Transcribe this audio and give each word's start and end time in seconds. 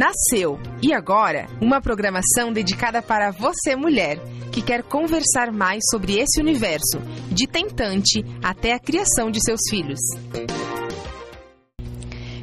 Nasceu 0.00 0.58
e 0.82 0.94
agora 0.94 1.46
uma 1.60 1.78
programação 1.78 2.50
dedicada 2.54 3.02
para 3.02 3.30
você, 3.32 3.76
mulher, 3.76 4.18
que 4.50 4.62
quer 4.62 4.82
conversar 4.82 5.52
mais 5.52 5.82
sobre 5.90 6.18
esse 6.18 6.40
universo, 6.40 6.98
de 7.30 7.46
tentante 7.46 8.24
até 8.42 8.72
a 8.72 8.78
criação 8.78 9.30
de 9.30 9.38
seus 9.44 9.60
filhos. 9.68 10.00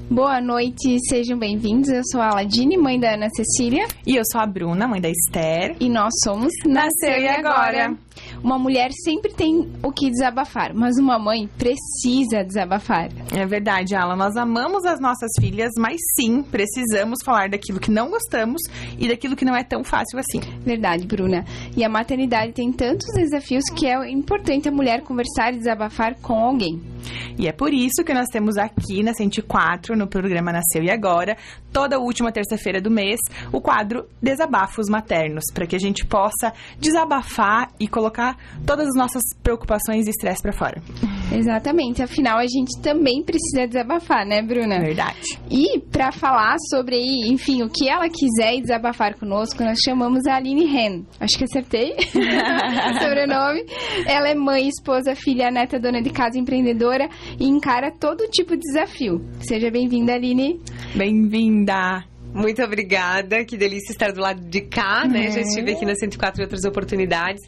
Boa 0.08 0.40
noite, 0.40 1.00
sejam 1.10 1.40
bem-vindos. 1.40 1.90
Eu 1.90 2.04
sou 2.12 2.22
a 2.22 2.28
Aladine, 2.28 2.78
mãe 2.78 3.00
da 3.00 3.16
Ana 3.16 3.28
Cecília. 3.36 3.88
E 4.06 4.16
eu 4.16 4.24
sou 4.32 4.40
a 4.40 4.46
Bruna, 4.46 4.88
mãe 4.88 5.02
da 5.02 5.10
Esther. 5.10 5.76
E 5.80 5.90
nós 5.90 6.14
somos 6.24 6.54
Nasceu 6.64 7.20
e 7.20 7.28
Agora. 7.28 7.98
Uma 8.48 8.58
mulher 8.58 8.92
sempre 9.04 9.34
tem 9.34 9.70
o 9.84 9.92
que 9.92 10.10
desabafar, 10.10 10.74
mas 10.74 10.98
uma 10.98 11.20
mãe 11.20 11.50
precisa 11.58 12.46
desabafar. 12.46 13.10
É 13.36 13.46
verdade, 13.46 13.94
Ala. 13.94 14.16
Nós 14.16 14.38
amamos 14.38 14.86
as 14.86 15.02
nossas 15.02 15.32
filhas, 15.38 15.74
mas 15.78 15.98
sim, 16.16 16.42
precisamos 16.44 17.20
falar 17.26 17.50
daquilo 17.50 17.78
que 17.78 17.92
não 17.92 18.10
gostamos 18.10 18.62
e 18.98 19.10
daquilo 19.10 19.36
que 19.36 19.44
não 19.44 19.54
é 19.54 19.66
tão 19.66 19.84
fácil 19.84 20.18
assim. 20.18 20.40
Verdade, 20.62 21.06
Bruna. 21.06 21.44
E 21.76 21.84
a 21.84 21.90
maternidade 21.90 22.54
tem 22.54 22.72
tantos 22.72 23.14
desafios 23.16 23.66
que 23.76 23.86
é 23.86 24.10
importante 24.10 24.70
a 24.70 24.72
mulher 24.72 25.02
conversar 25.02 25.54
e 25.54 25.58
desabafar 25.58 26.16
com 26.22 26.36
alguém. 26.36 26.82
E 27.38 27.48
é 27.48 27.52
por 27.52 27.74
isso 27.74 28.04
que 28.06 28.14
nós 28.14 28.28
temos 28.30 28.58
aqui 28.58 29.04
na 29.04 29.14
104, 29.14 29.96
no 29.96 30.08
programa 30.08 30.54
Nasceu 30.54 30.84
e 30.84 30.90
Agora, 30.90 31.38
toda 31.72 32.00
última 32.00 32.32
terça-feira 32.32 32.82
do 32.82 32.90
mês, 32.90 33.20
o 33.52 33.62
quadro 33.62 34.08
Desabafos 34.22 34.90
Maternos, 34.90 35.44
para 35.54 35.68
que 35.68 35.76
a 35.76 35.80
gente 35.80 36.06
possa 36.06 36.54
desabafar 36.80 37.72
e 37.80 37.88
colocar 37.88 38.37
todas 38.66 38.88
as 38.88 38.96
nossas 38.96 39.22
preocupações 39.42 40.08
e 40.08 40.10
estresse 40.10 40.42
para 40.42 40.54
fora. 40.54 40.82
Exatamente. 41.32 42.02
Afinal, 42.02 42.38
a 42.38 42.48
gente 42.48 42.80
também 42.82 43.24
precisa 43.24 43.68
desabafar, 43.68 44.26
né, 44.26 44.42
Bruna? 44.42 44.80
Verdade. 44.80 45.40
E 45.50 45.80
para 45.80 46.12
falar 46.12 46.56
sobre, 46.70 46.98
enfim, 47.28 47.64
o 47.64 47.70
que 47.70 47.90
ela 47.90 48.08
quiser 48.10 48.56
e 48.56 48.62
desabafar 48.62 49.16
conosco, 49.18 49.64
nós 49.64 49.80
chamamos 49.80 50.26
a 50.26 50.36
Aline 50.36 50.66
Ren. 50.66 51.04
Acho 51.20 51.38
que 51.38 51.44
acertei 51.44 51.96
o 52.16 53.04
sobrenome. 53.04 53.66
Ela 54.06 54.30
é 54.30 54.36
mãe, 54.36 54.68
esposa, 54.68 55.16
filha, 55.16 55.52
neta, 55.52 55.80
dona 55.80 56.02
de 56.02 56.10
casa, 56.10 56.38
empreendedora 56.38 57.10
e 57.40 57.46
encara 57.46 57.92
todo 57.92 58.30
tipo 58.30 58.56
de 58.56 58.62
desafio. 58.62 59.22
Seja 59.42 59.70
bem-vinda, 59.70 60.14
Aline. 60.14 60.60
Bem-vinda. 60.96 62.17
Muito 62.34 62.62
obrigada, 62.64 63.44
que 63.44 63.58
delícia 63.58 63.92
estar 63.92 64.12
do 64.12 64.22
lado 64.22 64.42
de 64.42 64.62
cá, 64.62 65.06
né? 65.08 65.32
Já 65.32 65.42
estive 65.42 65.72
aqui 65.72 65.86
na 65.86 65.96
104 65.96 66.42
e 66.42 66.44
outras 66.44 66.64
oportunidades. 66.66 67.42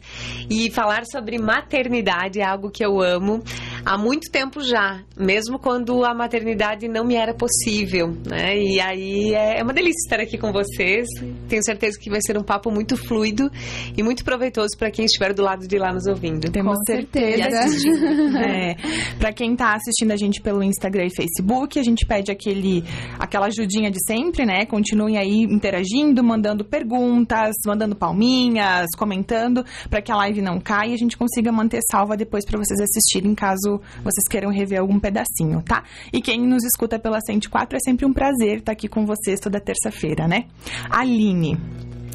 E 0.48 0.70
falar 0.70 1.04
sobre 1.04 1.38
maternidade 1.38 2.40
é 2.40 2.44
algo 2.44 2.70
que 2.70 2.84
eu 2.84 3.00
amo 3.00 3.42
há 3.84 3.96
muito 3.96 4.30
tempo 4.30 4.62
já, 4.62 5.02
mesmo 5.16 5.58
quando 5.58 6.04
a 6.04 6.14
maternidade 6.14 6.88
não 6.88 7.04
me 7.04 7.14
era 7.14 7.34
possível, 7.34 8.08
né? 8.26 8.58
E 8.58 8.80
aí 8.80 9.34
é 9.34 9.62
uma 9.62 9.72
delícia 9.72 10.00
estar 10.04 10.20
aqui 10.20 10.38
com 10.38 10.52
vocês. 10.52 11.06
Tenho 11.48 11.64
certeza 11.64 11.98
que 11.98 12.10
vai 12.10 12.20
ser 12.24 12.36
um 12.36 12.42
papo 12.42 12.70
muito 12.70 12.96
fluido 12.96 13.50
e 13.96 14.02
muito 14.02 14.24
proveitoso 14.24 14.76
para 14.78 14.90
quem 14.90 15.04
estiver 15.04 15.32
do 15.32 15.42
lado 15.42 15.66
de 15.66 15.78
lá 15.78 15.92
nos 15.92 16.06
ouvindo. 16.06 16.50
Temos 16.50 16.76
com 16.78 16.84
certeza. 16.84 17.48
é, 18.44 18.76
para 19.18 19.32
quem 19.32 19.52
está 19.52 19.74
assistindo 19.74 20.12
a 20.12 20.16
gente 20.16 20.40
pelo 20.40 20.62
Instagram 20.62 21.06
e 21.06 21.14
Facebook, 21.14 21.78
a 21.78 21.82
gente 21.82 22.06
pede 22.06 22.30
aquele, 22.30 22.84
aquela 23.18 23.46
ajudinha 23.46 23.90
de 23.90 23.98
sempre, 24.04 24.44
né? 24.44 24.66
Continuem 24.70 25.18
aí 25.18 25.42
interagindo, 25.42 26.22
mandando 26.22 26.64
perguntas, 26.64 27.56
mandando 27.66 27.96
palminhas, 27.96 28.86
comentando, 28.96 29.64
para 29.90 30.00
que 30.00 30.12
a 30.12 30.16
live 30.16 30.40
não 30.40 30.60
caia 30.60 30.90
e 30.90 30.94
a 30.94 30.96
gente 30.96 31.16
consiga 31.16 31.50
manter 31.50 31.80
salva 31.90 32.16
depois 32.16 32.46
para 32.46 32.56
vocês 32.56 32.78
assistirem, 32.80 33.34
caso 33.34 33.80
vocês 33.96 34.22
queiram 34.30 34.48
rever 34.48 34.78
algum 34.78 35.00
pedacinho, 35.00 35.60
tá? 35.62 35.82
E 36.12 36.22
quem 36.22 36.46
nos 36.46 36.62
escuta 36.62 37.00
pela 37.00 37.20
104 37.20 37.78
é 37.78 37.80
sempre 37.80 38.06
um 38.06 38.12
prazer 38.12 38.58
estar 38.58 38.70
aqui 38.70 38.86
com 38.86 39.04
vocês 39.04 39.40
toda 39.40 39.60
terça-feira, 39.60 40.28
né? 40.28 40.44
Aline, 40.88 41.58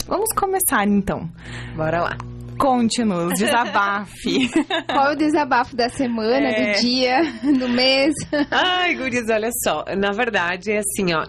vamos 0.07 0.29
começar 0.33 0.87
então. 0.87 1.29
Bora 1.75 2.03
lá. 2.03 2.34
Conte-nos, 2.57 3.33
desabafe. 3.37 4.49
Qual 4.87 5.11
é 5.11 5.13
o 5.13 5.15
desabafo 5.15 5.75
da 5.75 5.89
semana, 5.89 6.47
é... 6.47 6.73
do 6.73 6.81
dia, 6.81 7.21
do 7.59 7.69
mês? 7.69 8.13
Ai, 8.51 8.95
gurias, 8.95 9.29
olha 9.29 9.49
só. 9.63 9.83
Na 9.97 10.11
verdade, 10.11 10.71
é 10.71 10.79
assim, 10.79 11.13
ó. 11.13 11.23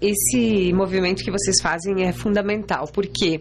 Esse 0.00 0.72
movimento 0.72 1.22
que 1.22 1.30
vocês 1.30 1.60
fazem 1.62 2.04
é 2.04 2.12
fundamental. 2.12 2.88
Porque 2.92 3.40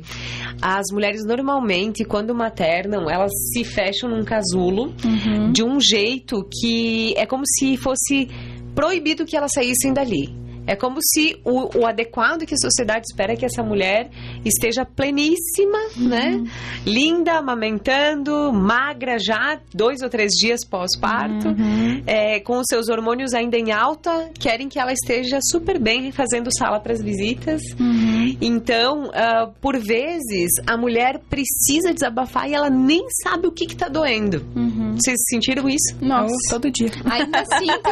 as 0.61 0.85
mulheres, 0.91 1.25
normalmente, 1.25 2.03
quando 2.03 2.35
maternam, 2.35 3.09
elas 3.09 3.31
se 3.53 3.63
fecham 3.63 4.09
num 4.09 4.23
casulo 4.23 4.93
uhum. 5.03 5.51
de 5.51 5.63
um 5.63 5.79
jeito 5.79 6.47
que 6.59 7.13
é 7.17 7.25
como 7.25 7.43
se 7.45 7.77
fosse 7.77 8.27
proibido 8.75 9.25
que 9.25 9.35
elas 9.35 9.51
saíssem 9.53 9.93
dali. 9.93 10.41
É 10.67 10.75
como 10.75 10.97
se 11.01 11.39
o, 11.43 11.79
o, 11.79 11.85
adequado 11.85 12.45
que 12.45 12.53
a 12.53 12.57
sociedade 12.57 13.05
espera 13.09 13.33
é 13.33 13.35
que 13.35 13.45
essa 13.45 13.63
mulher 13.63 14.09
esteja 14.45 14.85
pleníssima, 14.85 15.77
uhum. 15.97 16.07
né? 16.07 16.43
Linda, 16.85 17.33
amamentando, 17.33 18.53
magra 18.53 19.17
já, 19.19 19.59
dois 19.73 20.01
ou 20.01 20.09
três 20.09 20.31
dias 20.33 20.65
pós-parto, 20.65 21.49
uhum. 21.49 22.03
é, 22.05 22.39
com 22.39 22.59
os 22.59 22.65
seus 22.67 22.89
hormônios 22.89 23.33
ainda 23.33 23.57
em 23.57 23.71
alta, 23.71 24.29
querem 24.39 24.69
que 24.69 24.79
ela 24.79 24.93
esteja 24.93 25.39
super 25.41 25.79
bem 25.79 26.11
fazendo 26.11 26.49
sala 26.55 26.79
para 26.79 26.93
as 26.93 27.01
visitas. 27.01 27.61
Uhum. 27.79 28.37
Então, 28.41 29.05
uh, 29.05 29.51
por 29.59 29.77
vezes, 29.77 30.51
a 30.67 30.77
mulher 30.77 31.19
precisa 31.29 31.93
desabafar 31.93 32.49
e 32.49 32.53
ela 32.53 32.69
nem 32.69 33.07
sabe 33.23 33.47
o 33.47 33.51
que 33.51 33.65
está 33.65 33.87
doendo. 33.87 34.45
Uhum. 34.55 34.95
Vocês 34.95 35.17
sentiram 35.29 35.67
isso? 35.67 35.97
Nossa, 36.01 36.33
oh, 36.33 36.49
todo 36.49 36.71
dia. 36.71 36.89
Ainda 37.05 37.43
sinto. 37.45 37.89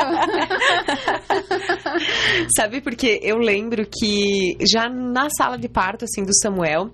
Sabe 2.59 2.81
porque 2.81 3.21
eu 3.23 3.37
lembro 3.37 3.85
que 3.85 4.57
já 4.69 4.89
na 4.89 5.29
sala 5.29 5.57
de 5.57 5.69
parto, 5.69 6.03
assim, 6.03 6.23
do 6.23 6.35
Samuel, 6.35 6.91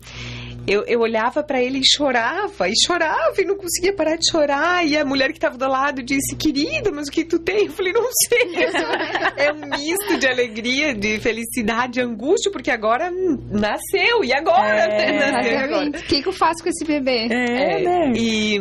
eu, 0.68 0.84
eu 0.86 1.00
olhava 1.00 1.42
para 1.42 1.59
ele 1.59 1.80
e 1.80 1.84
chorava, 1.84 2.70
e 2.70 2.74
chorava, 2.86 3.34
e 3.40 3.46
não 3.46 3.56
conseguia 3.56 3.92
parar 3.92 4.16
de 4.16 4.30
chorar. 4.30 4.86
E 4.86 4.96
a 4.96 5.04
mulher 5.04 5.30
que 5.30 5.38
estava 5.38 5.58
do 5.58 5.68
lado 5.68 6.04
disse: 6.04 6.36
Querida, 6.36 6.92
mas 6.92 7.08
o 7.08 7.12
que 7.12 7.25
tu 7.25 7.40
tem? 7.40 7.66
Eu 7.66 7.72
falei: 7.72 7.94
Não 7.94 8.08
sei. 8.28 8.54
é 9.44 9.52
um 9.52 9.68
misto 9.68 10.20
de 10.20 10.28
alegria, 10.28 10.94
de 10.94 11.20
felicidade, 11.20 11.94
de 11.94 12.02
angústia, 12.02 12.52
porque 12.52 12.70
agora 12.70 13.09
nasceu. 13.50 14.24
E 14.24 14.34
agora? 14.34 14.81
É, 14.81 15.18
nasceu 15.31 15.59
agora. 15.62 15.90
O 15.90 16.04
que, 16.04 16.22
que 16.22 16.28
eu 16.28 16.34
faço 16.34 16.62
com 16.62 16.70
esse 16.70 16.86
bebê? 16.86 17.28
É, 17.31 17.80
é 17.80 17.84
né? 17.84 18.14
E 18.16 18.59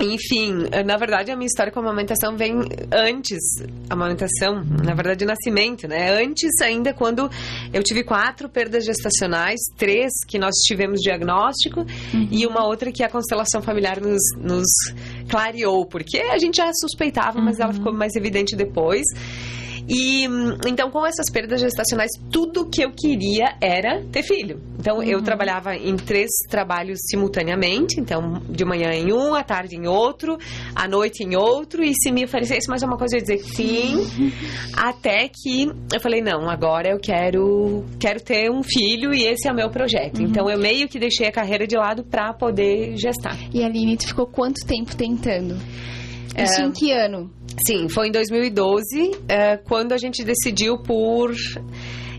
enfim, 0.00 0.68
na 0.84 0.96
verdade 0.96 1.30
a 1.30 1.36
minha 1.36 1.46
história 1.46 1.72
com 1.72 1.80
a 1.80 1.82
amamentação 1.82 2.36
vem 2.36 2.54
antes, 2.92 3.40
a 3.88 3.94
amamentação, 3.94 4.64
na 4.84 4.94
verdade 4.94 5.24
o 5.24 5.26
nascimento, 5.26 5.86
né? 5.86 6.10
Antes 6.20 6.50
ainda 6.62 6.92
quando 6.92 7.30
eu 7.72 7.82
tive 7.82 8.02
quatro 8.02 8.48
perdas 8.48 8.84
gestacionais, 8.84 9.60
três 9.76 10.12
que 10.26 10.38
nós 10.38 10.54
tivemos 10.66 11.00
diagnóstico 11.00 11.80
uhum. 11.80 12.28
e 12.30 12.46
uma 12.46 12.66
outra 12.66 12.90
que 12.90 13.02
a 13.02 13.08
constelação 13.08 13.62
familiar 13.62 14.00
nos, 14.00 14.22
nos 14.38 14.68
clareou, 15.28 15.86
porque 15.86 16.18
a 16.18 16.38
gente 16.38 16.56
já 16.56 16.70
suspeitava, 16.72 17.40
mas 17.40 17.58
ela 17.58 17.68
uhum. 17.68 17.74
ficou 17.74 17.92
mais 17.92 18.14
evidente 18.16 18.56
depois. 18.56 19.04
E 19.88 20.24
então, 20.66 20.90
com 20.90 21.06
essas 21.06 21.30
perdas 21.30 21.60
gestacionais, 21.60 22.10
tudo 22.30 22.68
que 22.68 22.82
eu 22.82 22.90
queria 22.90 23.56
era 23.60 24.02
ter 24.10 24.22
filho. 24.22 24.60
Então, 24.78 24.96
uhum. 24.96 25.02
eu 25.02 25.22
trabalhava 25.22 25.74
em 25.76 25.96
três 25.96 26.30
trabalhos 26.48 26.98
simultaneamente. 27.10 28.00
Então, 28.00 28.42
de 28.48 28.64
manhã 28.64 28.92
em 28.92 29.12
um, 29.12 29.34
à 29.34 29.42
tarde 29.42 29.76
em 29.76 29.86
outro, 29.86 30.38
à 30.74 30.88
noite 30.88 31.22
em 31.22 31.36
outro. 31.36 31.84
E 31.84 31.92
se 31.94 32.10
me 32.10 32.24
oferecesse 32.24 32.68
mais 32.68 32.82
uma 32.82 32.96
coisa, 32.96 33.16
eu 33.16 33.20
ia 33.20 33.22
dizer 33.22 33.38
sim. 33.54 33.96
Uhum. 33.96 34.32
Até 34.76 35.28
que 35.28 35.70
eu 35.92 36.00
falei, 36.00 36.22
não, 36.22 36.48
agora 36.48 36.90
eu 36.90 36.98
quero, 36.98 37.84
quero 38.00 38.20
ter 38.22 38.50
um 38.50 38.62
filho 38.62 39.12
e 39.14 39.24
esse 39.24 39.48
é 39.48 39.52
o 39.52 39.54
meu 39.54 39.70
projeto. 39.70 40.18
Uhum. 40.18 40.26
Então, 40.26 40.50
eu 40.50 40.58
meio 40.58 40.88
que 40.88 40.98
deixei 40.98 41.26
a 41.26 41.32
carreira 41.32 41.66
de 41.66 41.76
lado 41.76 42.04
para 42.04 42.32
poder 42.32 42.96
gestar. 42.96 43.38
E 43.52 43.62
a 43.62 43.66
Aline, 43.66 43.96
tu 43.96 44.06
ficou 44.06 44.26
quanto 44.26 44.66
tempo 44.66 44.96
tentando? 44.96 45.56
Isso 46.36 46.60
é, 46.60 46.64
em 46.64 46.72
que 46.72 46.90
ano? 46.90 47.30
Sim, 47.66 47.88
foi 47.88 48.08
em 48.08 48.12
2012, 48.12 48.82
é, 49.28 49.56
quando 49.56 49.92
a 49.92 49.98
gente 49.98 50.24
decidiu 50.24 50.78
por. 50.78 51.32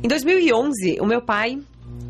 Em 0.04 0.08
2011, 0.08 0.98
o 1.02 1.06
meu 1.06 1.22
pai 1.22 1.58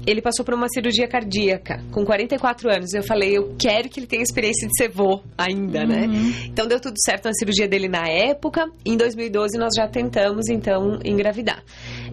ele 0.06 0.22
passou 0.22 0.46
por 0.46 0.54
uma 0.54 0.68
cirurgia 0.70 1.08
cardíaca 1.08 1.84
com 1.92 2.06
44 2.06 2.70
anos. 2.70 2.94
Eu 2.94 3.04
falei, 3.04 3.36
eu 3.36 3.56
quero 3.58 3.90
que 3.90 4.00
ele 4.00 4.08
tenha 4.08 4.22
experiência 4.22 4.68
de 4.68 4.74
ser 4.78 4.90
vô 4.90 5.22
ainda, 5.38 5.84
né? 5.84 6.06
uhum. 6.06 6.12
né? 6.12 6.34
Então 6.46 6.68
deu 6.68 6.80
tudo 6.80 6.96
certo 7.04 7.26
na 7.26 7.34
cirurgia 7.34 7.68
dele 7.68 7.88
na 7.88 8.08
época. 8.08 8.70
Em 8.86 8.96
2012 8.96 9.58
nós 9.58 9.74
já 9.76 9.88
tentamos 9.88 10.48
então 10.48 11.00
engravidar. 11.04 11.64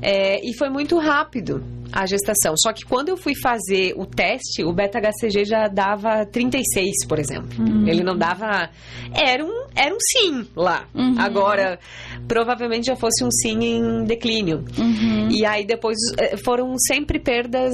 É, 0.01 0.41
e 0.43 0.57
foi 0.57 0.71
muito 0.71 0.99
rápido 0.99 1.63
a 1.93 2.07
gestação. 2.07 2.55
Só 2.57 2.73
que 2.73 2.85
quando 2.85 3.11
eu 3.11 3.17
fui 3.17 3.35
fazer 3.41 3.95
o 3.97 4.07
teste, 4.07 4.65
o 4.65 4.73
beta-HCG 4.73 5.45
já 5.45 5.69
dava 5.69 6.25
36, 6.27 7.07
por 7.07 7.19
exemplo. 7.19 7.49
Uhum. 7.59 7.87
Ele 7.87 8.03
não 8.03 8.17
dava. 8.17 8.71
Era 9.15 9.45
um, 9.45 9.67
era 9.75 9.95
um 9.95 9.99
sim 10.01 10.47
lá. 10.57 10.87
Uhum. 10.95 11.15
Agora, 11.19 11.79
provavelmente 12.27 12.87
já 12.87 12.97
fosse 12.97 13.23
um 13.25 13.31
sim 13.31 13.59
em 13.63 14.05
declínio. 14.05 14.65
Uhum. 14.79 15.29
E 15.31 15.45
aí 15.45 15.67
depois 15.67 15.99
eh, 16.19 16.37
foram 16.45 16.75
sempre 16.79 17.19
perdas 17.19 17.73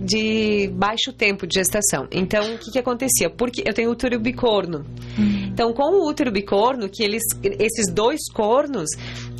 de 0.00 0.68
baixo 0.74 1.12
tempo 1.12 1.46
de 1.46 1.54
gestação. 1.54 2.06
Então, 2.12 2.54
o 2.54 2.58
que, 2.58 2.70
que 2.70 2.78
acontecia? 2.78 3.28
Porque 3.28 3.62
eu 3.66 3.74
tenho 3.74 3.90
útero 3.90 4.18
bicorno. 4.20 4.84
Uhum. 5.18 5.48
Então, 5.52 5.72
com 5.72 6.00
o 6.00 6.08
útero 6.08 6.30
bicorno, 6.30 6.88
que 6.88 7.02
eles, 7.02 7.22
esses 7.42 7.92
dois 7.92 8.20
cornos, 8.32 8.88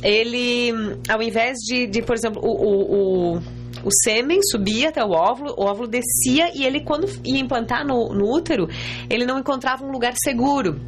ele, 0.03 0.71
ao 1.07 1.21
invés 1.21 1.57
de, 1.59 1.87
de 1.87 2.01
por 2.01 2.15
exemplo, 2.15 2.41
o, 2.43 2.49
o, 2.49 3.35
o 3.37 3.41
o 3.83 3.89
sêmen 4.03 4.41
subia 4.43 4.89
até 4.89 5.03
o 5.03 5.11
óvulo, 5.11 5.53
o 5.57 5.65
óvulo 5.65 5.87
descia 5.87 6.51
e 6.55 6.65
ele, 6.65 6.81
quando 6.81 7.07
ia 7.25 7.39
implantar 7.39 7.85
no, 7.85 8.09
no 8.09 8.31
útero, 8.31 8.67
ele 9.09 9.25
não 9.25 9.39
encontrava 9.39 9.85
um 9.85 9.91
lugar 9.91 10.13
seguro. 10.15 10.79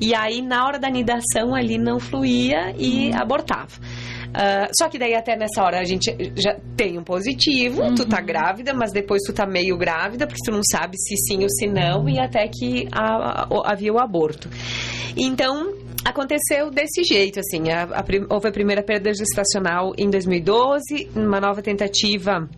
E 0.00 0.14
aí, 0.14 0.42
na 0.42 0.66
hora 0.66 0.78
da 0.78 0.90
nidação, 0.90 1.54
ali 1.54 1.78
não 1.78 1.98
fluía 1.98 2.74
e 2.78 3.12
abortava. 3.14 3.72
Uh, 4.26 4.68
só 4.78 4.88
que 4.90 4.98
daí 4.98 5.14
até 5.14 5.34
nessa 5.34 5.62
hora 5.62 5.80
a 5.80 5.84
gente 5.84 6.14
já 6.36 6.54
tem 6.76 6.98
um 6.98 7.02
positivo, 7.02 7.80
uhum. 7.80 7.94
tu 7.94 8.06
tá 8.06 8.20
grávida, 8.20 8.74
mas 8.74 8.92
depois 8.92 9.22
tu 9.22 9.32
tá 9.32 9.46
meio 9.46 9.78
grávida, 9.78 10.26
porque 10.26 10.42
tu 10.44 10.52
não 10.52 10.60
sabe 10.62 10.98
se 10.98 11.16
sim 11.16 11.42
ou 11.42 11.48
se 11.48 11.66
não, 11.66 12.06
e 12.06 12.18
até 12.18 12.46
que 12.46 12.86
a, 12.92 13.44
a, 13.44 13.72
havia 13.72 13.92
o 13.92 13.98
aborto. 13.98 14.50
Então, 15.16 15.72
aconteceu 16.06 16.70
desse 16.70 17.02
jeito, 17.02 17.40
assim, 17.40 17.70
a, 17.70 17.82
a, 17.82 18.04
houve 18.30 18.48
a 18.48 18.52
primeira 18.52 18.82
perda 18.82 19.12
gestacional 19.12 19.92
em 19.98 20.08
2012, 20.08 21.10
uma 21.16 21.40
nova 21.40 21.60
tentativa 21.60 22.48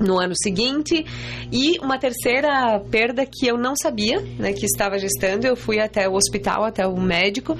no 0.00 0.18
ano 0.18 0.34
seguinte 0.36 1.04
e 1.52 1.78
uma 1.80 1.98
terceira 1.98 2.80
perda 2.90 3.26
que 3.26 3.46
eu 3.46 3.58
não 3.58 3.74
sabia, 3.76 4.20
né, 4.38 4.52
que 4.52 4.64
estava 4.64 4.98
gestando, 4.98 5.46
eu 5.46 5.56
fui 5.56 5.80
até 5.80 6.08
o 6.08 6.14
hospital, 6.14 6.64
até 6.64 6.86
o 6.86 6.96
médico, 6.96 7.56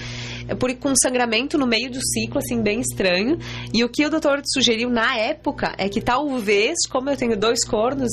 por 0.58 0.74
com 0.76 0.94
sangramento 0.94 1.58
no 1.58 1.66
meio 1.66 1.90
do 1.90 2.00
ciclo, 2.00 2.38
assim, 2.38 2.62
bem 2.62 2.80
estranho. 2.80 3.38
E 3.74 3.84
o 3.84 3.88
que 3.88 4.06
o 4.06 4.10
doutor 4.10 4.40
sugeriu 4.46 4.88
na 4.88 5.16
época 5.16 5.74
é 5.76 5.88
que 5.88 6.00
talvez, 6.00 6.76
como 6.88 7.10
eu 7.10 7.16
tenho 7.16 7.36
dois 7.36 7.64
cornos, 7.66 8.10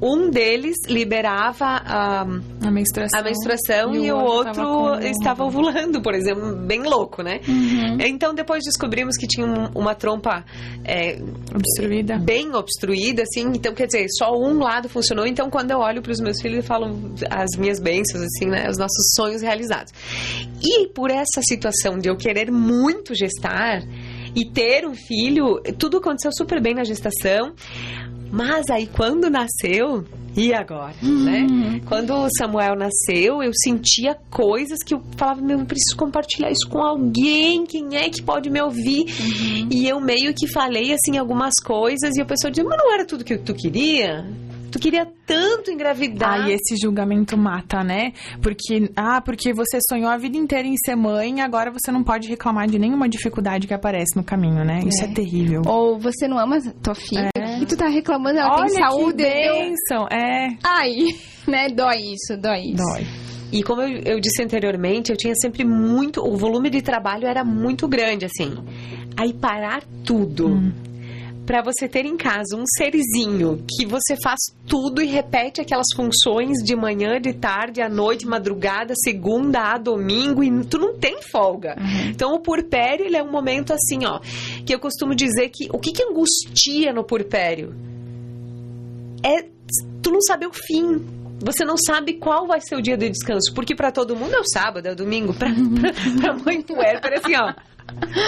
um 0.00 0.28
deles 0.30 0.76
liberava 0.86 1.64
a, 1.64 2.20
a 2.22 2.70
menstruação, 2.70 3.20
a 3.20 3.22
menstruação 3.22 3.94
e, 3.94 4.06
e 4.06 4.12
o 4.12 4.18
outro, 4.18 4.66
outro 4.66 5.06
estava 5.06 5.44
ovulando, 5.44 6.02
por 6.02 6.14
exemplo, 6.14 6.54
bem 6.54 6.82
louco, 6.82 7.22
né? 7.22 7.40
Uhum. 7.48 7.98
Então 8.00 8.34
depois 8.34 8.62
descobrimos 8.64 9.16
que 9.16 9.26
tinha 9.26 9.46
um, 9.46 9.68
uma 9.74 9.94
trompa 9.94 10.44
é, 10.84 11.18
obstruída, 11.54 12.18
bem 12.18 12.54
obstruída, 12.54 13.22
assim. 13.22 13.52
Então 13.54 13.74
quer 13.74 13.86
dizer, 13.86 14.06
só 14.10 14.32
um 14.32 14.58
lado 14.58 14.88
funcionou. 14.88 15.26
Então 15.26 15.48
quando 15.48 15.70
eu 15.70 15.78
olho 15.78 16.02
para 16.02 16.12
os 16.12 16.20
meus 16.20 16.40
filhos, 16.40 16.58
eu 16.58 16.64
falo 16.64 16.86
as 17.30 17.58
minhas 17.58 17.80
bênçãos, 17.80 18.22
assim, 18.22 18.46
né? 18.46 18.68
Os 18.68 18.78
nossos 18.78 19.14
sonhos 19.14 19.40
realizados. 19.40 19.92
E 20.62 20.88
por 20.88 21.10
essa 21.10 21.40
situação 21.42 21.98
de 21.98 22.08
eu 22.08 22.16
querer 22.16 22.50
muito 22.50 23.14
gestar 23.14 23.82
e 24.34 24.44
ter 24.44 24.86
um 24.86 24.94
filho, 24.94 25.62
tudo 25.78 25.96
aconteceu 25.96 26.30
super 26.30 26.60
bem 26.60 26.74
na 26.74 26.84
gestação. 26.84 27.54
Mas 28.30 28.66
aí 28.70 28.86
quando 28.86 29.30
nasceu, 29.30 30.04
e 30.36 30.52
agora, 30.52 30.94
uhum. 31.02 31.24
né? 31.24 31.80
Quando 31.86 32.12
o 32.12 32.28
Samuel 32.36 32.76
nasceu, 32.76 33.42
eu 33.42 33.52
sentia 33.54 34.14
coisas 34.30 34.78
que 34.84 34.92
eu 34.92 35.02
falava, 35.16 35.40
meu, 35.40 35.58
eu 35.60 35.64
preciso 35.64 35.96
compartilhar 35.96 36.50
isso 36.50 36.68
com 36.68 36.82
alguém, 36.82 37.64
quem 37.64 37.96
é 37.96 38.10
que 38.10 38.22
pode 38.22 38.50
me 38.50 38.60
ouvir? 38.60 39.06
Uhum. 39.06 39.68
E 39.70 39.88
eu 39.88 39.98
meio 39.98 40.34
que 40.34 40.46
falei, 40.46 40.92
assim, 40.92 41.16
algumas 41.16 41.54
coisas, 41.64 42.16
e 42.16 42.20
a 42.20 42.24
pessoa 42.26 42.50
dizia, 42.50 42.68
mas 42.68 42.78
não 42.78 42.92
era 42.92 43.06
tudo 43.06 43.24
que 43.24 43.38
tu 43.38 43.54
queria? 43.54 44.26
Tu 44.76 44.80
queria 44.80 45.08
tanto 45.26 45.70
engravidar. 45.70 46.44
Ah, 46.44 46.50
e 46.50 46.52
esse 46.52 46.76
julgamento 46.76 47.34
mata, 47.36 47.82
né? 47.82 48.12
Porque, 48.42 48.90
ah, 48.94 49.22
porque 49.22 49.54
você 49.54 49.78
sonhou 49.88 50.10
a 50.10 50.18
vida 50.18 50.36
inteira 50.36 50.68
em 50.68 50.76
ser 50.76 50.94
mãe, 50.94 51.40
agora 51.40 51.70
você 51.70 51.90
não 51.90 52.04
pode 52.04 52.28
reclamar 52.28 52.66
de 52.66 52.78
nenhuma 52.78 53.08
dificuldade 53.08 53.66
que 53.66 53.72
aparece 53.72 54.14
no 54.14 54.22
caminho, 54.22 54.64
né? 54.66 54.80
É. 54.84 54.88
Isso 54.88 55.02
é 55.02 55.08
terrível. 55.08 55.62
Ou 55.66 55.98
você 55.98 56.28
não 56.28 56.38
ama 56.38 56.58
tua 56.82 56.94
filha 56.94 57.30
é. 57.38 57.58
e 57.58 57.64
tu 57.64 57.74
tá 57.74 57.88
reclamando, 57.88 58.38
ela 58.38 58.52
Olha 58.52 58.66
tem 58.66 58.76
saúde. 58.76 59.16
Que 59.16 59.30
bênção, 59.30 60.06
é. 60.12 60.58
Ai, 60.62 60.94
né? 61.48 61.68
Dói 61.68 62.12
isso, 62.12 62.38
dói 62.38 62.72
isso. 62.72 62.76
Dói. 62.76 63.06
E 63.50 63.62
como 63.62 63.80
eu, 63.80 64.02
eu, 64.04 64.20
disse 64.20 64.42
anteriormente, 64.42 65.10
eu 65.10 65.16
tinha 65.16 65.34
sempre 65.40 65.64
muito. 65.64 66.20
O 66.20 66.36
volume 66.36 66.68
de 66.68 66.82
trabalho 66.82 67.26
era 67.26 67.42
muito 67.42 67.88
grande, 67.88 68.26
assim. 68.26 68.58
Aí 69.16 69.32
parar 69.32 69.82
tudo. 70.04 70.48
Hum 70.48 70.86
para 71.46 71.62
você 71.62 71.88
ter 71.88 72.04
em 72.04 72.16
casa 72.16 72.56
um 72.56 72.64
serzinho 72.76 73.64
que 73.68 73.86
você 73.86 74.16
faz 74.22 74.38
tudo 74.66 75.00
e 75.00 75.06
repete 75.06 75.60
aquelas 75.60 75.86
funções 75.94 76.58
de 76.62 76.74
manhã, 76.74 77.20
de 77.20 77.32
tarde, 77.32 77.80
à 77.80 77.88
noite, 77.88 78.26
madrugada, 78.26 78.94
segunda 78.96 79.72
a 79.72 79.78
domingo 79.78 80.42
e 80.42 80.64
tu 80.64 80.76
não 80.76 80.98
tem 80.98 81.22
folga. 81.22 81.76
Uhum. 81.78 82.10
Então 82.10 82.34
o 82.34 82.40
purpério 82.40 83.06
ele 83.06 83.16
é 83.16 83.22
um 83.22 83.30
momento 83.30 83.72
assim, 83.72 84.04
ó, 84.04 84.18
que 84.64 84.74
eu 84.74 84.80
costumo 84.80 85.14
dizer 85.14 85.50
que 85.50 85.68
o 85.72 85.78
que, 85.78 85.92
que 85.92 86.02
angustia 86.02 86.92
no 86.92 87.04
purpério 87.04 87.74
é 89.24 89.42
tu 90.02 90.10
não 90.10 90.20
saber 90.20 90.46
o 90.46 90.52
fim, 90.52 91.04
você 91.40 91.64
não 91.64 91.76
sabe 91.76 92.14
qual 92.14 92.46
vai 92.46 92.60
ser 92.60 92.76
o 92.76 92.82
dia 92.82 92.96
de 92.96 93.08
descanso, 93.08 93.52
porque 93.54 93.74
para 93.74 93.92
todo 93.92 94.16
mundo 94.16 94.34
é 94.34 94.40
o 94.40 94.48
sábado, 94.48 94.86
é 94.86 94.92
o 94.92 94.96
domingo, 94.96 95.32
para 95.34 95.48
pra 96.20 96.34
mãe 96.34 96.60
puérpera 96.62 97.16
é 97.16 97.18
assim, 97.18 97.36
ó. 97.36 97.54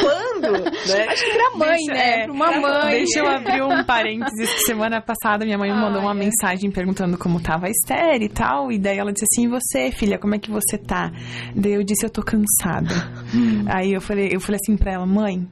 Quando? 0.00 0.52
Né? 0.62 1.06
Acho 1.08 1.24
que 1.24 1.32
pra 1.32 1.58
mãe, 1.58 1.76
deixa, 1.76 1.92
né? 1.92 2.10
É, 2.10 2.24
pra 2.24 2.32
uma 2.32 2.60
mãe. 2.60 2.90
Deixa 2.90 3.18
eu 3.18 3.26
abrir 3.28 3.62
um 3.62 3.84
parênteses. 3.84 4.50
Semana 4.64 5.00
passada 5.00 5.44
minha 5.44 5.58
mãe 5.58 5.70
me 5.70 5.78
mandou 5.78 6.00
uma 6.00 6.14
mensagem 6.14 6.70
perguntando 6.70 7.18
como 7.18 7.40
tava 7.40 7.66
a 7.66 7.70
Esther 7.70 8.22
e 8.22 8.28
tal. 8.28 8.72
E 8.72 8.78
daí 8.78 8.98
ela 8.98 9.12
disse 9.12 9.26
assim: 9.30 9.46
e 9.46 9.48
você, 9.48 9.90
filha, 9.90 10.18
como 10.18 10.34
é 10.34 10.38
que 10.38 10.50
você 10.50 10.78
tá? 10.78 11.10
Daí 11.54 11.74
eu 11.74 11.82
disse: 11.82 12.06
eu 12.06 12.10
tô 12.10 12.22
cansada. 12.22 12.94
Hum. 13.34 13.64
Aí 13.68 13.92
eu 13.92 14.00
falei, 14.00 14.30
eu 14.32 14.40
falei 14.40 14.58
assim 14.62 14.76
pra 14.76 14.92
ela: 14.92 15.06
mãe, 15.06 15.46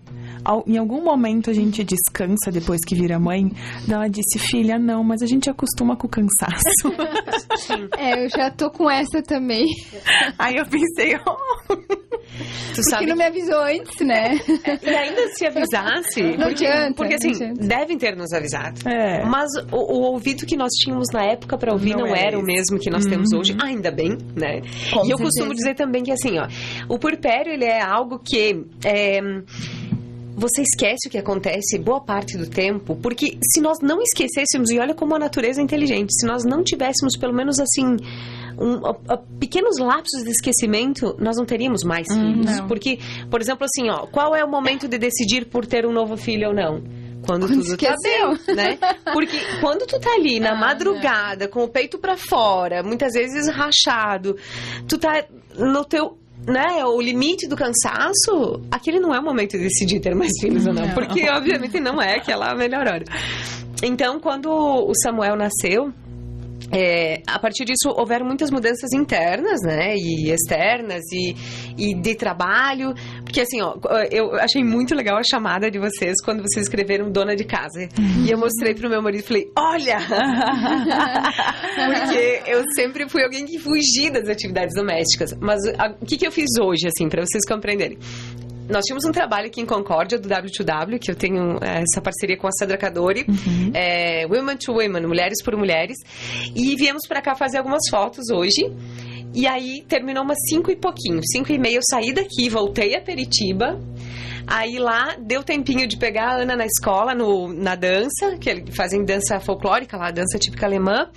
em 0.66 0.78
algum 0.78 1.02
momento 1.02 1.50
a 1.50 1.52
gente 1.52 1.82
descansa 1.84 2.50
depois 2.52 2.80
que 2.86 2.94
vira 2.94 3.18
mãe? 3.18 3.50
Ela 3.90 4.08
disse, 4.08 4.38
filha, 4.38 4.78
não, 4.78 5.02
mas 5.02 5.22
a 5.22 5.26
gente 5.26 5.50
acostuma 5.50 5.96
com 5.96 6.06
o 6.06 6.10
cansaço. 6.10 6.92
é, 7.98 8.24
eu 8.24 8.28
já 8.28 8.50
tô 8.50 8.70
com 8.70 8.90
essa 8.90 9.22
também. 9.22 9.66
Aí 10.38 10.56
eu 10.56 10.66
pensei, 10.66 11.16
oh. 11.26 12.16
Tu 12.36 12.82
porque 12.82 12.90
sabe... 12.90 13.06
não 13.06 13.16
me 13.16 13.24
avisou 13.24 13.62
antes, 13.62 14.06
né? 14.06 14.38
E 14.82 14.88
ainda 14.88 15.28
se 15.28 15.46
avisasse, 15.46 16.22
não 16.22 16.48
porque, 16.48 16.66
adianta, 16.66 16.94
porque 16.94 17.14
assim, 17.14 17.54
devem 17.54 17.96
ter 17.96 18.14
nos 18.14 18.32
avisado. 18.32 18.86
É. 18.86 19.24
Mas 19.24 19.50
o, 19.72 19.76
o, 19.76 20.12
ouvido 20.12 20.44
que 20.44 20.56
nós 20.56 20.70
tínhamos 20.72 21.06
na 21.12 21.24
época 21.24 21.56
para 21.56 21.72
ouvir 21.72 21.96
não, 21.96 22.06
não 22.06 22.14
era 22.14 22.38
o 22.38 22.42
mesmo 22.42 22.78
que 22.78 22.90
nós 22.90 23.04
uhum. 23.04 23.10
temos 23.10 23.32
hoje, 23.32 23.56
ainda 23.62 23.90
bem, 23.90 24.18
né? 24.34 24.60
Com 24.92 25.06
e 25.06 25.10
eu 25.10 25.16
costumo 25.16 25.54
dizer 25.54 25.74
também 25.74 26.02
que 26.02 26.12
assim, 26.12 26.38
ó, 26.38 26.46
o 26.88 26.98
purpério 26.98 27.52
ele 27.52 27.64
é 27.64 27.82
algo 27.82 28.18
que 28.18 28.64
é, 28.84 29.20
você 30.36 30.60
esquece 30.60 31.08
o 31.08 31.10
que 31.10 31.16
acontece 31.16 31.78
boa 31.78 32.00
parte 32.00 32.36
do 32.36 32.46
tempo, 32.46 32.94
porque 32.96 33.38
se 33.42 33.58
nós 33.58 33.78
não 33.80 34.02
esquecêssemos, 34.02 34.70
e 34.70 34.78
olha 34.78 34.94
como 34.94 35.14
a 35.14 35.18
natureza 35.18 35.62
é 35.62 35.64
inteligente, 35.64 36.12
se 36.12 36.26
nós 36.26 36.44
não 36.44 36.62
tivéssemos 36.62 37.16
pelo 37.18 37.32
menos 37.32 37.58
assim. 37.58 37.96
Um, 38.58 38.80
pequenos 39.38 39.78
lapsos 39.78 40.22
de 40.24 40.30
esquecimento, 40.30 41.14
nós 41.18 41.36
não 41.36 41.44
teríamos 41.44 41.84
mais 41.84 42.06
hum, 42.10 42.14
filhos. 42.14 42.56
Não. 42.56 42.66
Porque, 42.66 42.98
por 43.30 43.38
exemplo, 43.38 43.66
assim, 43.66 43.90
ó, 43.90 44.06
qual 44.06 44.34
é 44.34 44.42
o 44.42 44.48
momento 44.48 44.88
de 44.88 44.96
decidir 44.96 45.44
por 45.44 45.66
ter 45.66 45.84
um 45.84 45.92
novo 45.92 46.16
filho 46.16 46.48
ou 46.48 46.54
não? 46.54 46.82
Quando, 47.26 47.46
quando 47.46 47.48
tudo 47.48 47.72
esqueceu. 47.72 48.38
tá 48.38 48.38
bem, 48.46 48.56
né? 48.56 48.78
Porque 49.12 49.38
quando 49.60 49.86
tu 49.86 50.00
tá 50.00 50.14
ali 50.14 50.40
na 50.40 50.52
ah, 50.52 50.58
madrugada, 50.58 51.48
com 51.48 51.64
o 51.64 51.68
peito 51.68 51.98
para 51.98 52.16
fora, 52.16 52.82
muitas 52.82 53.12
vezes 53.12 53.46
rachado, 53.48 54.36
tu 54.88 54.96
tá 54.96 55.26
no 55.58 55.84
teu 55.84 56.16
né, 56.46 56.84
o 56.84 57.00
limite 57.00 57.48
do 57.48 57.56
cansaço, 57.56 58.62
aquele 58.70 59.00
não 59.00 59.14
é 59.14 59.18
o 59.18 59.22
momento 59.22 59.52
de 59.52 59.64
decidir 59.64 60.00
ter 60.00 60.14
mais 60.14 60.32
filhos 60.40 60.66
ou 60.66 60.72
não, 60.72 60.88
porque 60.94 61.28
obviamente 61.28 61.80
não 61.80 62.00
é 62.00 62.16
aquela 62.16 62.54
melhor 62.54 62.86
hora. 62.86 63.04
Então, 63.82 64.18
quando 64.18 64.48
o 64.48 64.92
Samuel 65.02 65.36
nasceu, 65.36 65.92
é, 66.72 67.22
a 67.26 67.38
partir 67.38 67.64
disso 67.64 67.88
houveram 67.96 68.26
muitas 68.26 68.50
mudanças 68.50 68.92
internas, 68.92 69.60
né, 69.62 69.94
e 69.96 70.30
externas 70.30 71.02
e, 71.12 71.34
e 71.78 71.94
de 71.94 72.14
trabalho, 72.14 72.94
porque 73.24 73.40
assim, 73.40 73.60
ó, 73.60 73.74
eu 74.10 74.34
achei 74.36 74.64
muito 74.64 74.94
legal 74.94 75.18
a 75.18 75.22
chamada 75.22 75.70
de 75.70 75.78
vocês 75.78 76.16
quando 76.24 76.42
vocês 76.42 76.66
escreveram 76.66 77.10
dona 77.10 77.36
de 77.36 77.44
casa. 77.44 77.88
E 78.24 78.30
eu 78.30 78.38
mostrei 78.38 78.74
pro 78.74 78.88
meu 78.88 79.02
marido 79.02 79.20
e 79.20 79.26
falei, 79.26 79.50
olha! 79.56 79.98
porque 81.76 82.42
eu 82.46 82.62
sempre 82.74 83.08
fui 83.08 83.22
alguém 83.22 83.46
que 83.46 83.58
fugia 83.58 84.10
das 84.10 84.28
atividades 84.28 84.74
domésticas. 84.74 85.30
Mas 85.40 85.60
a, 85.78 85.94
o 86.00 86.06
que, 86.06 86.16
que 86.16 86.26
eu 86.26 86.32
fiz 86.32 86.46
hoje, 86.60 86.86
assim, 86.88 87.08
para 87.08 87.24
vocês 87.24 87.44
compreenderem? 87.46 87.98
Nós 88.68 88.84
tínhamos 88.84 89.04
um 89.04 89.12
trabalho 89.12 89.46
aqui 89.46 89.60
em 89.60 89.66
Concórdia, 89.66 90.18
do 90.18 90.28
W2W, 90.28 90.98
que 90.98 91.10
eu 91.10 91.14
tenho 91.14 91.58
é, 91.62 91.82
essa 91.82 92.00
parceria 92.00 92.36
com 92.36 92.46
a 92.46 92.52
Sandra 92.52 92.76
Cadori, 92.76 93.24
uhum. 93.28 93.70
é, 93.74 94.26
Women 94.26 94.56
to 94.56 94.72
Women, 94.72 95.06
Mulheres 95.06 95.42
por 95.42 95.56
Mulheres, 95.56 95.96
e 96.54 96.76
viemos 96.76 97.02
para 97.06 97.20
cá 97.20 97.34
fazer 97.34 97.58
algumas 97.58 97.82
fotos 97.90 98.30
hoje. 98.30 98.70
E 99.34 99.46
aí 99.46 99.84
terminou 99.86 100.24
umas 100.24 100.38
5 100.48 100.70
e 100.70 100.76
pouquinho, 100.76 101.20
5 101.22 101.52
e 101.52 101.58
meia 101.58 101.76
eu 101.76 101.82
saí 101.90 102.12
daqui, 102.12 102.48
voltei 102.48 102.94
a 102.96 103.00
Peritiba. 103.00 103.78
Aí 104.46 104.78
lá 104.78 105.16
deu 105.18 105.42
tempinho 105.42 105.86
de 105.86 105.96
pegar 105.96 106.28
a 106.28 106.36
Ana 106.36 106.56
na 106.56 106.66
escola, 106.66 107.14
no, 107.14 107.52
na 107.52 107.74
dança, 107.74 108.36
que 108.40 108.48
eles 108.48 108.76
fazem 108.76 109.04
dança 109.04 109.40
folclórica 109.40 109.96
lá, 109.96 110.10
dança 110.10 110.38
típica 110.38 110.66
alemã. 110.66 111.08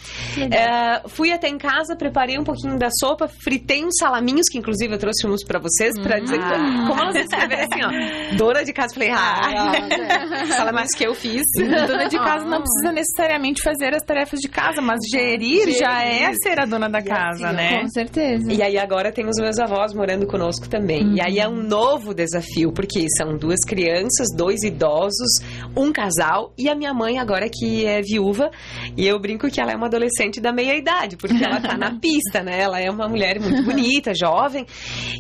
É, 0.51 1.07
fui 1.07 1.31
até 1.31 1.48
em 1.48 1.57
casa, 1.57 1.95
preparei 1.95 2.38
um 2.38 2.43
pouquinho 2.43 2.77
da 2.77 2.89
sopa, 2.91 3.27
fritei 3.27 3.86
uns 3.86 3.98
salaminhos, 4.00 4.48
que 4.50 4.57
inclusive 4.57 4.93
eu 4.93 4.98
trouxe 4.98 5.27
uns 5.27 5.43
pra 5.43 5.59
vocês, 5.59 6.00
pra 6.00 6.17
hum. 6.17 6.24
dizer 6.24 6.39
ah. 6.41 6.86
como 6.88 7.01
elas 7.01 7.15
escreverem 7.15 7.65
assim, 7.65 7.83
ó. 7.83 8.36
Dona 8.36 8.63
de 8.63 8.74
casa, 8.74 8.93
falei, 8.93 9.09
ah, 9.12 9.41
ah 9.41 10.45
salaminhos 10.55 10.91
que 10.91 11.05
eu 11.05 11.13
fiz. 11.13 11.43
Dona 11.88 12.07
de 12.07 12.17
casa 12.17 12.45
não 12.45 12.62
precisa 12.62 12.91
necessariamente 12.91 13.62
fazer 13.62 13.95
as 13.95 14.03
tarefas 14.03 14.39
de 14.39 14.48
casa, 14.48 14.81
mas 14.81 15.00
gerir, 15.09 15.59
gerir. 15.59 15.77
já 15.77 16.03
é 16.03 16.31
ser 16.33 16.59
a 16.59 16.65
dona 16.65 16.89
da 16.89 17.01
casa, 17.01 17.48
assim, 17.48 17.55
né? 17.55 17.81
Com 17.81 17.89
certeza. 17.89 18.51
E 18.51 18.62
aí 18.62 18.77
agora 18.77 19.12
tem 19.12 19.27
os 19.27 19.38
meus 19.38 19.59
avós 19.59 19.93
morando 19.93 20.25
conosco 20.25 20.67
também. 20.67 21.03
Uhum. 21.03 21.15
E 21.15 21.21
aí 21.21 21.39
é 21.39 21.48
um 21.48 21.55
novo 21.55 22.13
desafio, 22.13 22.71
porque 22.71 23.05
são 23.19 23.38
duas 23.38 23.59
crianças, 23.67 24.27
dois 24.33 24.63
idosos, 24.63 25.41
um 25.75 25.91
casal 25.91 26.53
e 26.57 26.69
a 26.69 26.75
minha 26.75 26.93
mãe 26.93 27.19
agora 27.19 27.49
que 27.49 27.85
é 27.85 28.01
viúva 28.01 28.49
e 28.95 29.05
eu 29.05 29.19
brinco 29.19 29.49
que 29.49 29.59
ela 29.59 29.73
é 29.73 29.75
uma 29.75 29.88
adolescente 29.88 30.39
da 30.39 30.53
meia 30.53 30.75
idade, 30.75 31.17
porque 31.17 31.43
ela 31.43 31.59
tá 31.59 31.77
na 31.77 31.95
pista, 31.99 32.41
né? 32.41 32.61
Ela 32.61 32.79
é 32.79 32.89
uma 32.89 33.09
mulher 33.09 33.39
muito 33.39 33.63
bonita, 33.63 34.13
jovem. 34.13 34.65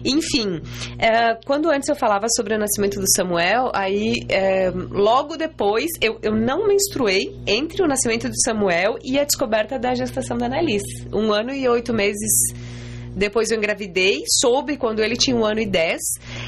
Enfim, 0.05 0.61
é, 0.97 1.35
quando 1.45 1.69
antes 1.69 1.89
eu 1.89 1.95
falava 1.95 2.27
sobre 2.29 2.55
o 2.55 2.57
nascimento 2.57 2.99
do 2.99 3.09
Samuel, 3.15 3.69
aí 3.73 4.25
é, 4.29 4.71
logo 4.71 5.35
depois 5.35 5.87
eu, 6.01 6.17
eu 6.21 6.33
não 6.33 6.67
menstruei 6.67 7.37
entre 7.45 7.83
o 7.83 7.87
nascimento 7.87 8.29
do 8.29 8.39
Samuel 8.43 8.97
e 9.03 9.19
a 9.19 9.25
descoberta 9.25 9.77
da 9.77 9.93
gestação 9.93 10.37
da 10.37 10.45
Annalise. 10.45 11.07
Um 11.13 11.33
ano 11.33 11.51
e 11.51 11.67
oito 11.67 11.93
meses 11.93 12.53
depois 13.15 13.51
eu 13.51 13.57
engravidei, 13.57 14.21
soube 14.41 14.77
quando 14.77 15.01
ele 15.01 15.15
tinha 15.15 15.35
um 15.35 15.45
ano 15.45 15.59
e 15.59 15.65
dez, 15.65 15.99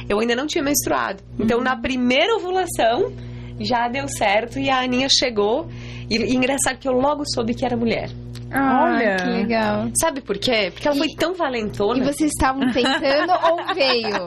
eu 0.08 0.20
ainda 0.20 0.36
não 0.36 0.48
tinha 0.48 0.63
menstruado. 0.63 1.24
Então, 1.39 1.62
na 1.62 1.75
primeira 1.75 2.36
ovulação, 2.36 3.12
já 3.60 3.88
deu 3.88 4.08
certo 4.08 4.60
e 4.60 4.70
a 4.70 4.82
Aninha 4.82 5.08
chegou. 5.10 5.68
E, 6.10 6.18
e 6.18 6.36
engraçado 6.36 6.77
que 6.77 6.88
eu 6.88 6.94
logo 6.94 7.24
soube 7.25 7.53
que 7.53 7.65
era 7.65 7.77
mulher. 7.77 8.10
Ah, 8.53 8.84
Olha. 8.84 9.15
que 9.15 9.30
legal. 9.30 9.89
Sabe 10.00 10.20
por 10.20 10.38
quê? 10.38 10.70
Porque 10.74 10.86
ela 10.88 10.98
foi 10.98 11.08
tão 11.18 11.34
valentona. 11.34 12.00
E 12.00 12.03
vocês 12.03 12.32
estavam 12.32 12.70
tentando 12.72 13.32
ou 13.50 13.74
veio? 13.74 14.25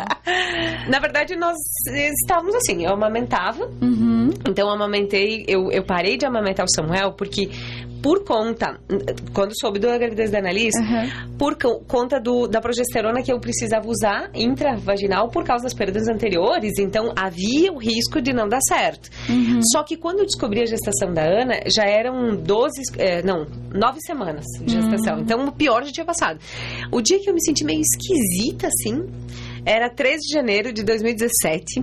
Na 0.89 0.99
verdade, 0.99 1.37
nós 1.37 1.57
estávamos 2.23 2.55
assim, 2.55 2.85
eu 2.85 2.93
amamentava. 2.93 3.67
Uhum. 3.83 4.31
Então, 4.49 4.67
eu 4.67 4.73
amamentei, 4.73 5.45
eu, 5.47 5.71
eu 5.71 5.85
parei 5.85 6.17
de 6.17 6.25
amamentar 6.25 6.65
o 6.65 6.71
Samuel 6.75 7.13
porque, 7.13 7.51
por 8.05 8.23
conta, 8.23 8.79
quando 9.33 9.53
soube 9.59 9.79
da 9.79 9.97
gravidez 9.97 10.31
da 10.31 10.39
Annalise, 10.41 10.79
Uhum. 10.79 11.37
por 11.39 11.57
co- 11.57 11.81
conta 11.89 12.21
do, 12.21 12.47
da 12.47 12.61
progesterona 12.61 13.23
que 13.23 13.33
eu 13.33 13.41
precisava 13.41 13.89
usar 13.89 14.29
intravaginal 14.35 15.31
por 15.31 15.43
causa 15.43 15.65
das 15.65 15.73
perdas 15.73 16.07
anteriores, 16.07 16.73
então 16.79 17.15
havia 17.17 17.73
o 17.73 17.79
risco 17.79 18.21
de 18.21 18.35
não 18.35 18.47
dar 18.47 18.61
certo. 18.69 19.09
Só 19.73 19.83
que 19.83 19.97
quando 19.97 20.19
eu 20.19 20.27
descobri 20.27 20.61
a 20.61 20.67
gestação 20.67 21.15
da 21.15 21.23
Ana, 21.25 21.61
já 21.67 21.85
eram 21.85 22.37
12, 22.37 22.83
eh, 22.99 23.23
não, 23.23 23.47
9 23.73 23.99
semanas 24.07 24.45
de 24.63 24.75
gestação. 24.75 25.21
Então 25.21 25.43
o 25.47 25.53
pior 25.53 25.83
já 25.85 25.91
tinha 25.91 26.05
passado. 26.05 26.39
O 26.93 27.01
dia 27.01 27.19
que 27.21 27.31
eu 27.31 27.33
me 27.33 27.43
senti 27.43 27.65
meio 27.65 27.81
esquisita, 27.81 28.67
assim, 28.69 29.03
era 29.65 29.89
13 29.89 30.19
de 30.29 30.35
janeiro 30.35 30.75
de 30.75 30.83
2017 30.83 31.83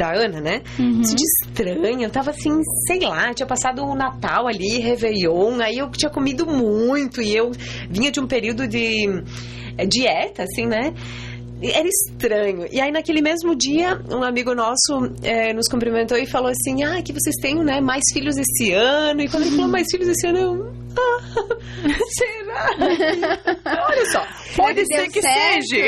da 0.00 0.12
Ana, 0.12 0.40
né? 0.40 0.62
Uhum. 0.78 1.02
Isso 1.02 1.14
de 1.14 1.24
estranho. 1.24 2.02
Eu 2.02 2.10
tava 2.10 2.30
assim, 2.30 2.62
sei 2.86 3.00
lá, 3.00 3.34
tinha 3.34 3.46
passado 3.46 3.84
o 3.84 3.94
Natal 3.94 4.48
ali, 4.48 4.78
Réveillon, 4.78 5.60
aí 5.60 5.76
eu 5.76 5.90
tinha 5.90 6.10
comido 6.10 6.46
muito 6.46 7.20
e 7.20 7.36
eu 7.36 7.50
vinha 7.88 8.10
de 8.10 8.18
um 8.18 8.26
período 8.26 8.66
de 8.66 9.06
eh, 9.76 9.86
dieta, 9.86 10.44
assim, 10.44 10.64
né? 10.64 10.94
Era 11.62 11.86
estranho. 11.86 12.66
E 12.70 12.80
aí, 12.80 12.90
naquele 12.90 13.20
mesmo 13.20 13.54
dia, 13.54 14.00
um 14.10 14.22
amigo 14.22 14.54
nosso 14.54 15.12
eh, 15.22 15.52
nos 15.52 15.68
cumprimentou 15.68 16.16
e 16.16 16.26
falou 16.26 16.50
assim: 16.50 16.82
Ah, 16.82 17.02
que 17.02 17.12
vocês 17.12 17.36
têm 17.40 17.56
né, 17.62 17.80
mais 17.80 18.02
filhos 18.12 18.36
esse 18.38 18.72
ano. 18.72 19.20
E 19.20 19.28
quando 19.28 19.44
ele 19.44 19.56
falou 19.56 19.68
mais 19.68 19.86
filhos 19.90 20.08
esse 20.08 20.26
ano, 20.26 20.38
eu. 20.38 20.80
Ah, 20.98 21.20
será? 22.18 23.86
Olha 23.88 24.06
só. 24.10 24.26
Pode 24.56 24.84
ser 24.86 25.08
que 25.08 25.22
certo? 25.22 25.66
seja. 25.66 25.86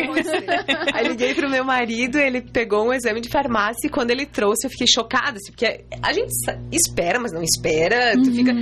Aí 0.95 1.09
liguei 1.09 1.35
pro 1.35 1.51
meu 1.51 1.65
marido, 1.65 2.19
ele 2.19 2.41
pegou 2.41 2.87
um 2.87 2.93
exame 2.93 3.21
de 3.21 3.29
farmácia 3.29 3.87
e 3.87 3.91
quando 3.91 4.11
ele 4.11 4.27
trouxe 4.27 4.67
eu 4.67 4.71
fiquei 4.71 4.87
chocada, 4.87 5.39
assim, 5.39 5.51
porque 5.51 5.85
a 6.03 6.13
gente 6.13 6.31
espera, 6.71 7.19
mas 7.19 7.33
não 7.33 7.43
espera, 7.43 8.13
tu 8.15 8.33
fica... 8.33 8.53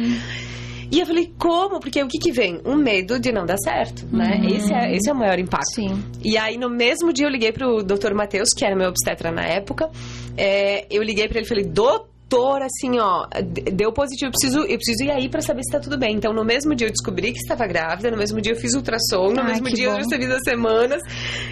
E 0.90 0.98
eu 0.98 1.06
falei, 1.06 1.32
como? 1.38 1.78
Porque 1.78 2.02
o 2.02 2.08
que 2.08 2.18
que 2.18 2.32
vem? 2.32 2.60
Um 2.64 2.74
medo 2.74 3.18
de 3.20 3.30
não 3.30 3.46
dar 3.46 3.58
certo, 3.58 4.04
né? 4.12 4.40
Esse, 4.44 4.72
é, 4.72 4.94
esse 4.94 5.08
é 5.08 5.12
o 5.12 5.16
maior 5.16 5.38
impacto. 5.38 5.74
Sim. 5.74 6.02
E 6.22 6.36
aí, 6.36 6.56
no 6.56 6.68
mesmo 6.68 7.12
dia, 7.12 7.26
eu 7.26 7.30
liguei 7.30 7.52
pro 7.52 7.82
Dr. 7.82 8.12
Matheus, 8.12 8.48
que 8.56 8.64
era 8.64 8.74
meu 8.74 8.88
obstetra 8.88 9.30
na 9.30 9.44
época. 9.44 9.88
É, 10.36 10.86
eu 10.90 11.02
liguei 11.02 11.28
pra 11.28 11.38
ele 11.38 11.46
e 11.46 11.48
falei, 11.48 11.64
doutor, 11.64 12.10
assim, 12.38 12.98
ó, 12.98 13.26
deu 13.72 13.92
positivo, 13.92 14.28
eu 14.28 14.30
preciso, 14.30 14.60
eu 14.60 14.76
preciso 14.76 15.04
ir 15.04 15.10
aí 15.10 15.28
pra 15.28 15.40
saber 15.40 15.62
se 15.64 15.72
tá 15.72 15.80
tudo 15.80 15.98
bem. 15.98 16.14
Então, 16.14 16.32
no 16.32 16.44
mesmo 16.44 16.74
dia, 16.74 16.86
eu 16.86 16.92
descobri 16.92 17.32
que 17.32 17.38
estava 17.38 17.66
grávida, 17.66 18.10
no 18.10 18.16
mesmo 18.16 18.40
dia, 18.40 18.52
eu 18.52 18.56
fiz 18.56 18.74
ultrassom, 18.74 19.32
no 19.32 19.40
Ai, 19.40 19.52
mesmo 19.52 19.68
dia, 19.70 19.86
eu 19.86 19.92
bom. 19.92 19.98
já 19.98 20.04
sabia 20.04 20.28
das 20.28 20.42
semanas, 20.44 21.02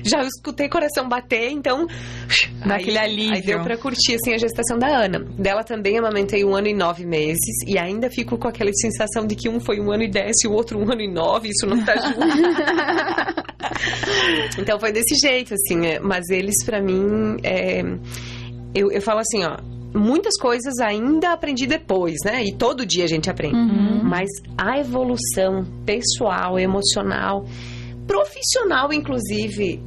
já 0.05 0.23
escutei 0.23 0.69
coração 0.69 1.09
bater, 1.09 1.51
então... 1.51 1.87
Daquele 2.65 2.99
aí, 2.99 3.11
alívio. 3.13 3.35
Aí 3.35 3.43
deu 3.43 3.63
pra 3.63 3.77
curtir, 3.77 4.15
assim, 4.15 4.35
a 4.35 4.39
gestação 4.39 4.79
da 4.79 4.87
Ana. 4.89 5.21
Dela 5.39 5.65
também 5.65 5.99
amamentei 5.99 6.45
um 6.45 6.55
ano 6.55 6.69
e 6.69 6.75
nove 6.75 7.05
meses, 7.05 7.39
e 7.67 7.79
ainda 7.79 8.09
fico 8.11 8.39
com 8.39 8.47
aquela 8.49 8.71
sensação 8.75 9.27
de 9.27 9.35
que 9.35 9.49
um 9.49 9.59
foi 9.61 9.81
um 9.81 9.91
ano 9.91 10.05
e 10.05 10.09
dez 10.09 10.37
e 10.45 10.49
o 10.49 10.53
outro 10.53 10.79
um 10.79 10.91
ano 10.93 11.01
e 11.01 11.11
nove, 11.11 11.49
isso 11.49 11.67
não 11.67 11.85
tá 11.85 11.95
junto. 12.01 12.19
Então 14.61 14.79
foi 14.79 14.93
desse 14.93 15.15
jeito, 15.17 15.55
assim. 15.55 15.87
é, 15.87 15.99
Mas 16.01 16.29
eles, 16.31 16.65
pra 16.65 16.81
mim, 16.81 17.37
é, 17.43 17.83
eu, 18.75 18.91
eu 18.93 19.03
falo 19.03 19.21
assim, 19.21 19.45
ó. 19.45 19.57
Muitas 19.95 20.39
coisas 20.39 20.79
ainda 20.81 21.33
aprendi 21.33 21.67
depois, 21.67 22.17
né? 22.25 22.45
E 22.45 22.53
todo 22.53 22.85
dia 22.85 23.05
a 23.05 23.09
gente 23.09 23.31
aprende. 23.31 23.57
Mas 24.05 24.29
a 24.57 24.79
evolução 24.79 25.65
pessoal, 25.85 26.59
emocional, 26.59 27.45
profissional, 28.07 28.93
inclusive, 28.93 29.81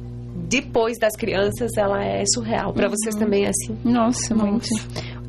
depois 0.48 0.98
das 0.98 1.14
crianças, 1.16 1.70
ela 1.76 2.04
é 2.04 2.24
surreal. 2.26 2.72
Pra 2.72 2.88
vocês 2.88 3.14
também 3.14 3.44
é 3.44 3.48
assim? 3.48 3.76
Nossa, 3.84 4.34
muito. 4.34 4.68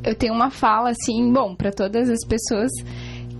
Eu 0.03 0.15
tenho 0.15 0.33
uma 0.33 0.49
fala 0.49 0.89
assim, 0.89 1.31
bom, 1.31 1.55
pra 1.55 1.71
todas 1.71 2.09
as 2.09 2.25
pessoas 2.27 2.71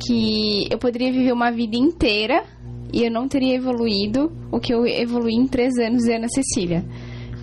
que 0.05 0.67
eu 0.71 0.77
poderia 0.77 1.11
viver 1.11 1.31
uma 1.31 1.51
vida 1.51 1.75
inteira 1.75 2.43
e 2.91 3.03
eu 3.03 3.11
não 3.11 3.27
teria 3.27 3.55
evoluído 3.55 4.31
o 4.51 4.59
que 4.59 4.73
eu 4.73 4.85
evoluí 4.85 5.33
em 5.33 5.47
três 5.47 5.77
anos 5.77 6.03
de 6.03 6.13
Ana 6.13 6.27
Cecília. 6.29 6.85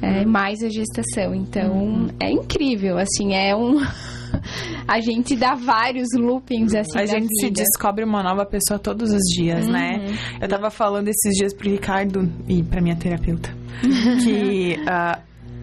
É, 0.03 0.25
mais 0.25 0.63
a 0.63 0.69
gestação. 0.69 1.35
Então, 1.35 2.09
é 2.19 2.31
incrível, 2.31 2.99
assim, 2.99 3.35
é 3.35 3.55
um... 3.55 3.79
a 4.87 5.01
gente 5.01 5.37
dá 5.37 5.55
vários 5.55 6.09
loopings, 6.17 6.75
assim, 6.75 6.99
A 6.99 7.07
gente 7.07 7.29
se 7.41 7.47
vida. 7.47 7.63
descobre 7.63 8.05
uma 8.05 8.23
nova 8.23 8.47
pessoa 8.47 8.79
todos 8.79 9.13
os 9.13 9.23
dias, 9.35 9.67
né? 9.67 10.17
Eu 10.41 10.49
tava 10.49 10.71
falando 10.71 11.09
esses 11.09 11.35
dias 11.35 11.55
pro 11.55 11.69
Ricardo 11.71 12.31
e 12.49 12.63
pra 12.63 12.81
minha 12.81 12.97
terapeuta 12.97 13.51
que 14.25 14.77
ah, 14.87 15.19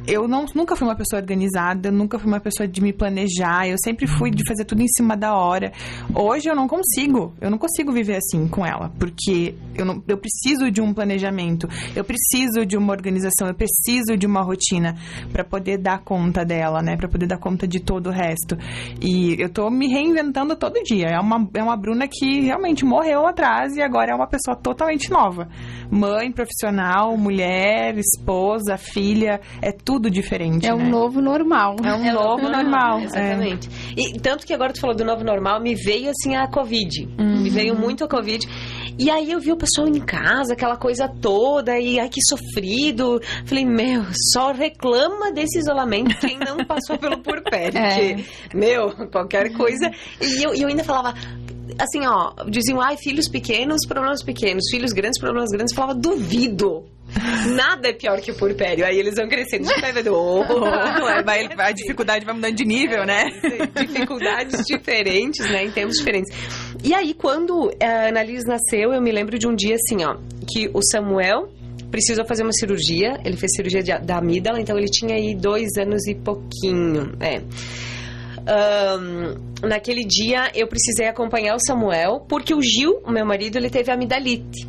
eu 0.07 0.27
não, 0.27 0.45
nunca 0.55 0.75
fui 0.75 0.87
uma 0.87 0.95
pessoa 0.95 1.21
organizada, 1.21 1.91
nunca 1.91 2.17
fui 2.17 2.27
uma 2.27 2.39
pessoa 2.39 2.65
de 2.65 2.81
me 2.81 2.93
planejar, 2.93 3.67
eu 3.67 3.75
sempre 3.83 4.07
fui 4.07 4.31
de 4.31 4.43
fazer 4.47 4.63
tudo 4.63 4.81
em 4.81 4.87
cima 4.87 5.17
da 5.17 5.35
hora. 5.35 5.73
Hoje 6.15 6.49
eu 6.49 6.55
não 6.55 6.67
consigo, 6.67 7.33
eu 7.41 7.51
não 7.51 7.57
consigo 7.57 7.91
viver 7.91 8.15
assim 8.15 8.47
com 8.47 8.65
ela, 8.65 8.89
porque 8.97 9.53
eu, 9.75 9.85
não, 9.85 10.01
eu 10.07 10.17
preciso 10.17 10.71
de 10.71 10.81
um 10.81 10.93
planejamento, 10.93 11.67
eu 11.93 12.05
preciso 12.05 12.65
de 12.65 12.77
uma 12.77 12.93
organização, 12.93 13.47
eu 13.47 13.53
preciso 13.53 14.15
de 14.17 14.25
uma 14.25 14.41
rotina 14.41 14.95
pra 15.31 15.43
poder 15.43 15.77
dar 15.77 15.99
conta 15.99 16.45
dela, 16.45 16.81
né? 16.81 16.95
Pra 16.95 17.09
poder 17.09 17.27
dar 17.27 17.37
conta 17.37 17.67
de 17.67 17.81
todo 17.81 18.07
o 18.07 18.11
resto. 18.11 18.57
E 19.01 19.35
eu 19.41 19.49
tô 19.49 19.69
me 19.69 19.87
reinventando 19.87 20.55
todo 20.55 20.81
dia. 20.83 21.07
É 21.07 21.19
uma, 21.19 21.47
é 21.53 21.61
uma 21.61 21.75
Bruna 21.75 22.07
que 22.07 22.41
realmente 22.41 22.85
morreu 22.85 23.27
atrás 23.27 23.75
e 23.75 23.81
agora 23.81 24.11
é 24.11 24.15
uma 24.15 24.27
pessoa 24.27 24.55
totalmente 24.55 25.11
nova. 25.11 25.49
Mãe, 25.91 26.31
profissional, 26.31 27.17
mulher, 27.17 27.97
esposa, 27.97 28.77
filha, 28.77 29.41
é 29.61 29.71
tudo 29.71 29.96
diferente. 29.99 30.67
É 30.67 30.73
um 30.73 30.77
né? 30.77 30.89
novo 30.89 31.21
normal. 31.21 31.75
É 31.83 31.93
um 31.93 32.13
novo 32.13 32.49
normal. 32.49 32.99
é. 32.99 33.03
Exatamente. 33.03 33.69
E 33.95 34.19
tanto 34.19 34.45
que 34.45 34.53
agora 34.53 34.73
tu 34.73 34.79
falou 34.79 34.95
do 34.95 35.03
novo 35.03 35.23
normal, 35.23 35.61
me 35.61 35.75
veio 35.75 36.09
assim 36.09 36.35
a 36.35 36.47
Covid. 36.47 37.07
Me 37.17 37.49
veio 37.49 37.75
muito 37.75 38.03
a 38.03 38.07
Covid. 38.07 38.47
E 38.99 39.11
aí 39.11 39.31
eu 39.31 39.39
vi 39.39 39.51
o 39.51 39.57
pessoal 39.57 39.87
em 39.87 39.99
casa, 39.99 40.53
aquela 40.53 40.75
coisa 40.75 41.07
toda, 41.07 41.77
e 41.77 41.99
ai 41.99 42.09
que 42.09 42.19
sofrido. 42.27 43.21
Falei, 43.45 43.63
meu, 43.63 44.03
só 44.33 44.51
reclama 44.51 45.31
desse 45.31 45.59
isolamento 45.59 46.17
quem 46.19 46.39
não 46.39 46.65
passou 46.65 46.97
pelo 46.99 47.19
porpério. 47.19 47.77
É. 47.77 48.15
Porque, 48.15 48.57
meu, 48.57 48.91
qualquer 49.11 49.53
coisa. 49.53 49.91
E 50.19 50.43
eu, 50.43 50.53
eu 50.53 50.67
ainda 50.67 50.83
falava. 50.83 51.13
Assim, 51.79 52.07
ó, 52.07 52.33
diziam, 52.49 52.81
ai, 52.81 52.97
filhos 52.97 53.27
pequenos, 53.27 53.85
problemas 53.87 54.23
pequenos, 54.23 54.63
filhos 54.71 54.91
grandes, 54.93 55.19
problemas 55.19 55.51
grandes. 55.51 55.71
Eu 55.73 55.75
falava, 55.75 55.93
duvido. 55.93 56.85
Nada 57.55 57.89
é 57.89 57.93
pior 57.93 58.19
que 58.21 58.31
o 58.31 58.35
porpério. 58.35 58.85
Aí 58.85 58.97
eles 58.99 59.15
vão 59.15 59.27
crescendo. 59.27 59.65
Gente 59.65 59.79
vai 59.81 59.91
vendo, 59.93 60.13
oh, 60.13 60.43
é, 61.07 61.23
Vai- 61.23 61.47
a 61.57 61.71
dificuldade 61.71 62.25
vai 62.25 62.35
mudando 62.35 62.53
de 62.55 62.65
nível, 62.65 63.05
né? 63.05 63.23
dificuldades 63.79 64.65
diferentes, 64.65 65.49
né? 65.49 65.63
Em 65.65 65.71
tempos 65.71 65.97
diferentes. 65.97 66.33
E 66.83 66.93
aí, 66.93 67.13
quando 67.13 67.71
a 67.81 68.09
Annalise 68.09 68.45
nasceu, 68.47 68.91
eu 68.93 69.01
me 69.01 69.11
lembro 69.11 69.39
de 69.39 69.47
um 69.47 69.55
dia 69.55 69.75
assim, 69.75 70.03
ó, 70.03 70.17
que 70.51 70.69
o 70.73 70.81
Samuel 70.91 71.49
precisou 71.89 72.25
fazer 72.25 72.43
uma 72.43 72.51
cirurgia. 72.53 73.17
Ele 73.23 73.37
fez 73.37 73.53
cirurgia 73.55 73.81
de- 73.81 74.05
da 74.05 74.17
amígdala, 74.17 74.59
então 74.59 74.77
ele 74.77 74.87
tinha 74.89 75.15
aí 75.15 75.33
dois 75.33 75.69
anos 75.79 76.05
e 76.07 76.13
pouquinho. 76.15 77.13
É. 77.21 77.41
Ahn, 78.49 79.35
naquele 79.63 80.05
dia 80.05 80.51
eu 80.55 80.67
precisei 80.67 81.07
acompanhar 81.07 81.55
o 81.55 81.59
Samuel 81.59 82.25
porque 82.29 82.53
o 82.53 82.61
Gil, 82.61 83.01
o 83.05 83.11
meu 83.11 83.25
marido, 83.25 83.57
ele 83.57 83.69
teve 83.69 83.91
amidalite. 83.91 84.67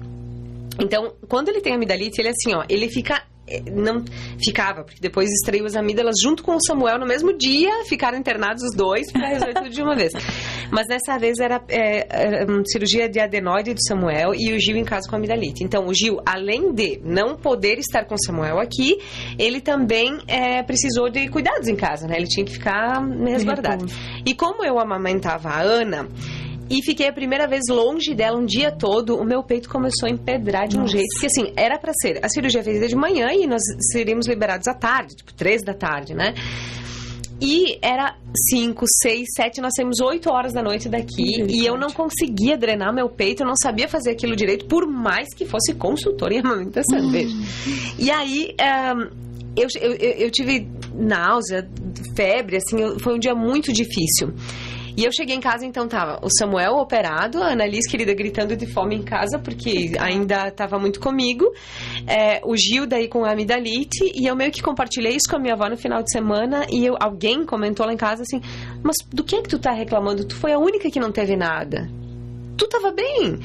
Então, 0.79 1.15
quando 1.29 1.49
ele 1.49 1.61
tem 1.61 1.75
amidalite, 1.75 2.21
ele 2.21 2.29
é 2.29 2.31
assim, 2.33 2.55
ó, 2.55 2.65
ele 2.69 2.89
fica 2.89 3.23
eh, 3.49 3.63
não 3.71 4.05
ficava, 4.43 4.85
porque 4.85 5.01
depois 5.01 5.29
extraiu 5.31 5.65
as 5.65 5.75
amígdalas 5.75 6.17
junto 6.23 6.43
com 6.43 6.55
o 6.55 6.61
Samuel 6.61 6.99
no 6.99 7.07
mesmo 7.07 7.37
dia, 7.37 7.85
ficaram 7.89 8.19
internados 8.19 8.63
os 8.63 8.77
dois 8.77 9.11
para 9.11 9.29
resolver 9.29 9.55
tudo 9.55 9.71
de 9.71 9.83
uma 9.83 9.97
vez. 9.97 10.13
Mas 10.71 10.87
dessa 10.87 11.19
vez 11.19 11.39
era, 11.39 11.63
é, 11.69 12.07
era 12.11 12.47
cirurgia 12.67 13.09
de 13.09 13.19
adenoide 13.19 13.73
do 13.73 13.81
Samuel 13.87 14.35
e 14.35 14.53
o 14.53 14.61
Gil 14.61 14.77
em 14.77 14.85
casa 14.85 15.09
com 15.09 15.17
amidalite. 15.17 15.65
Então, 15.65 15.87
o 15.87 15.95
Gil, 15.95 16.21
além 16.27 16.73
de 16.73 17.01
não 17.03 17.37
poder 17.37 17.79
estar 17.79 18.05
com 18.05 18.15
o 18.15 18.19
Samuel 18.25 18.59
aqui, 18.59 18.99
ele 19.39 19.61
também 19.61 20.19
é, 20.27 20.63
precisou 20.63 21.09
de 21.09 21.29
cuidados 21.29 21.69
em 21.69 21.77
casa, 21.77 22.07
né? 22.07 22.17
Ele 22.17 22.27
tinha 22.27 22.45
que 22.45 22.53
ficar 22.53 23.03
resguardado. 23.27 23.87
E 24.27 24.35
como 24.35 24.65
eu 24.65 24.79
amamentava 24.79 25.49
a 25.49 25.63
Ana, 25.63 26.07
e 26.71 26.83
fiquei 26.85 27.09
a 27.09 27.13
primeira 27.13 27.47
vez 27.47 27.63
longe 27.69 28.15
dela 28.15 28.39
um 28.39 28.45
dia 28.45 28.71
todo, 28.71 29.17
o 29.17 29.25
meu 29.25 29.43
peito 29.43 29.69
começou 29.69 30.07
a 30.07 30.11
empedrar 30.11 30.69
de 30.69 30.77
um 30.77 30.81
Nossa. 30.83 30.93
jeito 30.93 31.09
que, 31.21 31.27
assim, 31.27 31.53
era 31.57 31.79
pra 31.79 31.93
ser. 31.95 32.19
A 32.25 32.29
cirurgia 32.29 32.63
feita 32.63 32.87
de 32.87 32.95
manhã 32.97 33.29
e 33.33 33.47
nós 33.47 33.63
seríamos 33.93 34.27
liberados 34.27 34.69
à 34.69 34.75
tarde, 34.75 35.17
tipo, 35.17 35.33
três 35.35 35.63
da 35.63 35.73
tarde, 35.75 36.15
né? 36.15 36.35
E 37.41 37.79
era 37.81 38.17
5, 38.51 38.85
6, 39.01 39.25
7, 39.37 39.61
nós 39.61 39.73
saímos 39.77 40.01
8 40.01 40.29
horas 40.29 40.53
da 40.53 40.61
noite 40.61 40.89
daqui 40.89 41.41
e 41.49 41.65
eu 41.65 41.79
não 41.79 41.89
conseguia 41.89 42.57
drenar 42.59 42.93
meu 42.93 43.09
peito, 43.09 43.45
eu 43.45 43.47
não 43.47 43.55
sabia 43.57 43.87
fazer 43.89 44.11
aquilo 44.11 44.35
direito, 44.35 44.67
por 44.67 44.89
mais 44.89 45.33
que 45.35 45.45
fosse 45.47 45.73
consultor 45.75 46.33
em 46.33 46.41
amamentação, 46.41 47.09
veja. 47.13 47.33
E 47.97 48.11
aí, 48.11 48.55
eu, 49.57 49.69
eu, 49.81 49.93
eu 49.95 50.11
eu 50.27 50.31
tive 50.33 50.69
náusea, 50.93 51.69
febre, 52.17 52.57
assim, 52.57 52.81
eu- 52.81 52.99
foi 52.99 53.15
um 53.15 53.19
dia 53.21 53.37
muito 53.37 53.73
difícil. 53.73 54.33
E 54.99 55.05
eu 55.05 55.13
cheguei 55.13 55.37
em 55.37 55.41
casa, 55.41 55.65
então 55.65 55.87
tava 55.87 56.19
o 56.25 56.29
Samuel 56.29 56.73
operado, 56.75 57.41
a 57.41 57.53
Annalise, 57.53 57.89
querida, 57.89 58.13
gritando 58.15 58.57
de 58.57 58.67
fome 58.67 58.97
em 58.97 59.03
casa, 59.05 59.39
porque 59.39 59.93
ainda 59.97 60.49
estava 60.49 60.77
muito 60.77 60.99
comigo. 60.99 61.45
É, 62.05 62.41
o 62.45 62.57
Gil 62.57 62.85
daí 62.85 63.07
com 63.07 63.25
a 63.25 63.31
amidalite, 63.31 64.11
e 64.13 64.27
eu 64.27 64.35
meio 64.35 64.51
que 64.51 64.61
compartilhei 64.61 65.13
isso 65.13 65.31
com 65.31 65.37
a 65.37 65.39
minha 65.39 65.55
avó 65.55 65.69
no 65.69 65.77
final 65.77 66.03
de 66.03 66.11
semana, 66.11 66.67
e 66.69 66.85
eu- 66.85 66.97
alguém 66.99 67.47
comentou 67.47 67.87
lá 67.87 67.93
em 67.93 67.97
casa 67.97 68.23
assim, 68.23 68.41
mas 68.83 68.97
do 69.13 69.23
que 69.23 69.37
é 69.37 69.41
que 69.43 69.49
tu 69.49 69.61
tá 69.61 69.71
reclamando? 69.71 70.25
Tu 70.27 70.35
foi 70.35 70.53
a 70.53 70.59
única 70.59 70.91
que 70.91 70.99
não 70.99 71.13
teve 71.13 71.37
nada. 71.37 71.89
Tu 72.57 72.67
tava 72.67 72.91
bem. 72.91 73.39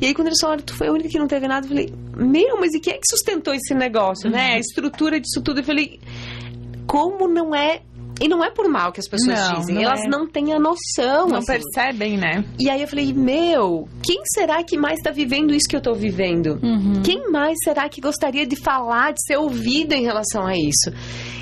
E 0.00 0.06
aí, 0.06 0.14
quando 0.14 0.28
eles 0.28 0.38
falaram, 0.40 0.62
tu 0.62 0.76
foi 0.76 0.86
a 0.86 0.92
única 0.92 1.08
que 1.08 1.18
não 1.18 1.26
teve 1.26 1.48
nada, 1.48 1.66
eu 1.66 1.70
falei, 1.70 1.92
meu, 2.16 2.56
mas 2.60 2.72
e 2.72 2.78
quem 2.78 2.92
é 2.92 2.96
que 2.98 3.08
sustentou 3.10 3.52
esse 3.52 3.74
negócio, 3.74 4.30
né? 4.30 4.52
A 4.54 4.58
estrutura 4.60 5.18
disso 5.18 5.42
tudo. 5.42 5.58
Eu 5.58 5.64
falei, 5.64 5.98
como 6.86 7.26
não 7.26 7.52
é. 7.52 7.80
E 8.20 8.28
não 8.28 8.44
é 8.44 8.50
por 8.50 8.68
mal 8.68 8.92
que 8.92 9.00
as 9.00 9.08
pessoas 9.08 9.38
Não, 9.38 9.54
dizem, 9.60 9.74
não 9.76 9.82
elas 9.82 10.00
é. 10.02 10.08
não 10.08 10.26
têm 10.28 10.52
a 10.52 10.58
noção. 10.58 11.26
Não 11.28 11.38
assim. 11.38 11.46
percebem, 11.46 12.18
né? 12.18 12.44
E 12.58 12.68
aí 12.68 12.82
eu 12.82 12.86
falei, 12.86 13.12
meu, 13.14 13.88
quem 14.04 14.20
será 14.26 14.62
que 14.62 14.76
mais 14.76 15.00
tá 15.00 15.10
vivendo 15.10 15.54
isso 15.54 15.66
que 15.68 15.74
eu 15.74 15.80
tô 15.80 15.94
vivendo? 15.94 16.60
Quem 17.02 17.30
mais 17.30 17.56
será 17.64 17.88
que 17.88 18.00
gostaria 18.00 18.46
de 18.46 18.56
falar, 18.56 19.12
de 19.12 19.24
ser 19.24 19.38
ouvido 19.38 19.94
em 19.94 20.02
relação 20.02 20.46
a 20.46 20.52
isso? 20.54 20.90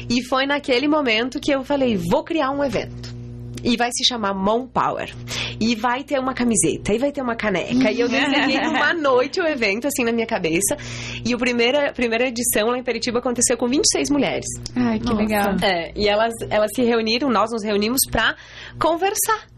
E 0.08 0.24
foi 0.28 0.46
naquele 0.46 0.86
momento 0.86 1.40
que 1.40 1.50
eu 1.50 1.64
falei, 1.64 1.96
vou 1.96 2.22
criar 2.22 2.50
um 2.52 2.62
evento. 2.62 3.16
E 3.64 3.76
vai 3.76 3.90
se 3.92 4.04
chamar 4.06 4.32
Mom 4.34 4.66
Power. 4.68 5.12
E 5.60 5.74
vai 5.74 6.04
ter 6.04 6.18
uma 6.18 6.34
camiseta, 6.34 6.92
e 6.92 6.98
vai 6.98 7.10
ter 7.10 7.20
uma 7.20 7.34
caneca. 7.34 7.90
E 7.90 8.00
eu 8.00 8.08
desenhei 8.08 8.58
uma 8.66 8.92
noite 8.94 9.40
o 9.40 9.46
evento, 9.46 9.86
assim, 9.88 10.04
na 10.04 10.12
minha 10.12 10.26
cabeça. 10.26 10.76
E 11.24 11.34
o 11.34 11.38
primeira, 11.38 11.90
a 11.90 11.92
primeira 11.92 12.28
edição 12.28 12.68
lá 12.68 12.78
em 12.78 12.82
Peritiba 12.82 13.18
aconteceu 13.18 13.56
com 13.56 13.68
26 13.68 14.10
mulheres. 14.10 14.46
Ai, 14.76 14.98
que 14.98 15.12
legal. 15.12 15.56
É, 15.62 15.92
e 15.96 16.08
elas, 16.08 16.32
elas 16.48 16.70
se 16.74 16.82
reuniram, 16.82 17.28
nós 17.30 17.50
nos 17.50 17.64
reunimos 17.64 18.00
pra 18.10 18.36
conversar. 18.78 19.48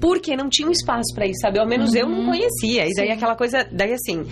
Porque 0.00 0.36
não 0.36 0.48
tinha 0.48 0.66
um 0.66 0.72
espaço 0.72 1.14
pra 1.14 1.26
isso, 1.26 1.38
sabe? 1.40 1.60
Ao 1.60 1.66
menos 1.66 1.94
eu 1.94 2.08
não 2.08 2.24
conhecia. 2.24 2.88
E 2.88 2.94
daí 2.94 3.10
aquela 3.10 3.36
coisa, 3.36 3.66
daí 3.70 3.92
assim, 3.92 4.26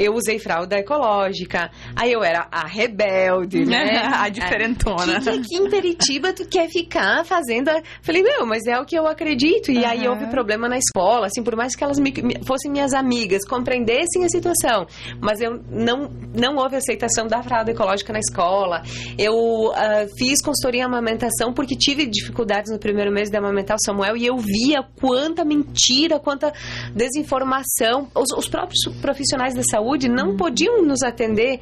eu 0.00 0.14
usei 0.14 0.38
fralda 0.38 0.78
ecológica, 0.78 1.70
aí 1.94 2.10
eu 2.12 2.24
era 2.24 2.48
a 2.50 2.66
rebelde, 2.66 3.64
né? 3.66 4.00
A 4.20 4.28
diferentona. 4.28 5.20
Que, 5.20 5.40
que 5.42 5.56
em 5.56 5.68
Peritiba 5.70 6.32
tu 6.32 6.46
quer 6.48 6.68
ficar 6.68 7.24
fazendo. 7.24 7.68
a- 7.68 7.82
Falei, 8.02 8.22
meu, 8.22 8.46
mas 8.46 8.66
é 8.66 8.78
o 8.78 8.84
que 8.84 8.96
eu 8.98 9.06
acredito. 9.06 9.70
E 9.70 9.84
aí 9.84 10.00
Aham. 10.06 10.10
houve 10.14 10.26
problema 10.28 10.68
na 10.68 10.78
escola, 10.78 11.26
assim, 11.26 11.42
por 11.42 11.54
mais 11.56 11.76
que 11.76 11.84
elas 11.84 11.98
me- 11.98 12.12
me- 12.22 12.40
fossem 12.46 12.70
minhas 12.70 12.92
amigas, 12.94 13.44
compreendessem 13.46 14.24
a 14.24 14.28
situação. 14.28 14.86
Mas 15.20 15.40
eu 15.40 15.60
não, 15.70 16.10
não 16.34 16.56
houve 16.56 16.76
aceitação 16.76 17.26
da 17.26 17.42
fralda 17.42 17.70
ecológica 17.70 18.12
na 18.12 18.18
escola. 18.18 18.82
Eu 19.18 19.72
ah, 19.74 20.06
fiz 20.18 20.40
consultoria 20.42 20.80
em 20.80 20.84
amamentação 20.84 21.52
porque 21.52 21.76
tive 21.76 22.06
dificuldades 22.06 22.72
no 22.72 22.78
primeiro 22.78 23.12
mês 23.12 23.28
de 23.30 23.36
amamentar 23.36 23.76
o 23.76 23.84
Samuel 23.84 24.16
e 24.16 24.24
eu 24.26 24.36
via 24.38 24.82
quanta 25.00 25.44
mentira, 25.44 26.18
quanta 26.18 26.52
desinformação. 26.94 28.08
Os, 28.14 28.30
os 28.36 28.48
próprios 28.48 28.80
profissionais 29.00 29.54
da 29.54 29.62
saúde 29.62 29.89
não 30.08 30.36
podiam 30.36 30.82
nos 30.82 31.02
atender 31.02 31.60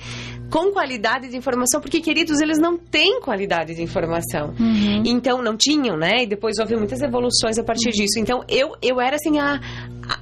com 0.51 0.73
qualidade 0.73 1.29
de 1.29 1.37
informação, 1.37 1.81
porque, 1.81 2.01
queridos, 2.01 2.41
eles 2.41 2.59
não 2.59 2.79
têm 2.79 3.21
qualidade 3.21 3.75
de 3.75 3.83
informação. 3.83 4.55
Então, 5.05 5.43
não 5.43 5.57
tinham, 5.57 5.97
né? 5.97 6.23
E 6.23 6.27
depois 6.27 6.59
houve 6.59 6.75
muitas 6.77 7.03
evoluções 7.03 7.59
a 7.59 7.65
partir 7.65 7.91
disso. 7.91 8.19
Então, 8.19 8.43
eu, 8.49 8.73
eu 8.81 9.01
era, 9.01 9.17
assim, 9.17 9.39
a, 9.39 9.61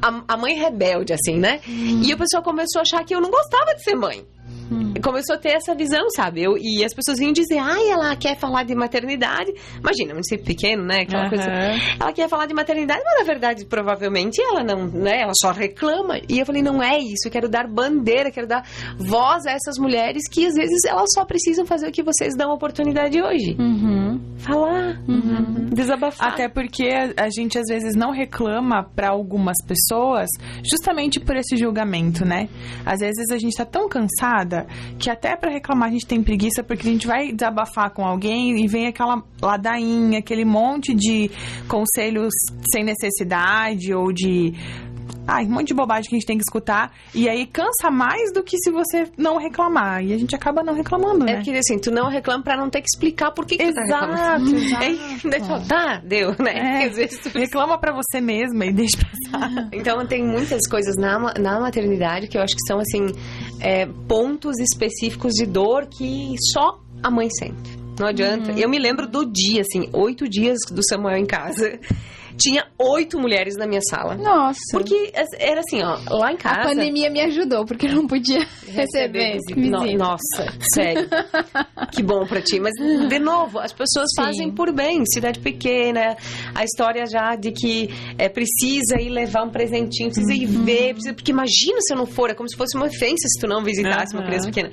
a, 0.02 0.24
a 0.26 0.36
mãe 0.36 0.54
rebelde, 0.54 1.12
assim, 1.12 1.38
né? 1.38 1.60
E 2.04 2.12
o 2.12 2.18
pessoal 2.18 2.42
começou 2.42 2.80
a 2.80 2.82
achar 2.82 3.04
que 3.04 3.14
eu 3.14 3.20
não 3.20 3.30
gostava 3.30 3.74
de 3.74 3.82
ser 3.84 3.94
mãe. 3.94 4.24
Começou 5.02 5.36
a 5.36 5.38
ter 5.38 5.50
essa 5.50 5.74
visão, 5.74 6.10
sabe? 6.10 6.42
Eu, 6.42 6.56
e 6.58 6.84
as 6.84 6.92
pessoas 6.92 7.18
vinham 7.18 7.32
dizer, 7.32 7.58
ai, 7.58 7.88
ela 7.88 8.16
quer 8.16 8.36
falar 8.36 8.64
de 8.64 8.74
maternidade. 8.74 9.52
Imagina, 9.78 10.10
um 10.10 10.14
município 10.14 10.44
pequeno, 10.44 10.84
né? 10.84 11.02
Aquela 11.02 11.28
coisa. 11.28 11.48
Aham. 11.48 11.78
Ela 12.00 12.12
quer 12.12 12.28
falar 12.28 12.46
de 12.46 12.54
maternidade, 12.54 13.00
mas 13.04 13.18
na 13.20 13.24
verdade, 13.24 13.64
provavelmente, 13.64 14.40
ela 14.40 14.64
não, 14.64 14.86
né? 14.86 15.22
Ela 15.22 15.32
só 15.40 15.52
reclama. 15.52 16.18
E 16.28 16.38
eu 16.38 16.46
falei, 16.46 16.62
não 16.62 16.82
é 16.82 16.98
isso. 16.98 17.26
Eu 17.26 17.30
quero 17.30 17.48
dar 17.48 17.68
bandeira, 17.68 18.30
quero 18.30 18.46
dar 18.46 18.64
voz 18.98 19.46
a 19.46 19.52
essas 19.52 19.78
mulheres 19.78 20.22
que 20.30 20.46
às 20.46 20.54
vezes 20.54 20.84
elas 20.84 21.10
só 21.14 21.24
precisam 21.24 21.64
fazer 21.64 21.88
o 21.88 21.92
que 21.92 22.02
vocês 22.02 22.36
dão 22.36 22.52
oportunidade 22.52 23.20
hoje. 23.22 23.56
Uhum. 23.58 24.20
Falar, 24.38 25.00
desabafar. 25.72 26.28
Até 26.28 26.48
porque 26.48 26.88
a 27.16 27.28
gente 27.30 27.58
às 27.58 27.66
vezes 27.68 27.94
não 27.94 28.10
reclama 28.10 28.84
pra 28.94 29.10
algumas 29.10 29.56
pessoas 29.64 30.28
justamente 30.62 31.20
por 31.20 31.36
esse 31.36 31.56
julgamento, 31.56 32.24
né? 32.24 32.48
Às 32.84 33.00
vezes 33.00 33.30
a 33.30 33.38
gente 33.38 33.56
tá 33.56 33.64
tão 33.64 33.88
que 34.98 35.10
até 35.10 35.36
pra 35.36 35.50
reclamar 35.50 35.88
a 35.88 35.92
gente 35.92 36.06
tem 36.06 36.22
preguiça 36.22 36.62
porque 36.62 36.88
a 36.88 36.90
gente 36.90 37.06
vai 37.06 37.32
desabafar 37.32 37.90
com 37.90 38.04
alguém 38.04 38.62
e 38.62 38.66
vem 38.66 38.86
aquela 38.86 39.22
ladainha, 39.40 40.18
aquele 40.18 40.44
monte 40.44 40.94
de 40.94 41.30
conselhos 41.68 42.32
sem 42.72 42.84
necessidade 42.84 43.94
ou 43.94 44.12
de 44.12 44.52
Ai, 45.26 45.44
um 45.44 45.50
monte 45.50 45.68
de 45.68 45.74
bobagem 45.74 46.08
que 46.08 46.14
a 46.14 46.18
gente 46.18 46.26
tem 46.26 46.36
que 46.38 46.44
escutar. 46.46 46.92
E 47.14 47.28
aí 47.28 47.46
cansa 47.46 47.90
mais 47.90 48.32
do 48.32 48.42
que 48.42 48.56
se 48.58 48.70
você 48.70 49.08
não 49.16 49.38
reclamar. 49.38 50.04
E 50.04 50.12
a 50.12 50.18
gente 50.18 50.34
acaba 50.34 50.62
não 50.62 50.74
reclamando, 50.74 51.24
É 51.24 51.26
né? 51.26 51.34
porque 51.36 51.50
assim, 51.50 51.78
tu 51.78 51.90
não 51.90 52.08
reclama 52.08 52.42
pra 52.44 52.56
não 52.56 52.70
ter 52.70 52.80
que 52.80 52.88
explicar 52.88 53.32
por 53.32 53.44
que, 53.44 53.56
que 53.56 53.68
tu 53.68 53.74
tá 53.74 54.00
reclamando. 54.00 54.56
Exato, 54.56 55.44
fala, 55.46 55.64
tá, 55.66 56.00
deu, 56.04 56.30
né? 56.38 56.82
É. 56.82 56.86
Às 56.86 56.96
vezes 56.96 57.18
tu 57.18 57.36
Reclama 57.36 57.78
pra 57.78 57.92
você 57.92 58.20
mesma 58.20 58.66
e 58.66 58.72
deixa 58.72 58.96
passar. 58.98 59.68
Então 59.72 60.06
tem 60.06 60.24
muitas 60.24 60.66
coisas 60.68 60.96
na, 60.96 61.34
na 61.34 61.60
maternidade 61.60 62.28
que 62.28 62.38
eu 62.38 62.42
acho 62.42 62.54
que 62.54 62.66
são 62.66 62.78
assim 62.78 63.06
é, 63.60 63.86
pontos 64.08 64.58
específicos 64.58 65.32
de 65.34 65.44
dor 65.46 65.86
que 65.86 66.34
só 66.52 66.80
a 67.02 67.10
mãe 67.10 67.28
sente. 67.30 67.76
Não 67.98 68.06
adianta. 68.06 68.52
Eu 68.52 68.68
me 68.68 68.78
lembro 68.78 69.06
do 69.06 69.24
dia, 69.24 69.62
assim, 69.62 69.88
oito 69.92 70.28
dias 70.28 70.58
do 70.70 70.82
Samuel 70.86 71.16
em 71.16 71.26
casa. 71.26 71.78
Tinha 72.36 72.66
oito 72.78 73.18
mulheres 73.18 73.56
na 73.56 73.66
minha 73.66 73.80
sala. 73.88 74.14
Nossa. 74.16 74.58
Porque 74.72 75.12
era 75.38 75.60
assim, 75.60 75.82
ó, 75.82 75.98
lá 76.10 76.32
em 76.32 76.36
casa. 76.36 76.60
A 76.60 76.62
pandemia 76.64 77.10
me 77.10 77.20
ajudou, 77.22 77.64
porque 77.64 77.86
eu 77.86 77.94
não 77.94 78.06
podia 78.06 78.46
receber 78.66 79.38
visita. 79.38 79.60
No- 79.60 79.96
nossa, 79.96 80.46
sério. 80.74 81.08
que 81.92 82.02
bom 82.02 82.26
pra 82.26 82.40
ti. 82.42 82.60
Mas, 82.60 82.72
de 83.08 83.18
novo, 83.18 83.58
as 83.58 83.72
pessoas 83.72 84.08
Sim. 84.14 84.22
fazem 84.22 84.50
por 84.52 84.72
bem. 84.72 85.02
Cidade 85.06 85.38
pequena, 85.40 86.16
a 86.54 86.64
história 86.64 87.04
já 87.06 87.34
de 87.36 87.52
que 87.52 87.88
é, 88.18 88.28
precisa 88.28 89.00
ir 89.00 89.08
levar 89.10 89.44
um 89.44 89.50
presentinho, 89.50 90.10
precisa 90.10 90.34
ir 90.34 90.46
Uhum. 90.46 90.64
ver. 90.64 90.92
Precisa, 90.94 91.14
porque 91.14 91.30
imagina 91.30 91.78
se 91.80 91.92
eu 91.94 91.96
não 91.98 92.06
for, 92.06 92.30
é 92.30 92.34
como 92.34 92.48
se 92.48 92.56
fosse 92.56 92.76
uma 92.76 92.86
ofensa 92.86 93.28
se 93.28 93.40
tu 93.40 93.46
não 93.46 93.62
visitasse 93.64 94.14
uma 94.14 94.20
Aham. 94.22 94.28
criança 94.28 94.46
pequena. 94.46 94.70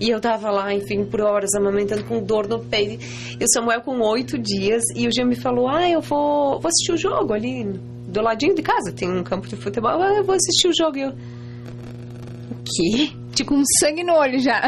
E 0.00 0.08
eu 0.10 0.20
tava 0.20 0.50
lá, 0.50 0.72
enfim, 0.74 1.04
por 1.04 1.20
horas, 1.20 1.50
amamentando 1.54 2.04
com 2.04 2.22
dor 2.22 2.46
no 2.48 2.58
peito. 2.64 3.02
E 3.40 3.44
o 3.44 3.48
Samuel 3.48 3.80
com 3.80 3.98
oito 4.00 4.38
dias. 4.38 4.82
E 4.94 5.06
o 5.06 5.10
Jean 5.12 5.26
me 5.26 5.36
falou: 5.36 5.68
Ah, 5.68 5.88
eu 5.88 6.00
vou, 6.00 6.60
vou 6.60 6.68
assistir 6.68 6.92
o 6.92 6.96
jogo 7.06 7.32
ali 7.32 7.64
do 8.08 8.20
ladinho 8.20 8.54
de 8.54 8.62
casa. 8.62 8.92
Tem 8.92 9.08
um 9.08 9.22
campo 9.22 9.46
de 9.46 9.56
futebol. 9.56 10.02
Eu 10.02 10.24
vou 10.24 10.34
assistir 10.34 10.68
o 10.68 10.76
jogo. 10.76 10.98
E 10.98 11.02
eu. 11.02 11.10
O 11.10 12.62
quê? 12.64 13.12
Tipo, 13.32 13.54
um 13.54 13.62
sangue 13.80 14.02
no 14.02 14.14
olho 14.14 14.40
já. 14.40 14.62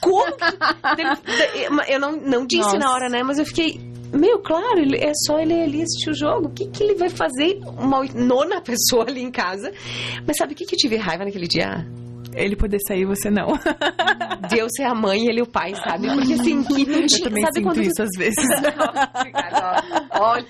Como? 0.00 0.24
eu 1.88 2.00
não, 2.00 2.12
não 2.12 2.46
disse 2.46 2.62
Nossa. 2.62 2.78
na 2.78 2.92
hora, 2.92 3.08
né? 3.08 3.22
Mas 3.22 3.38
eu 3.38 3.46
fiquei. 3.46 3.80
Meu, 4.12 4.40
claro, 4.40 4.80
é 4.96 5.12
só 5.26 5.38
ele 5.38 5.54
ali 5.54 5.82
assistir 5.82 6.10
o 6.10 6.14
jogo. 6.14 6.48
O 6.48 6.50
que, 6.50 6.66
que 6.66 6.82
ele 6.82 6.94
vai 6.94 7.08
fazer? 7.08 7.60
Uma 7.78 8.04
nona 8.14 8.60
pessoa 8.60 9.04
ali 9.06 9.22
em 9.22 9.30
casa. 9.30 9.72
Mas 10.26 10.36
sabe 10.36 10.52
o 10.52 10.56
que, 10.56 10.64
que 10.64 10.74
eu 10.74 10.78
tive 10.78 10.96
raiva 10.96 11.24
naquele 11.24 11.46
dia? 11.46 11.86
Ele 12.34 12.56
poder 12.56 12.78
sair 12.86 13.02
e 13.02 13.04
você 13.04 13.30
não. 13.30 13.48
De 14.48 14.58
eu 14.58 14.66
ser 14.70 14.84
a 14.84 14.94
mãe 14.94 15.24
e 15.24 15.28
ele 15.28 15.42
o 15.42 15.46
pai, 15.46 15.74
sabe? 15.74 16.08
Porque 16.08 16.32
assim, 16.32 16.62
que 16.64 16.84
não 16.86 16.98
Eu 17.00 17.06
tinha. 17.06 17.24
também 17.24 17.42
sabe 17.42 17.54
sinto 17.56 17.64
quando 17.64 17.82
isso 17.82 18.02
às 18.02 18.10
vezes. 18.16 18.36
Olha, 20.18 20.46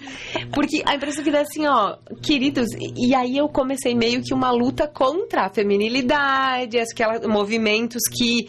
porque 0.55 0.83
a 0.87 0.95
impressão 0.95 1.23
que 1.25 1.31
dá 1.31 1.41
assim, 1.41 1.67
ó, 1.67 1.97
queridos, 2.23 2.69
e 2.97 3.15
aí 3.15 3.37
eu 3.37 3.49
comecei 3.49 3.95
meio 3.95 4.23
que 4.23 4.33
uma 4.33 4.51
luta 4.51 4.87
contra 4.89 5.47
a 5.47 5.51
feminilidade, 5.51 6.79
aqueles 6.79 7.27
movimentos 7.27 8.03
que 8.17 8.49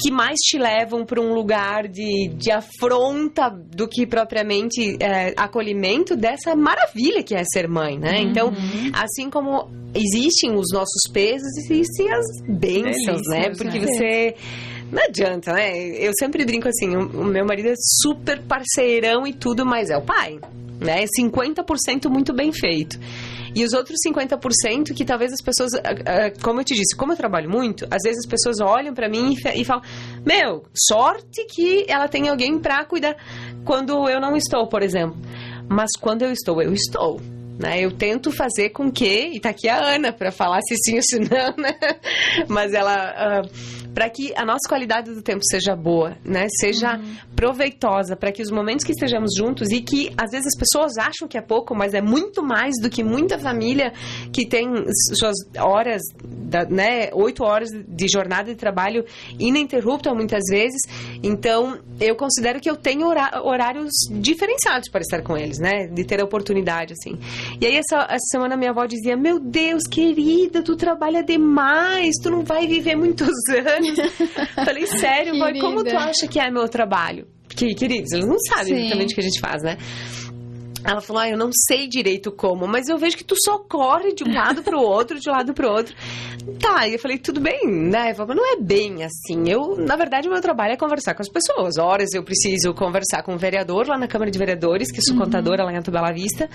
que 0.00 0.10
mais 0.10 0.38
te 0.38 0.58
levam 0.58 1.04
para 1.04 1.20
um 1.20 1.34
lugar 1.34 1.86
de, 1.86 2.28
de 2.28 2.50
afronta 2.50 3.48
do 3.50 3.86
que 3.86 4.06
propriamente 4.06 4.96
é, 5.00 5.34
acolhimento 5.36 6.16
dessa 6.16 6.56
maravilha 6.56 7.22
que 7.22 7.34
é 7.34 7.42
ser 7.44 7.68
mãe, 7.68 7.98
né? 7.98 8.20
Então, 8.20 8.52
assim 8.94 9.28
como 9.28 9.70
existem 9.94 10.54
os 10.54 10.72
nossos 10.72 11.02
pesos, 11.12 11.48
existem 11.58 12.10
as 12.12 12.26
bênçãos, 12.48 13.22
né? 13.28 13.50
Porque 13.50 13.78
né? 13.78 13.86
você 13.86 14.34
não 14.90 15.02
adianta, 15.04 15.52
né? 15.52 15.78
Eu 15.78 16.12
sempre 16.18 16.44
brinco 16.44 16.68
assim, 16.68 16.96
o, 16.96 17.22
o 17.22 17.24
meu 17.24 17.44
marido 17.44 17.68
é 17.68 17.74
super 18.02 18.42
parceirão 18.42 19.26
e 19.26 19.32
tudo, 19.32 19.64
mas 19.66 19.90
é 19.90 19.96
o 19.96 20.02
pai, 20.02 20.38
né? 20.80 21.04
50% 21.18 22.08
muito 22.08 22.34
bem 22.34 22.52
feito. 22.52 22.98
E 23.54 23.64
os 23.64 23.72
outros 23.72 23.96
50% 24.06 24.94
que 24.94 25.04
talvez 25.04 25.32
as 25.32 25.40
pessoas, 25.40 25.74
ah, 25.74 25.80
ah, 26.06 26.42
como 26.42 26.60
eu 26.60 26.64
te 26.64 26.74
disse, 26.74 26.96
como 26.96 27.12
eu 27.12 27.16
trabalho 27.16 27.50
muito, 27.50 27.84
às 27.90 28.02
vezes 28.02 28.18
as 28.24 28.26
pessoas 28.26 28.60
olham 28.60 28.94
pra 28.94 29.08
mim 29.08 29.34
e, 29.54 29.64
falam: 29.64 29.82
"Meu, 30.24 30.64
sorte 30.74 31.44
que 31.46 31.84
ela 31.88 32.08
tem 32.08 32.28
alguém 32.28 32.58
pra 32.58 32.84
cuidar 32.84 33.16
quando 33.64 34.08
eu 34.08 34.20
não 34.20 34.36
estou, 34.36 34.66
por 34.68 34.82
exemplo". 34.82 35.16
Mas 35.68 35.90
quando 36.00 36.22
eu 36.22 36.32
estou, 36.32 36.60
eu 36.60 36.72
estou. 36.72 37.20
Né? 37.60 37.84
Eu 37.84 37.92
tento 37.92 38.32
fazer 38.32 38.70
com 38.70 38.90
que, 38.90 39.32
e 39.34 39.38
tá 39.38 39.50
aqui 39.50 39.68
a 39.68 39.76
Ana 39.76 40.14
para 40.14 40.32
falar 40.32 40.60
se 40.62 40.74
sim 40.76 40.96
ou 40.96 41.02
se 41.02 41.18
não, 41.18 41.54
né? 41.62 41.74
Mas 42.48 42.72
ela, 42.72 43.42
para 43.94 44.08
que 44.08 44.32
a 44.34 44.46
nossa 44.46 44.66
qualidade 44.66 45.12
do 45.12 45.20
tempo 45.20 45.42
seja 45.44 45.76
boa, 45.76 46.16
né? 46.24 46.46
Seja 46.58 46.98
proveitosa, 47.36 48.16
para 48.16 48.32
que 48.32 48.40
os 48.40 48.50
momentos 48.50 48.84
que 48.84 48.92
estejamos 48.92 49.32
juntos 49.36 49.70
e 49.70 49.82
que 49.82 50.10
às 50.16 50.30
vezes 50.30 50.46
as 50.46 50.58
pessoas 50.58 50.96
acham 50.96 51.28
que 51.28 51.36
é 51.36 51.42
pouco, 51.42 51.74
mas 51.74 51.92
é 51.92 52.00
muito 52.00 52.42
mais 52.42 52.72
do 52.80 52.88
que 52.88 53.02
muita 53.02 53.38
família 53.38 53.92
que 54.32 54.46
tem 54.46 54.66
suas 55.18 55.36
horas, 55.58 56.00
da, 56.24 56.64
né? 56.64 57.10
Oito 57.12 57.44
horas 57.44 57.68
de 57.70 58.08
jornada 58.08 58.50
de 58.50 58.56
trabalho 58.56 59.04
ininterrupta 59.38 60.14
muitas 60.14 60.44
vezes. 60.50 60.80
Então, 61.22 61.78
eu 62.00 62.16
considero 62.16 62.58
que 62.58 62.70
eu 62.70 62.76
tenho 62.76 63.06
horários 63.06 63.90
diferenciados 64.10 64.88
para 64.90 65.00
estar 65.00 65.22
com 65.22 65.36
eles, 65.36 65.58
né? 65.58 65.86
De 65.86 66.04
ter 66.04 66.20
a 66.20 66.24
oportunidade, 66.24 66.94
assim. 66.94 67.18
E 67.60 67.66
aí, 67.66 67.76
essa, 67.76 68.06
essa 68.10 68.26
semana, 68.30 68.56
minha 68.56 68.70
avó 68.70 68.84
dizia: 68.86 69.16
Meu 69.16 69.40
Deus, 69.40 69.82
querida, 69.90 70.62
tu 70.62 70.76
trabalha 70.76 71.22
demais, 71.22 72.14
tu 72.22 72.30
não 72.30 72.44
vai 72.44 72.66
viver 72.66 72.96
muitos 72.96 73.30
anos. 73.48 73.98
Falei, 74.54 74.86
sério, 74.86 75.38
vó, 75.38 75.48
e 75.48 75.60
como 75.60 75.82
tu 75.82 75.96
acha 75.96 76.28
que 76.28 76.38
é 76.38 76.50
meu 76.50 76.68
trabalho? 76.68 77.26
Que, 77.48 77.74
queridos, 77.74 78.12
eles 78.12 78.26
não 78.26 78.38
sabem 78.38 78.74
Sim. 78.74 78.80
exatamente 78.82 79.12
o 79.12 79.14
que 79.14 79.20
a 79.20 79.24
gente 79.24 79.40
faz, 79.40 79.62
né? 79.62 79.76
Ela 80.84 81.00
falou: 81.00 81.22
ah, 81.22 81.28
eu 81.28 81.36
não 81.36 81.50
sei 81.52 81.86
direito 81.86 82.32
como, 82.32 82.66
mas 82.66 82.88
eu 82.88 82.98
vejo 82.98 83.16
que 83.16 83.24
tu 83.24 83.34
só 83.42 83.58
corre 83.58 84.12
de 84.12 84.24
um 84.24 84.32
lado 84.32 84.62
pro 84.62 84.80
outro, 84.80 85.20
de 85.20 85.28
um 85.28 85.32
lado 85.32 85.52
pro 85.52 85.70
outro. 85.70 85.94
Tá, 86.60 86.88
e 86.88 86.94
eu 86.94 86.98
falei: 86.98 87.18
tudo 87.18 87.40
bem, 87.40 87.60
né? 87.66 88.14
Mas 88.16 88.36
não 88.36 88.52
é 88.52 88.56
bem 88.56 89.04
assim. 89.04 89.48
Eu, 89.48 89.76
na 89.76 89.96
verdade, 89.96 90.28
o 90.28 90.32
meu 90.32 90.40
trabalho 90.40 90.72
é 90.72 90.76
conversar 90.76 91.14
com 91.14 91.22
as 91.22 91.28
pessoas. 91.28 91.76
Horas 91.78 92.10
eu 92.14 92.22
preciso 92.22 92.72
conversar 92.74 93.22
com 93.22 93.34
o 93.34 93.38
vereador 93.38 93.86
lá 93.86 93.98
na 93.98 94.08
Câmara 94.08 94.30
de 94.30 94.38
Vereadores, 94.38 94.90
que 94.90 95.02
sou 95.02 95.16
contadora 95.16 95.64
lá 95.64 95.72
em 95.72 95.76
Alto 95.76 95.90
Bela 95.90 96.12
Vista. 96.12 96.48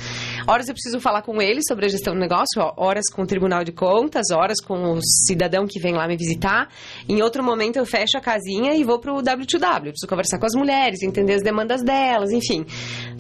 Horas 0.47 0.67
eu 0.67 0.73
preciso 0.73 0.99
falar 0.99 1.21
com 1.21 1.41
ele 1.41 1.61
sobre 1.67 1.85
a 1.85 1.89
gestão 1.89 2.13
do 2.13 2.19
negócio, 2.19 2.61
horas 2.77 3.05
com 3.11 3.21
o 3.21 3.27
Tribunal 3.27 3.63
de 3.63 3.71
Contas, 3.71 4.31
horas 4.31 4.59
com 4.59 4.93
o 4.93 4.99
cidadão 5.27 5.65
que 5.67 5.79
vem 5.79 5.93
lá 5.93 6.07
me 6.07 6.17
visitar. 6.17 6.69
Em 7.07 7.21
outro 7.21 7.43
momento 7.43 7.77
eu 7.77 7.85
fecho 7.85 8.17
a 8.17 8.21
casinha 8.21 8.73
e 8.75 8.83
vou 8.83 8.99
pro 8.99 9.15
W2W. 9.15 9.77
Eu 9.77 9.91
preciso 9.91 10.07
conversar 10.07 10.39
com 10.39 10.45
as 10.45 10.55
mulheres, 10.55 11.01
entender 11.03 11.33
as 11.33 11.43
demandas 11.43 11.83
delas, 11.83 12.31
enfim. 12.31 12.65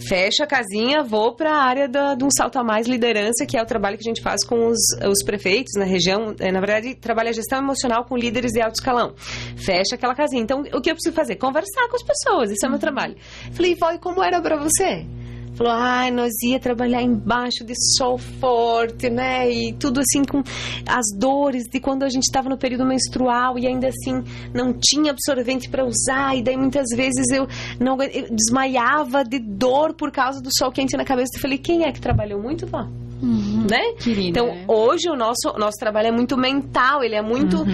Fecho 0.07 0.43
a 0.43 0.47
casinha, 0.47 0.94
vou 1.03 1.35
para 1.35 1.51
a 1.51 1.63
área 1.63 1.87
da, 1.87 2.15
de 2.15 2.23
um 2.23 2.29
salto 2.35 2.57
a 2.57 2.63
mais 2.63 2.87
liderança, 2.87 3.45
que 3.45 3.57
é 3.57 3.61
o 3.61 3.65
trabalho 3.65 3.97
que 3.97 4.07
a 4.07 4.09
gente 4.09 4.21
faz 4.21 4.45
com 4.45 4.67
os, 4.67 4.79
os 5.07 5.23
prefeitos 5.23 5.73
na 5.77 5.85
região. 5.85 6.35
É, 6.39 6.51
na 6.51 6.59
verdade, 6.59 6.95
trabalha 6.95 7.29
a 7.29 7.33
gestão 7.33 7.59
emocional 7.59 8.05
com 8.05 8.15
líderes 8.17 8.51
de 8.51 8.61
alto 8.61 8.75
escalão. 8.75 9.13
Fecha 9.57 9.95
aquela 9.95 10.15
casinha. 10.15 10.41
Então, 10.41 10.61
o 10.61 10.81
que 10.81 10.89
eu 10.89 10.95
preciso 10.95 11.15
fazer? 11.15 11.35
Conversar 11.35 11.87
com 11.89 11.95
as 11.95 12.03
pessoas. 12.03 12.51
Esse 12.51 12.65
é 12.65 12.67
o 12.67 12.71
meu 12.71 12.79
trabalho. 12.79 13.15
Falei, 13.53 13.75
vó, 13.75 13.91
e 13.91 13.99
como 13.99 14.23
era 14.23 14.41
para 14.41 14.57
você? 14.57 15.05
Falou, 15.55 15.73
ai, 15.73 16.11
nós 16.11 16.33
ia 16.43 16.59
trabalhar 16.59 17.01
embaixo 17.01 17.63
de 17.63 17.73
sol 17.97 18.17
forte, 18.17 19.09
né? 19.09 19.49
E 19.49 19.73
tudo 19.73 20.01
assim 20.01 20.23
com 20.23 20.43
as 20.87 21.05
dores 21.17 21.63
de 21.63 21.79
quando 21.79 22.03
a 22.03 22.09
gente 22.09 22.23
estava 22.23 22.49
no 22.49 22.57
período 22.57 22.85
menstrual 22.85 23.57
e 23.57 23.65
ainda 23.65 23.87
assim 23.87 24.23
não 24.53 24.73
tinha 24.73 25.11
absorvente 25.11 25.69
para 25.69 25.85
usar. 25.85 26.35
E 26.35 26.43
daí 26.43 26.57
muitas 26.57 26.87
vezes 26.95 27.31
eu 27.31 27.47
não 27.79 27.97
eu 28.01 28.27
desmaiava 28.29 29.23
de 29.23 29.39
dor 29.39 29.93
por 29.93 30.11
causa 30.11 30.41
do 30.41 30.49
sol 30.51 30.71
quente 30.71 30.97
na 30.97 31.05
cabeça. 31.05 31.31
Eu 31.35 31.41
falei, 31.41 31.57
quem 31.57 31.83
é 31.83 31.91
que 31.91 32.01
trabalhou 32.01 32.41
muito, 32.41 32.67
vó? 32.67 32.85
Né? 33.21 33.93
Querida. 33.97 34.27
Então, 34.27 34.65
hoje 34.67 35.09
o 35.09 35.15
nosso, 35.15 35.57
nosso 35.57 35.77
trabalho 35.79 36.09
é 36.09 36.11
muito 36.11 36.37
mental, 36.37 37.03
ele 37.03 37.15
é 37.15 37.21
muito. 37.21 37.65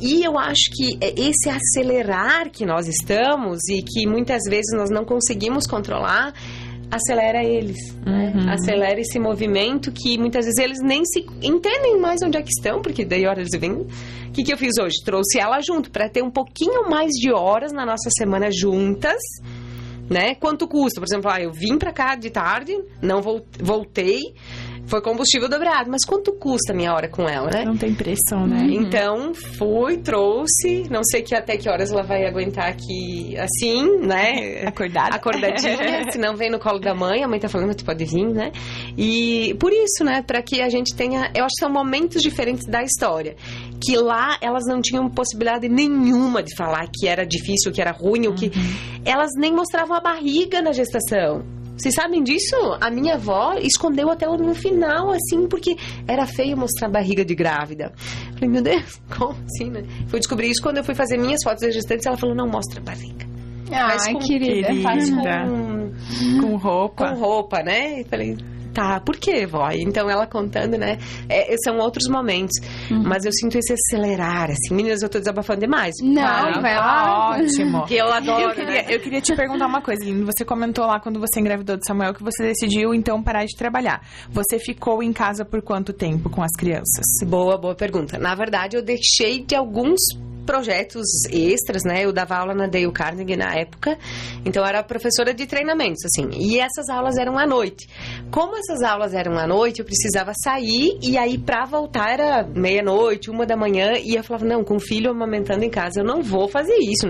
E 0.00 0.24
eu 0.24 0.38
acho 0.38 0.70
que 0.72 0.98
é 1.00 1.12
esse 1.20 1.48
acelerar 1.48 2.50
que 2.50 2.64
nós 2.64 2.88
estamos 2.88 3.60
e 3.68 3.82
que 3.82 4.06
muitas 4.06 4.42
vezes 4.48 4.76
nós 4.76 4.90
não 4.90 5.04
conseguimos 5.04 5.66
controlar, 5.66 6.32
acelera 6.90 7.42
eles. 7.44 7.76
né? 8.04 8.32
Acelera 8.52 9.00
esse 9.00 9.18
movimento 9.18 9.90
que 9.92 10.16
muitas 10.18 10.44
vezes 10.44 10.58
eles 10.62 10.78
nem 10.82 11.04
se 11.04 11.24
entendem 11.42 11.98
mais 12.00 12.22
onde 12.22 12.36
é 12.36 12.42
que 12.42 12.50
estão, 12.50 12.80
porque 12.82 13.04
daí 13.04 13.26
horas 13.26 13.48
eles 13.48 13.60
vêm. 13.60 13.72
O 14.28 14.32
que, 14.32 14.44
que 14.44 14.52
eu 14.52 14.58
fiz 14.58 14.72
hoje? 14.78 14.96
Trouxe 15.04 15.38
ela 15.38 15.60
junto 15.60 15.90
para 15.90 16.08
ter 16.08 16.22
um 16.22 16.30
pouquinho 16.30 16.88
mais 16.90 17.12
de 17.12 17.32
horas 17.32 17.72
na 17.72 17.84
nossa 17.86 18.10
semana 18.16 18.50
juntas 18.50 19.20
né? 20.08 20.36
Quanto 20.36 20.68
custa? 20.68 21.00
Por 21.00 21.06
exemplo, 21.08 21.28
ah, 21.28 21.40
eu 21.40 21.50
vim 21.52 21.76
pra 21.78 21.92
cá 21.92 22.14
de 22.14 22.30
tarde, 22.30 22.72
não 23.02 23.20
vol- 23.20 23.44
voltei, 23.60 24.20
foi 24.86 25.00
combustível 25.00 25.48
dobrado, 25.48 25.90
mas 25.90 26.04
quanto 26.04 26.32
custa 26.32 26.72
a 26.72 26.76
minha 26.76 26.92
hora 26.92 27.08
com 27.08 27.28
ela, 27.28 27.50
né? 27.50 27.64
Não 27.64 27.76
tem 27.76 27.94
pressão, 27.94 28.46
né? 28.46 28.66
Então, 28.70 29.34
fui, 29.34 29.98
trouxe, 29.98 30.88
não 30.90 31.02
sei 31.04 31.22
que 31.22 31.34
até 31.34 31.56
que 31.56 31.68
horas 31.68 31.90
ela 31.90 32.02
vai 32.02 32.24
aguentar 32.24 32.68
aqui 32.68 33.36
assim, 33.38 33.98
né? 33.98 34.64
Acordada. 34.66 35.16
Acordadinha, 35.16 36.04
se 36.10 36.18
não 36.18 36.36
vem 36.36 36.50
no 36.50 36.58
colo 36.58 36.78
da 36.78 36.94
mãe, 36.94 37.22
a 37.22 37.28
mãe 37.28 37.40
tá 37.40 37.48
falando, 37.48 37.68
mas 37.68 37.76
tu 37.76 37.84
pode 37.84 38.04
vir, 38.04 38.28
né? 38.28 38.52
E 38.96 39.54
por 39.58 39.72
isso, 39.72 40.04
né, 40.04 40.22
para 40.22 40.40
que 40.42 40.60
a 40.60 40.68
gente 40.68 40.94
tenha, 40.94 41.30
eu 41.34 41.44
acho 41.44 41.54
que 41.56 41.60
são 41.60 41.70
momentos 41.70 42.22
diferentes 42.22 42.66
da 42.66 42.82
história, 42.82 43.36
que 43.84 43.96
lá 43.96 44.38
elas 44.40 44.64
não 44.66 44.80
tinham 44.80 45.08
possibilidade 45.10 45.68
nenhuma 45.68 46.42
de 46.42 46.54
falar 46.56 46.88
que 46.92 47.06
era 47.08 47.26
difícil, 47.26 47.72
que 47.72 47.80
era 47.80 47.90
ruim, 47.90 48.28
o 48.28 48.34
que 48.34 48.50
elas 49.04 49.30
nem 49.36 49.52
mostravam 49.52 49.96
a 49.96 50.00
barriga 50.00 50.62
na 50.62 50.72
gestação. 50.72 51.44
Vocês 51.76 51.94
sabem 51.94 52.22
disso? 52.22 52.56
A 52.80 52.90
minha 52.90 53.14
avó 53.14 53.54
escondeu 53.60 54.10
até 54.10 54.26
no 54.26 54.54
final, 54.54 55.10
assim, 55.10 55.46
porque 55.46 55.76
era 56.08 56.26
feio 56.26 56.56
mostrar 56.56 56.88
a 56.88 56.90
barriga 56.90 57.24
de 57.24 57.34
grávida. 57.34 57.92
Falei, 58.34 58.48
meu 58.48 58.62
Deus, 58.62 59.00
como 59.16 59.36
assim, 59.44 59.70
né? 59.70 59.84
Fui 60.08 60.18
descobrir 60.18 60.50
isso 60.50 60.62
quando 60.62 60.78
eu 60.78 60.84
fui 60.84 60.94
fazer 60.94 61.18
minhas 61.18 61.42
fotos 61.44 61.60
da 61.62 61.70
gestante. 61.70 62.08
Ela 62.08 62.16
falou, 62.16 62.34
não 62.34 62.48
mostra 62.48 62.80
a 62.80 62.84
barriga. 62.84 63.26
Ai, 63.70 63.98
faz 63.98 64.06
com- 64.12 64.18
querida, 64.20 64.68
faz 64.82 65.10
com... 65.10 65.16
Com, 65.22 66.40
Com 66.40 66.56
roupa. 66.56 67.08
com 67.12 67.20
roupa, 67.20 67.62
né? 67.62 68.00
E 68.00 68.04
falei, 68.04 68.36
tá, 68.76 69.00
por 69.00 69.16
quê, 69.16 69.46
vó? 69.46 69.70
Então 69.72 70.10
ela 70.10 70.26
contando, 70.26 70.76
né? 70.76 70.98
É, 71.30 71.54
são 71.64 71.78
outros 71.78 72.06
momentos. 72.08 72.54
Mas 72.90 73.24
eu 73.24 73.32
sinto 73.32 73.56
esse 73.56 73.72
acelerar, 73.72 74.50
assim. 74.50 74.74
Meninas, 74.74 75.00
eu 75.02 75.08
tô 75.08 75.18
desabafando 75.18 75.60
demais. 75.60 75.94
Não, 76.02 76.60
vai 76.60 76.74
tá 76.74 76.80
lá. 76.80 77.30
Ótimo. 77.30 77.86
Que 77.86 77.96
eu 77.96 78.12
adoro, 78.12 78.42
Eu 78.42 78.48
né? 78.48 78.54
queria, 78.54 78.92
eu 78.92 79.00
queria 79.00 79.20
te 79.22 79.34
perguntar 79.34 79.66
uma 79.66 79.80
coisa, 79.80 80.02
Aline. 80.02 80.24
Você 80.24 80.44
comentou 80.44 80.84
lá 80.84 81.00
quando 81.00 81.18
você 81.18 81.40
engravidou 81.40 81.76
de 81.78 81.86
Samuel 81.86 82.12
que 82.12 82.22
você 82.22 82.42
decidiu 82.42 82.92
então 82.92 83.22
parar 83.22 83.46
de 83.46 83.56
trabalhar. 83.56 84.02
Você 84.30 84.58
ficou 84.58 85.02
em 85.02 85.12
casa 85.12 85.44
por 85.44 85.62
quanto 85.62 85.92
tempo 85.94 86.28
com 86.28 86.42
as 86.42 86.52
crianças? 86.52 87.04
Boa, 87.26 87.56
boa 87.56 87.74
pergunta. 87.74 88.18
Na 88.18 88.34
verdade, 88.34 88.76
eu 88.76 88.82
deixei 88.82 89.42
de 89.42 89.54
alguns 89.54 90.00
projetos 90.46 91.04
extras, 91.30 91.82
né? 91.84 92.04
Eu 92.04 92.12
dava 92.12 92.36
aula 92.36 92.54
na 92.54 92.66
Dale 92.66 92.90
Carnegie 92.92 93.36
na 93.36 93.52
época, 93.54 93.98
então 94.44 94.64
era 94.64 94.82
professora 94.82 95.34
de 95.34 95.46
treinamentos, 95.46 96.04
assim. 96.04 96.30
E 96.32 96.58
essas 96.58 96.88
aulas 96.88 97.18
eram 97.18 97.38
à 97.38 97.46
noite. 97.46 97.88
Como 98.30 98.56
essas 98.56 98.82
aulas 98.82 99.12
eram 99.12 99.36
à 99.36 99.46
noite, 99.46 99.80
eu 99.80 99.84
precisava 99.84 100.32
sair 100.42 100.98
e 101.02 101.18
aí 101.18 101.36
pra 101.36 101.64
voltar 101.64 102.10
era 102.10 102.44
meia-noite, 102.44 103.30
uma 103.30 103.44
da 103.44 103.56
manhã, 103.56 103.94
e 103.98 104.14
eu 104.14 104.22
falava, 104.22 104.46
não, 104.46 104.62
com 104.62 104.76
o 104.76 104.80
filho 104.80 105.10
amamentando 105.10 105.64
em 105.64 105.70
casa, 105.70 106.00
eu 106.00 106.04
não 106.04 106.22
vou 106.22 106.48
fazer 106.48 106.76
isso. 106.76 107.06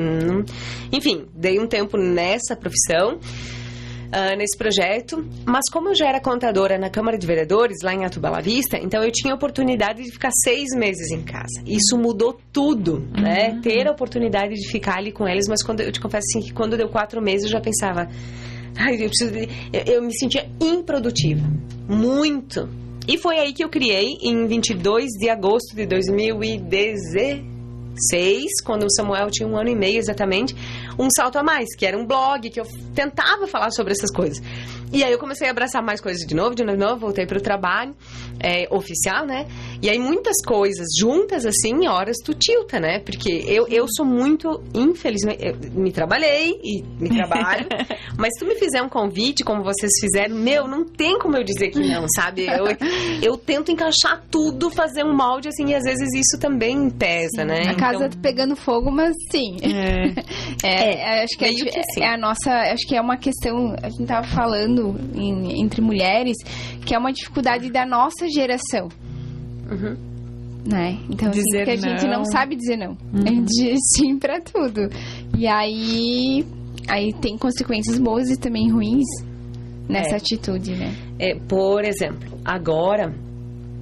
Enfim, 0.90 1.27
dei 1.35 1.61
um 1.61 1.66
tempo 1.66 1.96
nessa 1.99 2.57
profissão 2.57 3.20
ah, 4.12 4.36
nesse 4.36 4.56
projeto. 4.56 5.24
Mas 5.44 5.68
como 5.70 5.90
eu 5.90 5.94
já 5.94 6.08
era 6.08 6.20
contadora 6.20 6.78
na 6.78 6.90
Câmara 6.90 7.18
de 7.18 7.26
Vereadores, 7.26 7.78
lá 7.82 7.94
em 7.94 8.04
Atu 8.04 8.20
Bela 8.20 8.40
Vista, 8.40 8.78
então 8.78 9.02
eu 9.02 9.10
tinha 9.10 9.32
a 9.32 9.36
oportunidade 9.36 10.02
de 10.02 10.10
ficar 10.10 10.30
seis 10.44 10.68
meses 10.76 11.10
em 11.10 11.22
casa. 11.22 11.62
Isso 11.66 11.96
mudou 11.96 12.38
tudo, 12.52 13.06
né? 13.12 13.58
Ter 13.62 13.88
a 13.88 13.92
oportunidade 13.92 14.54
de 14.54 14.68
ficar 14.68 14.98
ali 14.98 15.12
com 15.12 15.26
eles, 15.28 15.46
mas 15.48 15.62
quando 15.62 15.80
eu 15.80 15.92
te 15.92 16.00
confesso 16.00 16.26
assim, 16.30 16.40
que 16.46 16.52
quando 16.52 16.76
deu 16.76 16.88
quatro 16.88 17.22
meses 17.22 17.44
eu 17.44 17.50
já 17.50 17.60
pensava. 17.60 18.08
Ai, 18.78 18.96
eu 18.96 19.08
preciso. 19.08 19.32
de-" 19.32 19.48
Eu, 19.72 19.94
eu 19.94 20.02
me 20.02 20.16
sentia 20.16 20.48
improdutiva. 20.60 21.42
Muito. 21.88 22.68
E 23.08 23.16
foi 23.18 23.38
aí 23.38 23.52
que 23.52 23.62
eu 23.62 23.68
criei, 23.68 24.16
em 24.20 24.46
22 24.46 25.12
de 25.12 25.28
agosto 25.28 25.76
de 25.76 25.86
2016, 25.86 28.60
quando 28.64 28.84
o 28.84 28.90
Samuel 28.90 29.30
tinha 29.30 29.48
um 29.48 29.56
ano 29.56 29.70
e 29.70 29.76
meio 29.76 29.98
exatamente, 29.98 30.56
um 30.98 31.09
salto 31.14 31.38
a 31.38 31.42
mais, 31.42 31.74
que 31.76 31.85
era 31.87 31.96
um 31.98 32.06
blog, 32.06 32.48
que 32.50 32.61
eu 32.61 32.66
tentava 32.94 33.46
falar 33.46 33.70
sobre 33.70 33.92
essas 33.92 34.11
coisas. 34.11 34.42
E 34.92 35.02
aí 35.02 35.12
eu 35.12 35.18
comecei 35.18 35.48
a 35.48 35.50
abraçar 35.50 35.82
mais 35.82 36.00
coisas 36.00 36.24
de 36.24 36.35
novo, 36.35 36.54
de 36.54 36.62
novo, 36.64 36.96
voltei 37.00 37.26
para 37.26 37.38
o 37.38 37.40
trabalho 37.40 37.94
é, 38.38 38.68
oficial, 38.70 39.26
né? 39.26 39.46
E 39.82 39.90
aí 39.90 39.98
muitas 39.98 40.37
coisas 40.46 40.87
juntas, 40.98 41.44
assim, 41.44 41.88
horas 41.88 42.16
tu 42.24 42.32
tilta, 42.35 42.78
né? 42.78 43.00
Porque 43.00 43.28
eu, 43.48 43.66
eu 43.68 43.87
sou 43.88 44.06
muito, 44.06 44.62
infelizmente, 44.72 45.44
eu 45.44 45.56
me 45.72 45.90
trabalhei 45.90 46.52
e 46.62 46.82
me 47.00 47.09
trabalho, 47.09 47.66
mas 48.16 48.32
se 48.35 48.44
tu 48.44 48.46
me 48.46 48.54
fizer 48.54 48.80
um 48.80 48.88
convite, 48.88 49.42
como 49.42 49.62
vocês 49.64 49.90
fizeram, 50.00 50.37
meu, 50.37 50.68
não 50.68 50.85
tem 50.85 51.18
como 51.18 51.37
eu 51.37 51.42
dizer 51.42 51.70
que 51.70 51.80
não, 51.80 52.06
sabe? 52.14 52.46
Eu, 52.46 52.66
eu 53.22 53.37
tento 53.37 53.72
encaixar 53.72 54.22
tudo, 54.30 54.70
fazer 54.70 55.04
um 55.04 55.14
molde, 55.14 55.48
assim, 55.48 55.66
e 55.66 55.74
às 55.74 55.82
vezes 55.82 56.09
isso 56.14 56.38
também 56.40 56.88
pesa, 56.90 57.44
né? 57.44 57.62
A 57.68 57.74
casa 57.74 57.96
Então- 58.06 58.11
tá 58.11 58.18
pegando 58.22 58.54
fogo, 58.54 58.90
mas 58.92 59.12
sim. 59.32 59.56
É, 60.62 60.86
acho 61.25 61.38
que, 61.38 61.44
é, 61.44 61.49
que 61.53 61.79
assim. 61.79 62.03
é 62.03 62.14
a 62.14 62.16
nossa. 62.18 62.51
Acho 62.72 62.87
que 62.87 62.96
é 62.96 63.01
uma 63.01 63.16
questão. 63.16 63.75
A 63.83 63.88
gente 63.88 64.07
tava 64.07 64.27
falando 64.27 64.94
em- 65.14 65.61
entre 65.62 65.81
mulheres 65.81 66.37
que 66.85 66.94
é 66.94 66.99
uma 66.99 67.12
dificuldade 67.12 67.70
da 67.70 67.85
nossa 67.87 68.29
geração. 68.29 68.88
Uhum. 69.70 69.96
Né? 70.68 70.99
Então, 71.09 71.29
assim, 71.29 71.40
Dizer 71.42 71.64
porque 71.64 71.70
a 71.70 71.77
gente 71.90 72.07
não 72.09 72.25
sabe 72.25 72.57
dizer 72.57 72.77
não. 72.77 72.96
A 73.14 73.29
gente 73.29 73.46
diz 73.46 73.79
sim 73.96 74.18
pra 74.18 74.40
tudo. 74.40 74.88
E 75.38 75.46
aí. 75.46 76.44
Aí 76.88 77.12
tem 77.14 77.37
consequências 77.37 77.99
boas 77.99 78.29
e 78.31 78.37
também 78.38 78.70
ruins 78.70 79.07
nessa 79.88 80.14
É. 80.14 80.16
atitude, 80.16 80.72
né? 80.77 80.92
É, 81.18 81.35
por 81.49 81.85
exemplo, 81.85 82.29
agora 82.44 83.12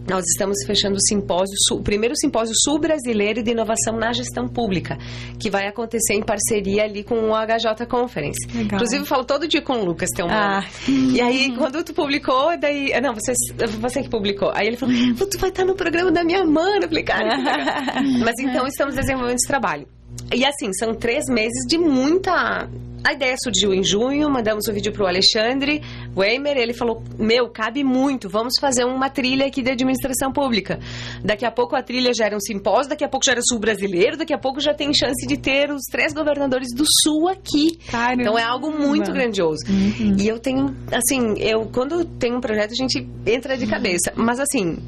nós 0.09 0.25
estamos 0.27 0.57
fechando 0.67 0.97
o 0.97 1.01
simpósio, 1.01 1.55
o 1.73 1.83
primeiro 1.83 2.15
simpósio 2.17 2.55
sul-brasileiro 2.65 3.43
de 3.43 3.51
inovação 3.51 3.97
na 3.97 4.13
gestão 4.13 4.47
pública, 4.49 4.99
que 5.39 5.51
vai 5.51 5.67
acontecer 5.67 6.15
em 6.15 6.23
parceria 6.23 6.85
ali 6.85 7.03
com 7.03 7.15
o 7.15 7.33
HJ 7.35 7.87
Conference. 7.89 8.39
Legal. 8.49 8.65
Inclusive, 8.77 9.03
eu 9.03 9.07
falo 9.07 9.25
todo 9.25 9.49
dia 9.49 9.63
com 9.63 9.75
o 9.75 9.85
Lucas 9.85 10.11
Teomano. 10.15 10.39
Ah. 10.39 10.65
E 10.89 11.21
aí, 11.21 11.55
quando 11.57 11.83
tu 11.83 11.95
publicou, 11.95 12.59
daí... 12.59 12.93
ah, 12.93 13.01
Não, 13.01 13.15
você, 13.15 13.33
você 13.81 14.03
que 14.03 14.11
publicou. 14.11 14.51
Aí 14.55 14.67
ele 14.67 14.77
falou, 14.77 14.95
"Pô, 15.19 15.27
tu 15.27 15.39
vai 15.39 15.51
estar 15.51 15.65
no 15.65 15.75
programa 15.75 16.11
da 16.11 16.25
minha 16.25 16.45
mãe. 16.45 16.77
Eu 16.83 16.89
falei, 16.89 17.03
cara, 17.03 17.37
que 17.37 17.43
legal." 17.43 18.21
Mas 18.25 18.35
então, 18.41 18.67
estamos 18.67 18.95
desenvolvendo 18.95 19.37
esse 19.37 19.47
trabalho. 19.47 19.87
E 20.35 20.45
assim, 20.45 20.73
são 20.73 20.95
três 20.95 21.27
meses 21.29 21.67
de 21.69 21.79
muita... 21.79 22.69
A 23.07 23.13
ideia 23.13 23.37
surgiu 23.37 23.75
em 23.75 23.83
junho, 23.83 24.31
mandamos 24.31 24.67
o 24.67 24.73
vídeo 24.73 24.91
pro 24.91 25.07
Alexandre 25.07 25.83
Weimer, 26.17 26.57
ele 26.57 26.73
falou, 26.73 27.03
meu, 27.19 27.51
cabe 27.51 27.85
muito, 27.85 28.31
vamos 28.31 28.55
fazer 28.59 28.85
uma 28.87 29.11
trilha 29.11 29.45
aqui 29.45 29.63
de 29.63 29.71
administração 29.73 30.33
pública. 30.33 30.81
Daqui 31.23 31.45
a 31.45 31.51
pouco 31.51 31.77
a 31.77 31.83
trilha 31.83 32.15
já 32.15 32.25
era 32.25 32.35
um 32.35 32.41
simpósio, 32.41 32.89
daqui 32.89 33.05
a 33.05 33.09
pouco 33.09 33.27
já 33.27 33.33
era 33.33 33.43
sul 33.43 33.59
brasileiro, 33.59 34.17
daqui 34.17 34.33
a 34.33 34.39
pouco 34.39 34.59
já 34.59 34.73
tem 34.73 34.91
chance 34.95 35.27
de 35.27 35.37
ter 35.37 35.71
os 35.71 35.83
três 35.83 36.15
governadores 36.15 36.69
do 36.75 36.85
sul 37.03 37.29
aqui. 37.29 37.79
Caramba. 37.91 38.23
Então 38.23 38.39
é 38.39 38.43
algo 38.43 38.71
muito 38.71 39.13
grandioso. 39.13 39.67
E 39.69 40.27
eu 40.27 40.39
tenho, 40.39 40.75
assim, 40.91 41.35
eu 41.39 41.67
quando 41.67 42.07
tem 42.07 42.35
um 42.35 42.41
projeto 42.41 42.71
a 42.73 42.75
gente 42.75 43.07
entra 43.27 43.59
de 43.59 43.67
cabeça. 43.67 44.15
Mas 44.17 44.41
assim, 44.41 44.79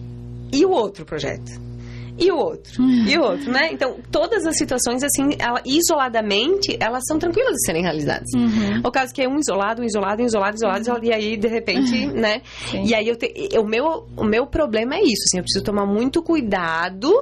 e 0.51 0.65
o 0.65 0.71
outro 0.71 1.05
projeto? 1.05 1.66
E 2.19 2.31
o 2.31 2.37
outro? 2.37 2.83
E 2.83 3.19
o 3.19 3.23
outro, 3.23 3.53
né? 3.53 3.69
Então, 3.73 3.97
todas 4.11 4.47
as 4.47 4.57
situações, 4.57 5.03
assim, 5.03 5.37
ela, 5.39 5.61
isoladamente, 5.65 6.77
elas 6.81 7.03
são 7.07 7.19
tranquilas 7.19 7.53
de 7.53 7.67
serem 7.67 7.83
realizadas. 7.83 8.29
O 8.85 8.91
caso 8.91 9.13
que 9.13 9.23
é 9.23 9.29
um 9.29 9.39
isolado, 9.39 9.83
um 9.83 9.85
isolado, 9.85 10.23
um 10.23 10.27
isolado, 10.27 10.57
isolado, 10.57 10.81
isolado, 10.81 11.05
e 11.05 11.13
aí, 11.13 11.37
de 11.37 11.49
repente, 11.49 12.07
né? 12.07 12.41
Sim. 12.71 12.85
E 12.85 12.95
aí, 12.95 13.07
eu 13.07 13.17
te, 13.17 13.33
o, 13.59 13.65
meu, 13.65 14.07
o 14.17 14.25
meu 14.25 14.47
problema 14.47 14.95
é 14.95 15.03
isso, 15.03 15.25
assim, 15.29 15.39
eu 15.39 15.43
preciso 15.43 15.65
tomar 15.65 15.87
muito 15.87 16.23
cuidado 16.23 17.13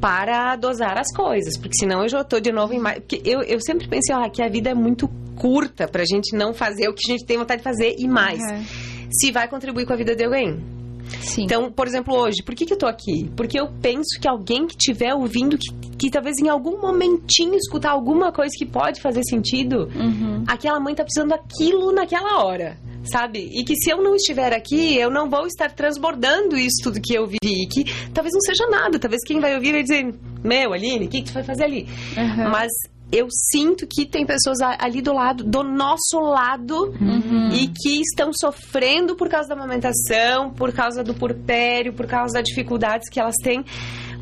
para 0.00 0.56
dosar 0.56 0.98
as 0.98 1.14
coisas, 1.14 1.56
porque 1.56 1.76
senão 1.78 2.02
eu 2.02 2.08
já 2.08 2.24
tô 2.24 2.40
de 2.40 2.50
novo 2.50 2.72
em 2.72 2.80
mais... 2.80 2.98
Porque 2.98 3.22
eu, 3.24 3.42
eu 3.42 3.60
sempre 3.60 3.88
pensei, 3.88 4.14
ó, 4.14 4.28
que 4.28 4.42
a 4.42 4.48
vida 4.48 4.70
é 4.70 4.74
muito 4.74 5.08
curta 5.36 5.86
pra 5.86 6.04
gente 6.04 6.36
não 6.36 6.52
fazer 6.52 6.88
o 6.88 6.94
que 6.94 7.10
a 7.10 7.12
gente 7.12 7.24
tem 7.24 7.38
vontade 7.38 7.58
de 7.60 7.64
fazer 7.64 7.96
e 7.98 8.08
mais. 8.08 8.40
Uhum. 8.40 8.64
Se 9.12 9.30
vai 9.30 9.48
contribuir 9.48 9.86
com 9.86 9.92
a 9.92 9.96
vida 9.96 10.14
de 10.16 10.24
alguém. 10.24 10.81
Sim. 11.20 11.44
Então, 11.44 11.70
por 11.70 11.86
exemplo, 11.86 12.14
hoje, 12.16 12.42
por 12.44 12.54
que, 12.54 12.64
que 12.66 12.72
eu 12.74 12.78
tô 12.78 12.86
aqui? 12.86 13.30
Porque 13.36 13.58
eu 13.58 13.68
penso 13.80 14.18
que 14.20 14.28
alguém 14.28 14.66
que 14.66 14.74
estiver 14.74 15.14
ouvindo, 15.14 15.56
que, 15.58 15.70
que 15.98 16.10
talvez 16.10 16.38
em 16.38 16.48
algum 16.48 16.80
momentinho 16.80 17.54
escutar 17.56 17.90
alguma 17.90 18.32
coisa 18.32 18.52
que 18.56 18.66
pode 18.66 19.00
fazer 19.00 19.22
sentido, 19.28 19.88
Uhum. 19.94 20.44
aquela 20.46 20.80
mãe 20.80 20.94
tá 20.94 21.04
precisando 21.04 21.30
daquilo 21.30 21.92
naquela 21.92 22.44
hora. 22.44 22.76
Sabe? 23.04 23.50
E 23.52 23.64
que 23.64 23.74
se 23.74 23.90
eu 23.90 24.00
não 24.00 24.14
estiver 24.14 24.52
aqui, 24.54 24.96
eu 24.96 25.10
não 25.10 25.28
vou 25.28 25.44
estar 25.46 25.72
transbordando 25.72 26.56
isso 26.56 26.76
tudo 26.84 27.00
que 27.00 27.12
eu 27.12 27.26
vivi. 27.26 27.64
E 27.64 27.66
que 27.66 27.84
talvez 28.14 28.32
não 28.32 28.40
seja 28.40 28.64
nada. 28.70 28.96
Talvez 28.96 29.22
quem 29.26 29.40
vai 29.40 29.56
ouvir 29.56 29.72
vai 29.72 29.82
dizer: 29.82 30.14
Meu, 30.44 30.72
Aline, 30.72 31.06
o 31.06 31.08
que, 31.08 31.20
que 31.22 31.28
tu 31.28 31.34
vai 31.34 31.42
fazer 31.42 31.64
ali? 31.64 31.88
Uhum. 32.16 32.50
Mas 32.50 32.70
eu 33.12 33.28
sinto 33.50 33.86
que 33.86 34.06
tem 34.06 34.24
pessoas 34.24 34.58
ali 34.78 35.02
do 35.02 35.12
lado, 35.12 35.44
do 35.44 35.62
nosso 35.62 36.18
lado, 36.18 36.94
e 37.52 37.68
que 37.68 38.00
estão 38.00 38.30
sofrendo 38.32 39.14
por 39.14 39.28
causa 39.28 39.50
da 39.50 39.54
amamentação, 39.54 40.50
por 40.50 40.72
causa 40.72 41.04
do 41.04 41.12
porpério, 41.12 41.92
por 41.92 42.06
causa 42.06 42.34
das 42.34 42.44
dificuldades 42.44 43.10
que 43.10 43.20
elas 43.20 43.34
têm. 43.42 43.62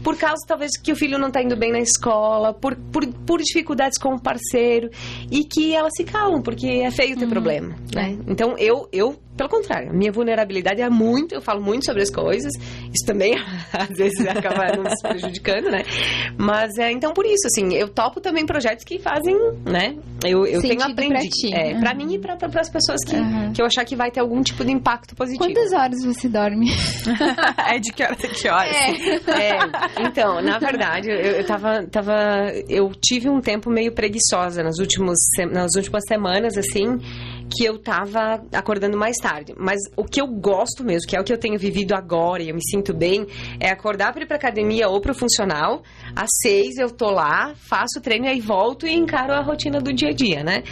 Por 0.03 0.17
causa, 0.17 0.43
talvez, 0.47 0.73
que 0.77 0.91
o 0.91 0.97
filho 0.97 1.19
não 1.19 1.29
está 1.29 1.43
indo 1.43 1.57
bem 1.57 1.71
na 1.71 1.79
escola, 1.81 2.55
por, 2.55 2.75
por, 2.75 3.07
por 3.07 3.39
dificuldades 3.41 3.99
com 3.99 4.15
o 4.15 4.21
parceiro, 4.21 4.91
e 5.31 5.45
que 5.45 5.75
elas 5.75 5.93
se 5.95 6.05
calam, 6.05 6.41
porque 6.41 6.67
é 6.67 6.91
feio 6.91 7.19
ter 7.19 7.29
problema, 7.29 7.77
né? 7.95 8.19
Então, 8.27 8.57
eu, 8.57 8.89
eu, 8.93 9.21
pelo 9.37 9.49
contrário, 9.49 9.91
a 9.91 9.93
minha 9.93 10.13
vulnerabilidade 10.13 10.83
é 10.83 10.89
muito, 10.91 11.35
eu 11.35 11.41
falo 11.41 11.63
muito 11.63 11.87
sobre 11.87 12.03
as 12.03 12.11
coisas, 12.11 12.53
isso 12.95 13.07
também, 13.07 13.35
às 13.73 13.89
vezes, 13.97 14.27
acaba 14.27 14.77
nos 14.77 14.93
prejudicando, 15.03 15.71
né? 15.71 15.83
Mas, 16.37 16.77
é, 16.79 16.91
então, 16.93 17.13
por 17.13 17.25
isso, 17.25 17.47
assim, 17.47 17.73
eu 17.75 17.89
topo 17.89 18.21
também 18.21 18.45
projetos 18.45 18.85
que 18.85 18.99
fazem, 18.99 19.35
né? 19.65 19.97
Eu, 20.25 20.47
eu 20.47 20.61
tenho 20.61 20.83
aprendido. 20.83 21.21
pra 21.21 21.21
ti. 21.21 21.55
É, 21.55 21.73
Uhum. 21.75 21.81
pra 21.81 21.95
mim 21.95 22.15
e 22.15 22.19
pra, 22.19 22.37
pra, 22.37 22.61
as 22.61 22.69
pessoas 22.71 22.99
que, 23.07 23.17
Uhum. 23.17 23.53
que 23.53 23.63
eu 23.63 23.67
achar 23.67 23.85
que 23.85 23.97
vai 23.97 24.11
ter 24.11 24.21
algum 24.21 24.43
tipo 24.43 24.65
de 24.65 24.73
impacto 24.73 25.15
positivo. 25.17 25.45
Quantas 25.45 25.73
horas 25.73 26.05
você 26.05 26.29
dorme? 26.29 26.67
é 27.69 27.79
de 27.79 27.93
que 27.93 28.03
horas 28.03 28.19
a 28.25 28.29
que 28.29 28.49
horas? 28.49 28.77
É, 28.77 29.59
então, 30.07 30.43
na 30.43 30.59
verdade, 30.59 31.09
eu, 31.11 31.17
eu 31.17 31.47
tava, 31.47 31.85
tava. 31.87 32.13
Eu 32.69 32.91
tive 33.01 33.29
um 33.31 33.41
tempo 33.41 33.71
meio 33.71 33.93
preguiçosa 33.93 34.63
nas, 34.63 34.79
últimos, 34.79 35.19
nas 35.53 35.71
últimas 35.77 36.03
semanas, 36.07 36.57
assim, 36.59 36.99
que 37.51 37.65
eu 37.65 37.79
tava 37.79 38.43
acordando 38.53 38.97
mais 38.97 39.17
tarde. 39.17 39.55
Mas 39.59 39.81
o 39.97 40.05
que 40.05 40.21
eu 40.21 40.27
gosto 40.27 40.85
mesmo, 40.85 41.09
que 41.09 41.17
é 41.17 41.21
o 41.21 41.25
que 41.25 41.33
eu 41.33 41.39
tenho 41.39 41.59
vivido 41.59 41.93
agora 41.95 42.43
e 42.43 42.49
eu 42.49 42.55
me 42.55 42.65
sinto 42.65 42.95
bem, 42.95 43.27
é 43.59 43.71
acordar 43.71 44.13
pra 44.13 44.23
ir 44.23 44.27
pra 44.27 44.37
academia 44.37 44.89
ou 44.89 45.01
pro 45.01 45.15
funcional. 45.15 45.83
Às 46.15 46.31
seis 46.41 46.77
eu 46.79 46.91
tô 46.91 47.11
lá, 47.11 47.53
faço 47.57 47.99
o 47.99 48.01
treino 48.01 48.27
e 48.27 48.29
aí 48.29 48.41
volto 48.41 48.87
e 48.87 48.95
encaro 48.95 49.33
a 49.33 49.41
rotina 49.41 49.81
do 49.81 49.93
dia 49.93 50.11
a 50.11 50.13
dia, 50.13 50.45
né? 50.45 50.63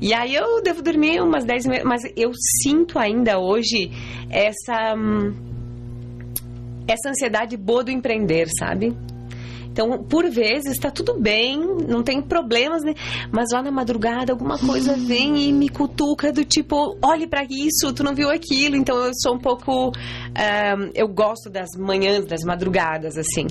E 0.00 0.12
aí 0.14 0.34
eu 0.34 0.62
devo 0.62 0.82
dormir 0.82 1.20
umas 1.20 1.44
10 1.44 1.66
meia, 1.66 1.84
mas 1.84 2.02
eu 2.16 2.32
sinto 2.62 2.98
ainda 2.98 3.38
hoje 3.38 3.90
essa. 4.30 4.94
hum, 4.96 5.52
essa 6.88 7.10
ansiedade 7.10 7.56
boa 7.56 7.84
do 7.84 7.90
empreender, 7.90 8.48
sabe? 8.58 8.92
Então, 9.72 10.02
por 10.04 10.28
vezes, 10.30 10.78
tá 10.78 10.90
tudo 10.90 11.18
bem, 11.18 11.58
não 11.88 12.02
tem 12.02 12.20
problemas, 12.20 12.82
né? 12.84 12.92
Mas 13.32 13.48
lá 13.52 13.62
na 13.62 13.70
madrugada, 13.70 14.32
alguma 14.32 14.58
coisa 14.58 14.94
vem 14.94 15.48
e 15.48 15.52
me 15.52 15.68
cutuca 15.68 16.30
do 16.30 16.44
tipo, 16.44 16.96
olhe 17.02 17.26
pra 17.26 17.42
isso, 17.44 17.92
tu 17.94 18.04
não 18.04 18.14
viu 18.14 18.30
aquilo. 18.30 18.76
Então, 18.76 18.96
eu 18.98 19.12
sou 19.14 19.34
um 19.34 19.38
pouco... 19.38 19.92
ah, 20.34 20.76
eu 20.94 21.08
gosto 21.08 21.48
das 21.48 21.68
manhãs, 21.78 22.26
das 22.26 22.42
madrugadas, 22.44 23.16
assim. 23.16 23.46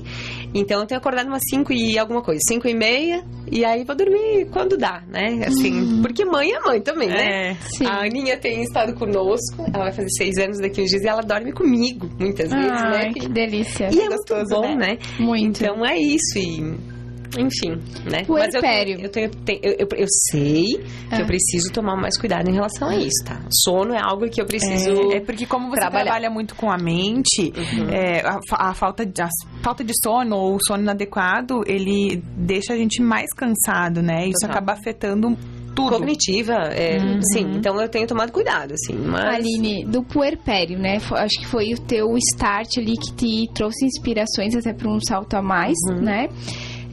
Então, 0.54 0.80
eu 0.80 0.86
tenho 0.86 1.00
acordado 1.00 1.26
umas 1.26 1.42
5 1.50 1.72
e 1.72 1.98
alguma 1.98 2.22
coisa, 2.22 2.40
5 2.48 2.68
e 2.68 2.74
meia, 2.74 3.24
e 3.50 3.64
aí 3.64 3.84
vou 3.84 3.96
dormir 3.96 4.46
quando 4.50 4.76
dá, 4.76 5.02
né? 5.08 5.44
Assim, 5.46 6.00
porque 6.00 6.24
mãe 6.24 6.52
é 6.52 6.60
mãe 6.60 6.80
também, 6.80 7.08
né? 7.08 7.50
É. 7.50 7.86
A 7.86 8.04
Aninha 8.04 8.38
tem 8.38 8.62
estado 8.62 8.94
conosco, 8.94 9.64
ela 9.72 9.84
vai 9.84 9.92
fazer 9.92 10.10
seis 10.10 10.38
anos 10.38 10.58
daqui 10.58 10.82
uns 10.82 10.90
dias 10.90 11.02
e 11.02 11.08
ela 11.08 11.22
dorme 11.22 11.52
comigo, 11.52 12.08
muitas 12.18 12.50
vezes, 12.50 12.70
Ai, 12.82 13.06
né? 13.08 13.12
que 13.12 13.28
delícia. 13.28 13.88
E 13.92 14.00
é 14.00 14.08
gostoso, 14.08 14.40
muito 14.40 14.68
bom, 14.68 14.76
né? 14.76 14.86
né? 14.92 14.98
Muito. 15.18 15.62
Então 15.62 15.84
é 15.84 15.98
isso 16.14 16.38
e 16.38 16.92
enfim, 17.38 17.80
né? 18.10 18.24
Puerpério. 18.26 18.96
Mas 18.96 19.04
eu 19.04 19.08
tenho, 19.10 19.26
eu, 19.26 19.30
tenho, 19.30 19.60
eu, 19.62 19.72
eu, 19.78 19.88
eu 19.96 20.06
sei 20.30 20.64
que 20.64 21.14
Ah. 21.14 21.20
eu 21.20 21.26
preciso 21.26 21.72
tomar 21.72 21.96
mais 21.96 22.18
cuidado 22.18 22.50
em 22.50 22.52
relação 22.52 22.88
a 22.88 22.96
isso, 22.96 23.24
tá? 23.24 23.40
Sono 23.64 23.94
é 23.94 24.00
algo 24.02 24.28
que 24.28 24.38
eu 24.38 24.44
preciso. 24.44 25.12
É, 25.12 25.16
é 25.16 25.20
porque 25.20 25.46
como 25.46 25.70
você 25.70 25.80
trabalhar. 25.80 26.04
trabalha 26.04 26.28
muito 26.30 26.54
com 26.54 26.70
a 26.70 26.76
mente, 26.76 27.50
é, 27.90 28.20
a, 28.20 28.38
a 28.70 28.74
falta 28.74 29.06
de, 29.06 29.22
a 29.22 29.28
falta 29.62 29.82
de 29.82 29.94
sono 30.04 30.36
ou 30.36 30.56
o 30.56 30.58
sono 30.66 30.82
inadequado, 30.82 31.62
ele 31.66 32.22
deixa 32.36 32.74
a 32.74 32.76
gente 32.76 33.00
mais 33.00 33.32
cansado, 33.34 34.02
né? 34.02 34.26
Isso 34.26 34.40
Total. 34.42 34.50
acaba 34.50 34.72
afetando 34.74 35.34
tudo. 35.74 35.90
Cognitiva, 35.90 36.54
é, 36.54 36.98
sim. 37.32 37.52
Então 37.56 37.80
eu 37.80 37.88
tenho 37.88 38.06
tomado 38.06 38.32
cuidado, 38.32 38.74
assim. 38.74 38.94
Mas 38.94 39.36
Aline, 39.36 39.84
do 39.84 40.02
puerpério, 40.02 40.78
né? 40.78 40.98
Acho 41.12 41.40
que 41.40 41.46
foi 41.46 41.72
o 41.74 41.80
teu 41.80 42.16
start 42.16 42.78
ali 42.78 42.96
que 42.96 43.12
te 43.14 43.52
trouxe 43.54 43.84
inspirações 43.86 44.54
até 44.54 44.72
para 44.72 44.88
um 44.88 45.00
salto 45.00 45.34
a 45.34 45.42
mais, 45.42 45.76
né? 46.00 46.28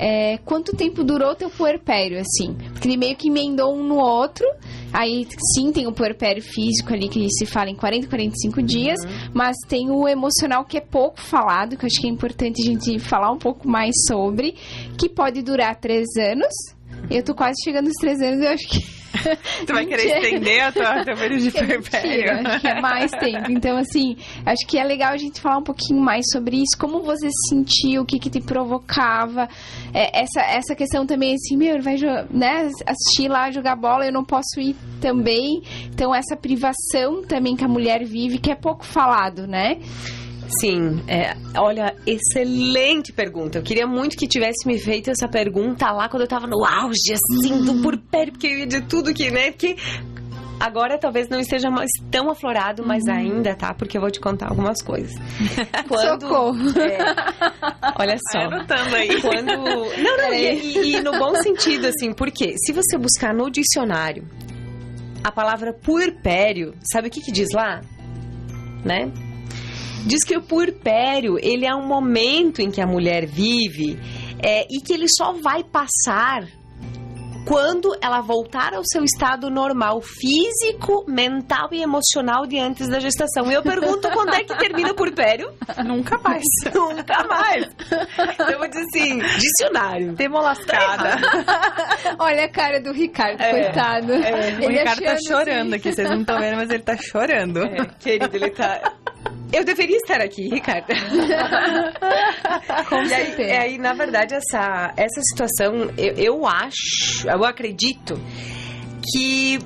É, 0.02 0.38
quanto 0.46 0.74
tempo 0.78 1.04
durou 1.04 1.36
teu 1.36 1.50
puerpério, 1.50 2.22
assim? 2.22 2.56
Porque 2.72 2.88
ele 2.88 2.96
meio 2.96 3.18
que 3.18 3.28
emendou 3.28 3.76
um 3.76 3.84
no 3.84 3.98
outro. 3.98 4.46
Aí, 4.94 5.28
sim, 5.54 5.74
tem 5.74 5.88
o 5.88 5.92
puerpério 5.92 6.42
físico 6.42 6.94
ali 6.94 7.10
que 7.10 7.28
se 7.30 7.46
fala 7.46 7.70
em 7.70 7.76
40, 7.76 8.08
45 8.08 8.64
dias. 8.64 8.98
Mas 9.34 9.58
tem 9.68 9.92
o 9.92 10.08
emocional 10.08 10.64
que 10.64 10.78
é 10.78 10.82
pouco 10.82 11.20
falado, 11.20 11.76
que 11.76 11.84
eu 11.84 11.88
acho 11.88 12.00
que 12.00 12.08
é 12.08 12.10
importante 12.10 12.62
a 12.62 12.66
gente 12.66 12.98
falar 12.98 13.30
um 13.30 13.38
pouco 13.38 13.68
mais 13.68 13.94
sobre. 14.08 14.56
Que 14.98 15.10
pode 15.10 15.42
durar 15.42 15.76
três 15.76 16.08
anos, 16.18 16.54
Eu 17.10 17.24
tô 17.24 17.34
quase 17.34 17.56
chegando 17.64 17.88
aos 17.88 17.96
três 18.00 18.22
anos, 18.22 18.42
eu 18.42 18.52
acho 18.52 18.68
que. 18.68 19.00
Tu 19.66 19.74
vai 19.74 19.86
querer 19.86 20.06
estender 20.06 20.62
a 20.62 20.72
tua, 20.72 21.04
teu 21.04 21.16
período 21.18 21.42
de 21.42 21.50
é 21.58 21.66
puerpério? 21.66 22.48
acho 22.48 22.60
que 22.62 22.68
é 22.68 22.80
mais 22.80 23.12
tempo. 23.12 23.52
Então, 23.52 23.78
assim, 23.78 24.16
acho 24.46 24.68
que 24.68 24.78
é 24.78 24.84
legal 24.84 25.14
a 25.14 25.18
gente 25.18 25.42
falar 25.42 25.58
um 25.58 25.64
pouquinho 25.64 26.00
mais 26.00 26.26
sobre 26.32 26.58
isso. 26.58 26.78
Como 26.80 27.02
você 27.02 27.28
se 27.28 27.50
sentiu, 27.50 28.04
o 28.04 28.06
que 28.06 28.20
que 28.20 28.30
te 28.30 28.40
provocava. 28.40 29.50
É, 29.94 30.22
essa, 30.22 30.42
essa 30.42 30.76
questão 30.76 31.06
também, 31.06 31.34
assim, 31.34 31.58
meu, 31.58 31.74
ele 31.76 31.82
vai 31.82 31.96
né, 32.30 32.70
assistir 32.86 33.28
lá 33.28 33.50
jogar 33.52 33.76
bola, 33.76 34.06
eu 34.06 34.14
não 34.14 34.24
posso 34.24 34.60
ir 34.60 34.76
também. 35.02 35.64
Então, 35.88 36.14
essa 36.14 36.38
privação 36.38 37.24
também 37.24 37.56
que 37.56 37.66
a 37.66 37.68
mulher 37.68 38.06
vive, 38.06 38.38
que 38.38 38.52
é 38.52 38.56
pouco 38.56 38.86
falado, 38.86 39.48
né? 39.48 39.80
Sim, 40.60 41.02
é, 41.08 41.36
olha, 41.58 41.96
excelente 42.08 43.14
pergunta. 43.14 43.60
Eu 43.60 43.64
queria 43.64 43.86
muito 43.86 44.18
que 44.18 44.28
tivesse 44.28 44.66
me 44.68 44.80
feito 44.80 45.10
essa 45.12 45.28
pergunta 45.28 45.92
lá 45.92 46.10
quando 46.10 46.22
eu 46.24 46.28
tava 46.28 46.48
no 46.48 46.66
auge, 46.66 47.14
assim, 47.14 47.64
do 47.64 47.82
porpério, 47.82 48.34
porque 48.34 48.48
eu 48.48 48.60
ia 48.60 48.68
de 48.68 48.82
tudo 48.82 49.14
que, 49.14 49.30
né? 49.30 49.52
Porque 49.52 49.76
agora 50.60 50.98
talvez 50.98 51.30
não 51.30 51.40
esteja 51.40 51.70
mais 51.70 51.90
tão 52.12 52.30
aflorado, 52.32 52.84
mas 52.86 53.08
ainda 53.08 53.56
tá, 53.56 53.74
porque 53.76 53.96
eu 53.98 54.02
vou 54.02 54.10
te 54.10 54.20
contar 54.20 54.50
algumas 54.50 54.82
coisas. 54.82 55.14
Socorro. 56.20 56.58
É, 56.80 56.98
olha 58.00 58.18
só. 58.32 58.40
Anotando 58.40 58.96
aí. 58.96 59.22
Quando. 59.22 59.46
Não, 59.46 60.18
não, 60.18 60.34
e, 60.34 60.54
e- 60.56 60.96
e 60.96 61.02
no 61.02 61.12
bom 61.12 61.36
sentido, 61.36 61.86
assim, 61.86 62.12
porque 62.12 62.56
se 62.58 62.74
você 62.74 62.98
buscar 62.98 63.34
no 63.36 63.50
dicionário 63.52 64.26
a 65.24 65.32
palavra 65.32 65.74
puerpério, 65.74 66.74
sabe 66.92 67.08
o 67.08 67.12
que, 67.12 67.22
que 67.22 67.32
diz 67.32 67.50
lá? 67.54 67.82
Né? 68.84 69.12
Diz 70.06 70.24
que 70.24 70.36
o 70.36 70.42
puerpério, 70.42 71.38
ele 71.42 71.66
é 71.66 71.76
um 71.76 71.86
momento 71.86 72.62
em 72.62 72.72
que 72.72 72.82
a 72.82 72.88
mulher 72.88 73.26
vive 73.26 74.00
é, 74.44 74.66
e 74.70 74.82
que 74.82 74.94
ele 74.94 75.08
só 75.08 75.34
vai 75.34 75.64
passar 75.64 76.48
quando 77.46 77.98
ela 78.02 78.22
voltar 78.22 78.76
ao 78.76 78.84
seu 78.86 79.04
estado 79.04 79.50
normal 79.50 80.02
físico, 80.02 81.04
mental 81.08 81.70
e 81.72 81.82
emocional 81.82 82.46
de 82.46 82.60
antes 82.60 82.88
da 82.88 83.00
gestação. 83.00 83.50
E 83.50 83.56
eu 83.56 83.64
pergunto 83.64 84.08
quando 84.12 84.36
é 84.36 84.44
que 84.44 84.56
termina 84.56 84.92
o 84.92 84.96
puerpério? 84.96 85.52
Nunca 85.84 86.18
mais. 86.20 86.44
Nunca 86.74 87.24
mais. 87.24 87.66
Então 88.34 88.50
eu 88.50 88.60
vou 88.60 88.68
dizer 88.68 88.86
assim, 88.94 89.18
dicionário. 89.40 90.14
Temo 90.16 90.40
lascada. 90.40 91.18
Olha 92.20 92.46
a 92.46 92.50
cara 92.50 92.80
do 92.80 92.92
Ricardo, 92.92 93.42
É, 93.42 93.52
coitado. 93.52 94.12
O 94.12 94.64
Ele 94.64 94.78
Ricardo 94.78 95.04
tá 95.04 95.18
chorando 95.28 95.68
assim, 95.70 95.76
aqui, 95.76 95.92
vocês 95.94 96.10
não 96.10 96.22
estão 96.22 96.40
vendo, 96.40 96.56
mas 96.56 96.70
ele 96.70 96.84
tá 96.84 96.98
chorando. 96.98 97.64
É, 97.64 97.86
querido, 98.00 98.36
ele 98.36 98.52
tá. 98.52 98.94
Eu 99.52 99.64
deveria 99.64 99.98
estar 99.98 100.22
aqui, 100.22 100.48
Ricardo. 100.48 100.88
Com 102.88 103.04
E 103.04 103.14
aí, 103.14 103.36
é 103.40 103.62
aí, 103.62 103.78
na 103.78 103.94
verdade, 103.94 104.36
essa, 104.36 104.94
essa 104.96 105.22
situação, 105.22 105.92
eu, 105.98 106.14
eu 106.16 106.46
acho, 106.46 107.28
eu 107.28 107.44
acredito 107.44 108.20
que 109.12 109.60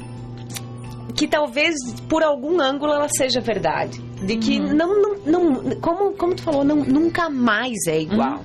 que 1.15 1.28
talvez 1.28 1.76
por 2.10 2.24
algum 2.24 2.60
ângulo 2.60 2.91
ela 2.91 3.08
seja 3.08 3.39
verdade. 3.39 4.02
De 4.26 4.38
que 4.38 4.60
não, 4.60 5.02
não, 5.02 5.16
não 5.26 5.80
como, 5.82 6.14
como 6.14 6.36
tu 6.36 6.44
falou, 6.44 6.64
não, 6.64 6.78
nunca 6.78 7.30
mais 7.30 7.86
é 7.88 8.00
igual. 8.00 8.42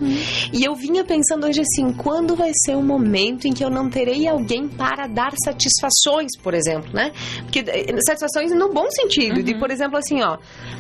E 0.52 0.64
eu 0.64 0.74
vinha 0.74 1.04
pensando 1.04 1.46
hoje 1.46 1.60
assim, 1.60 1.92
quando 1.92 2.34
vai 2.34 2.50
ser 2.64 2.76
o 2.76 2.82
momento 2.82 3.46
em 3.46 3.52
que 3.52 3.64
eu 3.64 3.70
não 3.70 3.88
terei 3.88 4.26
alguém 4.26 4.68
para 4.68 5.06
dar 5.06 5.32
satisfações, 5.44 6.32
por 6.42 6.54
exemplo, 6.54 6.90
né? 6.92 7.12
Porque 7.42 7.60
eh, 7.60 7.96
satisfações 8.06 8.52
no 8.52 8.72
bom 8.72 8.90
sentido, 8.90 9.42
de, 9.42 9.58
por 9.58 9.70
exemplo, 9.70 9.98
assim, 9.98 10.20
ó, 10.22 10.38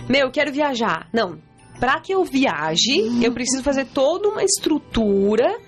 meu, 0.08 0.26
eu 0.26 0.30
quero 0.30 0.52
viajar. 0.52 1.08
Não, 1.12 1.38
para 1.78 2.00
que 2.00 2.12
eu 2.12 2.24
viaje, 2.24 3.22
eu 3.22 3.32
preciso 3.32 3.62
fazer 3.62 3.86
toda 3.86 4.28
uma 4.28 4.42
estrutura 4.42 5.58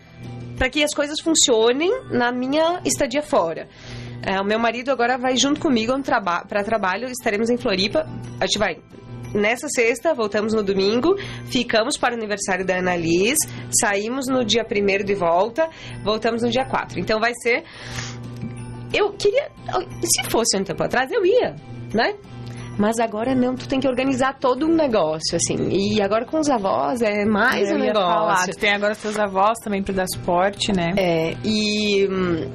para 0.59 0.69
que 0.69 0.83
as 0.83 0.93
coisas 0.93 1.21
funcionem 1.21 1.90
na 2.11 2.33
minha 2.33 2.81
estadia 2.85 3.23
fora. 3.23 3.69
É, 4.23 4.38
o 4.40 4.45
meu 4.45 4.59
marido 4.59 4.90
agora 4.90 5.16
vai 5.16 5.37
junto 5.37 5.61
comigo 5.61 5.95
para 6.03 6.62
trabalho, 6.62 7.07
estaremos 7.09 7.49
em 7.49 7.57
Floripa. 7.57 8.07
A 8.38 8.45
gente 8.45 8.59
vai 8.59 8.77
nessa 9.35 9.69
sexta, 9.69 10.14
voltamos 10.14 10.53
no 10.53 10.62
domingo, 10.62 11.16
ficamos 11.47 11.97
para 11.97 12.14
o 12.14 12.16
aniversário 12.19 12.64
da 12.64 12.79
Annalise, 12.79 13.49
saímos 13.81 14.27
no 14.27 14.45
dia 14.45 14.64
primeiro 14.64 15.05
de 15.05 15.14
volta, 15.14 15.69
voltamos 16.05 16.43
no 16.43 16.51
dia 16.51 16.64
4. 16.64 16.99
Então 16.99 17.21
vai 17.21 17.33
ser. 17.43 17.64
Eu 18.93 19.12
queria. 19.12 19.49
Se 20.03 20.29
fosse 20.31 20.57
um 20.59 20.64
tempo 20.64 20.83
atrás, 20.83 21.11
eu 21.12 21.25
ia, 21.25 21.55
né? 21.95 22.14
Mas 22.79 22.99
agora 22.99 23.35
não, 23.35 23.55
tu 23.55 23.69
tem 23.69 23.79
que 23.79 23.87
organizar 23.87 24.38
todo 24.38 24.66
um 24.66 24.75
negócio, 24.75 25.37
assim. 25.37 25.69
E 25.71 26.01
agora 26.01 26.25
com 26.25 26.38
os 26.38 26.49
avós 26.49 27.03
é 27.03 27.27
mais 27.27 27.69
eu 27.71 27.77
um 27.77 27.85
ia 27.85 27.93
falar, 27.93 28.31
negócio. 28.31 28.55
tu 28.55 28.59
tem 28.59 28.71
agora 28.73 28.95
seus 28.95 29.19
avós 29.19 29.59
também 29.62 29.83
pra 29.83 29.93
dar 29.93 30.07
suporte, 30.09 30.73
né? 30.73 30.93
É, 30.97 31.37
e 31.45 32.09
hum, 32.09 32.51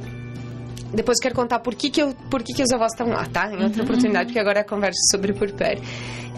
depois 0.96 1.20
quero 1.20 1.36
contar 1.36 1.60
por 1.60 1.76
que, 1.76 1.90
que, 1.90 2.02
eu, 2.02 2.14
por 2.30 2.42
que, 2.42 2.54
que 2.54 2.64
os 2.64 2.72
avós 2.72 2.92
estão 2.94 3.08
lá, 3.08 3.26
tá? 3.26 3.52
Em 3.52 3.64
outra 3.64 3.84
oportunidade, 3.84 4.28
porque 4.28 4.40
agora 4.40 4.60
é 4.60 4.62
a 4.62 4.66
conversa 4.66 5.00
sobre 5.12 5.34
porpério. 5.34 5.82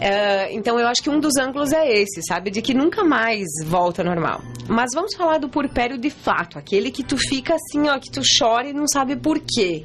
É, 0.00 0.54
então 0.54 0.78
eu 0.78 0.86
acho 0.86 1.02
que 1.02 1.10
um 1.10 1.18
dos 1.18 1.36
ângulos 1.36 1.72
é 1.72 1.90
esse, 1.90 2.22
sabe? 2.22 2.50
De 2.50 2.62
que 2.62 2.72
nunca 2.72 3.04
mais 3.04 3.46
volta 3.66 4.02
ao 4.02 4.06
normal. 4.06 4.40
Mas 4.68 4.90
vamos 4.94 5.14
falar 5.14 5.38
do 5.38 5.48
porpério 5.48 5.98
de 5.98 6.10
fato, 6.10 6.58
aquele 6.58 6.90
que 6.90 7.02
tu 7.02 7.16
fica 7.16 7.54
assim, 7.54 7.88
ó, 7.88 7.98
que 7.98 8.10
tu 8.10 8.20
chora 8.38 8.68
e 8.68 8.72
não 8.72 8.86
sabe 8.86 9.16
por 9.16 9.40
quê. 9.40 9.84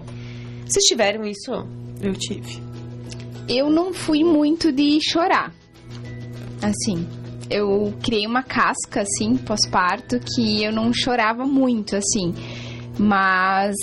Vocês 0.65 0.85
tiveram 0.85 1.25
isso? 1.25 1.51
Eu 2.01 2.13
tive. 2.13 2.61
Eu 3.47 3.69
não 3.69 3.93
fui 3.93 4.23
muito 4.23 4.71
de 4.71 4.99
chorar. 5.01 5.53
Assim, 6.61 7.07
eu 7.49 7.93
criei 8.01 8.25
uma 8.25 8.41
casca, 8.41 9.01
assim, 9.01 9.35
pós-parto, 9.35 10.19
que 10.19 10.63
eu 10.63 10.71
não 10.71 10.93
chorava 10.93 11.45
muito, 11.45 11.95
assim. 11.95 12.33
Mas. 12.97 13.75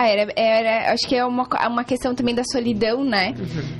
Ah, 0.00 0.06
era, 0.06 0.32
era. 0.36 0.92
Acho 0.92 1.08
que 1.08 1.16
é 1.16 1.24
uma, 1.24 1.44
uma 1.66 1.82
questão 1.82 2.14
também 2.14 2.32
da 2.32 2.44
solidão, 2.44 3.02
né? 3.02 3.34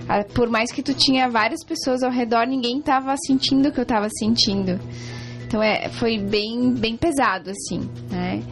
Ah, 0.09 0.25
Por 0.25 0.51
mais 0.51 0.73
que 0.73 0.83
tu 0.83 0.93
tinha 0.93 1.29
várias 1.29 1.65
pessoas 1.65 2.03
ao 2.03 2.11
redor, 2.11 2.45
ninguém 2.45 2.83
tava 2.83 3.15
sentindo 3.25 3.69
o 3.69 3.73
que 3.73 3.79
eu 3.79 3.87
tava 3.87 4.09
sentindo. 4.19 4.81
Então 5.47 5.63
é, 5.63 5.89
foi 5.91 6.19
bem, 6.19 6.75
bem 6.75 6.97
pesado, 6.97 7.51
assim, 7.51 7.89
né? 8.11 8.43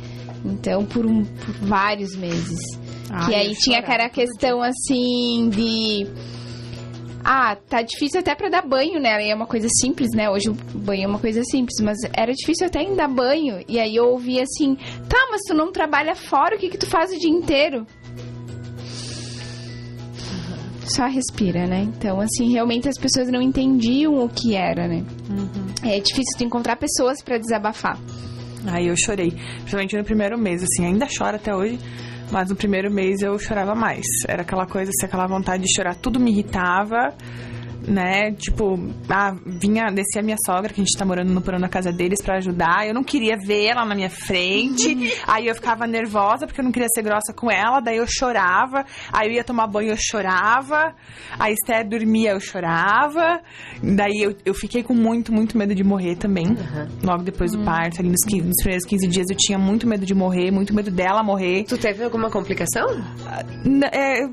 Então, 0.45 0.85
por, 0.85 1.05
um, 1.05 1.25
por 1.25 1.55
vários 1.63 2.15
meses. 2.15 2.61
Ah, 3.11 3.27
que 3.27 3.35
aí 3.35 3.53
tinha 3.57 3.81
aquela 3.81 4.09
questão 4.11 4.63
assim 4.63 5.51
de. 5.51 6.07
Ah, 7.29 7.57
tá 7.57 7.83
difícil 7.83 8.21
até 8.21 8.37
pra 8.37 8.49
dar 8.49 8.63
banho, 8.63 9.01
né? 9.01 9.15
Aí 9.15 9.31
é 9.31 9.35
uma 9.35 9.49
coisa 9.49 9.67
simples, 9.81 10.11
né? 10.15 10.31
Hoje 10.31 10.49
o 10.49 10.55
banho 10.79 11.03
é 11.03 11.07
uma 11.09 11.19
coisa 11.19 11.43
simples, 11.43 11.75
mas 11.83 11.99
era 12.17 12.33
difícil 12.33 12.69
até 12.69 12.81
em 12.81 12.95
dar 12.95 13.09
banho. 13.09 13.65
E 13.67 13.81
aí 13.81 13.97
eu 13.97 14.11
ouvia 14.11 14.45
assim: 14.45 14.77
tá, 15.09 15.27
mas 15.29 15.41
tu 15.43 15.53
não 15.53 15.73
trabalha 15.73 16.15
fora, 16.15 16.55
o 16.55 16.59
que, 16.59 16.69
que 16.69 16.79
tu 16.79 16.87
faz 16.87 17.11
o 17.11 17.19
dia 17.19 17.29
inteiro? 17.29 17.85
Só 20.85 21.07
respira, 21.07 21.67
né? 21.67 21.81
Então, 21.81 22.21
assim, 22.21 22.53
realmente 22.53 22.89
as 22.89 22.97
pessoas 22.97 23.29
não 23.29 23.43
entendiam 23.43 24.25
o 24.25 24.29
que 24.29 24.55
era, 24.55 24.87
né? 24.87 25.05
É 25.83 25.99
difícil 25.99 26.39
tu 26.39 26.45
encontrar 26.45 26.77
pessoas 26.77 27.21
pra 27.25 27.39
desabafar. 27.39 27.99
Aí 28.69 28.87
eu 28.87 28.97
chorei. 28.97 29.33
Principalmente 29.33 29.97
no 29.97 30.05
primeiro 30.05 30.39
mês, 30.39 30.63
assim, 30.63 30.87
ainda 30.87 31.09
choro 31.09 31.35
até 31.35 31.53
hoje. 31.53 31.77
Mas 32.31 32.49
no 32.51 32.57
primeiro 32.57 32.91
mês 32.91 33.21
eu 33.23 33.39
chorava 33.39 33.75
mais. 33.75 34.05
Era 34.27 34.43
aquela 34.43 34.67
coisa, 34.67 34.91
assim, 34.91 35.07
aquela 35.07 35.27
vontade 35.27 35.63
de 35.63 35.75
chorar. 35.75 35.95
Tudo 35.95 36.19
me 36.19 36.31
irritava, 36.31 37.15
né? 37.87 38.33
Tipo, 38.33 38.79
ah, 39.09 39.35
vinha, 39.45 39.87
descia 39.91 40.21
a 40.21 40.25
minha 40.25 40.37
sogra, 40.45 40.73
que 40.73 40.81
a 40.81 40.85
gente 40.85 40.97
tá 40.99 41.05
morando 41.05 41.33
no 41.33 41.41
porão 41.41 41.59
na 41.59 41.69
casa 41.69 41.93
deles 41.93 42.21
pra 42.23 42.37
ajudar. 42.39 42.87
Eu 42.87 42.95
não 42.95 43.05
queria 43.05 43.37
ver 43.37 43.67
ela 43.67 43.85
na 43.85 43.95
minha 43.95 44.11
frente. 44.11 45.13
aí 45.27 45.47
eu 45.47 45.55
ficava 45.55 45.87
nervosa 45.87 46.47
porque 46.47 46.61
eu 46.61 46.65
não 46.65 46.73
queria 46.73 46.89
ser 46.95 47.03
grossa 47.03 47.33
com 47.33 47.51
ela. 47.51 47.81
Daí 47.81 47.97
eu 47.99 48.07
chorava. 48.09 48.85
Aí 49.13 49.29
eu 49.29 49.35
ia 49.35 49.45
tomar 49.45 49.67
banho, 49.67 49.91
eu 49.91 49.97
chorava. 49.99 50.95
A 51.39 51.51
Esther 51.51 51.89
dormia, 51.89 52.33
eu 52.33 52.41
chorava. 52.41 53.41
Daí 53.83 54.23
eu, 54.23 54.37
eu 54.45 54.55
fiquei 54.55 54.83
com 54.83 54.95
muito, 54.95 55.33
muito 55.33 55.57
medo 55.57 55.75
de 55.75 55.85
morrer 55.85 56.17
também. 56.17 56.47
Logo 57.03 57.23
depois 57.23 57.53
do 57.53 57.65
parto, 57.65 58.01
ali 58.01 58.09
nos, 58.11 58.25
15 58.27 58.43
nos 58.47 58.57
primeiros 58.63 58.85
15 58.87 59.07
dias, 59.09 59.27
eu 59.31 59.37
tinha 59.37 59.59
muito 59.59 59.87
medo 59.87 60.05
de 60.05 60.15
morrer, 60.15 60.51
muito 60.51 60.75
medo 60.75 60.91
dela 60.91 61.23
morrer. 61.23 61.65
Tu 61.65 61.79
teve 61.79 62.03
alguma 62.05 62.31
complicação? 62.31 62.87
N- 63.65 63.87
é, 63.93 64.29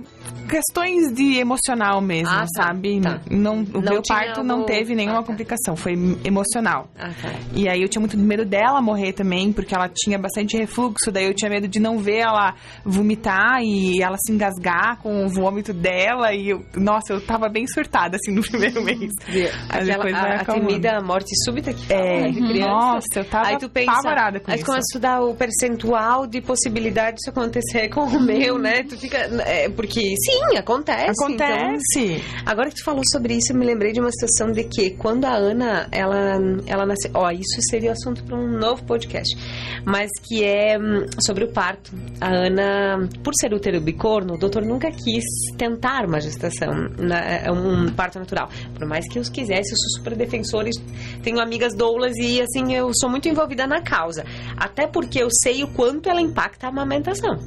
questões 0.49 1.13
de 1.13 1.37
emocional 1.37 2.01
mesmo, 2.01 2.29
Ah, 2.29 2.45
tá, 2.55 2.63
sabe? 2.63 2.99
tá. 3.01 3.19
Não, 3.43 3.59
o 3.59 3.81
Não 3.81 3.81
meu 3.81 4.01
parto 4.07 4.43
não 4.43 4.65
teve 4.65 4.95
nenhuma 4.95 5.19
Ah, 5.19 5.21
tá. 5.21 5.27
complicação, 5.27 5.75
foi 5.75 5.93
emocional. 6.23 6.87
Ah, 6.97 7.09
tá. 7.21 7.29
E 7.53 7.67
aí 7.67 7.81
eu 7.81 7.89
tinha 7.89 7.99
muito 7.99 8.17
medo 8.17 8.45
dela 8.45 8.81
morrer 8.81 9.13
também, 9.13 9.51
porque 9.51 9.75
ela 9.75 9.89
tinha 9.93 10.17
bastante 10.17 10.57
refluxo, 10.57 11.11
daí 11.11 11.25
eu 11.25 11.33
tinha 11.33 11.49
medo 11.49 11.67
de 11.67 11.79
não 11.79 11.97
ver 11.99 12.19
ela 12.19 12.55
vomitar 12.83 13.61
e 13.61 14.01
ela 14.01 14.17
se 14.25 14.31
engasgar 14.31 14.97
com 15.01 15.25
o 15.25 15.29
vômito 15.29 15.73
dela 15.73 16.33
e 16.33 16.49
eu, 16.49 16.63
nossa, 16.75 17.13
eu 17.13 17.21
tava 17.21 17.49
bem 17.49 17.65
surtada 17.67 18.15
assim 18.17 18.33
no 18.33 18.41
primeiro 18.47 18.81
mês. 18.83 19.11
Aí 19.69 19.91
Aquela, 19.91 20.17
a, 20.19 20.41
a 20.41 20.45
temida 20.45 21.01
morte 21.01 21.29
súbita 21.45 21.73
que 21.73 21.85
fala, 21.85 21.99
É, 21.99 22.21
né, 22.21 22.31
de 22.31 22.39
criança. 22.41 22.69
nossa, 22.69 23.07
eu 23.15 23.25
tava 23.25 23.47
aí 23.47 23.57
tu 23.57 23.69
pensa, 23.69 23.91
apavorada 23.91 24.39
com 24.39 24.51
aí 24.51 24.55
isso. 24.57 24.63
tu 24.65 24.67
começa 24.67 24.85
a 24.85 24.89
estudar 24.89 25.21
o 25.21 25.35
percentual 25.35 26.27
de 26.27 26.41
possibilidade 26.41 27.17
disso 27.17 27.29
acontecer 27.29 27.89
com 27.89 28.01
o 28.05 28.19
meu, 28.21 28.57
né? 28.57 28.83
Tu 28.83 28.97
fica, 28.97 29.17
é, 29.45 29.69
porque 29.69 29.99
sim, 29.99 30.57
acontece. 30.57 31.11
então- 31.29 31.47
Acontece. 31.47 32.23
agora 32.45 32.69
que 32.69 32.75
tu 32.75 32.83
falou 32.83 33.01
sobre 33.11 33.32
sobre 33.33 33.37
isso, 33.37 33.51
eu 33.51 33.57
me 33.57 33.65
lembrei 33.65 33.91
de 33.91 33.99
uma 33.99 34.11
situação 34.11 34.51
de 34.51 34.63
que 34.63 34.91
quando 34.91 35.25
a 35.25 35.33
Ana, 35.35 35.87
ela, 35.91 36.37
ela 36.65 36.85
nasceu. 36.85 37.11
Ó, 37.13 37.29
isso 37.31 37.61
seria 37.69 37.91
assunto 37.91 38.23
para 38.23 38.37
um 38.37 38.47
novo 38.57 38.83
podcast. 38.83 39.35
Mas 39.85 40.09
que 40.21 40.43
é 40.43 40.77
hum, 40.77 41.05
sobre 41.25 41.43
o 41.45 41.51
parto. 41.51 41.91
A 42.21 42.29
Ana, 42.33 43.07
por 43.23 43.33
ser 43.39 43.53
útero 43.53 43.79
bicorno, 43.81 44.35
o 44.35 44.37
doutor 44.37 44.63
nunca 44.63 44.91
quis 44.91 45.23
tentar 45.57 46.05
uma 46.05 46.19
gestação, 46.21 46.71
na- 46.97 47.51
um 47.51 47.91
parto 47.93 48.19
natural. 48.19 48.49
Por 48.77 48.87
mais 48.87 49.07
que 49.07 49.19
eu 49.19 49.23
quisesse, 49.23 49.71
eu 49.71 49.77
sou 49.77 49.89
super 49.97 50.15
defensora. 50.15 50.69
Tenho 51.23 51.39
amigas 51.39 51.75
doulas 51.75 52.15
e, 52.17 52.41
assim, 52.41 52.73
eu 52.73 52.91
sou 52.93 53.09
muito 53.09 53.27
envolvida 53.27 53.65
na 53.67 53.81
causa. 53.81 54.23
Até 54.57 54.87
porque 54.87 55.21
eu 55.21 55.27
sei 55.41 55.63
o 55.63 55.67
quanto 55.67 56.09
ela 56.09 56.21
impacta 56.21 56.67
a 56.67 56.69
amamentação. 56.69 57.37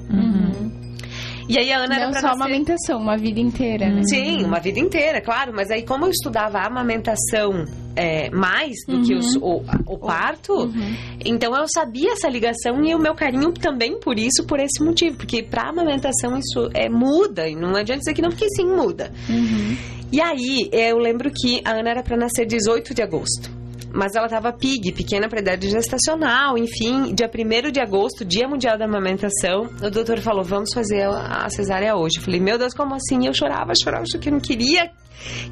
E 1.48 1.58
aí 1.58 1.72
a 1.72 1.78
Ana 1.78 1.94
era 1.94 2.04
Não 2.06 2.10
pra 2.12 2.20
só 2.20 2.26
nascer... 2.28 2.42
amamentação, 2.42 3.00
uma 3.00 3.16
vida 3.16 3.38
inteira, 3.40 3.88
né? 3.88 4.02
Sim, 4.04 4.44
uma 4.44 4.58
vida 4.58 4.80
inteira, 4.80 5.20
claro. 5.20 5.52
Mas 5.54 5.70
aí, 5.70 5.82
como 5.82 6.06
eu 6.06 6.10
estudava 6.10 6.58
a 6.58 6.66
amamentação 6.66 7.64
é, 7.94 8.28
mais 8.30 8.74
do 8.88 9.00
que 9.02 9.14
os- 9.14 9.36
o, 9.36 9.62
o 9.86 9.96
parto, 9.98 10.70
então 11.24 11.54
eu 11.56 11.64
sabia 11.68 12.12
essa 12.12 12.28
ligação 12.28 12.84
e 12.84 12.94
o 12.94 12.98
meu 12.98 13.14
carinho 13.14 13.52
também 13.52 13.98
por 14.00 14.18
isso, 14.18 14.44
por 14.46 14.58
esse 14.60 14.82
motivo. 14.84 15.16
Porque 15.16 15.42
pra 15.42 15.68
amamentação 15.70 16.36
isso 16.36 16.68
é, 16.74 16.88
muda. 16.88 17.48
E 17.48 17.54
não 17.54 17.76
adianta 17.76 18.00
dizer 18.00 18.14
que 18.14 18.22
não, 18.22 18.30
porque 18.30 18.48
sim, 18.50 18.66
muda. 18.66 19.12
E 20.12 20.20
aí, 20.20 20.68
eu 20.72 20.98
lembro 20.98 21.30
que 21.30 21.60
a 21.64 21.72
Ana 21.72 21.90
era 21.90 22.02
pra 22.02 22.16
nascer 22.16 22.46
18 22.46 22.92
de 22.94 23.02
agosto. 23.02 23.50
Mas 23.96 24.14
ela 24.14 24.28
tava 24.28 24.52
pig, 24.52 24.92
pequena 24.92 25.26
para 25.28 25.40
idade 25.40 25.70
gestacional, 25.70 26.58
enfim, 26.58 27.14
dia 27.14 27.30
1 27.32 27.70
de 27.72 27.80
agosto, 27.80 28.24
Dia 28.24 28.46
Mundial 28.46 28.76
da 28.76 28.84
Amamentação, 28.84 29.62
o 29.82 29.90
doutor 29.90 30.20
falou: 30.20 30.44
"Vamos 30.44 30.72
fazer 30.74 31.02
a 31.06 31.48
cesárea 31.48 31.96
hoje". 31.96 32.18
Eu 32.18 32.22
falei: 32.22 32.38
"Meu 32.40 32.58
Deus, 32.58 32.74
como 32.74 32.94
assim?". 32.94 33.22
E 33.22 33.26
eu 33.26 33.32
chorava, 33.34 33.72
chorava, 33.82 34.04
porque 34.12 34.28
eu 34.28 34.32
não 34.34 34.40
queria 34.40 34.90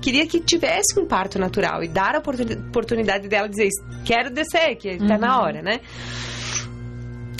queria 0.01 0.27
que 0.27 0.41
tivesse 0.41 0.99
um 1.01 1.07
parto 1.07 1.39
natural 1.39 1.83
e 1.83 1.89
dar 1.89 2.15
a 2.15 2.19
oportuni- 2.19 2.55
oportunidade 2.69 3.29
dela 3.29 3.49
dizer: 3.49 3.69
"Quero 4.05 4.31
descer, 4.31 4.77
que 4.77 4.99
tá 4.99 5.17
na 5.17 5.41
hora", 5.41 5.63
né? 5.63 5.81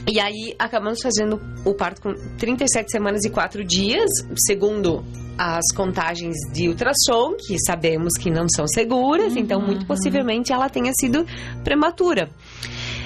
E 0.07 0.21
aí 0.21 0.55
acabamos 0.59 1.01
fazendo 1.03 1.41
o 1.65 1.75
parto 1.75 2.03
com 2.03 2.13
37 2.39 2.91
semanas 2.91 3.25
e 3.25 3.31
4 3.31 3.65
dias, 3.65 4.11
segundo 4.47 5.03
as 5.37 5.65
contagens 5.75 6.37
de 6.53 6.69
ultrassom, 6.69 7.35
que 7.39 7.59
sabemos 7.59 8.13
que 8.19 8.31
não 8.31 8.47
são 8.55 8.67
seguras, 8.69 9.35
então 9.37 9.61
muito 9.61 9.87
possivelmente 9.87 10.53
ela 10.53 10.69
tenha 10.69 10.93
sido 10.99 11.27
prematura. 11.65 12.29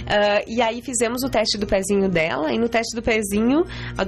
Ah, 0.06 0.42
e 0.46 0.60
aí 0.62 0.80
fizemos 0.82 1.22
o 1.22 1.28
teste 1.28 1.58
do 1.58 1.66
pezinho 1.66 2.08
dela, 2.08 2.52
e 2.52 2.58
no 2.58 2.68
teste 2.68 2.96
do 2.96 3.02
pezinho, 3.02 3.64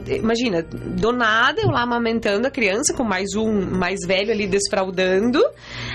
imagina, 0.09 0.63
do 0.63 1.13
nada 1.13 1.61
eu 1.61 1.69
lá 1.69 1.83
amamentando 1.83 2.47
a 2.47 2.51
criança, 2.51 2.95
com 2.95 3.05
mais 3.05 3.35
um 3.37 3.79
mais 3.79 4.01
velho 4.07 4.33
ali 4.33 4.47
desfraudando. 4.47 5.43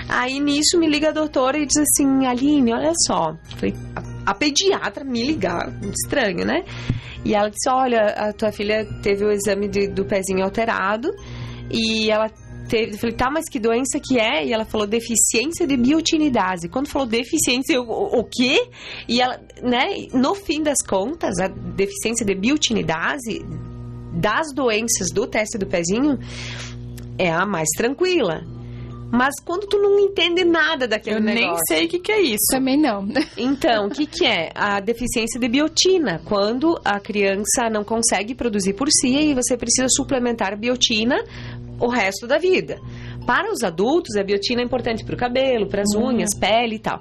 Aí 0.08 0.40
nisso 0.40 0.78
me 0.78 0.86
liga 0.88 1.08
a 1.08 1.12
doutora 1.12 1.58
e 1.58 1.66
diz 1.66 1.76
assim: 1.78 2.24
Aline, 2.26 2.72
olha 2.72 2.92
só. 3.06 3.36
Falei, 3.56 3.74
a, 4.26 4.34
pediatra 4.34 5.04
me 5.04 5.22
ligar, 5.22 5.70
muito 5.70 5.94
estranho, 5.94 6.44
né? 6.44 6.64
E 7.24 7.34
ela 7.34 7.48
disse: 7.48 7.68
Olha, 7.70 8.06
a 8.16 8.32
tua 8.32 8.52
filha 8.52 8.84
teve 9.02 9.24
o 9.24 9.30
exame 9.30 9.68
de- 9.68 9.88
do 9.88 10.04
pezinho 10.04 10.44
alterado 10.44 11.10
e 11.70 12.10
ela 12.10 12.28
teve. 12.68 12.94
Eu 12.94 12.98
falei, 12.98 13.16
tá, 13.16 13.30
mas 13.30 13.48
que 13.48 13.58
doença 13.58 13.98
que 14.00 14.18
é? 14.18 14.44
E 14.44 14.52
ela 14.52 14.64
falou 14.64 14.86
deficiência 14.86 15.66
de 15.66 15.76
biotinidase. 15.76 16.68
Quando 16.68 16.88
falou 16.88 17.06
deficiência, 17.06 17.74
eu, 17.74 17.82
o, 17.82 18.20
o 18.20 18.24
quê? 18.24 18.68
E 19.08 19.20
ela, 19.20 19.40
né, 19.62 20.08
no 20.12 20.34
fim 20.34 20.62
das 20.62 20.78
contas, 20.86 21.38
a 21.38 21.48
deficiência 21.48 22.26
de 22.26 22.34
biotinidase 22.34 23.44
das 24.12 24.52
doenças 24.54 25.10
do 25.10 25.26
teste 25.26 25.58
do 25.58 25.66
pezinho 25.66 26.18
é 27.18 27.30
a 27.30 27.46
mais 27.46 27.68
tranquila. 27.76 28.42
Mas 29.10 29.34
quando 29.44 29.66
tu 29.66 29.78
não 29.78 29.98
entende 29.98 30.44
nada 30.44 30.86
daquele 30.86 31.16
Eu 31.16 31.20
nem 31.20 31.34
negócio. 31.34 31.62
sei 31.68 31.86
o 31.86 31.88
que, 31.88 31.98
que 31.98 32.12
é 32.12 32.20
isso. 32.20 32.46
Também 32.50 32.76
não. 32.76 33.06
Então, 33.36 33.86
o 33.86 33.90
que, 33.90 34.06
que 34.06 34.24
é? 34.26 34.50
A 34.54 34.80
deficiência 34.80 35.38
de 35.38 35.48
biotina, 35.48 36.20
quando 36.24 36.78
a 36.84 36.98
criança 36.98 37.70
não 37.70 37.84
consegue 37.84 38.34
produzir 38.34 38.72
por 38.74 38.88
si 38.90 39.30
e 39.30 39.34
você 39.34 39.56
precisa 39.56 39.88
suplementar 39.88 40.56
biotina 40.58 41.16
o 41.78 41.88
resto 41.88 42.26
da 42.26 42.38
vida. 42.38 42.80
Para 43.26 43.50
os 43.52 43.62
adultos, 43.62 44.16
a 44.16 44.22
biotina 44.22 44.62
é 44.62 44.64
importante 44.64 45.04
para 45.04 45.14
o 45.14 45.18
cabelo, 45.18 45.66
para 45.66 45.82
as 45.82 45.94
unhas, 45.96 46.30
pele 46.38 46.76
e 46.76 46.78
tal. 46.78 47.00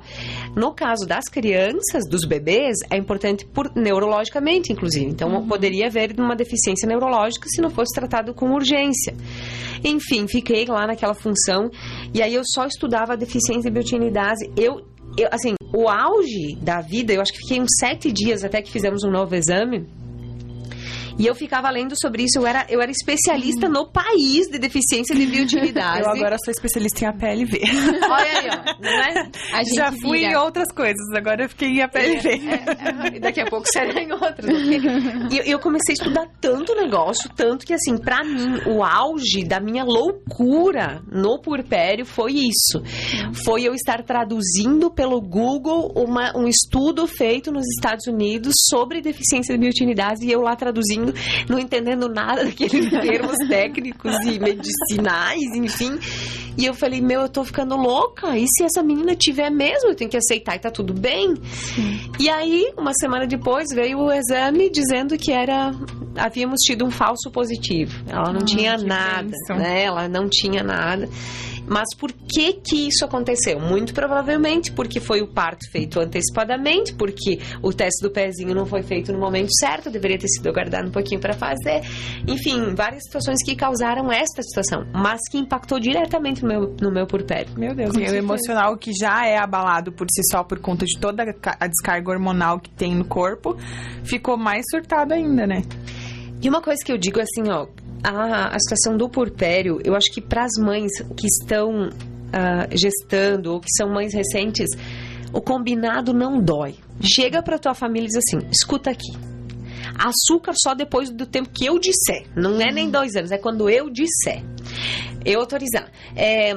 No 0.55 0.73
caso 0.73 1.05
das 1.05 1.26
crianças, 1.26 2.03
dos 2.09 2.26
bebês, 2.26 2.78
é 2.89 2.97
importante 2.97 3.45
por, 3.45 3.71
neurologicamente, 3.76 4.73
inclusive. 4.73 5.05
Então, 5.05 5.47
poderia 5.47 5.88
haver 5.88 6.15
uma 6.19 6.36
deficiência 6.36 6.88
neurológica 6.88 7.47
se 7.47 7.61
não 7.61 7.69
fosse 7.69 7.93
tratado 7.93 8.34
com 8.34 8.51
urgência. 8.51 9.15
Enfim, 9.84 10.28
fiquei 10.28 10.65
lá 10.65 10.88
naquela 10.88 11.13
função 11.13 11.69
e 12.13 12.21
aí 12.21 12.34
eu 12.34 12.41
só 12.43 12.65
estudava 12.65 13.13
a 13.13 13.15
deficiência 13.15 13.69
de 13.69 13.71
biotinidase. 13.71 14.51
Eu 14.57 14.82
eu, 15.17 15.30
assim, 15.32 15.55
o 15.73 15.88
auge 15.88 16.57
da 16.61 16.82
vida, 16.82 17.13
eu 17.13 17.21
acho 17.21 17.32
que 17.32 17.39
fiquei 17.39 17.61
uns 17.61 17.69
sete 17.80 18.11
dias 18.11 18.43
até 18.43 18.61
que 18.61 18.69
fizemos 18.69 19.01
um 19.03 19.09
novo 19.09 19.34
exame. 19.34 19.88
E 21.18 21.26
eu 21.26 21.34
ficava 21.36 21.70
lendo 21.70 21.93
sobre 21.99 22.24
isso. 22.24 22.39
Eu 22.39 22.45
era, 22.47 22.66
eu 22.70 22.82
era 22.82 22.91
especialista 22.91 23.70
no 23.70 23.88
país 23.88 24.47
de 24.47 24.59
deficiência 24.59 25.16
de 25.16 25.26
biotinidase. 25.26 26.01
Eu 26.01 26.09
agora 26.09 26.38
sou 26.43 26.51
especialista 26.51 27.05
em 27.05 27.07
APLV. 27.07 27.61
Olha 28.09 28.39
aí, 28.39 28.49
ó. 28.49 28.82
Não 28.82 28.89
é? 28.89 29.30
A 29.53 29.63
gente 29.63 29.76
Já 29.76 29.91
fui 29.91 30.20
vira. 30.20 30.32
em 30.32 30.36
outras 30.36 30.72
coisas, 30.72 31.07
agora 31.16 31.43
eu 31.43 31.49
fiquei 31.49 31.70
em 31.70 31.82
APLV. 31.82 33.16
E 33.16 33.20
daqui 33.20 33.41
a 33.41 33.45
pouco 33.45 33.66
será 33.72 34.01
em 34.01 34.11
outras. 34.11 34.45
E 35.32 35.38
eu, 35.38 35.43
eu 35.45 35.59
comecei 35.59 35.93
a 35.93 36.01
estudar 36.01 36.28
tanto 36.41 36.76
negócio, 36.76 37.30
tanto 37.36 37.66
que, 37.66 37.74
assim, 37.74 37.97
pra 37.97 38.24
mim, 38.24 38.59
o 38.68 38.84
auge 38.84 39.43
da 39.45 39.59
minha 39.59 39.84
loucura 39.84 41.01
no 41.11 41.39
puerpério 41.39 42.05
foi 42.05 42.34
isso. 42.34 42.82
Foi 43.45 43.63
eu 43.63 43.74
estar 43.74 44.03
traduzindo 44.03 44.91
pelo 44.91 45.22
Google 45.22 45.91
uma, 45.95 46.36
um 46.38 46.47
estudo 46.47 47.07
feito 47.07 47.51
nos 47.51 47.66
Estados 47.76 48.05
Unidos 48.07 48.53
sobre 48.70 49.01
deficiência 49.01 49.53
de 49.53 49.59
biotinidase 49.61 50.26
e 50.26 50.32
eu 50.32 50.41
lá 50.41 50.55
traduzindo, 50.55 51.05
não 51.49 51.60
entendendo 51.60 52.08
nada 52.10 52.43
daqueles 52.45 52.89
termos 52.89 53.38
técnicos 53.47 54.16
e 54.26 54.39
medicinais, 54.39 55.56
enfim. 55.56 55.99
E 56.58 56.66
eu 56.66 56.74
falei, 56.74 57.01
meu, 57.01 57.22
eu 57.22 57.30
tô 57.30 57.43
ficando 57.43 57.76
louca. 57.76 58.38
E 58.38 58.45
se 58.47 58.64
essa 58.64 58.82
menina 58.82 59.16
tiver 59.16 59.49
mesmo, 59.49 59.89
eu 59.89 59.95
tenho 59.95 60.10
que 60.10 60.18
aceitar 60.18 60.56
e 60.56 60.60
tá 60.60 60.72
tudo 60.72 60.93
bem? 60.93 61.34
E 62.20 62.30
aí, 62.30 62.72
uma 62.78 62.93
semana 62.93 63.28
depois, 63.28 63.68
veio 63.74 63.99
o 63.99 64.12
exame 64.12 64.70
dizendo 64.70 65.18
que 65.18 65.32
era. 65.32 65.74
Havíamos 66.16 66.62
tido 66.62 66.86
um 66.86 66.91
falso 66.91 67.30
positivo. 67.30 67.93
Ela 68.08 68.32
não 68.32 68.45
tinha 68.45 68.78
que 68.78 68.86
nada, 68.86 69.32
né? 69.49 69.84
Ela 69.84 70.08
não 70.08 70.30
tinha 70.30 70.64
nada. 70.64 71.10
Mas 71.68 71.88
por 71.97 72.11
que 72.11 72.53
que 72.53 72.88
isso 72.88 73.05
aconteceu? 73.05 73.59
Muito 73.59 73.93
provavelmente 73.93 74.72
porque 74.72 74.99
foi 74.99 75.22
o 75.22 75.28
parto 75.28 75.70
feito 75.72 75.99
antecipadamente, 75.99 76.93
porque 76.93 77.39
o 77.61 77.74
teste 77.74 78.01
do 78.01 78.11
pezinho 78.11 78.53
não 78.53 78.66
foi 78.66 78.84
feito 78.84 79.11
no 79.11 79.20
momento 79.20 79.49
certo, 79.59 79.89
deveria 79.89 80.18
ter 80.18 80.28
sido 80.28 80.47
aguardado 80.49 80.88
um 80.88 80.91
pouquinho 80.91 81.20
para 81.20 81.34
fazer. 81.34 81.82
Enfim, 82.28 82.76
várias 82.76 83.03
situações 83.03 83.38
que 83.43 83.55
causaram 83.55 84.11
esta 84.11 84.41
situação, 84.41 84.86
mas 84.93 85.20
que 85.30 85.38
impactou 85.38 85.80
diretamente 85.80 86.43
no 86.43 86.47
meu, 86.47 86.76
no 86.82 86.91
meu 86.91 87.07
puerpério. 87.07 87.51
Meu 87.57 87.74
Deus, 87.74 87.91
e 87.91 87.93
certeza. 87.93 88.18
emocional 88.18 88.78
que 88.78 88.91
já 88.93 89.26
é 89.26 89.38
abalado 89.38 89.91
por 89.91 90.07
si 90.09 90.22
só 90.32 90.43
por 90.43 90.59
conta 90.59 90.86
de 90.86 90.99
toda 90.99 91.24
a 91.24 91.68
descarga 91.68 92.11
hormonal 92.11 92.59
que 92.59 92.70
tem 92.70 92.95
no 92.95 93.05
corpo, 93.05 93.57
ficou 94.03 94.38
mais 94.38 94.63
surtado 94.70 95.13
ainda, 95.13 95.47
né? 95.47 95.61
E 96.41 96.49
uma 96.49 96.61
coisa 96.61 96.84
que 96.84 96.91
eu 96.91 96.97
digo 96.97 97.20
assim, 97.20 97.49
ó, 97.49 97.68
a, 98.10 98.56
a 98.56 98.60
situação 98.60 98.97
do 98.97 99.10
puerpério, 99.10 99.80
eu 99.84 99.95
acho 99.95 100.12
que 100.12 100.22
para 100.22 100.43
as 100.43 100.53
mães 100.60 100.91
que 101.18 101.28
estão 101.28 101.89
ah, 102.32 102.68
gestando 102.72 103.53
ou 103.53 103.60
que 103.60 103.72
são 103.76 103.89
mães 103.89 104.14
recentes, 104.14 104.70
o 105.34 105.41
combinado 105.41 106.14
não 106.14 106.39
dói. 106.39 106.76
Chega 107.01 107.41
para 107.41 107.58
tua 107.58 107.74
família 107.74 108.08
e 108.08 108.10
diz 108.10 108.18
assim: 108.18 108.47
escuta 108.51 108.91
aqui. 108.91 109.12
Açúcar 109.97 110.53
só 110.62 110.74
depois 110.74 111.10
do 111.10 111.26
tempo 111.26 111.49
que 111.49 111.66
eu 111.66 111.80
disser. 111.80 112.28
Não 112.36 112.60
é 112.60 112.72
nem 112.72 112.89
dois 112.89 113.16
anos, 113.16 113.32
é 113.32 113.38
quando 113.38 113.70
eu 113.70 113.89
disser. 113.89 114.43
Eu 115.24 115.39
autorizar. 115.39 115.89
É, 116.16 116.51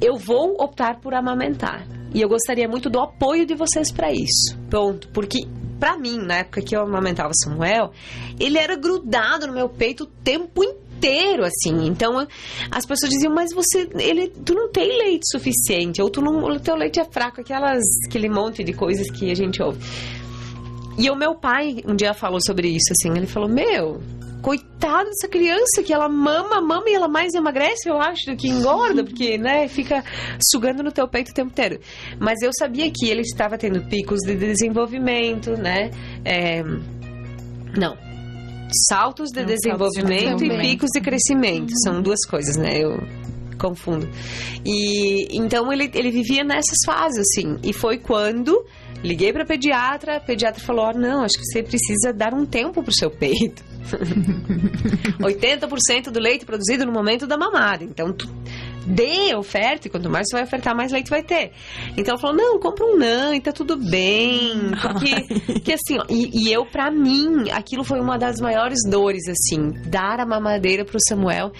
eu 0.00 0.16
vou 0.16 0.56
optar 0.60 1.00
por 1.00 1.14
amamentar. 1.14 1.86
E 2.12 2.20
eu 2.20 2.28
gostaria 2.28 2.68
muito 2.68 2.90
do 2.90 3.00
apoio 3.00 3.46
de 3.46 3.54
vocês 3.54 3.90
para 3.90 4.12
isso. 4.12 4.56
Pronto. 4.68 5.08
Porque, 5.12 5.46
pra 5.78 5.96
mim, 5.96 6.18
na 6.18 6.38
época 6.38 6.62
que 6.62 6.76
eu 6.76 6.82
amamentava 6.82 7.30
Samuel, 7.34 7.92
ele 8.38 8.58
era 8.58 8.76
grudado 8.76 9.46
no 9.46 9.52
meu 9.52 9.68
peito 9.68 10.04
o 10.04 10.06
tempo 10.06 10.62
inteiro, 10.62 11.44
assim. 11.44 11.86
Então, 11.86 12.26
as 12.70 12.86
pessoas 12.86 13.10
diziam, 13.10 13.34
mas 13.34 13.52
você, 13.52 13.88
ele, 13.98 14.28
tu 14.28 14.54
não 14.54 14.70
tem 14.70 14.88
leite 14.98 15.24
suficiente, 15.30 16.00
ou 16.00 16.08
tu 16.08 16.20
não, 16.20 16.42
o 16.42 16.60
teu 16.60 16.76
leite 16.76 17.00
é 17.00 17.04
fraco, 17.04 17.40
aquelas, 17.40 17.82
aquele 18.08 18.28
monte 18.28 18.64
de 18.64 18.72
coisas 18.72 19.10
que 19.10 19.30
a 19.30 19.34
gente 19.34 19.62
ouve. 19.62 19.78
E 20.96 21.10
o 21.10 21.16
meu 21.16 21.34
pai 21.34 21.82
um 21.86 21.94
dia 21.94 22.14
falou 22.14 22.38
sobre 22.40 22.68
isso, 22.68 22.92
assim, 22.92 23.10
ele 23.16 23.26
falou, 23.26 23.48
meu, 23.48 24.00
coitada 24.44 25.06
dessa 25.06 25.26
criança 25.26 25.82
que 25.82 25.90
ela 25.90 26.06
mama, 26.06 26.60
mama 26.60 26.84
e 26.86 26.92
ela 26.94 27.08
mais 27.08 27.32
emagrece, 27.32 27.88
eu 27.88 27.98
acho, 27.98 28.26
do 28.26 28.36
que 28.36 28.46
engorda, 28.46 29.02
porque, 29.02 29.38
né, 29.38 29.66
fica 29.68 30.04
sugando 30.52 30.82
no 30.82 30.92
teu 30.92 31.08
peito 31.08 31.30
o 31.30 31.34
tempo 31.34 31.50
inteiro. 31.50 31.80
Mas 32.20 32.42
eu 32.42 32.50
sabia 32.52 32.90
que 32.94 33.08
ele 33.08 33.22
estava 33.22 33.56
tendo 33.56 33.80
picos 33.88 34.20
de 34.20 34.34
desenvolvimento, 34.34 35.52
né, 35.52 35.90
é, 36.26 36.62
não, 37.74 37.96
saltos 38.86 39.30
de 39.30 39.40
Não, 39.40 39.48
saltos 39.48 39.94
de 39.94 40.02
desenvolvimento 40.02 40.12
e 40.12 40.34
desenvolvimento. 40.34 40.60
picos 40.60 40.90
de 40.94 41.00
crescimento, 41.00 41.72
são 41.82 42.02
duas 42.02 42.26
coisas, 42.26 42.58
né, 42.58 42.82
eu 42.82 42.98
confundo. 43.56 44.06
E 44.62 45.26
então 45.34 45.72
ele, 45.72 45.90
ele 45.94 46.10
vivia 46.10 46.44
nessas 46.44 46.76
fases, 46.84 47.20
assim. 47.20 47.56
E 47.62 47.72
foi 47.72 47.96
quando 47.96 48.62
liguei 49.04 49.32
pra 49.32 49.44
pediatra, 49.44 50.16
a 50.16 50.20
pediatra 50.20 50.60
falou: 50.60 50.86
oh, 50.88 50.98
não, 50.98 51.22
acho 51.22 51.38
que 51.38 51.44
você 51.44 51.62
precisa 51.62 52.12
dar 52.12 52.32
um 52.32 52.46
tempo 52.46 52.82
pro 52.82 52.92
seu 52.92 53.10
peito. 53.10 53.62
80% 55.20 56.10
do 56.10 56.18
leite 56.18 56.46
produzido 56.46 56.86
no 56.86 56.92
momento 56.92 57.26
da 57.26 57.36
mamada. 57.36 57.84
Então, 57.84 58.12
tu 58.12 58.26
dê 58.86 59.34
oferta, 59.34 59.88
e 59.88 59.90
quanto 59.90 60.10
mais 60.10 60.26
você 60.28 60.36
vai 60.36 60.44
ofertar, 60.44 60.76
mais 60.76 60.92
leite 60.92 61.10
vai 61.10 61.22
ter. 61.22 61.52
Então 61.96 62.12
ela 62.12 62.20
falou: 62.20 62.36
não, 62.36 62.58
compra 62.58 62.84
um 62.84 62.96
NAN 62.96 63.34
e 63.34 63.40
tá 63.40 63.52
tudo 63.52 63.76
bem. 63.76 64.70
Porque, 64.80 65.60
que 65.60 65.72
assim, 65.72 65.98
ó, 65.98 66.04
e, 66.08 66.30
e, 66.32 66.52
eu, 66.52 66.64
pra 66.66 66.90
mim, 66.90 67.50
aquilo 67.50 67.84
foi 67.84 68.00
uma 68.00 68.18
das 68.18 68.40
maiores 68.40 68.78
dores, 68.88 69.22
assim, 69.28 69.72
dar 69.86 70.20
a 70.20 70.26
mamadeira 70.26 70.84
pro 70.84 70.98
Samuel. 71.08 71.52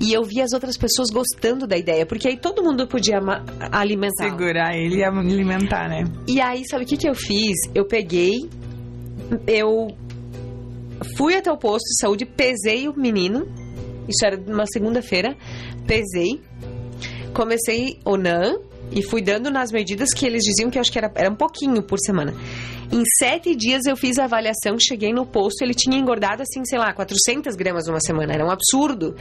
E 0.00 0.12
eu 0.12 0.22
vi 0.22 0.40
as 0.40 0.52
outras 0.52 0.76
pessoas 0.76 1.10
gostando 1.10 1.66
da 1.66 1.76
ideia, 1.76 2.06
porque 2.06 2.28
aí 2.28 2.36
todo 2.36 2.62
mundo 2.62 2.86
podia 2.86 3.18
alimentar. 3.72 4.30
Segurar 4.30 4.76
ele 4.76 4.98
e 4.98 5.04
alimentar, 5.04 5.88
né? 5.88 6.04
E 6.26 6.40
aí, 6.40 6.62
sabe 6.68 6.84
o 6.84 6.86
que, 6.86 6.96
que 6.96 7.08
eu 7.08 7.14
fiz? 7.14 7.56
Eu 7.74 7.84
peguei, 7.84 8.48
eu 9.46 9.88
fui 11.16 11.34
até 11.34 11.50
o 11.50 11.56
posto 11.56 11.84
de 11.84 12.00
saúde, 12.00 12.24
pesei 12.24 12.88
o 12.88 12.96
menino. 12.96 13.46
Isso 14.08 14.24
era 14.24 14.40
uma 14.40 14.66
segunda-feira. 14.66 15.36
Pesei. 15.88 16.40
Comecei 17.32 17.98
o 18.04 18.18
NAN 18.18 18.58
e 18.92 19.02
fui 19.02 19.22
dando 19.22 19.50
nas 19.50 19.72
medidas 19.72 20.10
que 20.14 20.26
eles 20.26 20.44
diziam 20.44 20.70
que 20.70 20.76
eu 20.78 20.80
acho 20.82 20.92
que 20.92 20.98
era, 20.98 21.10
era 21.14 21.30
um 21.30 21.34
pouquinho 21.34 21.82
por 21.82 21.98
semana. 21.98 22.34
Em 22.92 23.02
sete 23.18 23.54
dias 23.54 23.86
eu 23.86 23.96
fiz 23.96 24.18
a 24.18 24.24
avaliação, 24.24 24.76
cheguei 24.78 25.12
no 25.12 25.26
posto, 25.26 25.62
ele 25.62 25.74
tinha 25.74 25.98
engordado 25.98 26.42
assim, 26.42 26.64
sei 26.64 26.78
lá, 26.78 26.92
400 26.92 27.54
gramas 27.54 27.88
uma 27.88 28.00
semana, 28.00 28.34
era 28.34 28.44
um 28.44 28.50
absurdo. 28.50 29.14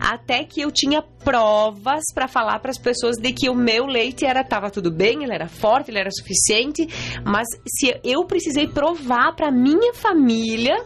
Até 0.00 0.44
que 0.44 0.60
eu 0.60 0.70
tinha 0.72 1.02
provas 1.02 2.02
para 2.12 2.26
falar 2.26 2.58
para 2.58 2.70
as 2.72 2.78
pessoas 2.78 3.16
de 3.16 3.32
que 3.32 3.48
o 3.48 3.54
meu 3.54 3.86
leite 3.86 4.24
era 4.24 4.42
tava 4.42 4.70
tudo 4.70 4.90
bem, 4.90 5.22
ele 5.22 5.34
era 5.34 5.48
forte, 5.48 5.90
ele 5.90 5.98
era 5.98 6.10
suficiente, 6.10 6.86
mas 7.24 7.46
se 7.66 7.94
eu 8.04 8.24
precisei 8.24 8.66
provar 8.66 9.34
para 9.36 9.50
minha 9.52 9.94
família 9.94 10.76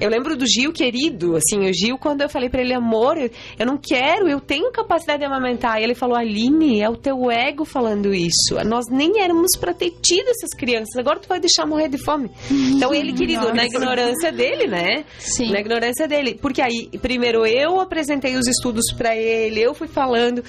eu 0.00 0.08
lembro 0.08 0.36
do 0.36 0.46
Gil 0.46 0.72
querido, 0.72 1.36
assim, 1.36 1.68
o 1.68 1.72
Gil, 1.72 1.98
quando 1.98 2.22
eu 2.22 2.28
falei 2.28 2.48
para 2.48 2.60
ele, 2.62 2.72
amor, 2.74 3.16
eu 3.18 3.66
não 3.66 3.76
quero, 3.76 4.28
eu 4.28 4.40
tenho 4.40 4.70
capacidade 4.72 5.20
de 5.20 5.24
amamentar. 5.24 5.80
E 5.80 5.84
ele 5.84 5.94
falou, 5.94 6.16
Aline, 6.16 6.80
é 6.80 6.88
o 6.88 6.96
teu 6.96 7.30
ego 7.30 7.64
falando 7.64 8.14
isso. 8.14 8.54
Nós 8.64 8.86
nem 8.90 9.20
éramos 9.20 9.50
pra 9.58 9.74
ter 9.74 9.90
tido 10.02 10.28
essas 10.28 10.50
crianças, 10.56 10.96
agora 10.96 11.18
tu 11.20 11.28
vai 11.28 11.38
deixar 11.38 11.66
morrer 11.66 11.88
de 11.88 11.98
fome. 11.98 12.30
Então 12.50 12.94
ele, 12.94 13.12
querido, 13.12 13.42
Nossa. 13.42 13.54
na 13.54 13.64
ignorância 13.64 14.32
dele, 14.32 14.66
né? 14.66 15.04
Sim. 15.18 15.50
Na 15.50 15.60
ignorância 15.60 16.08
dele. 16.08 16.38
Porque 16.40 16.62
aí, 16.62 16.88
primeiro 17.00 17.46
eu 17.46 17.80
apresentei 17.80 18.36
os 18.36 18.46
estudos 18.46 18.92
para 18.96 19.14
ele, 19.16 19.60
eu 19.60 19.74
fui 19.74 19.88
falando. 19.88 20.42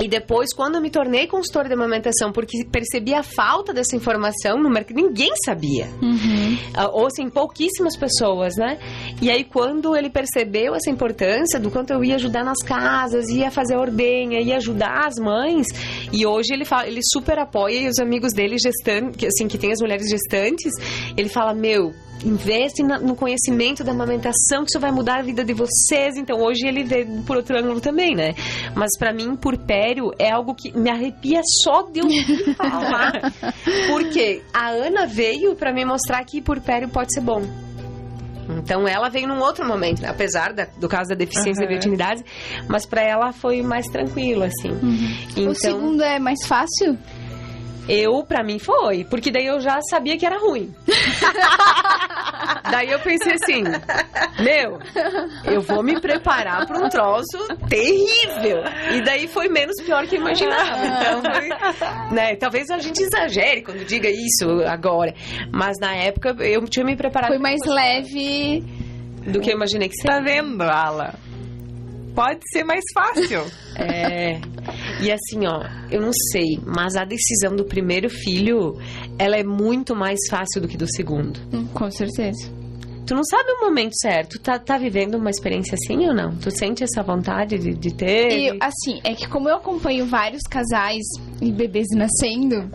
E 0.00 0.08
depois, 0.08 0.52
quando 0.54 0.76
eu 0.76 0.80
me 0.80 0.90
tornei 0.90 1.26
consultora 1.26 1.68
de 1.68 1.74
amamentação, 1.74 2.32
porque 2.32 2.64
percebi 2.64 3.14
a 3.14 3.22
falta 3.22 3.72
dessa 3.72 3.94
informação 3.94 4.58
no 4.58 4.68
mercado, 4.68 4.96
ninguém 4.96 5.32
sabia. 5.44 5.88
Uhum. 6.02 6.54
Uh, 6.54 6.90
ou 6.92 7.06
assim, 7.06 7.28
pouquíssimas 7.28 7.96
pessoas, 7.96 8.56
né? 8.56 8.78
E 9.22 9.30
aí, 9.30 9.44
quando 9.44 9.96
ele 9.96 10.10
percebeu 10.10 10.74
essa 10.74 10.90
importância 10.90 11.60
do 11.60 11.70
quanto 11.70 11.92
eu 11.92 12.04
ia 12.04 12.16
ajudar 12.16 12.44
nas 12.44 12.58
casas, 12.58 13.28
ia 13.28 13.50
fazer 13.50 13.76
ordenha, 13.76 14.40
ia 14.40 14.56
ajudar 14.56 15.06
as 15.06 15.14
mães, 15.16 15.66
e 16.12 16.26
hoje 16.26 16.52
ele 16.52 16.64
fala, 16.64 16.86
ele 16.86 17.00
super 17.12 17.38
apoia 17.38 17.80
e 17.80 17.88
os 17.88 17.98
amigos 17.98 18.32
dele 18.32 18.56
gestantes, 18.58 19.28
assim, 19.28 19.48
que 19.48 19.58
tem 19.58 19.72
as 19.72 19.80
mulheres 19.80 20.08
gestantes, 20.08 20.72
ele 21.16 21.28
fala: 21.28 21.54
Meu, 21.54 21.92
investe 22.24 22.82
no 22.82 23.14
conhecimento 23.14 23.84
da 23.84 23.92
amamentação, 23.92 24.64
que 24.64 24.70
isso 24.70 24.80
vai 24.80 24.90
mudar 24.90 25.18
a 25.18 25.22
vida 25.22 25.44
de 25.44 25.52
vocês. 25.52 26.16
Então, 26.16 26.40
hoje 26.40 26.66
ele 26.66 26.84
vê 26.84 27.06
por 27.26 27.36
outro 27.36 27.58
ângulo 27.58 27.80
também, 27.80 28.14
né? 28.14 28.34
Mas 28.74 28.90
para 28.98 29.12
mim, 29.12 29.36
purpério 29.84 30.12
é 30.18 30.30
algo 30.30 30.54
que 30.54 30.76
me 30.76 30.90
arrepia 30.90 31.40
só 31.62 31.82
de 31.82 32.00
eu 32.00 32.06
falar. 32.56 33.32
Porque 33.88 34.42
a 34.52 34.68
Ana 34.70 35.06
veio 35.06 35.54
para 35.54 35.72
me 35.72 35.84
mostrar 35.84 36.24
que 36.24 36.40
purpério 36.40 36.88
pode 36.88 37.12
ser 37.12 37.20
bom. 37.20 37.42
Então 38.58 38.86
ela 38.86 39.08
veio 39.08 39.26
num 39.26 39.40
outro 39.40 39.66
momento, 39.66 40.02
né? 40.02 40.08
apesar 40.08 40.52
da, 40.52 40.66
do 40.78 40.86
caso 40.86 41.08
da 41.10 41.14
deficiência 41.14 41.62
uhum. 41.62 41.66
da 41.66 41.66
biotinidade, 41.66 42.24
mas 42.68 42.84
para 42.84 43.02
ela 43.02 43.32
foi 43.32 43.62
mais 43.62 43.86
tranquilo, 43.86 44.42
assim. 44.42 44.70
Uhum. 44.70 45.16
Então, 45.30 45.48
o 45.48 45.54
segundo 45.54 46.02
é 46.02 46.18
mais 46.18 46.46
fácil? 46.46 46.98
Eu, 47.88 48.24
pra 48.24 48.42
mim, 48.42 48.58
foi. 48.58 49.04
Porque 49.04 49.30
daí 49.30 49.46
eu 49.46 49.60
já 49.60 49.80
sabia 49.82 50.16
que 50.16 50.24
era 50.24 50.38
ruim. 50.38 50.74
daí 52.70 52.90
eu 52.90 52.98
pensei 53.00 53.34
assim: 53.34 53.62
Meu, 54.42 54.78
eu 55.44 55.60
vou 55.60 55.82
me 55.82 56.00
preparar 56.00 56.66
pra 56.66 56.78
um 56.78 56.88
troço 56.88 57.38
terrível. 57.68 58.62
E 58.94 59.02
daí 59.02 59.28
foi 59.28 59.48
menos 59.48 59.76
pior 59.82 60.06
que 60.06 60.16
eu 60.16 60.20
imaginava. 60.20 60.86
Então, 60.86 61.22
foi, 61.22 62.14
né, 62.14 62.36
talvez 62.36 62.70
a 62.70 62.78
gente 62.78 63.02
exagere 63.02 63.62
quando 63.62 63.84
diga 63.84 64.08
isso 64.08 64.62
agora. 64.66 65.14
Mas 65.52 65.78
na 65.78 65.94
época 65.94 66.34
eu 66.40 66.64
tinha 66.66 66.84
me 66.84 66.96
preparado. 66.96 67.28
Foi 67.28 67.38
mais 67.38 67.60
leve 67.66 68.64
do 69.26 69.40
que 69.40 69.50
eu 69.50 69.54
imaginei 69.54 69.88
que 69.88 69.96
seria. 69.96 70.16
Tá 70.16 70.22
vendo, 70.22 70.62
Ala? 70.62 71.14
Pode 72.14 72.40
ser 72.52 72.64
mais 72.64 72.84
fácil. 72.94 73.44
é. 73.76 74.40
E 75.02 75.10
assim, 75.10 75.46
ó, 75.46 75.64
eu 75.90 76.00
não 76.00 76.12
sei, 76.32 76.58
mas 76.64 76.96
a 76.96 77.04
decisão 77.04 77.56
do 77.56 77.64
primeiro 77.64 78.08
filho, 78.08 78.78
ela 79.18 79.36
é 79.36 79.42
muito 79.42 79.94
mais 79.96 80.18
fácil 80.30 80.60
do 80.60 80.68
que 80.68 80.76
do 80.76 80.86
segundo. 80.86 81.40
Hum, 81.52 81.66
com 81.66 81.90
certeza. 81.90 82.52
Tu 83.06 83.14
não 83.14 83.24
sabe 83.24 83.50
o 83.52 83.66
momento 83.66 83.92
certo. 84.00 84.38
Tá, 84.40 84.58
tá 84.58 84.78
vivendo 84.78 85.16
uma 85.16 85.28
experiência 85.28 85.74
assim 85.74 86.06
ou 86.06 86.14
não? 86.14 86.34
Tu 86.36 86.50
sente 86.50 86.82
essa 86.82 87.02
vontade 87.02 87.58
de, 87.58 87.74
de 87.74 87.94
ter? 87.94 88.32
Eu, 88.32 88.56
assim, 88.60 89.00
é 89.04 89.14
que 89.14 89.28
como 89.28 89.48
eu 89.48 89.56
acompanho 89.56 90.06
vários 90.06 90.42
casais 90.44 91.02
e 91.40 91.52
bebês 91.52 91.86
nascendo, 91.94 92.70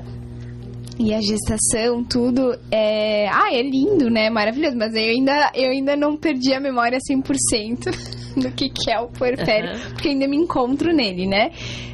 e 0.99 1.13
a 1.13 1.21
gestação, 1.21 2.03
tudo, 2.03 2.59
é... 2.69 3.29
Ah, 3.29 3.53
é 3.53 3.61
lindo, 3.61 4.09
né? 4.09 4.29
Maravilhoso. 4.29 4.75
Mas 4.77 4.93
eu 4.93 5.01
ainda, 5.01 5.51
eu 5.55 5.71
ainda 5.71 5.95
não 5.95 6.17
perdi 6.17 6.53
a 6.53 6.59
memória 6.59 6.99
100%. 6.99 8.19
do 8.35 8.51
que, 8.51 8.69
que 8.69 8.91
é 8.91 8.99
o 8.99 9.07
puerpério, 9.07 9.71
uhum. 9.71 9.89
porque 9.91 10.09
ainda 10.09 10.27
me 10.27 10.37
encontro 10.37 10.93
nele, 10.93 11.27
né? 11.27 11.51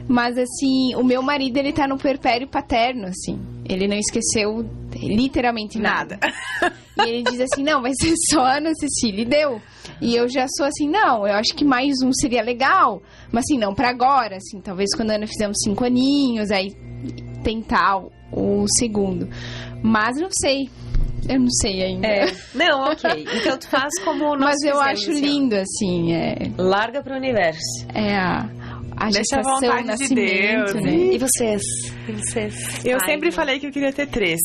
Mas, 0.07 0.37
assim, 0.37 0.93
o 0.95 1.03
meu 1.03 1.21
marido, 1.21 1.57
ele 1.57 1.73
tá 1.73 1.87
no 1.87 1.97
puerpério 1.97 2.47
paterno, 2.47 3.07
assim. 3.07 3.39
Ele 3.67 3.87
não 3.87 3.97
esqueceu 3.97 4.63
literalmente 4.95 5.79
nada. 5.79 6.19
nada. 6.21 6.75
e 7.05 7.09
ele 7.09 7.23
diz 7.23 7.41
assim, 7.41 7.63
não, 7.63 7.81
vai 7.81 7.91
ser 7.99 8.13
só 8.29 8.45
Ana 8.45 8.71
Cecília. 8.75 9.23
E 9.23 9.25
deu. 9.25 9.61
E 9.99 10.15
eu 10.15 10.27
já 10.29 10.45
sou 10.47 10.67
assim, 10.67 10.87
não, 10.87 11.25
eu 11.25 11.33
acho 11.33 11.55
que 11.55 11.65
mais 11.65 11.95
um 12.03 12.11
seria 12.13 12.43
legal. 12.43 13.01
Mas, 13.31 13.45
assim, 13.45 13.57
não 13.57 13.73
para 13.73 13.89
agora, 13.89 14.37
assim. 14.37 14.61
Talvez 14.61 14.95
quando 14.95 15.11
a 15.11 15.15
Ana 15.15 15.25
fizer 15.25 15.49
uns 15.49 15.63
cinco 15.63 15.83
aninhos, 15.83 16.51
aí 16.51 16.71
tentar 17.43 18.03
o 18.36 18.65
segundo. 18.77 19.27
Mas 19.81 20.17
não 20.19 20.29
sei. 20.31 20.69
Eu 21.27 21.39
não 21.39 21.49
sei 21.49 21.81
ainda. 21.81 22.07
É. 22.07 22.31
Não, 22.53 22.83
ok. 22.83 23.25
Então 23.33 23.57
tu 23.57 23.67
faz 23.67 23.89
como 24.03 24.36
nós 24.38 24.39
Mas 24.39 24.63
eu 24.63 24.79
acho 24.79 25.11
assim, 25.11 25.21
lindo, 25.21 25.55
assim. 25.55 26.13
É... 26.13 26.51
Larga 26.57 27.01
pro 27.01 27.15
universo. 27.15 27.88
É 27.93 28.15
a 28.15 28.47
a 28.97 29.09
Deixa 29.09 29.36
gestação, 29.36 29.71
a 29.71 29.77
vontade 29.77 30.07
de 30.07 30.15
Deus. 30.15 30.73
Né? 30.75 30.93
E 31.13 31.17
vocês? 31.17 31.61
Vocês? 32.13 32.85
Eu 32.85 32.97
Ai, 33.01 33.05
sempre 33.05 33.31
falei 33.31 33.59
que 33.59 33.67
eu 33.67 33.71
queria 33.71 33.91
ter 33.91 34.07
três. 34.07 34.39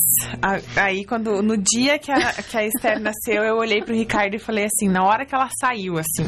Aí, 0.77 1.05
quando 1.05 1.43
no 1.43 1.57
dia 1.57 1.99
que 1.99 2.11
a, 2.11 2.33
que 2.43 2.57
a 2.57 2.67
Esther 2.67 3.01
nasceu, 3.01 3.43
eu 3.43 3.57
olhei 3.57 3.83
pro 3.83 3.95
Ricardo 3.95 4.35
e 4.35 4.39
falei 4.39 4.65
assim, 4.65 4.89
na 4.89 5.05
hora 5.05 5.25
que 5.25 5.35
ela 5.35 5.49
saiu, 5.61 5.99
assim. 5.99 6.25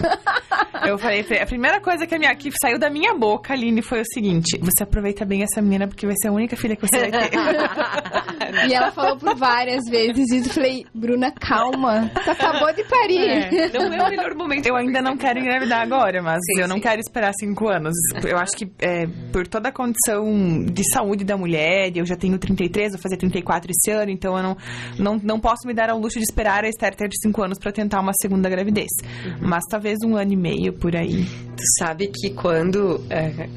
eu 0.87 0.99
falei, 0.99 1.25
a 1.41 1.47
primeira 1.47 1.81
coisa 1.81 2.07
que, 2.07 2.15
a 2.15 2.19
minha, 2.19 2.35
que 2.35 2.51
saiu 2.61 2.79
da 2.79 2.91
minha 2.91 3.15
boca, 3.15 3.53
Aline, 3.53 3.83
foi 3.83 4.01
o 4.01 4.05
seguinte: 4.05 4.59
você 4.61 4.83
aproveita 4.83 5.25
bem 5.25 5.43
essa 5.43 5.61
menina 5.63 5.87
porque 5.87 6.07
vai 6.07 6.17
ser 6.21 6.29
a 6.29 6.33
única 6.33 6.57
filha 6.57 6.77
que 6.77 6.87
você 6.87 7.11
vai 7.11 7.11
ter. 7.11 7.31
e 8.69 8.75
ela 8.75 8.91
falou 8.93 9.17
por 9.17 9.35
várias 9.37 9.83
vezes 9.91 10.31
isso. 10.31 10.51
Eu 10.51 10.55
falei, 10.55 10.87
Bruna, 10.95 11.33
calma. 11.33 12.11
Tu 12.25 12.31
acabou 12.31 12.73
de 12.73 12.85
parir. 12.85 13.29
É, 13.29 13.71
não 13.73 13.93
é 13.93 14.07
o 14.07 14.11
melhor 14.11 14.35
momento. 14.35 14.67
Eu 14.67 14.77
ainda 14.77 15.01
não 15.01 15.17
quero 15.17 15.39
engravidar 15.39 15.83
agora, 15.83 16.23
mas 16.23 16.39
sim, 16.45 16.63
eu 16.63 16.69
não 16.69 16.81
quero 16.81 17.01
esperar 17.01 17.33
cinco 17.39 17.69
anos 17.69 17.95
eu 18.33 18.39
acho 18.39 18.57
que 18.57 18.71
é, 18.81 19.07
por 19.33 19.47
toda 19.47 19.69
a 19.69 19.73
condição 19.73 20.65
de 20.65 20.83
saúde 20.93 21.22
da 21.25 21.37
mulher, 21.37 21.93
eu 21.97 22.05
já 22.05 22.17
tenho 22.17 22.39
33, 22.39 22.93
vou 22.93 23.01
fazer 23.01 23.17
34 23.17 23.71
esse 23.71 23.91
ano, 23.91 24.11
então 24.11 24.37
eu 24.37 24.43
não, 24.43 24.57
não, 24.99 25.21
não 25.23 25.41
posso 25.41 25.67
me 25.67 25.75
dar 25.75 25.91
ao 25.91 25.99
luxo 25.99 26.19
de 26.19 26.25
esperar 26.25 26.65
a 26.65 26.69
Esther 26.69 26.95
ter 26.95 27.09
5 27.11 27.43
anos 27.43 27.59
para 27.59 27.73
tentar 27.73 28.01
uma 28.01 28.13
segunda 28.21 28.49
gravidez. 28.49 28.91
Uhum. 29.03 29.49
Mas 29.49 29.65
talvez 29.69 29.99
um 30.05 30.17
ano 30.17 30.33
e 30.33 30.37
meio 30.37 30.73
por 30.73 30.97
aí. 30.97 31.25
Tu 31.57 31.63
sabe 31.79 32.09
que 32.09 32.31
quando. 32.31 33.01
É... 33.11 33.49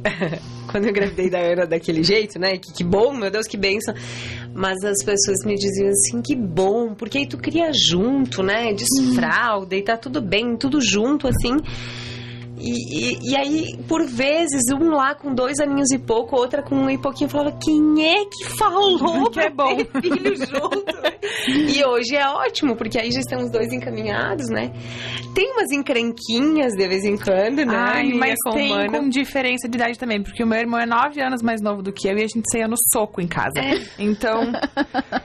quando 0.70 0.84
eu 0.84 0.90
engravidei 0.90 1.28
da 1.28 1.38
Ana 1.38 1.66
daquele 1.66 2.02
jeito, 2.02 2.38
né? 2.38 2.56
Que, 2.56 2.72
que 2.72 2.84
bom, 2.84 3.12
meu 3.12 3.30
Deus, 3.30 3.46
que 3.46 3.56
benção. 3.56 3.94
Mas 4.54 4.82
as 4.84 5.04
pessoas 5.04 5.44
me 5.44 5.54
diziam 5.54 5.88
assim, 5.88 6.22
que 6.22 6.36
bom, 6.36 6.94
porque 6.94 7.18
aí 7.18 7.26
tu 7.26 7.36
cria 7.36 7.70
junto, 7.72 8.42
né? 8.42 8.72
Desfralda 8.72 9.76
e 9.76 9.82
tá 9.82 9.96
tudo 9.96 10.20
bem, 10.20 10.56
tudo 10.56 10.80
junto, 10.80 11.26
assim. 11.26 11.56
E, 12.60 13.16
e, 13.16 13.30
e 13.30 13.36
aí, 13.36 13.76
por 13.88 14.04
vezes, 14.06 14.62
um 14.72 14.90
lá 14.90 15.14
com 15.14 15.34
dois 15.34 15.58
aninhos 15.60 15.90
e 15.90 15.98
pouco, 15.98 16.36
outra 16.36 16.62
com 16.62 16.74
um 16.74 16.90
e 16.90 16.98
pouquinho, 16.98 17.30
falava: 17.30 17.56
quem 17.62 18.06
é 18.06 18.24
que 18.24 18.44
falou 18.58 19.30
Que 19.30 19.40
é 19.40 19.50
bom. 19.50 19.76
ter 19.76 19.88
filho 20.02 20.36
junto? 20.36 20.84
né? 21.02 21.10
e 21.48 21.84
hoje 21.84 22.16
é 22.16 22.26
ótimo, 22.28 22.76
porque 22.76 22.98
aí 22.98 23.10
já 23.10 23.20
estão 23.20 23.40
os 23.40 23.50
dois 23.50 23.72
encaminhados, 23.72 24.48
né? 24.48 24.72
Tem 25.34 25.52
umas 25.52 25.70
encrenquinhas 25.70 26.72
de 26.72 26.88
vez 26.88 27.04
em 27.04 27.16
quando, 27.16 27.64
né? 27.64 27.76
Ai, 27.76 28.12
mas 28.12 28.36
com 28.42 28.50
tem 28.50 28.70
mano. 28.70 28.90
com 28.90 29.08
diferença 29.08 29.68
de 29.68 29.76
idade 29.76 29.98
também, 29.98 30.22
porque 30.22 30.42
o 30.42 30.46
meu 30.46 30.58
irmão 30.58 30.80
é 30.80 30.86
nove 30.86 31.20
anos 31.22 31.42
mais 31.42 31.60
novo 31.62 31.82
do 31.82 31.92
que 31.92 32.08
eu 32.08 32.18
e 32.18 32.22
a 32.22 32.26
gente 32.26 32.42
saía 32.50 32.66
no 32.66 32.76
soco 32.92 33.20
em 33.20 33.28
casa. 33.28 33.60
Então, 33.98 34.52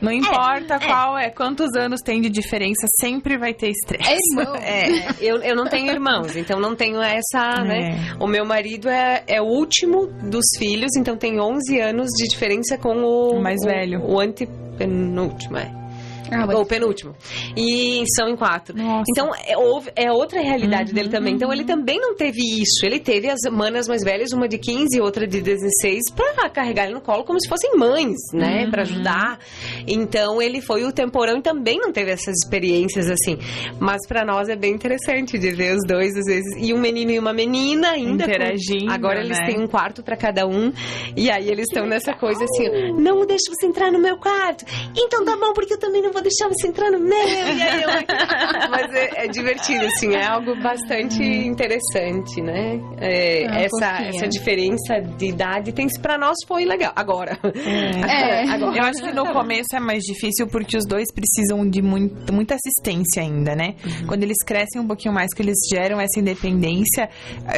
não 0.02 0.12
importa 0.14 0.80
qual 0.80 1.18
é, 1.18 1.30
quantos 1.30 1.76
anos 1.76 2.02
tem 2.02 2.22
de 2.22 2.30
diferença, 2.30 2.86
sempre 3.02 3.38
vai 3.38 3.54
ter 3.54 3.70
estresse. 3.70 4.10
É 4.10 4.18
irmão. 4.40 4.56
É. 4.66 4.88
Eu, 5.22 5.38
eu 5.38 5.56
não 5.56 5.66
tenho 5.66 5.92
irmãos, 5.92 6.36
então 6.36 6.60
não 6.60 6.76
tenho 6.76 7.02
essa, 7.02 7.22
né? 7.64 8.16
O 8.20 8.28
meu 8.28 8.46
marido 8.46 8.90
é, 8.90 9.24
é 9.28 9.42
o 9.42 9.46
último 9.46 10.08
dos 10.08 10.46
filhos, 10.58 10.96
então 10.96 11.18
tem 11.18 11.40
11 11.40 11.80
anos 11.80 12.10
de 12.18 12.28
diferença 12.28 12.78
com 12.78 12.98
o... 13.04 13.38
O 13.38 13.42
mais 13.42 13.62
velho. 13.64 14.02
O 14.04 14.20
antepenúltimo, 14.20 15.58
é. 15.58 15.85
Ah, 16.32 16.46
Ou 16.56 16.66
penúltimo. 16.66 17.16
E 17.56 18.04
são 18.16 18.28
em 18.30 18.36
quatro. 18.36 18.76
Nossa. 18.78 19.04
Então, 19.10 19.30
é, 19.48 19.58
houve- 19.58 19.92
é 19.96 20.12
outra 20.12 20.42
realidade 20.42 20.90
Uhum, 20.90 20.96
dele 20.96 21.10
também. 21.10 21.34
Então, 21.36 21.52
ele 21.52 21.64
também 21.64 22.00
não 22.00 22.16
teve 22.16 22.40
isso. 22.62 22.86
Ele 22.86 23.00
teve 23.00 23.30
as 23.30 23.40
manas 23.52 23.88
mais 23.88 24.04
velhas, 24.04 24.32
uma 24.32 24.48
de 24.48 24.58
15 24.58 24.98
e 24.98 25.02
outra 25.02 25.28
de 25.28 25.42
16, 25.42 26.02
pra 26.16 26.50
carregar 26.50 26.86
ele 26.86 26.94
no 26.94 27.02
colo 27.02 27.24
como 27.24 27.40
se 27.40 27.48
fossem 27.48 27.76
mães, 27.78 28.16
né? 28.34 28.64
Uhum. 28.66 28.72
Pra 28.72 28.82
ajudar. 28.84 29.40
Então, 29.88 30.42
ele 30.42 30.62
foi 30.62 30.84
o 30.84 30.92
temporão 30.92 31.38
e 31.38 31.42
também 31.42 31.78
não 31.80 31.92
teve 31.92 32.12
essas 32.12 32.36
experiências 32.44 33.10
assim. 33.10 33.38
Mas 33.80 34.06
pra 34.08 34.26
nós 34.26 34.50
é 34.50 34.56
bem 34.56 34.74
interessante 34.74 35.38
de 35.38 35.52
ver 35.52 35.76
os 35.76 35.84
dois, 35.86 36.16
às 36.16 36.26
vezes. 36.26 36.56
E 36.58 36.74
um 36.74 36.80
menino 36.80 37.12
e 37.12 37.20
uma 37.20 37.34
menina 37.34 37.90
ainda. 37.92 38.26
com- 38.26 38.32
Interagindo, 38.32 38.92
Agora 38.92 39.20
eles 39.22 39.38
né? 39.40 39.46
têm 39.46 39.60
um 39.62 39.68
quarto 39.68 40.04
pra 40.04 40.16
cada 40.18 40.48
um. 40.48 40.72
E 41.16 41.30
aí 41.30 41.50
eles 41.50 41.66
estão 41.70 41.86
nessa 41.86 42.14
coisa 42.14 42.44
assim: 42.44 42.94
não 43.02 43.26
deixa 43.26 43.44
você 43.52 43.68
entrar 43.68 43.92
no 43.92 44.00
meu 44.00 44.18
quarto. 44.18 44.66
Então 44.98 45.24
tá 45.24 45.36
bom, 45.38 45.54
porque 45.54 45.74
eu 45.74 45.80
também 45.80 46.02
não 46.02 46.12
vou 46.16 46.24
deixar 46.24 46.48
você 46.50 46.68
entrar 46.68 46.90
no 46.92 47.00
meu. 47.00 47.28
E 47.28 47.62
aí 47.62 47.84
eu 47.84 47.90
aqui. 47.90 48.06
Mas 48.72 48.94
é, 48.94 49.26
é 49.26 49.28
divertido, 49.28 49.86
assim, 49.86 50.14
é 50.16 50.26
algo 50.26 50.56
bastante 50.62 51.22
interessante, 51.22 52.42
né? 52.42 52.80
É, 53.00 53.46
Ah, 53.48 53.60
essa, 53.62 53.92
fofinha. 53.98 54.10
essa 54.10 54.28
diferença 54.28 55.02
de 55.18 55.26
idade 55.28 55.72
tem 55.74 55.88
pra 56.02 56.18
nós 56.18 56.36
foi 56.48 56.66
legal. 56.66 56.92
Agora. 56.96 57.38
É. 57.44 58.44
Agora. 58.50 58.78
Eu 58.78 58.84
acho 58.84 59.04
que 59.04 59.12
no 59.14 59.26
começo 59.32 59.76
é 59.76 59.80
mais 59.80 60.04
difícil 60.04 60.48
porque 60.48 60.78
os 60.78 60.86
dois 60.88 61.06
precisam 61.14 61.70
de 61.70 61.82
muito, 61.82 62.34
muita 62.34 62.56
assistência 62.56 63.22
ainda, 63.22 63.56
né? 63.56 63.76
Quando 64.08 64.24
eles 64.24 64.38
crescem 64.46 64.82
um 64.82 64.88
pouquinho 64.88 65.14
mais, 65.14 65.34
que 65.34 65.42
eles 65.42 65.58
geram 65.70 66.00
essa 66.00 66.20
independência, 66.20 67.10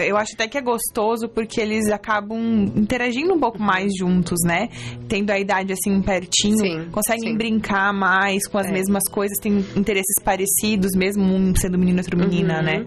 eu 0.05 0.17
acho 0.17 0.33
até 0.33 0.47
que 0.47 0.57
é 0.57 0.61
gostoso 0.61 1.29
porque 1.29 1.61
eles 1.61 1.89
acabam 1.89 2.71
interagindo 2.75 3.33
um 3.33 3.39
pouco 3.39 3.61
mais 3.61 3.91
juntos, 3.97 4.39
né? 4.45 4.69
Tendo 5.07 5.29
a 5.31 5.39
idade 5.39 5.73
assim 5.73 6.01
pertinho, 6.01 6.57
Sim, 6.57 6.89
conseguem 6.91 7.31
sim. 7.31 7.37
brincar 7.37 7.93
mais 7.93 8.46
com 8.47 8.57
as 8.57 8.67
É. 8.67 8.71
mesmas 8.71 9.03
coisas, 9.11 9.37
têm 9.39 9.57
interesses 9.75 10.15
parecidos, 10.23 10.91
mesmo 10.95 11.23
um 11.23 11.53
sendo 11.55 11.77
menino 11.77 11.99
e 11.99 12.01
outro 12.01 12.17
menina, 12.17 12.57
Uhum. 12.59 12.63
né? 12.63 12.85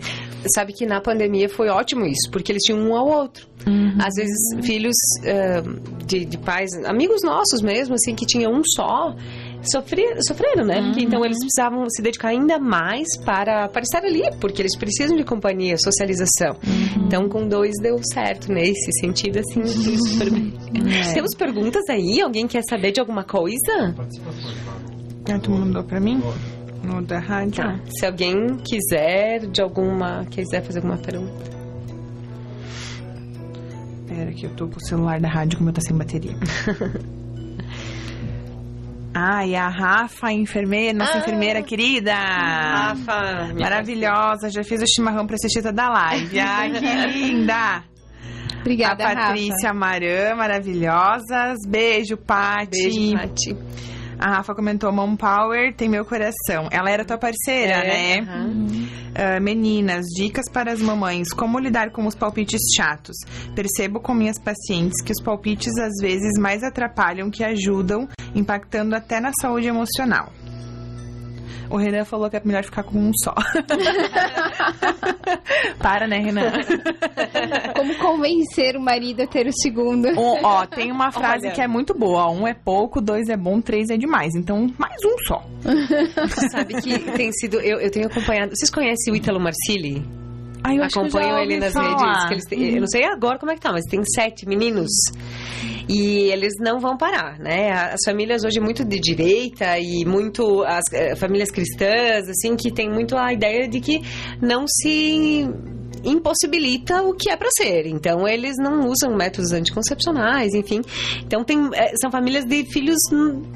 Sabe 0.55 0.73
que 0.73 0.87
na 0.87 1.01
pandemia 1.01 1.49
foi 1.49 1.69
ótimo 1.69 2.05
isso, 2.07 2.31
porque 2.33 2.53
eles 2.53 2.63
tinham 2.63 2.79
um 2.81 2.97
ao 2.97 3.07
outro. 3.09 3.49
Às 3.99 4.15
vezes, 4.15 4.39
filhos 4.67 4.97
ah, 5.27 5.63
de, 6.07 6.25
de 6.25 6.39
pais, 6.39 6.71
amigos 6.87 7.23
nossos 7.23 7.61
mesmo, 7.61 7.95
assim, 7.95 8.15
que 8.15 8.25
tinham 8.25 8.53
um 8.53 8.63
só, 8.65 9.15
sofrer, 9.63 10.17
sofreram, 10.27 10.65
né? 10.65 10.81
Porque 10.81 11.03
então 11.05 11.23
eles 11.23 11.37
precisavam 11.39 11.85
se 11.91 12.01
dedicar 12.01 12.29
ainda 12.29 12.59
mais 12.59 13.07
para, 13.23 13.69
para 13.69 13.83
estar 13.83 14.03
ali, 14.03 14.23
porque 14.41 14.63
eles 14.63 14.75
precisam 14.79 15.15
de 15.15 15.25
companhia, 15.25 15.77
socialização. 15.77 16.57
Então, 17.07 17.29
com 17.29 17.47
dois 17.47 17.73
deu 17.83 17.99
certo 18.15 18.51
nesse 18.51 18.91
sentido, 18.99 19.41
assim, 19.41 19.63
super 20.09 20.31
bem. 20.31 20.55
Temos 21.13 21.35
perguntas 21.37 21.83
aí? 21.91 22.19
Alguém 22.23 22.47
quer 22.49 22.63
saber 22.69 22.93
de 22.93 23.01
alguma 23.01 23.25
coisa? 23.25 23.95
Ah, 25.29 25.39
tu 25.39 25.51
mandou 25.51 25.83
pra 25.85 26.01
mim? 26.01 26.23
No 26.83 27.03
da 27.03 27.19
rádio? 27.19 27.63
Tá. 27.63 27.79
Se 27.99 28.07
alguém 28.07 28.57
quiser 28.59 29.47
de 29.47 29.61
alguma, 29.61 30.25
quiser 30.27 30.63
fazer 30.63 30.79
alguma 30.79 30.97
pergunta. 30.97 31.51
Pera 34.09 34.33
que 34.33 34.47
eu 34.47 34.51
tô 34.57 34.67
com 34.67 34.77
o 34.77 34.87
celular 34.87 35.21
da 35.21 35.29
rádio, 35.29 35.59
como 35.59 35.73
tá 35.73 35.81
sem 35.81 35.97
bateria. 35.97 36.33
ah, 39.15 39.47
e 39.47 39.55
a 39.55 39.69
Rafa, 39.69 40.29
a 40.29 40.33
enfermeira, 40.33 40.97
nossa 40.99 41.19
enfermeira 41.19 41.63
querida. 41.63 42.13
Rafa, 42.15 43.55
Maravilhosa, 43.59 44.51
já 44.51 44.65
fiz 44.65 44.83
o 44.83 44.87
chimarrão 44.95 45.27
pra 45.27 45.37
assistir 45.37 45.63
toda 45.63 45.85
a 45.85 45.91
live. 45.91 46.39
Ai, 46.41 46.71
que 46.73 47.07
linda! 47.19 47.85
Obrigada, 48.61 49.05
a 49.05 49.15
Patrícia 49.15 49.73
Marã, 49.73 50.35
maravilhosas. 50.35 51.59
Beijo, 51.67 52.17
Pati. 52.17 52.71
Beijo, 52.71 53.13
Pati. 53.13 53.57
A 54.21 54.37
Rafa 54.37 54.55
comentou, 54.55 54.93
Mom 54.93 55.17
Power 55.17 55.75
tem 55.75 55.89
meu 55.89 56.05
coração. 56.05 56.69
Ela 56.71 56.91
era 56.91 57.07
tua 57.07 57.17
parceira, 57.17 57.79
né? 57.79 58.17
É, 58.17 58.21
aham. 58.21 58.67
Ah, 59.15 59.41
meninas, 59.41 60.05
dicas 60.15 60.45
para 60.53 60.71
as 60.73 60.81
mamães. 60.81 61.33
Como 61.33 61.59
lidar 61.59 61.91
com 61.91 62.07
os 62.07 62.15
palpites 62.15 62.61
chatos? 62.77 63.17
Percebo 63.55 63.99
com 63.99 64.13
minhas 64.13 64.39
pacientes 64.39 65.03
que 65.03 65.11
os 65.13 65.23
palpites 65.23 65.73
às 65.79 65.95
vezes 66.03 66.39
mais 66.39 66.63
atrapalham 66.63 67.31
que 67.31 67.43
ajudam, 67.43 68.07
impactando 68.35 68.95
até 68.95 69.21
na 69.21 69.33
saúde 69.41 69.69
emocional. 69.69 70.31
O 71.71 71.77
Renan 71.77 72.05
falou 72.05 72.29
que 72.29 72.37
é 72.37 72.43
melhor 72.45 72.65
ficar 72.65 72.83
com 72.83 72.99
um 72.99 73.13
só. 73.23 73.33
Para, 75.79 76.07
né, 76.09 76.19
Renan? 76.19 76.51
Como 77.77 77.95
convencer 77.97 78.77
o 78.77 78.81
marido 78.81 79.23
a 79.23 79.27
ter 79.27 79.47
o 79.47 79.53
segundo? 79.53 80.09
Um, 80.09 80.45
ó, 80.45 80.67
tem 80.67 80.91
uma 80.91 81.13
frase 81.13 81.47
Olha. 81.47 81.55
que 81.55 81.61
é 81.61 81.69
muito 81.69 81.95
boa. 81.95 82.27
ó, 82.27 82.33
Um 82.33 82.47
é 82.47 82.55
pouco, 82.55 83.01
dois 83.01 83.29
é 83.29 83.37
bom, 83.37 83.61
três 83.61 83.89
é 83.89 83.97
demais. 83.97 84.35
Então, 84.35 84.69
mais 84.77 84.97
um 85.05 85.17
só. 85.27 85.43
Sabe 86.51 86.75
que 86.83 86.99
tem 87.13 87.31
sido. 87.33 87.61
Eu, 87.61 87.81
eu 87.81 87.91
tenho 87.91 88.07
acompanhado. 88.07 88.51
Vocês 88.55 88.71
conhecem 88.71 89.13
o 89.13 89.17
Ítalo 89.17 89.41
Marcilli? 89.41 90.05
Ai, 90.65 90.79
eu 90.79 90.85
Acompanham 90.85 91.41
ouvi 91.41 91.53
ele 91.55 91.61
nas 91.61 91.73
falar. 91.73 91.89
redes. 91.99 92.27
Que 92.29 92.35
eles 92.35 92.45
têm- 92.47 92.75
Eu 92.75 92.81
não 92.81 92.87
sei 92.89 93.05
agora 93.05 93.39
como 93.39 93.51
é 93.53 93.55
que 93.55 93.61
tá, 93.61 93.73
mas 93.73 93.85
tem 93.85 94.01
sete 94.05 94.47
meninos. 94.47 94.91
E 95.89 96.31
eles 96.31 96.53
não 96.61 96.79
vão 96.79 96.97
parar, 96.97 97.39
né? 97.39 97.71
As 97.73 98.01
famílias 98.05 98.45
hoje 98.45 98.61
muito 98.61 98.85
de 98.85 99.01
direita 99.01 99.77
e 99.79 100.05
muito 100.05 100.63
as 100.63 100.85
eh, 100.93 101.17
famílias 101.17 101.51
cristãs, 101.51 102.29
assim, 102.29 102.55
que 102.55 102.71
tem 102.71 102.89
muito 102.89 103.17
a 103.17 103.33
ideia 103.33 103.67
de 103.69 103.81
que 103.81 104.01
não 104.41 104.65
se 104.69 105.49
impossibilita 106.05 107.03
o 107.03 107.15
que 107.15 107.31
é 107.31 107.37
para 107.37 107.49
ser. 107.57 107.87
Então 107.87 108.27
eles 108.27 108.57
não 108.59 108.89
usam 108.89 109.17
métodos 109.17 109.53
anticoncepcionais, 109.53 110.55
enfim. 110.55 110.81
Então 111.25 111.45
tem, 111.45 111.69
eh, 111.75 111.93
são 112.01 112.11
famílias 112.11 112.45
de 112.45 112.65
filhos 112.65 112.99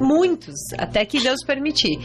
muitos, 0.01 0.55
até 0.79 1.05
que 1.05 1.21
Deus 1.21 1.41
permitir. 1.47 1.99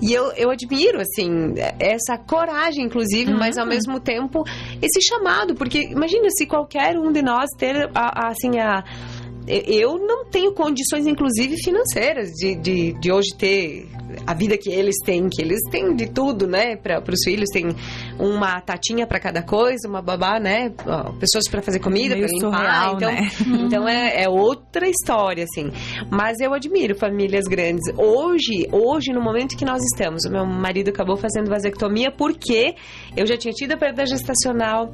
E 0.00 0.12
eu, 0.12 0.32
eu 0.32 0.50
admiro, 0.50 1.00
assim, 1.00 1.54
essa 1.78 2.16
coragem, 2.18 2.84
inclusive, 2.84 3.32
mas 3.32 3.56
ao 3.58 3.66
mesmo 3.66 4.00
tempo 4.00 4.44
esse 4.80 5.00
chamado, 5.06 5.54
porque 5.54 5.82
imagina 5.90 6.28
se 6.30 6.46
qualquer 6.46 6.98
um 6.98 7.12
de 7.12 7.22
nós 7.22 7.48
ter, 7.58 7.88
a- 7.94 8.26
a, 8.26 8.28
assim, 8.28 8.58
a 8.58 8.82
eu 9.46 9.98
não 9.98 10.24
tenho 10.24 10.52
condições, 10.52 11.06
inclusive 11.06 11.56
financeiras, 11.62 12.30
de, 12.30 12.54
de, 12.54 12.92
de 13.00 13.12
hoje 13.12 13.28
ter 13.36 13.88
a 14.26 14.34
vida 14.34 14.56
que 14.56 14.70
eles 14.70 14.96
têm, 15.04 15.28
que 15.28 15.40
eles 15.40 15.60
têm 15.70 15.94
de 15.94 16.06
tudo, 16.10 16.46
né, 16.46 16.76
para 16.76 17.02
os 17.10 17.20
filhos. 17.24 17.48
Tem 17.52 17.68
uma 18.18 18.60
tatinha 18.60 19.06
para 19.06 19.18
cada 19.18 19.42
coisa, 19.42 19.88
uma 19.88 20.02
babá, 20.02 20.38
né, 20.38 20.72
pessoas 21.18 21.48
para 21.50 21.62
fazer 21.62 21.80
comida, 21.80 22.16
para 22.16 22.26
limpar. 22.26 22.40
surreal, 22.40 22.96
então, 22.96 23.10
né? 23.10 23.30
então 23.66 23.88
é, 23.88 24.22
é 24.24 24.28
outra 24.28 24.88
história, 24.88 25.44
assim. 25.44 25.70
Mas 26.10 26.38
eu 26.40 26.52
admiro 26.52 26.94
famílias 26.94 27.44
grandes. 27.44 27.82
Hoje, 27.96 28.68
hoje, 28.70 29.12
no 29.12 29.20
momento 29.20 29.56
que 29.56 29.64
nós 29.64 29.82
estamos, 29.82 30.24
o 30.24 30.30
meu 30.30 30.46
marido 30.46 30.90
acabou 30.90 31.16
fazendo 31.16 31.48
vasectomia 31.48 32.10
porque 32.10 32.74
eu 33.16 33.26
já 33.26 33.36
tinha 33.36 33.52
tido 33.52 33.72
a 33.72 33.76
perda 33.76 34.06
gestacional. 34.06 34.92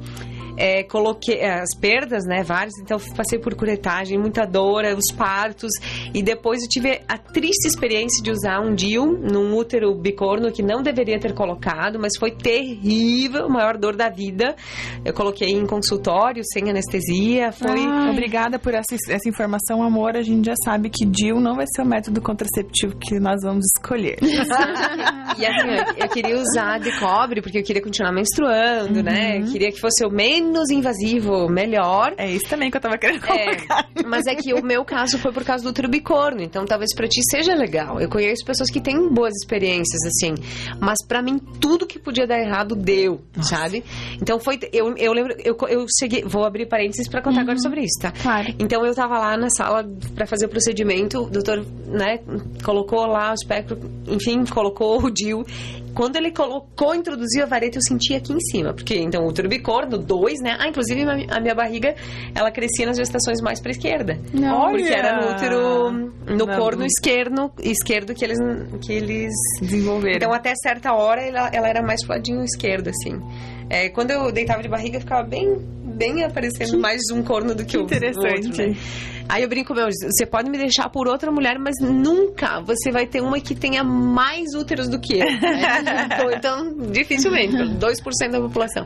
É, 0.59 0.83
coloquei 0.83 1.41
as 1.41 1.73
perdas, 1.79 2.25
né, 2.25 2.43
várias, 2.43 2.73
então 2.81 2.99
passei 3.15 3.39
por 3.39 3.55
curetagem, 3.55 4.19
muita 4.19 4.45
dor, 4.45 4.83
os 4.97 5.15
partos, 5.15 5.71
e 6.13 6.21
depois 6.21 6.61
eu 6.61 6.67
tive 6.67 7.01
a 7.07 7.17
triste 7.17 7.65
experiência 7.65 8.21
de 8.21 8.29
usar 8.29 8.59
um 8.59 8.75
DIU 8.75 9.05
num 9.05 9.55
útero 9.55 9.95
bicorno 9.95 10.51
que 10.51 10.61
não 10.61 10.83
deveria 10.83 11.17
ter 11.17 11.33
colocado, 11.33 11.97
mas 11.97 12.11
foi 12.19 12.31
terrível, 12.31 13.45
a 13.45 13.49
maior 13.49 13.77
dor 13.77 13.95
da 13.95 14.09
vida. 14.09 14.55
Eu 15.05 15.13
coloquei 15.13 15.49
em 15.49 15.65
consultório, 15.65 16.43
sem 16.53 16.69
anestesia, 16.69 17.53
foi... 17.53 17.85
Ai, 17.87 18.09
Obrigada 18.11 18.59
por 18.59 18.73
essa, 18.73 18.95
essa 19.09 19.29
informação, 19.29 19.81
amor. 19.81 20.17
A 20.17 20.21
gente 20.21 20.45
já 20.45 20.55
sabe 20.65 20.89
que 20.89 21.05
DIL 21.05 21.39
não 21.39 21.55
vai 21.55 21.65
ser 21.73 21.83
o 21.83 21.85
método 21.85 22.21
contraceptivo 22.21 22.97
que 22.97 23.17
nós 23.17 23.39
vamos 23.43 23.65
escolher. 23.77 24.17
E 25.37 25.45
assim, 25.45 25.69
eu, 25.69 26.03
eu 26.03 26.09
queria 26.09 26.35
usar 26.35 26.79
de 26.79 26.91
cobre 26.99 27.41
porque 27.41 27.59
eu 27.59 27.63
queria 27.63 27.81
continuar 27.81 28.11
menstruando, 28.11 29.01
né? 29.01 29.37
Eu 29.37 29.45
queria 29.45 29.71
que 29.71 29.79
fosse 29.79 30.03
o 30.03 30.09
menos 30.09 30.48
menos 30.49 30.69
invasivo, 30.69 31.47
melhor. 31.49 32.13
É 32.17 32.29
isso 32.29 32.45
também 32.49 32.69
que 32.69 32.77
eu 32.77 32.81
tava 32.81 32.97
querendo 32.97 33.23
É, 33.25 33.55
colocar. 33.55 33.87
mas 34.05 34.25
é 34.27 34.35
que 34.35 34.53
o 34.53 34.63
meu 34.63 34.83
caso 34.83 35.17
foi 35.17 35.31
por 35.31 35.43
causa 35.43 35.63
do 35.63 35.69
útero 35.69 35.87
bicorno, 35.87 36.41
então 36.41 36.65
talvez 36.65 36.93
pra 36.93 37.07
ti 37.07 37.21
seja 37.29 37.53
legal. 37.55 37.99
Eu 38.01 38.09
conheço 38.09 38.43
pessoas 38.45 38.69
que 38.69 38.81
têm 38.81 39.09
boas 39.13 39.33
experiências 39.41 40.01
assim, 40.05 40.35
mas 40.79 40.97
pra 41.07 41.21
mim 41.21 41.37
tudo 41.37 41.85
que 41.87 41.99
podia 41.99 42.25
dar 42.27 42.39
errado 42.39 42.75
deu, 42.75 43.21
sabe? 43.41 43.83
Então 44.21 44.39
foi 44.39 44.59
eu, 44.73 44.93
eu 44.97 45.13
lembro 45.13 45.35
eu, 45.43 45.55
eu 45.67 45.85
cheguei, 45.99 46.23
vou 46.23 46.43
abrir 46.45 46.65
parênteses 46.67 47.07
pra 47.07 47.21
contar 47.21 47.41
agora 47.41 47.59
sobre 47.59 47.81
isso, 47.81 47.99
tá? 48.01 48.11
Claro. 48.11 48.53
Então 48.59 48.85
eu 48.85 48.93
tava 48.93 49.17
lá 49.17 49.37
na 49.37 49.49
sala 49.49 49.87
pra 50.15 50.25
fazer 50.25 50.45
o 50.47 50.49
procedimento, 50.49 51.23
o 51.23 51.29
doutor, 51.29 51.65
né, 51.87 52.19
colocou 52.63 53.05
lá 53.05 53.31
o 53.31 53.33
espectro, 53.33 53.77
enfim, 54.07 54.43
colocou 54.45 55.01
o 55.03 55.09
DIU. 55.11 55.45
Quando 55.99 56.15
ele 56.15 56.31
colocou, 56.31 56.95
introduziu 56.95 57.43
a 57.43 57.45
vareta, 57.45 57.77
eu 57.77 57.81
senti 57.85 58.15
aqui 58.15 58.31
em 58.31 58.39
cima, 58.39 58.73
porque 58.73 58.95
então 58.97 59.25
o 59.25 59.27
útero 59.27 59.49
bicorno, 59.49 59.97
dois, 59.97 60.39
né? 60.41 60.55
Ah, 60.57 60.69
inclusive 60.69 61.01
a 61.29 61.41
minha 61.41 61.53
barriga, 61.53 61.93
ela 62.33 62.49
crescia 62.49 62.85
nas 62.85 62.95
gestações 62.95 63.41
mais 63.41 63.59
pra 63.59 63.71
esquerda. 63.71 64.17
Não. 64.33 64.69
Porque 64.69 64.83
era 64.87 65.19
no 65.19 65.29
útero, 65.33 65.91
no 66.25 66.45
Não. 66.45 66.55
corno 66.57 66.85
esquerdo, 66.85 67.51
esquerdo 67.61 68.13
que 68.13 68.23
eles, 68.23 68.37
que 68.81 68.93
eles 68.93 69.33
Desenvolveram. 69.61 70.15
então, 70.15 70.31
até 70.31 70.53
certa 70.55 70.93
hora, 70.93 71.21
ela, 71.21 71.49
ela 71.51 71.67
era 71.67 71.81
mais 71.81 72.01
pro 72.05 72.15
ladinho 72.15 72.45
esquerdo, 72.45 72.87
assim. 72.87 73.21
É, 73.69 73.89
quando 73.89 74.11
eu 74.11 74.31
deitava 74.31 74.61
de 74.61 74.69
barriga, 74.69 74.99
ficava 74.99 75.23
bem, 75.27 75.57
bem 75.95 76.23
aparecendo 76.23 76.79
mais 76.79 77.01
um 77.13 77.21
corno 77.21 77.53
do 77.53 77.63
que, 77.65 77.77
o 77.77 77.81
o 77.81 77.83
interessante. 77.83 78.47
outro, 78.47 78.67
né? 78.69 78.77
Aí 79.29 79.43
eu 79.43 79.47
brinco, 79.47 79.75
meu, 79.75 79.85
você 79.85 80.25
pode 80.25 80.49
me 80.49 80.57
deixar 80.57 80.89
por 80.89 81.07
outra 81.07 81.31
mulher, 81.31 81.59
mas 81.59 81.75
nunca 81.79 82.61
você 82.61 82.89
vai 82.91 83.05
ter 83.05 83.21
uma 83.21 83.39
que 83.39 83.53
tenha 83.53 83.83
mais 83.83 84.55
úteros 84.55 84.89
do 84.89 84.99
que 84.99 85.19
eu. 85.19 85.19
né? 85.19 86.07
então, 86.11 86.31
então, 86.31 86.91
dificilmente, 86.91 87.55
2% 87.77 88.31
da 88.31 88.41
população. 88.41 88.83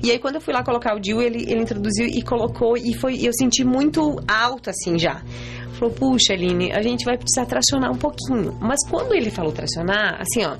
E 0.00 0.12
aí, 0.12 0.20
quando 0.20 0.36
eu 0.36 0.40
fui 0.40 0.54
lá 0.54 0.62
colocar 0.62 0.94
o 0.94 1.00
DIU, 1.00 1.20
ele, 1.20 1.42
ele 1.50 1.62
introduziu 1.62 2.06
e 2.06 2.22
colocou, 2.22 2.76
e 2.76 2.94
foi, 2.94 3.26
eu 3.26 3.32
senti 3.32 3.64
muito 3.64 4.22
alto, 4.28 4.70
assim, 4.70 4.96
já. 4.96 5.20
Falou, 5.72 5.92
puxa, 5.92 6.32
Aline, 6.32 6.70
a 6.70 6.80
gente 6.80 7.04
vai 7.04 7.18
precisar 7.18 7.46
tracionar 7.46 7.90
um 7.90 7.98
pouquinho. 7.98 8.56
Mas 8.60 8.78
quando 8.88 9.12
ele 9.14 9.30
falou 9.30 9.50
tracionar, 9.50 10.20
assim, 10.20 10.44
ó, 10.46 10.56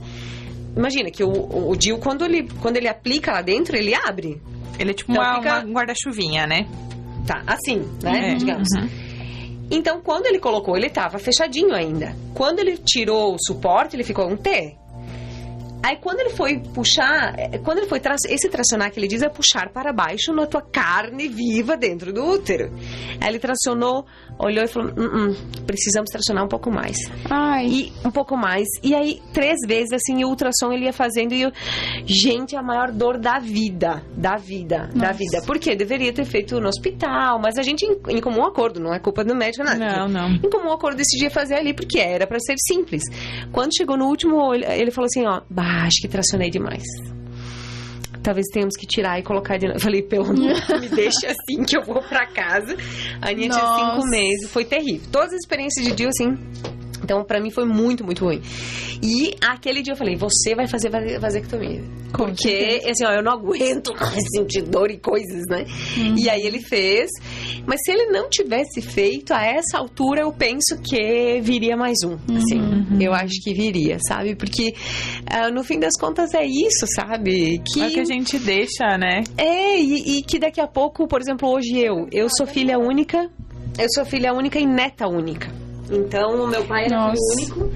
imagina 0.77 1.11
que 1.11 1.23
o, 1.25 1.31
o, 1.71 1.77
DIU, 1.77 1.99
quando 1.99 2.25
ele, 2.25 2.49
quando 2.61 2.77
ele 2.77 2.89
aplica 2.89 3.33
lá 3.33 3.43
dentro, 3.43 3.77
ele 3.77 3.95
abre. 3.95 4.41
Ele 4.79 4.91
é 4.91 4.95
tipo 4.95 5.13
Então 5.13 5.23
uma, 5.25 5.37
fica- 5.37 5.61
uma 5.65 5.73
guarda-chuvinha, 5.73 6.47
né? 6.47 6.67
Tá, 7.27 7.43
assim, 7.47 7.87
né? 8.03 8.33
É, 8.33 8.35
Digamos. 8.35 8.69
Então, 9.71 10.01
quando 10.03 10.27
ele 10.27 10.39
colocou, 10.39 10.77
ele 10.77 10.91
tava 10.91 11.19
fechadinho 11.19 11.75
ainda. 11.75 12.15
Quando 12.35 12.59
ele 12.59 12.77
tirou 12.77 13.35
o 13.35 13.39
suporte, 13.39 13.97
ele 13.97 14.05
ficou 14.05 14.29
um 14.29 14.37
T. 14.37 14.77
Aí, 15.83 15.97
quando 15.97 16.21
ele 16.21 16.31
foi 16.31 16.59
puxar, 16.75 17.35
é, 17.39 17.59
quando 17.59 17.79
ele 17.79 17.89
foi 17.89 17.99
tra 18.01 18.15
esse 18.29 18.49
tracionar 18.49 18.91
que 18.93 19.01
ele 19.01 19.09
diz 19.09 19.23
é 19.23 19.29
puxar 19.29 19.71
para 19.71 19.93
baixo 19.93 20.33
na 20.33 20.47
tua 20.47 20.63
carne 20.63 21.29
viva 21.29 21.77
dentro 21.77 22.13
do 22.13 22.25
útero. 22.25 22.71
Aí 23.21 23.29
ele 23.29 23.39
tracionou, 23.39 24.07
olhou 24.39 24.65
e 24.65 24.69
falou: 24.69 24.91
"Hum, 24.97 25.31
hum, 25.31 25.37
precisamos 25.67 26.09
tracionar 26.11 26.45
um 26.45 26.49
pouco 26.49 26.71
mais. 26.71 26.97
Ai. 27.29 27.67
E 27.67 27.93
um 28.05 28.11
pouco 28.11 28.37
mais. 28.37 28.67
E 28.83 28.95
aí, 28.95 29.21
três 29.33 29.57
vezes, 29.67 29.93
assim, 29.93 30.23
o 30.25 30.29
ultrassom 30.29 30.73
ele 30.73 30.85
ia 30.85 30.93
fazendo 30.93 31.33
e 31.35 31.43
eu... 31.43 31.53
Gente, 32.07 32.55
a 32.57 32.63
maior 32.63 32.93
dor 32.93 33.19
da 33.19 33.39
vida. 33.39 34.03
Da 34.17 34.37
vida. 34.37 34.89
Da 34.95 35.09
Nossa. 35.09 35.19
vida. 35.19 35.43
Por 35.47 35.59
quê? 35.59 35.75
Deveria 35.75 36.13
ter 36.13 36.25
feito 36.25 36.61
no 36.61 36.69
hospital, 36.69 37.41
mas 37.41 37.57
a 37.59 37.63
gente, 37.63 37.85
em, 37.85 38.17
em 38.17 38.21
comum 38.21 38.45
acordo, 38.45 38.79
não 38.81 38.93
é 38.95 38.99
culpa 38.99 39.25
do 39.25 39.35
médico, 39.35 39.65
nada. 39.65 39.79
Não, 39.79 40.09
não. 40.09 40.29
Em 40.35 40.51
comum 40.51 40.73
acordo, 40.73 40.97
decidia 40.97 41.31
fazer 41.31 41.55
ali, 41.57 41.73
porque 41.75 41.99
era 41.99 42.27
pra 42.27 42.39
ser 42.41 42.55
simples. 42.59 43.03
Quando 43.51 43.75
chegou 43.77 43.97
no 43.97 44.07
último, 44.07 44.55
ele- 44.55 44.67
ele 44.67 44.91
falou 44.91 45.07
assim, 45.07 45.27
ó, 45.27 45.41
bah, 45.51 45.72
acho 45.87 45.97
que 46.01 46.09
tracionei 46.09 46.51
demais. 46.51 46.83
Talvez 48.23 48.47
tenhamos 48.53 48.77
que 48.77 48.87
tirar 48.87 49.19
e 49.19 49.23
colocar 49.23 49.57
de 49.57 49.67
novo. 49.67 49.79
Eu 49.79 49.81
falei, 49.81 50.01
pelo 50.03 50.33
menos 50.33 50.61
me 50.81 50.89
deixa 50.89 51.27
assim 51.33 51.65
que 51.65 51.77
eu 51.77 51.83
vou 51.83 52.01
pra 52.03 52.25
casa. 52.27 52.77
A 53.21 53.31
Aninha 53.31 53.51
tinha 53.51 53.63
Nossa. 53.65 53.95
cinco 53.97 54.09
meses. 54.09 54.51
Foi 54.51 54.65
terrível. 54.65 55.09
Todas 55.11 55.33
as 55.33 55.41
experiências 55.41 55.85
de 55.85 55.93
dia, 55.93 56.09
assim, 56.09 56.39
então, 57.03 57.25
pra 57.25 57.41
mim 57.41 57.51
foi 57.51 57.65
muito, 57.65 58.05
muito 58.05 58.25
ruim. 58.25 58.41
E 59.03 59.35
aquele 59.45 59.83
dia 59.83 59.93
eu 59.95 59.97
falei, 59.97 60.17
você 60.17 60.55
vai 60.55 60.67
fazer 60.67 60.91
vase- 60.91 61.19
vasectomia. 61.19 61.83
Com 62.13 62.27
Porque, 62.27 62.49
certeza. 62.51 62.91
assim, 62.91 63.05
ó, 63.07 63.13
eu 63.13 63.23
não 63.23 63.33
aguento 63.33 63.93
mais 63.99 64.23
sentir 64.37 64.63
dor 64.63 64.91
e 64.91 64.99
coisas, 64.99 65.43
né? 65.49 65.65
Uhum. 65.97 66.15
E 66.19 66.29
aí 66.29 66.43
ele 66.43 66.61
fez. 66.61 67.09
Mas 67.67 67.81
se 67.85 67.91
ele 67.93 68.07
não 68.13 68.29
tivesse 68.29 68.81
feito, 68.83 69.33
a 69.33 69.45
essa 69.45 69.79
altura 69.79 70.23
eu 70.23 70.33
penso 70.33 70.79
que 70.83 71.41
viria 71.41 71.77
mais 71.77 71.97
um. 72.05 72.15
Assim, 72.37 72.61
Uhum. 72.61 72.99
eu 73.01 73.13
acho 73.13 73.35
que 73.43 73.53
viria, 73.55 73.99
sabe? 74.07 74.35
Porque 74.37 74.75
ah, 75.27 75.51
no 75.51 75.65
fim 75.65 75.79
das 75.81 75.95
contas 75.99 76.35
é 76.35 76.45
isso, 76.45 76.87
sabe? 76.95 77.57
É 77.79 77.87
o 77.87 77.91
que 77.91 78.01
a 78.01 78.05
gente 78.05 78.39
deixa, 78.39 78.97
né? 78.99 79.25
É, 79.37 79.79
e, 79.81 80.19
e 80.19 80.23
que 80.23 80.39
daqui 80.39 80.61
a 80.61 80.67
pouco, 80.67 81.09
por 81.09 81.21
exemplo, 81.21 81.49
hoje 81.49 81.79
eu, 81.79 82.07
eu 82.13 82.29
sou 82.29 82.47
filha 82.47 82.79
única, 82.79 83.29
eu 83.79 83.87
sou 83.95 84.05
filha 84.05 84.33
única 84.35 84.59
e 84.59 84.67
neta 84.67 85.09
única. 85.09 85.51
Então, 85.91 86.45
o 86.45 86.49
meu 86.49 86.65
pai 86.65 86.85
era 86.87 86.97
Nossa. 86.97 87.17
filho 87.37 87.55
único 87.57 87.73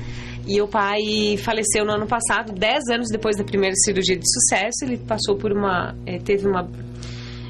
e 0.46 0.60
o 0.60 0.68
pai 0.68 1.36
faleceu 1.38 1.84
no 1.84 1.92
ano 1.92 2.06
passado, 2.06 2.52
10 2.52 2.88
anos 2.92 3.08
depois 3.10 3.36
da 3.36 3.42
primeira 3.42 3.74
cirurgia 3.84 4.16
de 4.16 4.24
sucesso. 4.24 4.84
Ele 4.84 4.96
passou 4.96 5.36
por 5.36 5.52
uma. 5.52 5.94
eh, 6.06 6.18
teve 6.18 6.46
uma 6.46 6.70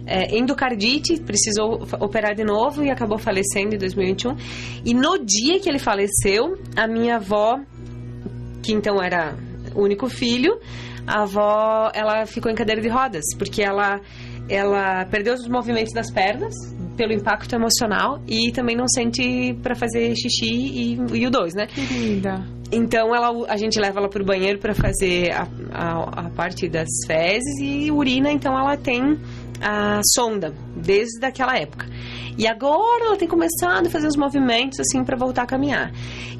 é, 0.07 0.38
endocardite, 0.38 1.20
precisou 1.20 1.86
operar 2.00 2.34
de 2.34 2.44
novo 2.44 2.82
e 2.82 2.90
acabou 2.90 3.18
falecendo 3.18 3.74
em 3.74 3.78
2021. 3.78 4.36
E 4.84 4.94
no 4.94 5.18
dia 5.18 5.61
que 5.61 5.68
ele 5.68 5.78
faleceu, 5.78 6.57
a 6.74 6.86
minha 6.86 7.16
avó, 7.16 7.59
que 8.62 8.72
então 8.72 9.02
era 9.02 9.36
o 9.74 9.82
único 9.82 10.09
filho, 10.09 10.59
a 11.07 11.22
avó, 11.22 11.90
ela 11.92 12.24
ficou 12.24 12.50
em 12.50 12.54
cadeira 12.54 12.80
de 12.80 12.88
rodas, 12.88 13.24
porque 13.36 13.62
ela 13.62 14.00
ela 14.48 15.04
perdeu 15.07 15.34
os 15.34 15.48
movimentos 15.48 15.92
das 15.92 16.09
pernas 16.09 16.54
pelo 16.97 17.12
impacto 17.12 17.55
emocional 17.55 18.20
e 18.26 18.51
também 18.53 18.76
não 18.76 18.88
sente 18.88 19.55
para 19.62 19.74
fazer 19.74 20.14
xixi 20.16 20.47
e, 20.47 20.99
e 21.12 21.26
o 21.26 21.30
dois, 21.30 21.55
né? 21.55 21.66
Querida. 21.66 22.44
Então 22.72 23.14
ela, 23.14 23.47
a 23.49 23.57
gente 23.57 23.78
leva 23.78 24.01
ela 24.01 24.09
pro 24.09 24.24
banheiro 24.24 24.59
para 24.59 24.74
fazer 24.74 25.30
a, 25.32 25.47
a, 25.72 26.26
a 26.26 26.30
parte 26.30 26.68
das 26.68 26.88
fezes 27.07 27.61
e 27.61 27.90
urina, 27.90 28.32
então 28.32 28.59
ela 28.59 28.76
tem 28.76 29.18
a 29.61 30.01
sonda 30.14 30.53
desde 30.74 31.24
aquela 31.24 31.57
época. 31.57 31.86
E 32.38 32.47
agora 32.47 33.07
ela 33.07 33.16
tem 33.16 33.26
começado 33.26 33.86
a 33.86 33.90
fazer 33.90 34.07
os 34.07 34.16
movimentos 34.16 34.78
assim 34.78 35.03
para 35.03 35.16
voltar 35.16 35.44
a 35.44 35.47
caminhar. 35.47 35.90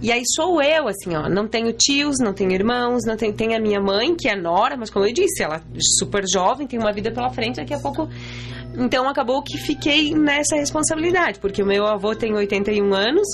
E 0.03 0.13
aí 0.13 0.23
sou 0.35 0.61
eu 0.61 0.89
assim, 0.89 1.15
ó, 1.17 1.29
não 1.29 1.49
tenho 1.49 1.73
tios, 1.73 2.17
não 2.19 2.35
tenho 2.35 2.53
irmãos, 2.53 3.05
não 3.07 3.17
tenho, 3.17 3.33
tem 3.33 3.55
a 3.55 3.61
minha 3.61 3.81
mãe 3.81 4.15
que 4.15 4.29
é 4.29 4.37
nora, 4.37 4.77
mas 4.77 4.91
como 4.91 5.07
eu 5.07 5.13
disse, 5.13 5.43
ela 5.43 5.57
é 5.57 5.79
super 5.99 6.25
jovem, 6.31 6.67
tem 6.67 6.79
uma 6.79 6.93
vida 6.93 7.11
pela 7.11 7.31
frente, 7.31 7.57
daqui 7.57 7.73
a 7.73 7.79
pouco 7.79 8.09
então 8.77 9.09
acabou 9.09 9.43
que 9.43 9.59
fiquei 9.59 10.15
nessa 10.15 10.57
responsabilidade, 10.57 11.39
porque 11.39 11.63
o 11.63 11.67
meu 11.67 11.87
avô 11.87 12.15
tem 12.15 12.35
81 12.35 12.95
anos, 12.95 13.27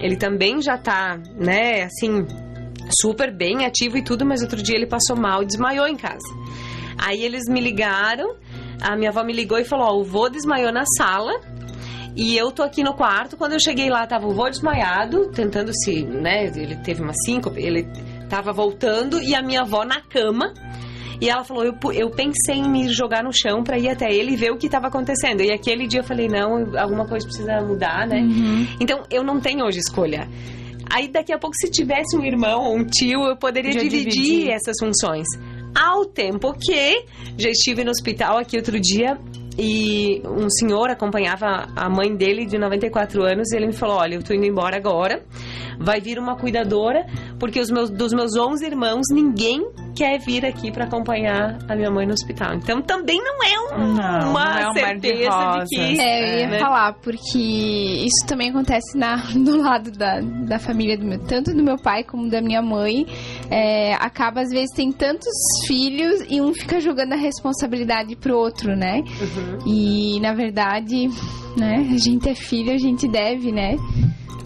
ele 0.00 0.16
também 0.16 0.60
já 0.60 0.76
tá, 0.76 1.18
né, 1.36 1.84
assim, 1.84 2.26
super 3.00 3.34
bem 3.34 3.64
ativo 3.64 3.96
e 3.96 4.02
tudo, 4.02 4.26
mas 4.26 4.42
outro 4.42 4.62
dia 4.62 4.76
ele 4.76 4.86
passou 4.86 5.16
mal 5.16 5.42
e 5.42 5.46
desmaiou 5.46 5.86
em 5.86 5.96
casa. 5.96 6.26
Aí 6.98 7.22
eles 7.22 7.48
me 7.48 7.60
ligaram, 7.60 8.36
a 8.80 8.96
minha 8.96 9.10
avó 9.10 9.24
me 9.24 9.32
ligou 9.32 9.58
e 9.58 9.64
falou: 9.64 9.86
Ó, 9.86 10.00
o 10.00 10.04
vô 10.04 10.28
desmaiou 10.28 10.72
na 10.72 10.84
sala. 10.98 11.32
E 12.16 12.36
eu 12.36 12.52
tô 12.52 12.62
aqui 12.62 12.84
no 12.84 12.94
quarto. 12.94 13.36
Quando 13.36 13.54
eu 13.54 13.60
cheguei 13.60 13.90
lá, 13.90 14.06
tava 14.06 14.26
o 14.26 14.32
vô 14.32 14.48
desmaiado, 14.48 15.30
tentando 15.32 15.72
se, 15.74 16.04
né? 16.04 16.44
Ele 16.46 16.76
teve 16.76 17.02
uma 17.02 17.12
síncope, 17.24 17.60
ele 17.60 17.88
tava 18.28 18.52
voltando, 18.52 19.20
e 19.20 19.34
a 19.34 19.42
minha 19.42 19.62
avó 19.62 19.84
na 19.84 20.00
cama. 20.00 20.52
E 21.20 21.28
ela 21.28 21.44
falou: 21.44 21.64
eu, 21.64 21.74
eu 21.92 22.10
pensei 22.10 22.56
em 22.56 22.68
me 22.68 22.88
jogar 22.88 23.22
no 23.22 23.32
chão 23.32 23.62
pra 23.62 23.78
ir 23.78 23.88
até 23.88 24.12
ele 24.12 24.32
e 24.32 24.36
ver 24.36 24.50
o 24.50 24.56
que 24.56 24.68
tava 24.68 24.88
acontecendo. 24.88 25.42
E 25.42 25.52
aquele 25.52 25.86
dia 25.86 26.00
eu 26.00 26.04
falei: 26.04 26.28
não, 26.28 26.78
alguma 26.78 27.06
coisa 27.06 27.26
precisa 27.26 27.60
mudar, 27.62 28.06
né? 28.06 28.20
Então 28.80 29.02
eu 29.10 29.22
não 29.22 29.40
tenho 29.40 29.64
hoje 29.64 29.78
escolha. 29.78 30.28
Aí 30.90 31.08
daqui 31.08 31.32
a 31.32 31.38
pouco, 31.38 31.56
se 31.56 31.70
tivesse 31.70 32.16
um 32.16 32.24
irmão 32.24 32.62
ou 32.62 32.76
um 32.76 32.84
tio, 32.84 33.26
eu 33.26 33.36
poderia 33.36 33.72
dividir, 33.72 34.04
dividir. 34.12 34.50
essas 34.50 34.76
funções. 34.78 35.26
Ao 35.74 36.04
tempo 36.04 36.52
que 36.52 37.04
já 37.36 37.50
estive 37.50 37.82
no 37.82 37.90
hospital 37.90 38.38
aqui 38.38 38.56
outro 38.56 38.78
dia 38.78 39.18
e 39.58 40.22
um 40.26 40.48
senhor 40.50 40.90
acompanhava 40.90 41.66
a 41.76 41.88
mãe 41.88 42.14
dele 42.14 42.44
de 42.46 42.58
94 42.58 43.22
anos 43.22 43.50
e 43.52 43.56
ele 43.56 43.66
me 43.68 43.72
falou: 43.72 43.96
Olha, 43.96 44.14
eu 44.14 44.22
tô 44.22 44.34
indo 44.34 44.44
embora 44.46 44.76
agora, 44.76 45.22
vai 45.78 46.00
vir 46.00 46.18
uma 46.18 46.36
cuidadora, 46.36 47.06
porque 47.38 47.60
os 47.60 47.70
meus, 47.70 47.90
dos 47.90 48.12
meus 48.12 48.36
11 48.36 48.64
irmãos, 48.66 49.02
ninguém 49.12 49.62
quer 49.96 50.18
vir 50.18 50.44
aqui 50.44 50.72
para 50.72 50.84
acompanhar 50.84 51.58
a 51.68 51.76
minha 51.76 51.90
mãe 51.90 52.04
no 52.06 52.12
hospital. 52.12 52.54
Então 52.54 52.82
também 52.82 53.18
não 53.22 53.42
é 53.44 53.74
um- 53.74 53.94
Não, 53.94 54.30
uma 54.30 54.44
não 54.44 54.58
é 54.58 54.68
um 54.68 54.72
de 54.72 54.80
certeza 54.80 55.14
de, 55.22 55.26
rosas. 55.28 55.68
que. 55.68 56.00
É, 56.00 56.34
eu 56.34 56.38
ia 56.40 56.48
né? 56.48 56.58
falar, 56.58 56.92
porque 56.94 57.38
isso 57.38 58.26
também 58.26 58.50
acontece 58.50 58.98
na, 58.98 59.16
do 59.44 59.60
lado 59.62 59.90
da, 59.92 60.20
da 60.20 60.58
família 60.58 60.98
do 60.98 61.04
meu, 61.04 61.18
tanto 61.20 61.54
do 61.54 61.62
meu 61.62 61.76
pai 61.76 62.02
como 62.04 62.28
da 62.28 62.40
minha 62.40 62.60
mãe. 62.60 63.06
É, 63.50 63.94
acaba, 63.94 64.40
às 64.40 64.50
vezes, 64.50 64.70
tem 64.74 64.90
tantos 64.90 65.32
filhos 65.66 66.24
e 66.30 66.40
um 66.40 66.52
fica 66.54 66.80
jogando 66.80 67.12
a 67.12 67.16
responsabilidade 67.16 68.16
pro 68.16 68.36
outro, 68.36 68.74
né? 68.74 69.00
Uhum. 69.00 69.58
E, 69.66 70.18
na 70.20 70.32
verdade, 70.32 71.08
né, 71.56 71.86
a 71.92 71.96
gente 71.98 72.28
é 72.28 72.34
filho, 72.34 72.72
a 72.72 72.78
gente 72.78 73.06
deve, 73.06 73.52
né? 73.52 73.76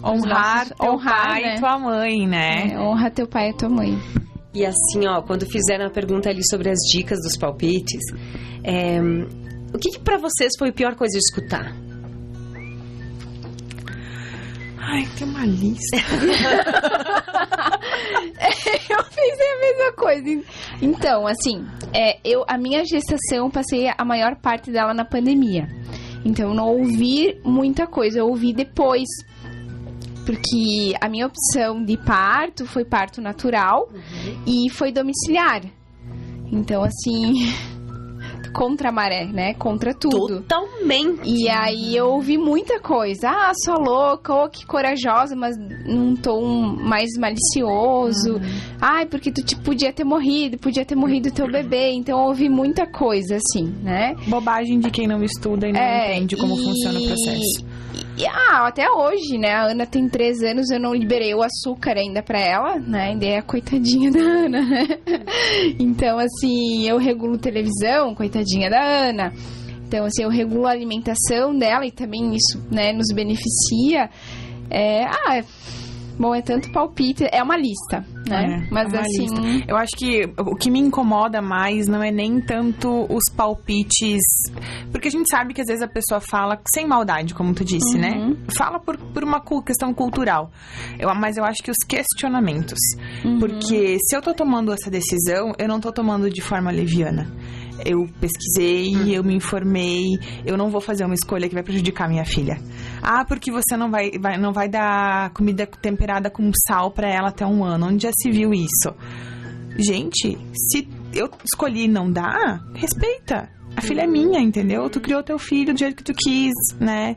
Honrar 0.03 0.59
nossos- 0.67 0.73
teu 0.79 0.91
honrar, 0.93 1.27
pai 1.27 1.41
né? 1.41 1.55
e 1.55 1.59
tua 1.59 1.79
mãe, 1.79 2.27
né? 2.27 2.71
É, 2.73 2.79
honra 2.79 3.09
teu 3.09 3.27
pai 3.27 3.49
e 3.49 3.53
tua 3.53 3.69
mãe. 3.69 3.97
E 4.53 4.65
assim, 4.65 5.07
ó, 5.07 5.21
quando 5.21 5.45
fizeram 5.45 5.85
a 5.85 5.89
pergunta 5.89 6.29
ali 6.29 6.41
sobre 6.49 6.69
as 6.69 6.79
dicas 6.91 7.19
dos 7.21 7.37
palpites, 7.37 8.01
é, 8.63 8.99
o 9.73 9.77
que, 9.77 9.91
que 9.91 9.99
para 9.99 10.17
vocês 10.17 10.51
foi 10.57 10.69
a 10.69 10.73
pior 10.73 10.95
coisa 10.95 11.11
de 11.13 11.19
escutar? 11.19 11.73
Ai, 14.77 15.07
tem 15.17 15.27
uma 15.27 15.45
lista. 15.45 15.97
eu 18.89 19.03
pensei 19.03 19.47
a 19.47 19.59
mesma 19.59 19.91
coisa. 19.93 20.45
Então, 20.81 21.27
assim, 21.27 21.65
é, 21.93 22.19
eu, 22.23 22.43
a 22.47 22.57
minha 22.57 22.83
gestação, 22.85 23.49
passei 23.49 23.91
a 23.95 24.05
maior 24.05 24.35
parte 24.35 24.71
dela 24.71 24.93
na 24.93 25.05
pandemia. 25.05 25.67
Então, 26.23 26.49
eu 26.49 26.55
não 26.55 26.67
ouvi 26.67 27.39
muita 27.43 27.87
coisa, 27.87 28.19
eu 28.19 28.27
ouvi 28.27 28.53
depois. 28.53 29.07
Porque 30.25 30.93
a 31.01 31.09
minha 31.09 31.25
opção 31.25 31.83
de 31.83 31.97
parto 31.97 32.65
foi 32.65 32.85
parto 32.85 33.21
natural 33.21 33.89
e 34.45 34.69
foi 34.69 34.91
domiciliar. 34.91 35.63
Então, 36.51 36.83
assim, 36.83 37.51
contra 38.49 38.89
a 38.89 38.91
maré, 38.91 39.25
né? 39.25 39.53
Contra 39.55 39.93
tudo. 39.93 40.41
Totalmente. 40.41 41.21
E 41.23 41.47
aí 41.49 41.95
eu 41.95 42.07
ouvi 42.09 42.37
muita 42.37 42.79
coisa. 42.79 43.29
Ah, 43.29 43.51
sou 43.63 43.79
louca, 43.79 44.33
oh, 44.33 44.49
que 44.49 44.65
corajosa, 44.65 45.35
mas 45.35 45.55
num 45.57 46.15
tom 46.15 46.41
mais 46.81 47.09
malicioso. 47.17 48.33
Uhum. 48.33 48.39
Ai, 48.81 49.05
porque 49.05 49.31
tu 49.31 49.43
te, 49.43 49.55
podia 49.55 49.91
ter 49.93 50.03
morrido, 50.03 50.57
podia 50.57 50.85
ter 50.85 50.95
morrido 50.95 51.31
teu 51.31 51.49
bebê. 51.51 51.91
Então 51.91 52.19
eu 52.19 52.25
ouvi 52.27 52.49
muita 52.49 52.85
coisa, 52.87 53.37
assim, 53.37 53.65
né? 53.83 54.15
Bobagem 54.27 54.79
de 54.79 54.89
quem 54.91 55.07
não 55.07 55.23
estuda 55.23 55.67
e 55.67 55.71
não 55.73 55.79
É, 55.79 56.15
entende 56.17 56.35
como 56.37 56.55
e- 56.55 56.63
funciona 56.63 56.99
o 56.99 57.05
processo. 57.07 57.65
E, 58.19 58.27
ah, 58.27 58.67
até 58.67 58.91
hoje, 58.91 59.37
né? 59.37 59.53
A 59.53 59.67
Ana 59.67 59.85
tem 59.85 60.09
três 60.09 60.43
anos, 60.43 60.69
eu 60.69 60.79
não 60.79 60.93
liberei 60.93 61.33
o 61.33 61.41
açúcar 61.41 61.95
ainda 61.95 62.21
pra 62.21 62.37
ela, 62.37 62.77
né? 62.77 63.11
Ainda 63.11 63.25
é 63.25 63.37
a 63.37 63.41
coitadinha 63.41 64.11
da 64.11 64.19
Ana, 64.19 64.61
né? 64.61 64.87
Então, 65.79 66.19
assim, 66.19 66.85
eu 66.85 66.97
regulo 66.97 67.37
televisão, 67.37 68.13
coitadinha 68.13 68.69
da 68.69 68.81
Ana. 68.81 69.31
Então, 69.87 70.05
assim, 70.05 70.23
eu 70.23 70.29
regulo 70.29 70.67
a 70.67 70.71
alimentação 70.71 71.57
dela 71.57 71.85
e 71.85 71.91
também 71.91 72.35
isso, 72.35 72.61
né, 72.69 72.91
nos 72.91 73.07
beneficia. 73.13 74.09
É, 74.69 75.05
ah, 75.05 75.41
bom, 76.19 76.35
é 76.35 76.41
tanto 76.41 76.71
palpite, 76.71 77.25
é 77.31 77.41
uma 77.41 77.55
lista, 77.57 78.05
né? 78.27 78.65
É, 78.67 78.73
Mas 78.73 78.93
é 78.93 78.97
uma 78.97 79.01
assim, 79.01 79.21
lista. 79.21 79.65
Eu 79.67 79.77
acho 79.77 79.91
que 79.97 80.25
o 80.37 80.55
que 80.55 80.69
me 80.69 80.79
incomoda 80.79 81.41
mais 81.41 81.87
não 81.87 82.03
é 82.03 82.11
nem 82.11 82.41
tanto 82.41 83.05
os 83.09 83.23
palpites. 83.35 84.21
Porque 84.91 85.07
a 85.07 85.11
gente 85.11 85.29
sabe 85.29 85.53
que 85.53 85.61
às 85.61 85.67
vezes 85.67 85.81
a 85.81 85.87
pessoa 85.87 86.19
fala 86.19 86.59
sem 86.73 86.85
maldade, 86.87 87.33
como 87.33 87.53
tu 87.53 87.63
disse, 87.63 87.95
Uhum. 87.95 88.01
né? 88.01 88.35
Fala 88.57 88.79
por, 88.79 88.97
por 88.97 89.23
uma 89.23 89.41
questão 89.65 89.93
cultural. 89.93 90.51
Eu, 90.99 91.13
mas 91.15 91.37
eu 91.37 91.43
acho 91.45 91.63
que 91.63 91.71
os 91.71 91.77
questionamentos. 91.87 92.79
Uhum. 93.23 93.39
Porque 93.39 93.97
se 94.01 94.15
eu 94.15 94.21
tô 94.21 94.33
tomando 94.33 94.71
essa 94.73 94.89
decisão, 94.89 95.53
eu 95.57 95.67
não 95.67 95.79
tô 95.79 95.91
tomando 95.91 96.29
de 96.29 96.41
forma 96.41 96.69
leviana. 96.71 97.31
Eu 97.85 98.07
pesquisei, 98.19 99.15
eu 99.15 99.23
me 99.23 99.35
informei, 99.35 100.05
eu 100.45 100.57
não 100.57 100.69
vou 100.69 100.81
fazer 100.81 101.05
uma 101.05 101.13
escolha 101.13 101.47
que 101.47 101.53
vai 101.53 101.63
prejudicar 101.63 102.09
minha 102.09 102.25
filha. 102.25 102.59
Ah, 103.01 103.23
porque 103.25 103.51
você 103.51 103.77
não 103.77 103.89
vai, 103.89 104.11
vai- 104.19 104.37
não 104.37 104.51
vai 104.51 104.67
dar 104.67 105.29
comida 105.31 105.65
temperada 105.65 106.29
com 106.29 106.51
sal 106.67 106.91
pra 106.91 107.07
ela 107.09 107.29
até 107.29 107.45
um 107.45 107.63
ano. 107.63 107.87
Onde 107.87 108.03
já 108.03 108.11
se 108.13 108.29
viu 108.31 108.53
isso? 108.53 108.93
Gente, 109.77 110.37
se 110.53 110.87
eu 111.13 111.29
escolhi 111.45 111.87
não 111.87 112.11
dar, 112.11 112.61
respeita. 112.75 113.49
A 113.75 113.81
filha 113.81 114.01
é 114.01 114.07
minha, 114.07 114.39
entendeu? 114.41 114.89
Tu 114.89 114.99
criou 114.99 115.23
teu 115.23 115.39
filho 115.39 115.73
do 115.73 115.79
jeito 115.79 115.95
que 115.95 116.03
tu 116.03 116.13
quis, 116.13 116.53
né? 116.79 117.15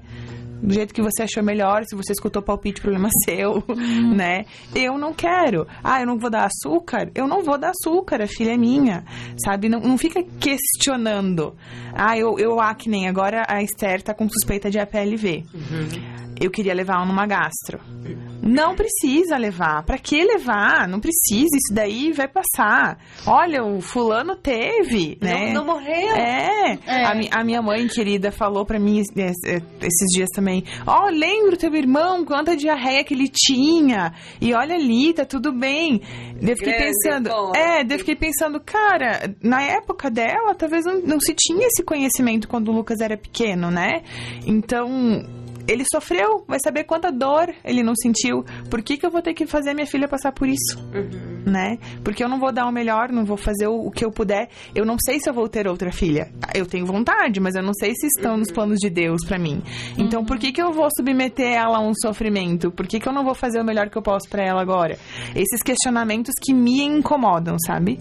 Do 0.62 0.72
jeito 0.72 0.94
que 0.94 1.02
você 1.02 1.24
achou 1.24 1.42
melhor, 1.42 1.84
se 1.84 1.96
você 1.96 2.12
escutou 2.12 2.40
palpite, 2.40 2.80
problema 2.80 3.08
seu, 3.26 3.64
né? 4.14 4.44
Eu 4.74 4.96
não 4.96 5.12
quero. 5.12 5.66
Ah, 5.82 6.00
eu 6.00 6.06
não 6.06 6.18
vou 6.18 6.30
dar 6.30 6.46
açúcar? 6.46 7.10
Eu 7.14 7.26
não 7.26 7.42
vou 7.42 7.58
dar 7.58 7.70
açúcar, 7.70 8.22
a 8.22 8.26
filha 8.26 8.52
é 8.52 8.56
minha, 8.56 9.04
sabe? 9.44 9.68
Não, 9.68 9.80
não 9.80 9.98
fica 9.98 10.22
questionando. 10.38 11.54
Ah, 11.92 12.16
eu, 12.16 12.38
eu, 12.38 12.56
nem 12.86 13.08
agora 13.08 13.44
a 13.48 13.62
Esther 13.62 14.02
tá 14.02 14.14
com 14.14 14.28
suspeita 14.28 14.70
de 14.70 14.78
APLV. 14.78 15.44
Eu 16.42 16.50
queria 16.50 16.74
levar 16.74 16.94
ela 16.96 17.06
numa 17.06 17.26
gastro. 17.26 17.78
Não 18.42 18.74
precisa 18.74 19.36
levar. 19.36 19.84
Pra 19.84 19.96
que 19.96 20.24
levar? 20.24 20.88
Não 20.88 20.98
precisa. 20.98 21.56
Isso 21.56 21.72
daí 21.72 22.12
vai 22.12 22.26
passar. 22.26 22.98
Olha, 23.26 23.62
o 23.64 23.80
fulano 23.80 24.34
teve, 24.34 25.16
né? 25.20 25.52
Não, 25.52 25.64
não 25.64 25.64
morreu. 25.74 26.16
É. 26.16 26.78
É. 26.86 27.04
A, 27.04 27.40
a 27.40 27.44
minha 27.44 27.62
mãe 27.62 27.86
querida 27.86 28.32
falou 28.32 28.66
pra 28.66 28.80
mim 28.80 28.98
es- 28.98 29.08
es- 29.16 29.62
esses 29.80 30.08
dias 30.12 30.28
também. 30.34 30.64
Ó, 30.86 31.08
lembro 31.10 31.56
teu 31.56 31.72
irmão, 31.76 32.24
quanta 32.24 32.56
diarreia 32.56 33.04
que 33.04 33.14
ele 33.14 33.28
tinha. 33.28 34.12
E 34.40 34.52
olha 34.52 34.74
ali, 34.74 35.14
tá 35.14 35.24
tudo 35.24 35.52
bem. 35.52 36.00
Eu 36.40 36.56
fiquei 36.56 36.72
Grande 36.72 36.92
pensando. 37.04 37.30
ponto. 37.30 37.56
É, 37.56 37.82
eu 37.88 37.98
fiquei 38.00 38.16
pensando, 38.16 38.58
cara, 38.60 39.32
na 39.40 39.62
época 39.62 40.10
dela, 40.10 40.54
talvez 40.56 40.84
não, 40.84 41.00
não 41.02 41.20
se 41.20 41.32
tinha 41.34 41.68
esse 41.68 41.84
conhecimento 41.84 42.48
quando 42.48 42.68
o 42.68 42.72
Lucas 42.72 43.00
era 43.00 43.16
pequeno, 43.16 43.70
né? 43.70 44.02
Então. 44.44 45.24
Ele 45.66 45.84
sofreu, 45.90 46.44
vai 46.46 46.58
saber 46.62 46.84
quanta 46.84 47.10
dor 47.10 47.52
ele 47.64 47.82
não 47.82 47.94
sentiu. 47.94 48.44
Por 48.70 48.82
que, 48.82 48.96
que 48.96 49.06
eu 49.06 49.10
vou 49.10 49.22
ter 49.22 49.34
que 49.34 49.46
fazer 49.46 49.74
minha 49.74 49.86
filha 49.86 50.08
passar 50.08 50.32
por 50.32 50.48
isso? 50.48 50.78
né? 51.44 51.78
Porque 52.04 52.22
eu 52.22 52.28
não 52.28 52.38
vou 52.38 52.52
dar 52.52 52.66
o 52.66 52.72
melhor, 52.72 53.10
não 53.10 53.24
vou 53.24 53.36
fazer 53.36 53.66
o, 53.66 53.86
o 53.86 53.90
que 53.90 54.04
eu 54.04 54.10
puder. 54.10 54.48
Eu 54.74 54.84
não 54.84 54.96
sei 54.98 55.20
se 55.20 55.28
eu 55.28 55.34
vou 55.34 55.48
ter 55.48 55.66
outra 55.66 55.92
filha. 55.92 56.30
Eu 56.54 56.66
tenho 56.66 56.86
vontade, 56.86 57.40
mas 57.40 57.54
eu 57.54 57.62
não 57.62 57.74
sei 57.74 57.92
se 57.94 58.06
estão 58.06 58.36
nos 58.36 58.50
planos 58.50 58.78
de 58.78 58.88
Deus 58.88 59.24
pra 59.26 59.38
mim. 59.38 59.62
Então, 59.98 60.24
por 60.24 60.38
que 60.38 60.52
que 60.52 60.62
eu 60.62 60.72
vou 60.72 60.88
submeter 60.96 61.52
ela 61.52 61.78
a 61.78 61.80
um 61.80 61.92
sofrimento? 61.94 62.70
Por 62.70 62.86
que 62.86 63.00
que 63.00 63.08
eu 63.08 63.12
não 63.12 63.24
vou 63.24 63.34
fazer 63.34 63.60
o 63.60 63.64
melhor 63.64 63.90
que 63.90 63.98
eu 63.98 64.02
posso 64.02 64.28
pra 64.28 64.44
ela 64.44 64.60
agora? 64.62 64.98
Esses 65.34 65.62
questionamentos 65.62 66.34
que 66.40 66.54
me 66.54 66.82
incomodam, 66.82 67.56
sabe? 67.66 67.98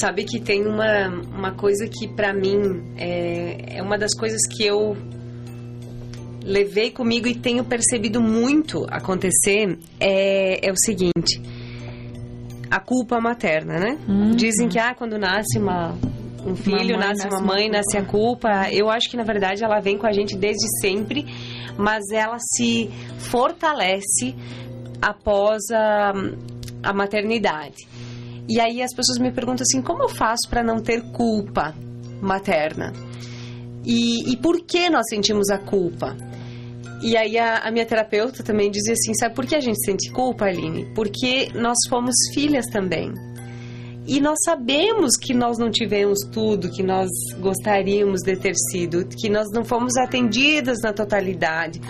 Sabe 0.00 0.24
que 0.24 0.40
tem 0.40 0.66
uma, 0.66 1.08
uma 1.36 1.52
coisa 1.52 1.86
que 1.86 2.08
pra 2.08 2.32
mim 2.32 2.82
é, 2.96 3.76
é 3.78 3.82
uma 3.82 3.98
das 3.98 4.14
coisas 4.14 4.40
que 4.56 4.64
eu 4.64 4.96
levei 6.44 6.90
comigo 6.90 7.28
e 7.28 7.34
tenho 7.34 7.64
percebido 7.64 8.20
muito 8.20 8.86
acontecer 8.90 9.78
é, 10.00 10.66
é 10.66 10.72
o 10.72 10.76
seguinte 10.76 11.40
a 12.72 12.80
culpa 12.80 13.20
materna, 13.20 13.78
né? 13.78 13.98
Dizem 14.34 14.66
que 14.66 14.78
ah, 14.78 14.94
quando 14.94 15.18
nasce 15.18 15.58
uma 15.58 15.94
um 16.44 16.56
filho, 16.56 16.96
mãe, 16.96 17.06
nasce 17.06 17.24
nasce 17.24 17.28
uma 17.28 17.38
uma 17.38 17.54
mãe, 17.54 17.70
nasce 17.70 17.98
a 17.98 18.04
culpa. 18.04 18.70
Eu 18.72 18.88
acho 18.90 19.10
que 19.10 19.16
na 19.16 19.24
verdade 19.24 19.62
ela 19.62 19.78
vem 19.78 19.98
com 19.98 20.06
a 20.06 20.12
gente 20.12 20.36
desde 20.38 20.66
sempre, 20.80 21.26
mas 21.76 22.02
ela 22.10 22.38
se 22.38 22.90
fortalece 23.18 24.34
após 25.02 25.60
a, 25.70 26.12
a 26.82 26.94
maternidade. 26.94 27.86
E 28.48 28.58
aí 28.58 28.82
as 28.82 28.94
pessoas 28.94 29.18
me 29.18 29.30
perguntam 29.30 29.64
assim: 29.68 29.82
como 29.82 30.02
eu 30.02 30.08
faço 30.08 30.48
para 30.48 30.64
não 30.64 30.80
ter 30.80 31.02
culpa 31.12 31.74
materna? 32.22 32.92
E, 33.84 34.32
e 34.32 34.36
por 34.38 34.60
que 34.62 34.88
nós 34.88 35.06
sentimos 35.10 35.50
a 35.50 35.58
culpa? 35.58 36.16
E 37.02 37.16
aí 37.16 37.36
a, 37.36 37.58
a 37.58 37.70
minha 37.72 37.84
terapeuta 37.84 38.42
também 38.44 38.70
dizia 38.70 38.92
assim: 38.92 39.12
sabe 39.14 39.34
por 39.34 39.44
que 39.44 39.56
a 39.56 39.60
gente 39.60 39.84
sente 39.84 40.10
culpa, 40.12 40.44
Aline? 40.44 40.86
Porque 40.94 41.48
nós 41.54 41.76
fomos 41.88 42.14
filhas 42.32 42.66
também. 42.66 43.12
E 44.06 44.20
nós 44.20 44.38
sabemos 44.44 45.16
que 45.16 45.32
nós 45.32 45.58
não 45.58 45.70
tivemos 45.70 46.20
tudo 46.32 46.70
que 46.70 46.82
nós 46.82 47.08
gostaríamos 47.38 48.20
de 48.22 48.36
ter 48.36 48.54
sido, 48.54 49.06
que 49.06 49.28
nós 49.28 49.48
não 49.52 49.64
fomos 49.64 49.96
atendidas 49.96 50.78
na 50.82 50.92
totalidade. 50.92 51.80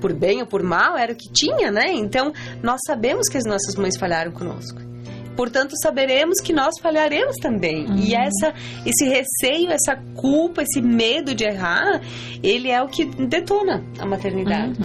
Por 0.00 0.14
bem 0.14 0.40
ou 0.40 0.46
por 0.46 0.62
mal, 0.62 0.96
era 0.96 1.12
o 1.12 1.16
que 1.16 1.30
tinha, 1.32 1.70
né? 1.70 1.92
Então, 1.92 2.32
nós 2.62 2.80
sabemos 2.86 3.28
que 3.28 3.36
as 3.36 3.44
nossas 3.44 3.74
mães 3.74 3.98
falharam 3.98 4.32
conosco. 4.32 4.80
Portanto, 5.36 5.74
saberemos 5.82 6.40
que 6.40 6.52
nós 6.52 6.74
falharemos 6.80 7.36
também. 7.36 7.86
E 7.98 8.14
essa, 8.14 8.54
esse 8.84 9.04
receio, 9.04 9.70
essa 9.70 9.96
culpa, 10.14 10.62
esse 10.62 10.80
medo 10.80 11.34
de 11.34 11.44
errar, 11.44 12.00
ele 12.42 12.70
é 12.70 12.82
o 12.82 12.88
que 12.88 13.04
detona 13.04 13.84
a 13.98 14.06
maternidade. 14.06 14.78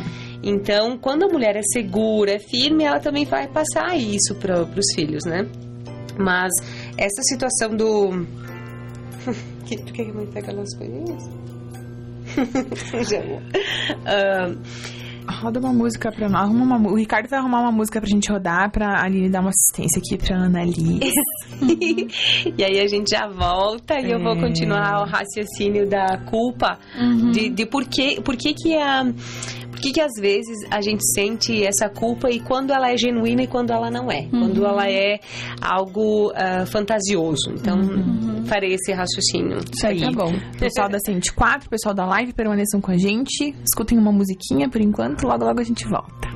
Então, 0.43 0.97
quando 0.97 1.23
a 1.23 1.27
mulher 1.27 1.55
é 1.55 1.61
segura, 1.61 2.31
é 2.33 2.39
firme, 2.39 2.83
ela 2.83 2.99
também 2.99 3.25
vai 3.25 3.47
passar 3.47 3.95
isso 3.95 4.35
para 4.35 4.63
os 4.63 4.93
filhos, 4.95 5.23
né? 5.23 5.47
Mas 6.17 6.51
essa 6.97 7.21
situação 7.23 7.75
do. 7.75 8.25
que, 9.65 9.77
por 9.77 9.93
que 9.93 10.05
que 10.05 10.11
não 10.11 10.25
pega 10.27 10.51
as 10.59 10.75
coisinhas? 10.75 11.29
Já 13.09 13.21
vou. 13.21 13.41
Ah, 14.05 14.55
Roda 15.27 15.59
uma 15.59 15.73
música 15.73 16.11
pra 16.11 16.27
nós. 16.29 16.41
Arruma 16.43 16.77
uma, 16.77 16.89
o 16.91 16.95
Ricardo 16.95 17.27
vai 17.29 17.39
arrumar 17.39 17.61
uma 17.61 17.71
música 17.71 17.99
pra 17.99 18.09
gente 18.09 18.31
rodar, 18.31 18.71
pra 18.71 19.01
Aline 19.03 19.29
dar 19.29 19.41
uma 19.41 19.49
assistência 19.49 19.99
aqui 19.99 20.17
pra 20.17 20.35
Ana 20.37 20.61
ali. 20.61 20.99
e 22.57 22.63
aí 22.63 22.79
a 22.79 22.87
gente 22.87 23.09
já 23.09 23.27
volta 23.27 23.99
e 23.99 24.11
eu 24.11 24.19
vou 24.19 24.33
É. 24.33 24.39
continuar 24.39 25.01
o 25.01 25.05
raciocínio 25.09 25.87
da 25.89 26.17
culpa 26.25 26.77
de, 27.31 27.49
de 27.49 27.65
por 27.65 27.85
que, 27.85 28.21
por 28.21 28.35
que 28.35 28.53
que 28.53 28.75
a 28.77 29.03
por 29.71 29.79
que 29.79 29.93
que 29.93 30.01
às 30.01 30.11
vezes 30.19 30.57
a 30.69 30.81
gente 30.81 31.01
sente 31.13 31.63
essa 31.65 31.89
culpa 31.89 32.29
e 32.29 32.39
quando 32.39 32.71
ela 32.71 32.91
é 32.91 32.97
genuína 32.97 33.43
e 33.43 33.47
quando 33.47 33.71
ela 33.71 33.89
não 33.89 34.11
é 34.11 34.27
quando 34.29 34.65
ela 34.65 34.87
é 34.89 35.19
algo 35.61 36.31
ah, 36.35 36.65
fantasioso 36.65 37.51
então 37.53 37.79
farei 38.45 38.73
esse 38.73 38.91
raciocínio 38.91 39.57
Isso 39.73 39.87
aí. 39.87 39.99
Tá 39.99 40.11
bom. 40.11 40.33
Pessoal 40.57 40.89
da 40.89 40.99
104, 40.99 41.69
pessoal 41.69 41.93
da 41.95 42.05
live, 42.05 42.33
permaneçam 42.33 42.81
com 42.81 42.91
a 42.91 42.97
gente. 42.97 43.55
Escutem 43.63 43.97
uma 43.97 44.11
musiquinha 44.11 44.69
por 44.69 44.81
enquanto, 44.81 45.23
logo 45.23 45.43
logo 45.43 45.59
a 45.59 45.63
gente 45.63 45.87
volta. 45.87 46.29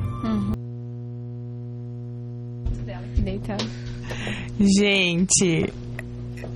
Deita. 3.18 3.58
Gente, 4.60 5.74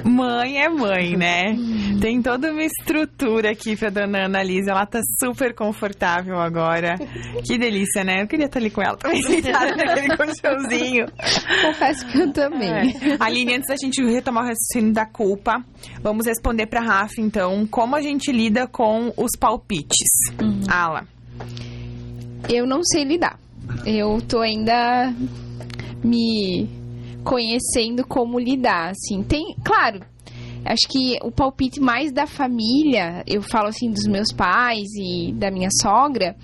Mãe 0.04 0.62
é 0.62 0.70
mãe, 0.70 1.16
né? 1.18 1.56
Tem 2.02 2.22
toda 2.22 2.52
uma 2.52 2.64
estrutura 2.64 3.52
aqui 3.52 3.76
pra 3.76 3.90
dona 3.90 4.26
Ana 4.26 4.44
Lisa. 4.44 4.72
Ela 4.72 4.86
tá 4.86 5.00
super 5.20 5.54
confortável 5.54 6.40
agora. 6.40 6.96
Que 7.46 7.58
delícia, 7.58 8.04
né? 8.04 8.22
Eu 8.22 8.28
queria 8.28 8.46
estar 8.46 8.60
ali 8.60 8.70
com 8.70 8.82
ela 8.82 8.98
também, 8.98 9.22
sentada 9.24 9.76
naquele 9.76 10.16
colchãozinho. 10.16 11.06
Confesso 11.62 12.08
que 12.08 12.20
eu 12.20 12.32
também. 12.32 12.70
É. 12.70 13.18
Aline, 13.20 13.56
antes 13.56 13.68
da 13.68 13.76
gente 13.76 14.04
retomar 14.04 14.44
o 14.44 14.48
raciocínio 14.48 14.94
da 14.94 15.06
culpa, 15.06 15.64
vamos 16.02 16.26
responder 16.26 16.68
pra 16.68 16.82
Rafa, 16.82 17.20
então, 17.20 17.66
como 17.68 17.96
a 17.96 18.02
gente 18.02 18.32
lida 18.32 18.68
com 18.68 19.12
os 19.18 19.32
palpites. 19.38 20.08
Uhum. 20.42 20.62
Ala. 20.70 21.06
Eu 22.48 22.66
não 22.66 22.84
sei 22.84 23.04
lidar. 23.04 23.40
Eu 23.86 24.20
tô 24.22 24.40
ainda 24.40 25.14
me 26.04 26.79
conhecendo 27.30 28.04
como 28.08 28.40
lidar, 28.40 28.90
assim. 28.90 29.22
Tem, 29.22 29.56
claro, 29.64 30.02
acho 30.66 30.88
que 30.90 31.20
o 31.22 31.32
palpite 31.32 31.80
mais 31.80 32.12
da 32.12 32.26
família, 32.26 33.24
eu 33.28 33.44
falo 33.44 33.68
assim 33.68 33.92
dos 33.92 34.08
meus 34.08 34.34
pais 34.34 34.88
e 35.00 35.32
da 35.34 35.52
minha 35.52 35.70
sogra, 35.80 36.36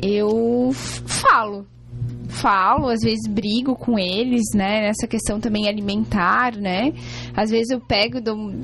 eu 0.00 0.70
falo. 0.72 1.66
Falo, 2.28 2.88
às 2.88 3.00
vezes 3.02 3.28
brigo 3.28 3.74
com 3.74 3.98
eles, 3.98 4.42
né? 4.54 4.86
Nessa 4.86 5.06
questão 5.06 5.38
também 5.40 5.68
alimentar, 5.68 6.56
né? 6.56 6.92
Às 7.36 7.50
vezes 7.50 7.70
eu 7.70 7.80
pego, 7.80 8.22
dou, 8.22 8.54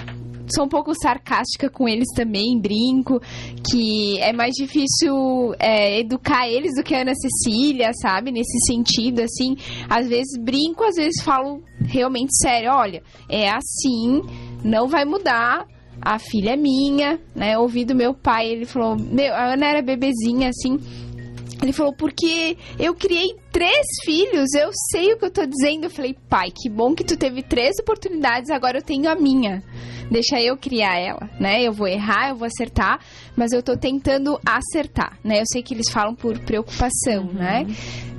sou 0.55 0.64
um 0.64 0.68
pouco 0.68 0.92
sarcástica 0.94 1.68
com 1.70 1.88
eles 1.88 2.09
também, 2.14 2.59
brinco, 2.61 3.20
que 3.70 4.18
é 4.20 4.32
mais 4.32 4.55
difícil 4.55 5.55
é, 5.59 6.01
educar 6.01 6.49
eles 6.49 6.74
do 6.74 6.82
que 6.82 6.94
a 6.94 7.03
Ana 7.03 7.14
Cecília, 7.14 7.90
sabe? 8.01 8.30
Nesse 8.30 8.59
sentido, 8.66 9.20
assim, 9.20 9.57
às 9.88 10.09
vezes 10.09 10.38
brinco, 10.40 10.84
às 10.84 10.96
vezes 10.96 11.22
falo 11.22 11.62
realmente 11.80 12.36
sério, 12.40 12.70
olha, 12.72 13.03
é 13.28 13.49
assim, 13.49 14.22
não 14.64 14.88
vai 14.88 15.05
mudar. 15.05 15.66
A 16.01 16.16
filha 16.16 16.51
é 16.51 16.57
minha, 16.57 17.18
né? 17.34 17.59
Ouvi 17.59 17.84
do 17.84 17.92
meu 17.92 18.14
pai, 18.14 18.46
ele 18.49 18.64
falou, 18.64 18.96
meu, 18.96 19.34
a 19.34 19.55
Ana 19.55 19.66
era 19.66 19.82
bebezinha, 19.82 20.49
assim, 20.49 20.78
ele 21.62 21.72
falou, 21.72 21.92
porque 21.92 22.57
eu 22.78 22.94
criei 22.94 23.34
três 23.51 23.84
filhos, 24.05 24.55
eu 24.55 24.70
sei 24.90 25.12
o 25.12 25.18
que 25.18 25.24
eu 25.24 25.30
tô 25.30 25.44
dizendo. 25.44 25.84
Eu 25.84 25.90
falei, 25.90 26.16
pai, 26.28 26.53
que 26.55 26.68
bom 26.68 26.94
que 26.94 27.05
tu 27.05 27.16
teve 27.16 27.42
três 27.42 27.78
oportunidades, 27.80 28.51
agora 28.51 28.78
eu 28.78 28.82
tenho 28.82 29.11
a 29.11 29.16
minha. 29.16 29.62
Deixa 30.11 30.41
eu 30.41 30.57
criar 30.57 30.99
ela, 30.99 31.29
né? 31.39 31.63
Eu 31.63 31.73
vou 31.73 31.87
errar, 31.87 32.31
eu 32.31 32.37
vou 32.37 32.47
acertar, 32.47 32.99
mas 33.37 33.53
eu 33.53 33.63
tô 33.63 33.77
tentando 33.77 34.39
acertar, 34.45 35.19
né? 35.23 35.41
Eu 35.41 35.45
sei 35.47 35.63
que 35.63 35.75
eles 35.75 35.91
falam 35.91 36.15
por 36.15 36.39
preocupação, 36.41 37.25
uhum. 37.25 37.35
né? 37.35 37.67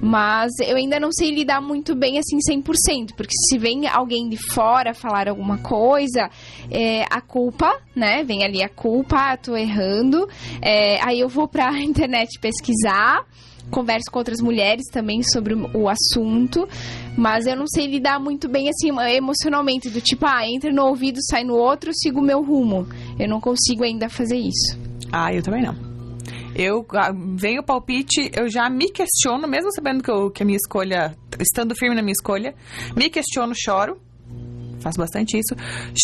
Mas 0.02 0.52
eu 0.62 0.78
ainda 0.78 1.00
não 1.00 1.12
sei 1.12 1.32
lidar 1.32 1.62
muito 1.62 1.96
bem 1.96 2.18
assim 2.18 2.38
100%, 2.38 3.14
porque 3.18 3.34
se 3.50 3.58
vem 3.58 3.88
alguém 3.88 4.30
de 4.30 4.38
fora 4.54 4.94
falar 4.94 5.28
alguma 5.28 5.58
coisa, 5.58 6.30
é, 6.72 7.04
a 7.10 7.20
culpa, 7.22 7.76
né? 7.96 8.24
Vem 8.24 8.44
ali 8.44 8.64
a 8.64 8.70
culpa, 8.70 9.32
ah, 9.32 9.38
tô 9.38 9.58
errando. 9.58 10.28
É, 10.62 11.02
aí 11.02 11.20
eu 11.20 11.28
vou 11.28 11.48
pra 11.48 11.72
internet 11.82 12.40
pesquisar 12.40 13.26
converso 13.70 14.11
com 14.11 14.20
outras 14.20 14.41
mulheres 14.41 14.86
também 14.91 15.22
sobre 15.24 15.53
o 15.53 15.89
assunto, 15.89 16.67
mas 17.17 17.45
eu 17.45 17.55
não 17.55 17.67
sei 17.67 17.88
lidar 17.88 18.20
muito 18.20 18.47
bem 18.49 18.70
assim 18.70 18.89
emocionalmente, 19.15 19.89
do 19.89 20.01
tipo, 20.01 20.26
ah, 20.26 20.47
entra 20.47 20.72
no 20.72 20.86
ouvido, 20.86 21.20
sai 21.30 21.43
no 21.43 21.55
outro, 21.55 21.91
sigo 21.93 22.20
o 22.20 22.24
meu 22.24 22.43
rumo. 22.43 22.88
Eu 23.20 23.28
não 23.28 23.39
consigo 23.39 23.84
ainda 23.84 24.09
fazer 24.09 24.38
isso. 24.38 24.78
Ah, 25.11 25.34
eu 25.34 25.41
também 25.41 25.63
não. 25.63 25.76
Eu 26.55 26.86
ah, 26.91 27.13
venho 27.36 27.61
o 27.61 27.65
palpite, 27.65 28.32
eu 28.36 28.49
já 28.49 28.70
me 28.70 28.89
questiono, 28.89 29.47
mesmo 29.47 29.72
sabendo 29.72 30.03
que, 30.03 30.11
eu, 30.11 30.30
que 30.30 30.43
a 30.43 30.45
minha 30.45 30.57
escolha, 30.57 31.15
estando 31.39 31.76
firme 31.76 31.95
na 31.95 32.01
minha 32.01 32.13
escolha, 32.13 32.53
me 32.95 33.09
questiono, 33.09 33.53
choro 33.55 33.99
faço 34.82 34.97
bastante 34.97 35.38
isso. 35.38 35.55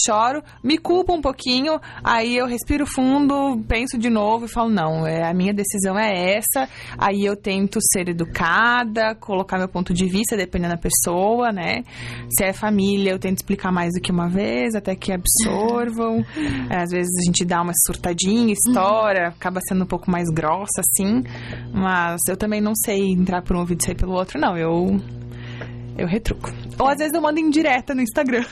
Choro, 0.05 0.43
me 0.63 0.77
culpo 0.77 1.13
um 1.13 1.21
pouquinho, 1.21 1.79
aí 2.03 2.35
eu 2.37 2.45
respiro 2.45 2.85
fundo, 2.85 3.63
penso 3.67 3.97
de 3.97 4.09
novo 4.09 4.45
e 4.45 4.47
falo: 4.47 4.69
não, 4.69 5.05
é, 5.05 5.27
a 5.27 5.33
minha 5.33 5.53
decisão 5.53 5.97
é 5.97 6.37
essa. 6.37 6.69
Aí 6.97 7.25
eu 7.25 7.35
tento 7.35 7.79
ser 7.81 8.09
educada, 8.09 9.15
colocar 9.15 9.57
meu 9.57 9.67
ponto 9.67 9.93
de 9.93 10.05
vista, 10.05 10.37
dependendo 10.37 10.73
da 10.73 10.79
pessoa, 10.79 11.51
né? 11.51 11.83
Se 12.29 12.45
é 12.45 12.53
família, 12.53 13.11
eu 13.11 13.19
tento 13.19 13.37
explicar 13.37 13.71
mais 13.71 13.93
do 13.93 14.01
que 14.01 14.11
uma 14.11 14.29
vez, 14.29 14.75
até 14.75 14.95
que 14.95 15.11
absorvam. 15.11 16.25
É, 16.69 16.77
às 16.83 16.89
vezes 16.89 17.11
a 17.21 17.25
gente 17.25 17.45
dá 17.45 17.61
uma 17.61 17.73
surtadinha, 17.85 18.53
história, 18.53 19.27
acaba 19.27 19.59
sendo 19.67 19.83
um 19.83 19.87
pouco 19.87 20.09
mais 20.09 20.29
grossa, 20.29 20.81
assim. 20.81 21.23
Mas 21.73 22.21
eu 22.29 22.37
também 22.37 22.61
não 22.61 22.73
sei 22.75 23.11
entrar 23.11 23.41
por 23.41 23.55
um 23.55 23.59
ouvido 23.59 23.81
e 23.81 23.85
sair 23.85 23.95
pelo 23.95 24.13
outro, 24.13 24.39
não. 24.39 24.57
Eu 24.57 24.99
eu 25.97 26.07
retruco. 26.07 26.51
Ou 26.77 26.87
às 26.87 26.97
vezes 26.97 27.13
eu 27.13 27.21
mando 27.21 27.39
em 27.39 27.49
direta 27.49 27.95
no 27.95 28.01
Instagram. 28.01 28.43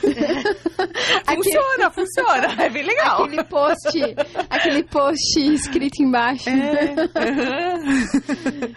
funciona, 1.26 1.90
funciona. 1.90 2.62
É 2.62 2.70
bem 2.70 2.84
legal. 2.84 3.24
Aquele 3.24 3.44
post, 3.44 4.00
aquele 4.48 4.82
post 4.84 5.40
escrito 5.52 6.02
embaixo. 6.02 6.48
É. 6.48 6.94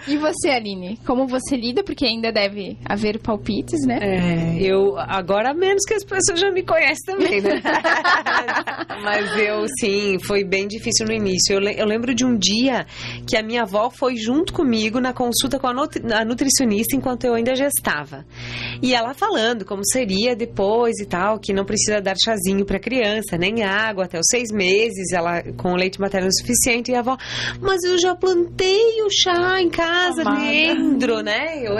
e 0.11 0.17
você, 0.17 0.49
Aline? 0.49 0.99
Como 1.05 1.27
você 1.27 1.55
lida? 1.55 1.83
Porque 1.83 2.05
ainda 2.05 2.31
deve 2.31 2.77
haver 2.85 3.19
palpites, 3.19 3.85
né? 3.85 3.99
É, 4.01 4.57
eu 4.61 4.97
agora 4.97 5.53
menos 5.53 5.83
que 5.85 5.93
as 5.93 6.03
pessoas 6.03 6.39
já 6.39 6.51
me 6.51 6.63
conhecem 6.63 6.97
também, 7.05 7.41
né? 7.41 7.61
Mas 9.01 9.37
eu, 9.37 9.65
sim, 9.79 10.17
foi 10.25 10.43
bem 10.43 10.67
difícil 10.67 11.05
no 11.05 11.13
início. 11.13 11.53
Eu, 11.53 11.61
eu 11.61 11.85
lembro 11.85 12.13
de 12.13 12.25
um 12.25 12.37
dia 12.37 12.85
que 13.27 13.37
a 13.37 13.43
minha 13.43 13.61
avó 13.61 13.89
foi 13.89 14.17
junto 14.17 14.51
comigo 14.51 14.99
na 14.99 15.13
consulta 15.13 15.57
com 15.57 15.67
a, 15.67 15.73
nutri 15.73 16.01
a 16.11 16.25
nutricionista 16.25 16.95
enquanto 16.95 17.23
eu 17.23 17.33
ainda 17.33 17.55
gestava. 17.55 18.25
E 18.81 18.93
ela 18.93 19.13
falando 19.13 19.65
como 19.65 19.81
seria 19.85 20.35
depois 20.35 20.99
e 20.99 21.05
tal, 21.05 21.39
que 21.39 21.53
não 21.53 21.65
precisa 21.65 21.99
dar 22.01 22.15
chazinho 22.23 22.65
para 22.65 22.79
criança, 22.79 23.37
nem 23.37 23.63
água 23.63 24.05
até 24.05 24.19
os 24.19 24.27
seis 24.29 24.51
meses, 24.51 25.11
ela 25.11 25.41
com 25.55 25.73
leite 25.75 25.99
materno 25.99 26.29
suficiente. 26.31 26.91
E 26.91 26.95
a 26.95 26.99
avó, 26.99 27.17
mas 27.61 27.83
eu 27.83 27.97
já 27.97 28.15
plantei 28.15 29.01
o 29.01 29.09
chá 29.09 29.61
em 29.61 29.69
casa 29.69 30.21
Amada. 30.21 30.41
dentro, 30.41 31.21
né? 31.21 31.59
Eu, 31.63 31.77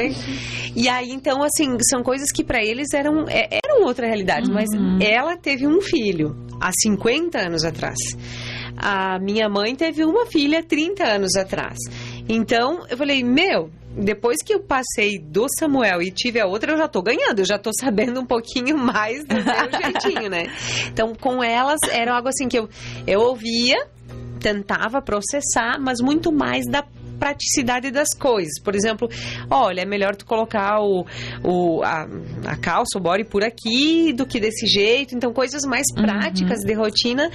e 0.76 0.88
aí, 0.88 1.12
então, 1.12 1.42
assim, 1.44 1.76
são 1.90 2.04
coisas 2.04 2.32
que 2.32 2.44
para 2.44 2.64
eles 2.64 2.94
eram, 2.94 3.26
é, 3.28 3.60
eram 3.64 3.84
outra 3.86 4.06
realidade. 4.06 4.50
Uhum. 4.50 4.54
Mas 4.54 4.70
ela 5.02 5.36
teve 5.36 5.68
um 5.68 5.82
filho 5.82 6.36
há 6.62 6.72
50 6.72 7.40
anos 7.40 7.64
atrás. 7.64 7.98
A 8.78 9.18
minha 9.20 9.50
mãe 9.50 9.76
teve 9.76 10.06
uma 10.06 10.28
filha 10.28 10.64
30 10.64 11.04
anos 11.04 11.36
atrás. 11.36 11.78
Então, 12.30 12.86
eu 12.90 12.98
falei, 12.98 13.24
meu, 13.24 13.72
depois 13.98 14.38
que 14.44 14.54
eu 14.54 14.60
passei 14.60 15.18
do 15.20 15.48
Samuel 15.58 16.02
e 16.02 16.12
tive 16.12 16.40
a 16.40 16.46
outra, 16.46 16.74
eu 16.74 16.78
já 16.78 16.88
tô 16.88 17.02
ganhando, 17.02 17.40
eu 17.40 17.46
já 17.46 17.58
tô 17.58 17.72
sabendo 17.80 18.20
um 18.20 18.26
pouquinho 18.26 18.78
mais 18.78 19.26
do 19.26 19.36
meu 19.36 19.44
jeitinho, 19.82 20.30
né? 20.30 20.48
Então, 20.88 21.14
com 21.16 21.44
elas, 21.44 21.80
era 21.92 22.16
algo 22.16 22.30
assim 22.30 22.48
que 22.48 22.58
eu, 22.58 22.70
eu 23.06 23.22
ouvia, 23.22 23.88
tentava 24.40 25.02
processar, 25.02 25.80
mas 25.80 26.00
muito 26.00 26.32
mais 26.32 26.66
da 26.66 26.84
praticidade 27.18 27.92
das 27.92 28.10
coisas. 28.18 28.54
Por 28.64 28.76
exemplo, 28.76 29.10
olha, 29.50 29.82
é 29.82 29.86
melhor 29.86 30.16
tu 30.16 30.26
colocar 30.26 30.80
o, 30.80 31.06
o, 31.44 31.84
a, 31.84 32.08
a 32.46 32.56
calça, 32.56 32.98
o 32.98 33.00
body 33.00 33.26
por 33.26 33.44
aqui 33.44 34.14
do 34.14 34.26
que 34.26 34.40
desse 34.40 34.68
jeito. 34.68 35.16
Então, 35.16 35.34
coisas 35.34 35.64
mais 35.64 35.86
uhum. 35.96 36.04
práticas 36.04 36.60
uhum. 36.62 36.68
de 36.68 36.74
rotina. 36.74 37.32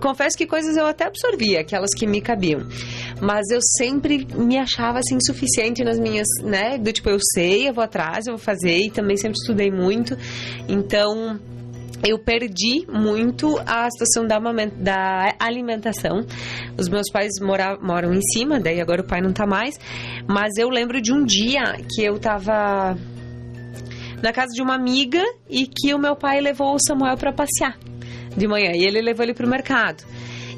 Confesso 0.00 0.36
que 0.36 0.46
coisas 0.46 0.76
eu 0.76 0.86
até 0.86 1.04
absorvia, 1.04 1.60
aquelas 1.60 1.90
que 1.96 2.06
me 2.06 2.20
cabiam. 2.20 2.60
Mas 3.20 3.50
eu 3.50 3.60
sempre 3.78 4.26
me 4.34 4.58
achava 4.58 4.98
assim 4.98 5.16
insuficiente 5.16 5.82
nas 5.82 5.98
minhas, 5.98 6.26
né? 6.42 6.78
Do 6.78 6.92
tipo, 6.92 7.08
eu 7.08 7.18
sei, 7.34 7.68
eu 7.68 7.74
vou 7.74 7.84
atrás, 7.84 8.26
eu 8.26 8.34
vou 8.34 8.42
fazer 8.42 8.76
e 8.78 8.90
também 8.90 9.16
sempre 9.16 9.38
estudei 9.38 9.70
muito. 9.70 10.16
Então, 10.68 11.38
eu 12.06 12.18
perdi 12.18 12.86
muito 12.88 13.58
a 13.66 13.88
situação 13.90 14.26
da, 14.26 14.38
da 14.76 15.34
alimentação. 15.38 16.24
Os 16.78 16.88
meus 16.88 17.10
pais 17.10 17.32
mora, 17.40 17.78
moram 17.80 18.12
em 18.12 18.22
cima, 18.22 18.58
daí 18.58 18.80
agora 18.80 19.02
o 19.02 19.06
pai 19.06 19.20
não 19.20 19.32
tá 19.32 19.46
mais. 19.46 19.78
Mas 20.26 20.56
eu 20.56 20.68
lembro 20.68 21.00
de 21.00 21.12
um 21.12 21.24
dia 21.24 21.76
que 21.94 22.02
eu 22.02 22.18
tava 22.18 22.96
na 24.22 24.32
casa 24.32 24.48
de 24.54 24.62
uma 24.62 24.74
amiga 24.74 25.22
e 25.48 25.66
que 25.66 25.94
o 25.94 25.98
meu 25.98 26.14
pai 26.14 26.40
levou 26.40 26.74
o 26.74 26.78
Samuel 26.78 27.16
para 27.16 27.32
passear 27.32 27.89
de 28.36 28.46
manhã. 28.46 28.72
E 28.74 28.84
ele 28.84 29.00
levou 29.00 29.24
ele 29.24 29.34
pro 29.34 29.48
mercado. 29.48 30.04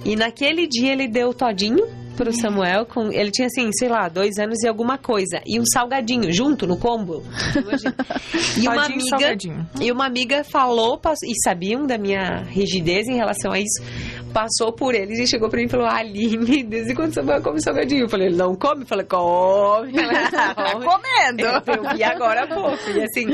E 0.05 0.16
naquele 0.16 0.66
dia 0.66 0.93
ele 0.93 1.07
deu 1.09 1.33
todinho 1.33 1.87
pro 2.16 2.33
Samuel 2.33 2.87
com. 2.87 3.11
Ele 3.12 3.31
tinha 3.31 3.47
assim, 3.47 3.70
sei 3.73 3.89
lá, 3.89 4.09
dois 4.09 4.39
anos 4.39 4.62
e 4.62 4.68
alguma 4.68 4.99
coisa. 4.99 5.41
E 5.47 5.59
um 5.59 5.64
salgadinho 5.73 6.33
junto 6.33 6.66
no 6.66 6.77
combo. 6.77 7.23
e 8.61 8.68
uma 8.68 8.85
amiga. 8.85 9.37
E 9.81 9.93
uma 9.93 10.07
amiga 10.07 10.45
falou, 10.45 11.01
e 11.25 11.35
sabiam 11.45 11.87
da 11.87 11.99
minha 11.99 12.43
rigidez 12.49 13.09
em 13.09 13.16
relação 13.16 13.53
a 13.53 13.59
isso 13.59 13.83
passou 14.33 14.72
por 14.72 14.95
eles 14.95 15.18
e 15.18 15.26
chegou 15.26 15.49
pra 15.49 15.59
mim 15.59 15.66
e 15.66 15.68
falou: 15.68 15.87
Aline, 15.87 16.62
desde 16.64 16.95
quando 16.95 17.14
você 17.14 17.22
vai 17.22 17.41
comer 17.41 17.61
salgadinho? 17.61 18.05
Eu 18.05 18.09
falei: 18.09 18.28
ele 18.28 18.37
não 18.37 18.55
come? 18.55 18.83
Eu 18.83 18.87
falei: 18.87 19.07
come. 19.07 19.93
Ela 19.99 20.30
tá 20.30 20.55
comendo. 20.55 21.43
Eu, 21.43 21.95
vi 21.95 22.03
agora 22.03 22.45
há 22.45 22.47
pouco. 22.47 22.91
E 22.91 23.03
assim, 23.03 23.26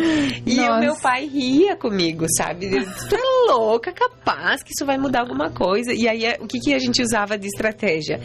e 0.46 0.60
o 0.68 0.80
meu 0.80 0.96
pai 0.96 1.26
ria 1.26 1.76
comigo, 1.76 2.26
sabe? 2.36 2.68
Tu 3.08 3.14
é 3.14 3.52
louca, 3.52 3.92
capaz 3.92 4.62
que 4.62 4.72
isso 4.72 4.84
vai 4.84 4.98
mudar 4.98 5.20
alguma 5.20 5.50
coisa. 5.50 5.92
E 5.92 6.08
aí, 6.08 6.24
o 6.40 6.46
que, 6.46 6.58
que 6.58 6.74
a 6.74 6.78
gente 6.78 7.02
usava 7.02 7.38
de 7.38 7.46
estratégia? 7.46 8.20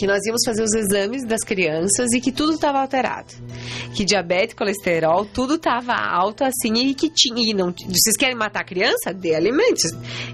Que 0.00 0.06
nós 0.06 0.24
íamos 0.24 0.40
fazer 0.46 0.62
os 0.62 0.72
exames 0.72 1.26
das 1.26 1.42
crianças 1.42 2.10
e 2.14 2.22
que 2.22 2.32
tudo 2.32 2.54
estava 2.54 2.80
alterado. 2.80 3.34
Que 3.94 4.02
diabetes, 4.02 4.54
colesterol, 4.54 5.26
tudo 5.26 5.56
estava 5.56 5.92
alto 5.92 6.42
assim 6.42 6.72
e 6.72 6.94
que 6.94 7.10
tinha. 7.10 7.50
E 7.50 7.52
não, 7.52 7.70
vocês 7.70 8.16
querem 8.18 8.34
matar 8.34 8.60
a 8.60 8.64
criança? 8.64 9.12
Dê 9.12 9.34
alimentos. 9.34 9.82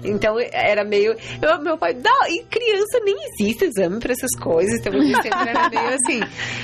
Então 0.05 0.37
era 0.39 0.85
meio. 0.85 1.17
Eu, 1.41 1.61
meu 1.61 1.77
pai, 1.77 1.93
não, 1.93 2.27
e 2.29 2.45
criança 2.45 3.01
nem 3.03 3.13
existe 3.27 3.65
exame 3.65 3.99
para 3.99 4.13
essas 4.13 4.31
coisas. 4.39 4.79
Então 4.79 4.93
sempre 5.21 5.49
era 5.49 5.69
meio 5.69 5.95
assim. 5.95 6.21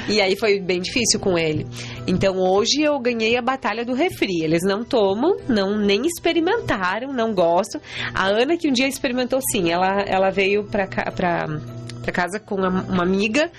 E 0.08 0.22
aí 0.22 0.38
foi 0.38 0.62
bem 0.62 0.80
difícil 0.80 1.20
com 1.20 1.38
ele. 1.38 1.68
Então 2.08 2.38
hoje 2.38 2.84
eu 2.84 2.98
ganhei 3.02 3.36
a 3.36 3.42
batalha 3.42 3.84
do 3.84 3.94
refri. 3.94 4.46
Eles 4.46 4.64
não 4.64 4.82
tomam, 4.86 5.36
não 5.50 5.78
nem 5.78 6.06
experimentaram, 6.06 7.12
não 7.12 7.34
gostam. 7.34 7.82
A 8.14 8.28
Ana 8.28 8.56
que 8.56 8.70
um 8.70 8.72
dia 8.72 8.88
experimentou 8.88 9.42
sim, 9.52 9.72
ela, 9.72 10.04
ela 10.08 10.30
veio 10.30 10.64
pra 10.64 10.88
pra 10.88 11.48
casa 12.12 12.40
com 12.40 12.56
uma, 12.56 13.04
amiga 13.04 13.52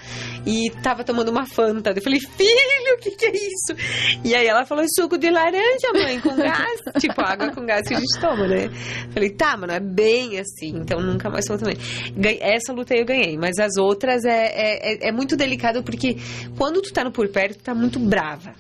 e 0.47 0.71
tava 0.83 1.05
tomando 1.05 1.31
uma 1.31 1.47
Fanta. 1.47 1.91
Eu 1.91 2.03
falei, 2.03 2.21
filho, 2.21 2.95
o 2.95 2.99
que 2.99 3.11
que 3.13 3.27
é 3.27 3.33
isso? 3.33 4.21
E 4.25 4.35
aí 4.35 4.47
ela 4.47 4.65
falou, 4.65 4.85
suco 4.89 5.17
de 5.17 5.31
laranja, 5.31 5.93
mãe, 5.93 6.21
com 6.21 6.37
gás. 6.37 6.81
tipo, 6.99 7.21
água 7.21 7.51
com 7.51 7.65
gás 7.65 7.87
que 7.87 7.95
a 7.95 7.99
gente 7.99 8.21
toma, 8.21 8.47
né? 8.47 8.69
Falei, 9.13 9.31
tá, 9.31 9.57
mas 9.57 9.69
não 9.69 9.75
é 9.75 9.81
bem 9.81 10.39
assim, 10.39 10.77
então 10.77 11.01
nunca 11.01 11.31
mais 11.31 11.47
vou 11.47 11.59
também. 11.59 11.77
Essa 12.41 12.73
luta 12.73 12.95
eu 12.95 13.05
ganhei, 13.05 13.37
mas 13.37 13.59
as 13.59 13.77
outras 13.77 14.25
é, 14.25 14.47
é, 14.47 15.07
é, 15.07 15.09
é 15.09 15.13
muito 15.13 15.37
delicado 15.37 15.83
porque 15.83 16.17
quando 16.57 16.83
tu 16.83 16.93
tá 16.93 17.05
no 17.05 17.13
por 17.13 17.29
perto, 17.29 17.59
tu 17.59 17.65
tá 17.65 17.75
muito 17.75 17.99
brava. 17.99 18.55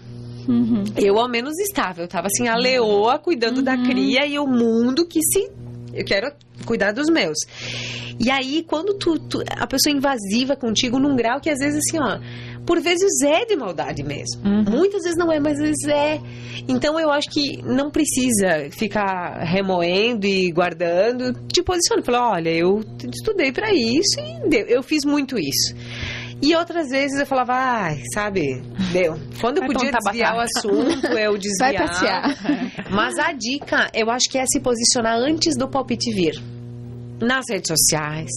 Uhum. 0.48 0.84
Eu, 0.96 1.18
ao 1.18 1.28
menos, 1.28 1.58
estava. 1.58 2.02
Eu 2.02 2.08
tava 2.08 2.26
assim, 2.26 2.48
a 2.48 2.56
leoa, 2.56 3.18
cuidando 3.18 3.58
uhum. 3.58 3.64
da 3.64 3.76
cria 3.76 4.26
e 4.26 4.38
o 4.38 4.46
mundo 4.46 5.06
que 5.06 5.20
se. 5.22 5.50
Eu 5.94 6.04
quero 6.04 6.32
cuidar 6.64 6.92
dos 6.92 7.08
meus. 7.08 7.38
E 8.18 8.30
aí, 8.30 8.64
quando 8.66 8.94
tu, 8.94 9.18
tu, 9.18 9.42
a 9.50 9.66
pessoa 9.66 9.92
é 9.92 9.96
invasiva 9.96 10.54
contigo 10.56 10.98
num 10.98 11.16
grau 11.16 11.40
que 11.40 11.50
às 11.50 11.58
vezes 11.58 11.80
assim, 11.86 11.98
ó, 11.98 12.18
por 12.64 12.80
vezes 12.80 13.20
é 13.22 13.44
de 13.44 13.56
maldade 13.56 14.02
mesmo. 14.02 14.42
Uhum. 14.44 14.78
Muitas 14.78 15.02
vezes 15.02 15.18
não 15.18 15.30
é, 15.30 15.38
mas 15.38 15.58
às 15.58 15.64
vezes 15.64 15.88
é. 15.88 16.20
Então 16.68 16.98
eu 16.98 17.10
acho 17.10 17.28
que 17.30 17.62
não 17.62 17.90
precisa 17.90 18.70
ficar 18.70 19.42
remoendo 19.42 20.26
e 20.26 20.50
guardando. 20.50 21.34
Te 21.48 21.62
posiciona, 21.62 22.02
fala, 22.02 22.30
olha, 22.30 22.50
eu 22.50 22.82
estudei 23.12 23.52
para 23.52 23.72
isso 23.72 24.18
e 24.20 24.72
eu 24.72 24.82
fiz 24.82 25.04
muito 25.04 25.38
isso. 25.38 25.74
E 26.44 26.54
outras 26.54 26.90
vezes 26.90 27.18
eu 27.18 27.24
falava, 27.24 27.54
ai, 27.54 28.02
sabe, 28.12 28.62
deu. 28.92 29.18
Quando 29.40 29.62
eu 29.62 29.66
podia 29.66 29.90
desviar 29.90 30.36
o 30.36 30.40
assunto, 30.40 31.06
eu 31.06 31.38
desviava. 31.38 31.78
Vai 31.78 31.88
passear. 31.88 32.90
Mas 32.90 33.18
a 33.18 33.32
dica, 33.32 33.90
eu 33.94 34.10
acho 34.10 34.28
que 34.28 34.36
é 34.36 34.44
se 34.46 34.60
posicionar 34.60 35.16
antes 35.16 35.56
do 35.56 35.66
palpite 35.66 36.12
vir 36.12 36.34
nas 37.18 37.46
redes 37.48 37.68
sociais, 37.68 38.30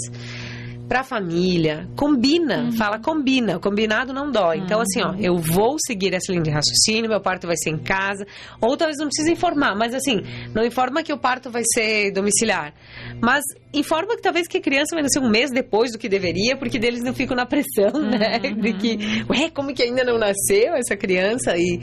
para 0.88 1.02
a 1.02 1.04
família, 1.04 1.88
combina, 1.98 2.64
uhum. 2.64 2.72
fala 2.72 2.98
combina, 2.98 3.60
combinado 3.60 4.14
não 4.14 4.32
dói. 4.32 4.60
Uhum. 4.60 4.64
Então 4.64 4.80
assim, 4.80 5.02
ó, 5.02 5.14
eu 5.20 5.36
vou 5.38 5.76
seguir 5.86 6.14
essa 6.14 6.32
linha 6.32 6.44
de 6.44 6.50
raciocínio, 6.50 7.10
meu 7.10 7.20
parto 7.20 7.46
vai 7.46 7.58
ser 7.58 7.72
em 7.72 7.78
casa, 7.78 8.26
ou 8.62 8.78
talvez 8.78 8.98
não 8.98 9.08
precise 9.08 9.32
informar, 9.32 9.76
mas 9.76 9.94
assim, 9.94 10.22
não 10.54 10.64
informa 10.64 11.04
que 11.04 11.12
o 11.12 11.18
parto 11.18 11.50
vai 11.50 11.64
ser 11.74 12.12
domiciliar, 12.12 12.74
mas 13.22 13.44
informa 13.74 14.16
que 14.16 14.22
talvez 14.22 14.48
que 14.48 14.58
a 14.58 14.62
criança 14.62 14.96
vai 14.96 15.04
nascer 15.04 15.20
um 15.20 15.30
mês 15.30 15.52
depois 15.52 15.92
do 15.92 15.98
que 15.98 16.10
deveria, 16.10 16.58
porque 16.58 16.80
deles 16.80 17.04
não 17.04 17.14
ficam 17.14 17.36
na 17.36 17.46
pressão, 17.46 17.92
uhum. 17.96 18.10
né, 18.10 18.40
de 18.40 18.74
que, 18.74 18.98
ué, 19.30 19.50
como 19.50 19.74
que 19.74 19.84
ainda 19.84 20.04
não 20.04 20.18
nasceu 20.18 20.76
essa 20.76 20.96
criança 20.96 21.56
e, 21.58 21.80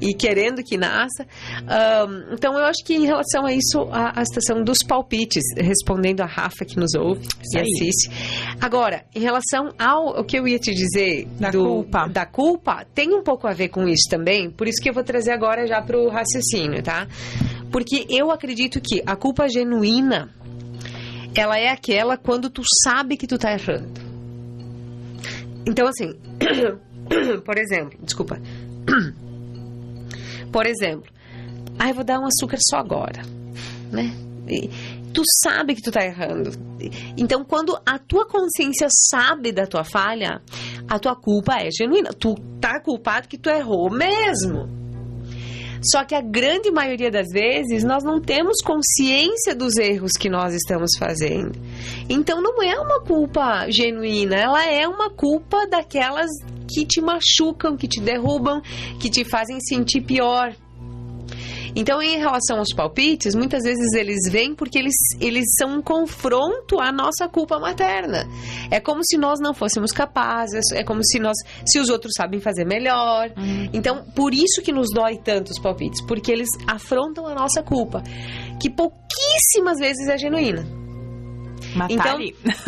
e 0.00 0.14
querendo 0.14 0.62
que 0.62 0.76
nasça. 0.76 1.26
Um, 1.62 2.34
então 2.34 2.58
eu 2.58 2.64
acho 2.64 2.84
que 2.84 2.94
em 2.94 3.04
relação 3.04 3.46
a 3.46 3.52
isso, 3.52 3.80
a, 3.90 4.20
a 4.20 4.24
situação 4.24 4.62
dos 4.62 4.78
palpites, 4.86 5.42
respondendo 5.56 6.20
a 6.20 6.26
Rafa 6.26 6.64
que 6.64 6.76
nos 6.76 6.94
ouve 6.94 7.26
e 7.52 7.58
assiste, 7.58 8.10
Agora, 8.60 9.04
em 9.14 9.20
relação 9.20 9.72
ao 9.78 10.20
o 10.20 10.24
que 10.24 10.38
eu 10.38 10.46
ia 10.46 10.58
te 10.58 10.72
dizer 10.72 11.26
da 11.38 11.50
do, 11.50 11.64
culpa, 11.64 12.08
da 12.08 12.26
culpa, 12.26 12.86
tem 12.94 13.14
um 13.14 13.22
pouco 13.22 13.46
a 13.46 13.52
ver 13.52 13.68
com 13.68 13.86
isso 13.88 14.08
também. 14.08 14.50
Por 14.50 14.66
isso 14.66 14.80
que 14.82 14.88
eu 14.88 14.94
vou 14.94 15.04
trazer 15.04 15.32
agora 15.32 15.66
já 15.66 15.82
para 15.82 15.98
o 15.98 16.08
raciocínio, 16.08 16.82
tá? 16.82 17.06
Porque 17.70 18.06
eu 18.08 18.30
acredito 18.30 18.80
que 18.80 19.02
a 19.04 19.16
culpa 19.16 19.48
genuína 19.48 20.30
ela 21.34 21.58
é 21.58 21.68
aquela 21.68 22.16
quando 22.16 22.48
tu 22.48 22.62
sabe 22.84 23.16
que 23.16 23.26
tu 23.26 23.38
tá 23.38 23.52
errando. 23.52 24.00
Então, 25.66 25.86
assim, 25.86 26.14
por 27.44 27.58
exemplo, 27.58 27.98
desculpa. 28.02 28.40
Por 30.52 30.66
exemplo, 30.66 31.12
ah, 31.80 31.88
eu 31.88 31.94
vou 31.96 32.04
dar 32.04 32.20
um 32.20 32.26
açúcar 32.26 32.58
só 32.60 32.76
agora, 32.76 33.22
né? 33.90 34.14
E, 34.48 34.70
tu 35.12 35.22
sabe 35.42 35.74
que 35.74 35.82
tu 35.82 35.90
tá 35.90 36.04
errando. 36.04 36.50
Então, 37.16 37.44
quando 37.44 37.76
a 37.84 37.98
tua 37.98 38.26
consciência 38.26 38.88
sabe 39.10 39.50
da 39.50 39.66
tua 39.66 39.84
falha, 39.84 40.40
a 40.88 40.98
tua 40.98 41.16
culpa 41.16 41.56
é 41.56 41.70
genuína. 41.70 42.10
Tu 42.12 42.34
tá 42.60 42.80
culpado 42.80 43.26
que 43.26 43.38
tu 43.38 43.48
errou 43.48 43.90
mesmo. 43.90 44.83
Só 45.82 46.04
que 46.04 46.14
a 46.14 46.20
grande 46.20 46.70
maioria 46.70 47.10
das 47.10 47.28
vezes 47.30 47.84
nós 47.84 48.02
não 48.02 48.20
temos 48.20 48.60
consciência 48.62 49.54
dos 49.54 49.76
erros 49.76 50.12
que 50.12 50.28
nós 50.28 50.54
estamos 50.54 50.90
fazendo. 50.98 51.52
Então 52.08 52.40
não 52.40 52.62
é 52.62 52.78
uma 52.78 53.00
culpa 53.00 53.66
genuína, 53.68 54.36
ela 54.36 54.66
é 54.66 54.86
uma 54.86 55.10
culpa 55.10 55.66
daquelas 55.66 56.30
que 56.68 56.84
te 56.86 57.00
machucam, 57.00 57.76
que 57.76 57.86
te 57.86 58.00
derrubam, 58.00 58.60
que 59.00 59.10
te 59.10 59.24
fazem 59.24 59.60
sentir 59.60 60.02
pior. 60.02 60.54
Então, 61.76 62.00
em 62.00 62.18
relação 62.18 62.58
aos 62.58 62.72
palpites, 62.74 63.34
muitas 63.34 63.62
vezes 63.64 63.92
eles 63.94 64.30
vêm 64.30 64.54
porque 64.54 64.78
eles, 64.78 64.94
eles 65.20 65.44
são 65.58 65.78
um 65.78 65.82
confronto 65.82 66.80
à 66.80 66.92
nossa 66.92 67.28
culpa 67.28 67.58
materna. 67.58 68.28
É 68.70 68.80
como 68.80 69.00
se 69.04 69.16
nós 69.16 69.40
não 69.40 69.52
fôssemos 69.52 69.90
capazes, 69.92 70.70
é 70.72 70.84
como 70.84 71.04
se 71.04 71.18
nós, 71.18 71.36
se 71.66 71.78
os 71.78 71.88
outros 71.88 72.12
sabem 72.16 72.40
fazer 72.40 72.64
melhor. 72.64 73.30
Uhum. 73.36 73.70
Então, 73.72 74.04
por 74.14 74.32
isso 74.32 74.62
que 74.62 74.72
nos 74.72 74.88
dói 74.92 75.16
tanto 75.16 75.50
os 75.50 75.58
palpites, 75.58 76.00
porque 76.06 76.30
eles 76.30 76.48
afrontam 76.66 77.26
a 77.26 77.34
nossa 77.34 77.62
culpa, 77.62 78.02
que 78.60 78.70
pouquíssimas 78.70 79.78
vezes 79.78 80.06
é 80.08 80.16
genuína. 80.16 80.64
Matar 81.74 81.92
então, 81.92 82.18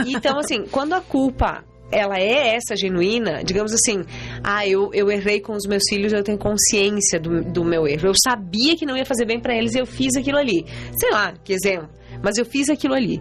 então, 0.06 0.38
assim, 0.40 0.64
quando 0.66 0.94
a 0.94 1.00
culpa 1.00 1.64
ela 1.90 2.18
é 2.18 2.56
essa 2.56 2.74
genuína, 2.76 3.44
digamos 3.44 3.72
assim, 3.72 4.02
ah, 4.42 4.66
eu, 4.66 4.90
eu 4.92 5.10
errei 5.10 5.40
com 5.40 5.52
os 5.52 5.66
meus 5.66 5.82
filhos, 5.88 6.12
eu 6.12 6.22
tenho 6.22 6.38
consciência 6.38 7.20
do, 7.20 7.44
do 7.44 7.64
meu 7.64 7.86
erro. 7.86 8.08
Eu 8.08 8.14
sabia 8.26 8.76
que 8.76 8.84
não 8.84 8.96
ia 8.96 9.04
fazer 9.04 9.24
bem 9.24 9.40
para 9.40 9.54
eles 9.54 9.74
e 9.74 9.78
eu 9.78 9.86
fiz 9.86 10.16
aquilo 10.16 10.38
ali. 10.38 10.64
Sei 10.98 11.10
lá, 11.10 11.32
que 11.44 11.52
exemplo. 11.52 11.88
Mas 12.22 12.38
eu 12.38 12.44
fiz 12.44 12.68
aquilo 12.68 12.94
ali. 12.94 13.20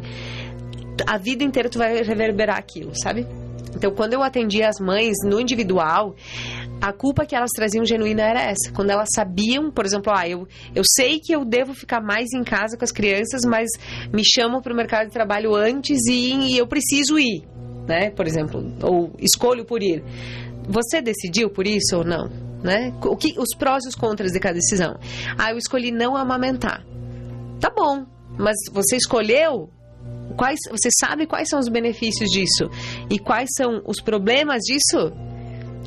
A 1.06 1.18
vida 1.18 1.44
inteira 1.44 1.70
tu 1.70 1.78
vai 1.78 2.02
reverberar 2.02 2.58
aquilo, 2.58 2.92
sabe? 2.96 3.28
Então, 3.76 3.92
quando 3.92 4.14
eu 4.14 4.24
atendia 4.24 4.70
as 4.70 4.80
mães 4.80 5.16
no 5.26 5.40
individual, 5.40 6.16
a 6.82 6.94
culpa 6.94 7.26
que 7.26 7.36
elas 7.36 7.52
traziam 7.54 7.86
genuína 7.86 8.24
era 8.24 8.42
essa. 8.42 8.72
Quando 8.74 8.90
elas 8.90 9.10
sabiam, 9.14 9.70
por 9.70 9.86
exemplo, 9.86 10.14
ah, 10.16 10.28
eu, 10.28 10.48
eu 10.74 10.84
sei 10.86 11.20
que 11.20 11.36
eu 11.36 11.44
devo 11.44 11.74
ficar 11.74 12.02
mais 12.02 12.32
em 12.34 12.44
casa 12.44 12.78
com 12.78 12.86
as 12.86 12.92
crianças, 12.92 13.42
mas 13.46 13.70
me 14.14 14.24
chamam 14.24 14.62
para 14.62 14.74
o 14.74 14.76
mercado 14.76 15.08
de 15.08 15.14
trabalho 15.14 15.54
antes 15.54 16.00
e, 16.08 16.54
e 16.54 16.58
eu 16.58 16.66
preciso 16.66 17.20
ir 17.20 17.44
né? 17.88 18.10
Por 18.10 18.28
exemplo, 18.28 18.64
ou 18.82 19.12
escolho 19.20 19.66
por 19.66 19.82
ir. 19.82 20.04
Você 20.68 21.02
decidiu 21.02 21.50
por 21.50 21.68
isso 21.68 21.98
ou 21.98 22.04
não? 22.04 22.30
Né? 22.64 22.92
O 23.04 23.16
que, 23.16 23.36
os 23.38 23.56
prós 23.58 23.86
e 23.86 23.90
os 23.90 23.96
contras 23.96 24.32
de 24.32 24.40
cada 24.40 24.56
decisão. 24.56 24.96
Ah, 25.38 25.52
eu 25.52 25.58
escolhi 25.58 25.92
não 25.92 26.16
amamentar. 26.16 26.84
Tá 27.60 27.70
bom, 27.70 28.06
mas 28.38 28.56
você 28.72 28.96
escolheu 28.98 29.70
quais, 30.36 30.60
você 30.70 30.90
sabe 31.00 31.28
quais 31.28 31.48
são 31.48 31.60
os 31.60 31.70
benefícios 31.70 32.30
disso 32.30 32.70
e 33.10 33.20
quais 33.20 33.50
são 33.56 33.82
os 33.86 34.02
problemas 34.02 34.62
disso? 34.64 35.12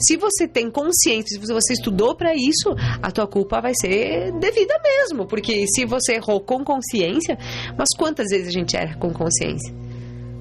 Se 0.00 0.16
você 0.16 0.46
tem 0.46 0.70
consciência, 0.70 1.40
se 1.40 1.52
você 1.52 1.72
estudou 1.72 2.16
para 2.16 2.32
isso, 2.32 2.72
a 3.02 3.10
tua 3.10 3.26
culpa 3.26 3.60
vai 3.60 3.72
ser 3.74 4.30
devida 4.38 4.80
mesmo, 4.80 5.26
porque 5.26 5.66
se 5.66 5.84
você 5.84 6.14
errou 6.14 6.40
com 6.40 6.62
consciência, 6.62 7.36
mas 7.76 7.88
quantas 7.98 8.28
vezes 8.30 8.46
a 8.46 8.52
gente 8.52 8.76
erra 8.76 8.96
com 8.96 9.12
consciência? 9.12 9.74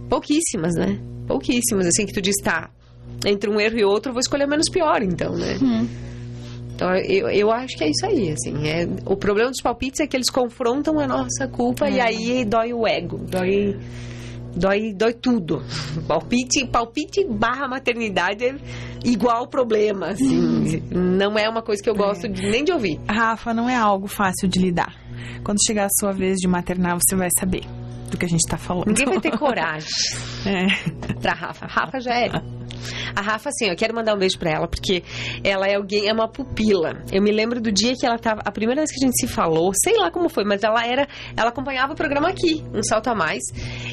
Pouquíssimas, 0.10 0.76
né? 0.76 0.99
pouquíssimas, 1.28 1.86
assim, 1.86 2.05
que 2.05 2.14
tu 2.14 2.22
diz, 2.22 2.36
tá, 2.41 2.70
entre 3.26 3.49
um 3.49 3.60
erro 3.60 3.78
e 3.78 3.84
outro, 3.84 4.10
eu 4.10 4.14
vou 4.14 4.22
escolher 4.22 4.47
menos 4.47 4.70
pior, 4.70 5.03
então, 5.03 5.36
né? 5.36 5.58
Hum. 5.62 5.88
Então, 6.74 6.95
eu, 6.95 7.28
eu 7.30 7.51
acho 7.51 7.76
que 7.76 7.84
é 7.84 7.89
isso 7.89 8.05
aí, 8.05 8.32
assim. 8.32 8.68
É, 8.68 8.88
o 9.05 9.16
problema 9.16 9.49
dos 9.49 9.62
palpites 9.62 9.99
é 9.99 10.08
que 10.08 10.16
eles 10.16 10.30
confrontam 10.30 10.99
a 10.99 11.08
nossa 11.08 11.47
culpa 11.47 11.89
e 11.89 11.99
aí 11.99 12.45
dói 12.45 12.72
o 12.72 12.88
ego, 12.88 13.18
dói, 13.18 13.76
dói, 14.55 14.93
dói 14.93 15.14
tudo. 15.14 15.64
Palpite, 16.08 16.66
palpite 16.68 17.26
barra 17.26 17.68
maternidade 17.68 18.45
é 18.45 18.55
igual 19.03 19.47
problema, 19.47 20.10
assim. 20.10 20.39
Hum. 20.39 20.64
Não 20.91 21.38
é 21.38 21.49
uma 21.49 21.64
coisa 21.64 21.82
que 21.82 21.89
eu 21.89 21.95
gosto 21.95 22.28
é. 22.28 22.30
de, 22.30 22.43
nem 22.43 22.64
de 22.64 22.72
ouvir. 22.72 22.99
Rafa, 23.10 23.55
não 23.55 23.68
é 23.68 23.76
algo 23.76 24.08
fácil 24.08 24.47
de 24.47 24.60
lidar. 24.60 24.95
Quando 25.43 25.58
chegar 25.66 25.86
a 25.86 25.99
sua 25.99 26.12
vez 26.12 26.38
de 26.38 26.47
maternar, 26.47 26.95
você 26.95 27.16
vai 27.16 27.30
saber 27.39 27.64
do 28.10 28.18
que 28.18 28.26
a 28.26 28.30
gente 28.30 28.47
tá 28.49 28.58
falando. 28.58 28.88
Ninguém 28.88 29.05
vai 29.05 29.20
ter 29.20 29.32
coragem. 29.38 29.89
É. 30.45 31.14
Pra 31.22 31.34
Rafa. 31.34 31.66
Rafa 31.66 31.99
já 31.99 32.14
é. 32.14 32.30
A 33.16 33.22
Rafa, 33.22 33.49
assim, 33.49 33.66
eu 33.70 33.76
quero 33.76 33.93
mandar 33.95 34.16
um 34.16 34.20
beijo 34.20 34.38
pra 34.38 34.51
ela, 34.51 34.68
porque 34.68 35.03
ela 35.43 35.68
é 35.68 35.76
alguém, 35.76 36.08
é 36.08 36.14
uma 36.14 36.28
pupila. 36.28 37.04
Eu 37.12 37.21
me 37.21 37.32
lembro 37.32 37.59
do 37.59 37.71
dia 37.71 37.93
que 38.00 38.05
ela 38.05 38.17
tava, 38.17 38.42
a 38.46 38.51
primeira 38.51 38.82
vez 38.82 38.92
que 38.92 39.04
a 39.04 39.05
gente 39.08 39.20
se 39.20 39.28
falou, 39.28 39.71
sei 39.74 39.97
lá 39.97 40.12
como 40.12 40.29
foi, 40.29 40.43
mas 40.43 40.63
ela 40.63 40.86
era, 40.86 41.08
ela 41.36 41.50
acompanhava 41.50 41.93
o 41.93 41.96
programa 41.96 42.29
aqui, 42.29 42.63
um 42.74 42.84
salto 42.84 43.08
a 43.08 43.16
mais. 43.16 43.43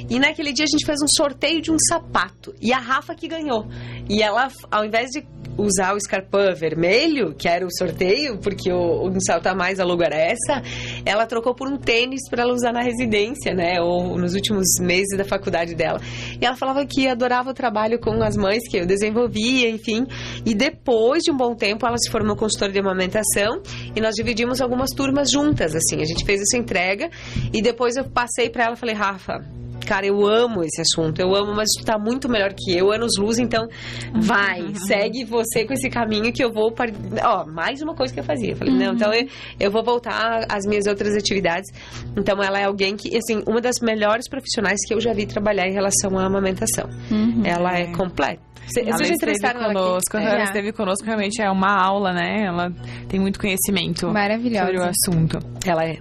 E 0.08 0.18
naquele 0.18 0.52
dia 0.52 0.64
a 0.64 0.70
gente 0.70 0.84
fez 0.84 1.00
um 1.02 1.08
sorteio 1.08 1.60
de 1.60 1.70
um 1.70 1.76
sapato. 1.88 2.54
E 2.60 2.72
a 2.72 2.78
Rafa 2.78 3.14
que 3.14 3.26
ganhou. 3.26 3.66
E 4.08 4.22
ela, 4.22 4.48
ao 4.70 4.84
invés 4.84 5.10
de 5.10 5.24
usar 5.56 5.94
o 5.94 6.00
Scarpan 6.00 6.52
vermelho, 6.54 7.34
que 7.34 7.48
era 7.48 7.64
o 7.64 7.70
sorteio, 7.70 8.38
porque 8.38 8.72
o, 8.72 9.06
o 9.06 9.20
Salta 9.20 9.50
a 9.50 9.54
Mais 9.54 9.78
a 9.78 9.84
logo 9.84 10.02
era 10.02 10.16
essa, 10.16 10.62
ela 11.04 11.26
trocou 11.26 11.54
por 11.54 11.68
um 11.68 11.76
tênis 11.76 12.28
para 12.28 12.42
ela 12.42 12.52
usar 12.52 12.72
na 12.72 12.82
residência, 12.82 13.54
né? 13.54 13.80
Ou 13.80 14.03
nos 14.16 14.34
últimos 14.34 14.66
meses 14.80 15.16
da 15.16 15.24
faculdade 15.24 15.74
dela. 15.74 16.00
E 16.40 16.44
ela 16.44 16.56
falava 16.56 16.84
que 16.86 17.08
adorava 17.08 17.50
o 17.50 17.54
trabalho 17.54 17.98
com 17.98 18.22
as 18.22 18.36
mães 18.36 18.68
que 18.68 18.76
eu 18.76 18.86
desenvolvia, 18.86 19.68
enfim. 19.68 20.06
E 20.44 20.54
depois 20.54 21.22
de 21.22 21.30
um 21.30 21.36
bom 21.36 21.54
tempo, 21.54 21.86
ela 21.86 21.96
se 21.98 22.10
formou 22.10 22.36
consultora 22.36 22.72
de 22.72 22.78
amamentação 22.78 23.62
e 23.94 24.00
nós 24.00 24.14
dividimos 24.14 24.60
algumas 24.60 24.90
turmas 24.90 25.30
juntas, 25.30 25.74
assim. 25.74 26.00
A 26.00 26.04
gente 26.04 26.24
fez 26.24 26.40
essa 26.40 26.56
entrega 26.56 27.10
e 27.52 27.62
depois 27.62 27.96
eu 27.96 28.04
passei 28.04 28.50
para 28.50 28.64
ela 28.64 28.76
falei, 28.76 28.94
Rafa, 28.94 29.44
Cara, 29.86 30.06
eu 30.06 30.26
amo 30.26 30.62
esse 30.62 30.80
assunto, 30.80 31.20
eu 31.20 31.34
amo, 31.34 31.54
mas 31.54 31.68
tu 31.78 31.84
tá 31.84 31.98
muito 31.98 32.28
melhor 32.28 32.52
que 32.54 32.76
eu, 32.76 32.90
anos 32.90 33.12
luz, 33.18 33.38
então 33.38 33.66
vai, 34.14 34.62
uhum. 34.62 34.74
segue 34.86 35.24
você 35.24 35.64
com 35.64 35.72
esse 35.74 35.88
caminho 35.88 36.32
que 36.32 36.42
eu 36.42 36.52
vou. 36.52 36.72
Para... 36.72 36.90
Ó, 37.22 37.46
mais 37.46 37.80
uma 37.82 37.94
coisa 37.94 38.12
que 38.12 38.20
eu 38.20 38.24
fazia. 38.24 38.52
Eu 38.52 38.56
falei, 38.56 38.74
uhum. 38.74 38.80
não, 38.80 38.94
então 38.94 39.12
eu, 39.12 39.26
eu 39.60 39.70
vou 39.70 39.84
voltar 39.84 40.46
às 40.48 40.66
minhas 40.66 40.86
outras 40.86 41.14
atividades. 41.16 41.70
Então 42.16 42.42
ela 42.42 42.58
é 42.58 42.64
alguém 42.64 42.96
que, 42.96 43.16
assim, 43.16 43.42
uma 43.46 43.60
das 43.60 43.80
melhores 43.80 44.28
profissionais 44.28 44.80
que 44.86 44.94
eu 44.94 45.00
já 45.00 45.12
vi 45.12 45.26
trabalhar 45.26 45.66
em 45.66 45.72
relação 45.72 46.18
à 46.18 46.24
amamentação. 46.24 46.88
Uhum. 47.10 47.42
Ela 47.44 47.78
é 47.78 47.86
completa. 47.92 48.42
Vocês 48.66 48.86
já 48.86 49.14
entrevistaram 49.14 49.60
conosco, 49.60 50.16
ela, 50.16 50.30
ela 50.30 50.44
esteve 50.44 50.72
conosco, 50.72 51.04
realmente 51.04 51.40
é 51.42 51.50
uma 51.50 51.70
aula, 51.70 52.12
né? 52.12 52.44
Ela 52.46 52.72
tem 53.08 53.20
muito 53.20 53.38
conhecimento 53.38 54.00
sobre 54.00 54.78
o 54.78 54.82
assunto. 54.82 55.38
Ela 55.66 55.84
é. 55.84 55.98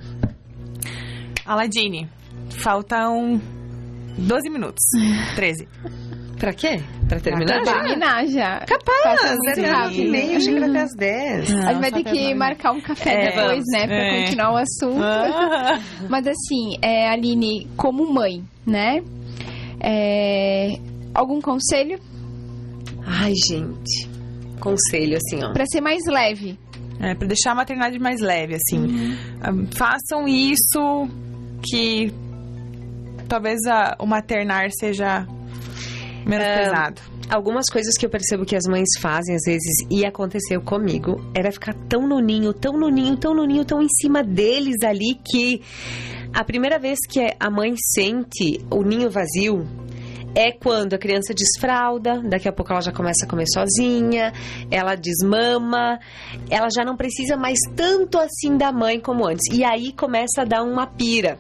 Aladine, 1.46 2.08
faltam 2.50 3.42
12 4.18 4.50
minutos. 4.50 4.84
13. 5.36 5.68
Pra 6.44 6.52
quê? 6.52 6.82
Pra 7.08 7.22
terminar 7.22 7.64
pra 7.64 7.74
terminar 7.74 8.28
já. 8.28 8.60
Capaz, 8.66 9.38
era 9.56 9.94
e 9.94 10.10
meia, 10.10 10.36
achei 10.36 10.52
que 10.52 10.58
era 10.58 10.68
até 10.68 10.82
as 10.82 10.96
10. 10.98 11.50
Não, 11.50 11.60
a 11.60 11.74
gente 11.74 11.80
vai 11.82 11.92
ter 11.92 12.04
que 12.04 12.34
marcar 12.34 12.72
um 12.74 12.82
café 12.82 13.14
é, 13.14 13.26
depois, 13.30 13.48
vamos. 13.48 13.66
né? 13.72 13.88
Pra 13.88 13.96
é. 13.96 14.24
continuar 14.24 14.52
o 14.52 14.58
assunto. 14.58 15.02
Ah. 15.02 15.80
Mas 16.10 16.28
assim, 16.28 16.78
é, 16.82 17.08
Aline, 17.08 17.70
como 17.78 18.12
mãe, 18.12 18.44
né? 18.66 19.02
É, 19.80 20.74
algum 21.14 21.40
conselho? 21.40 21.98
Ai, 23.06 23.32
gente. 23.48 24.10
Conselho, 24.60 25.18
assim, 25.18 25.46
ó. 25.46 25.54
Pra 25.54 25.66
ser 25.66 25.80
mais 25.80 26.02
leve. 26.08 26.60
É, 27.00 27.16
pra 27.16 27.28
deixar 27.28 27.52
a 27.52 27.56
maternidade 27.56 27.98
mais 28.00 28.20
leve, 28.20 28.56
assim. 28.56 28.80
Uhum. 28.80 29.68
Façam 29.78 30.28
isso 30.28 31.08
que 31.70 32.12
talvez 33.28 33.60
a, 33.68 33.96
o 34.00 34.06
maternar 34.06 34.70
seja 34.72 35.26
menos 36.26 36.46
é, 36.46 36.64
pesado. 36.64 37.02
Algumas 37.30 37.66
coisas 37.68 37.96
que 37.98 38.06
eu 38.06 38.10
percebo 38.10 38.46
que 38.46 38.56
as 38.56 38.66
mães 38.66 38.90
fazem 39.00 39.36
às 39.36 39.44
vezes, 39.46 39.88
e 39.90 40.06
aconteceu 40.06 40.62
comigo, 40.62 41.20
era 41.34 41.52
ficar 41.52 41.74
tão 41.88 42.08
no 42.08 42.20
ninho, 42.20 42.54
tão 42.54 42.74
no 42.74 42.90
ninho, 42.90 43.18
tão 43.18 43.34
no 43.34 43.46
ninho, 43.46 43.66
tão 43.66 43.82
em 43.82 43.90
cima 43.90 44.24
deles 44.24 44.84
ali 44.84 45.16
que 45.16 45.62
a 46.34 46.44
primeira 46.44 46.80
vez 46.80 47.00
que 47.08 47.20
a 47.40 47.50
mãe 47.50 47.74
sente 47.78 48.66
o 48.70 48.84
ninho 48.84 49.10
vazio, 49.10 49.68
é 50.36 50.52
quando 50.52 50.96
a 50.96 50.98
criança 50.98 51.34
desfralda, 51.34 52.20
daqui 52.22 52.48
a 52.48 52.52
pouco 52.52 52.72
ela 52.72 52.82
já 52.82 52.92
começa 52.92 53.26
a 53.26 53.30
comer 53.30 53.46
sozinha, 53.48 54.34
ela 54.72 54.96
desmama, 54.96 56.00
ela 56.50 56.70
já 56.76 56.84
não 56.84 56.98
precisa 56.98 57.38
mais 57.38 57.60
tanto 57.76 58.18
assim 58.18 58.58
da 58.58 58.72
mãe 58.72 59.00
como 59.00 59.28
antes. 59.28 59.56
E 59.56 59.64
aí 59.64 59.94
começa 59.94 60.42
a 60.42 60.46
dar 60.46 60.64
uma 60.64 60.88
pira 60.88 61.38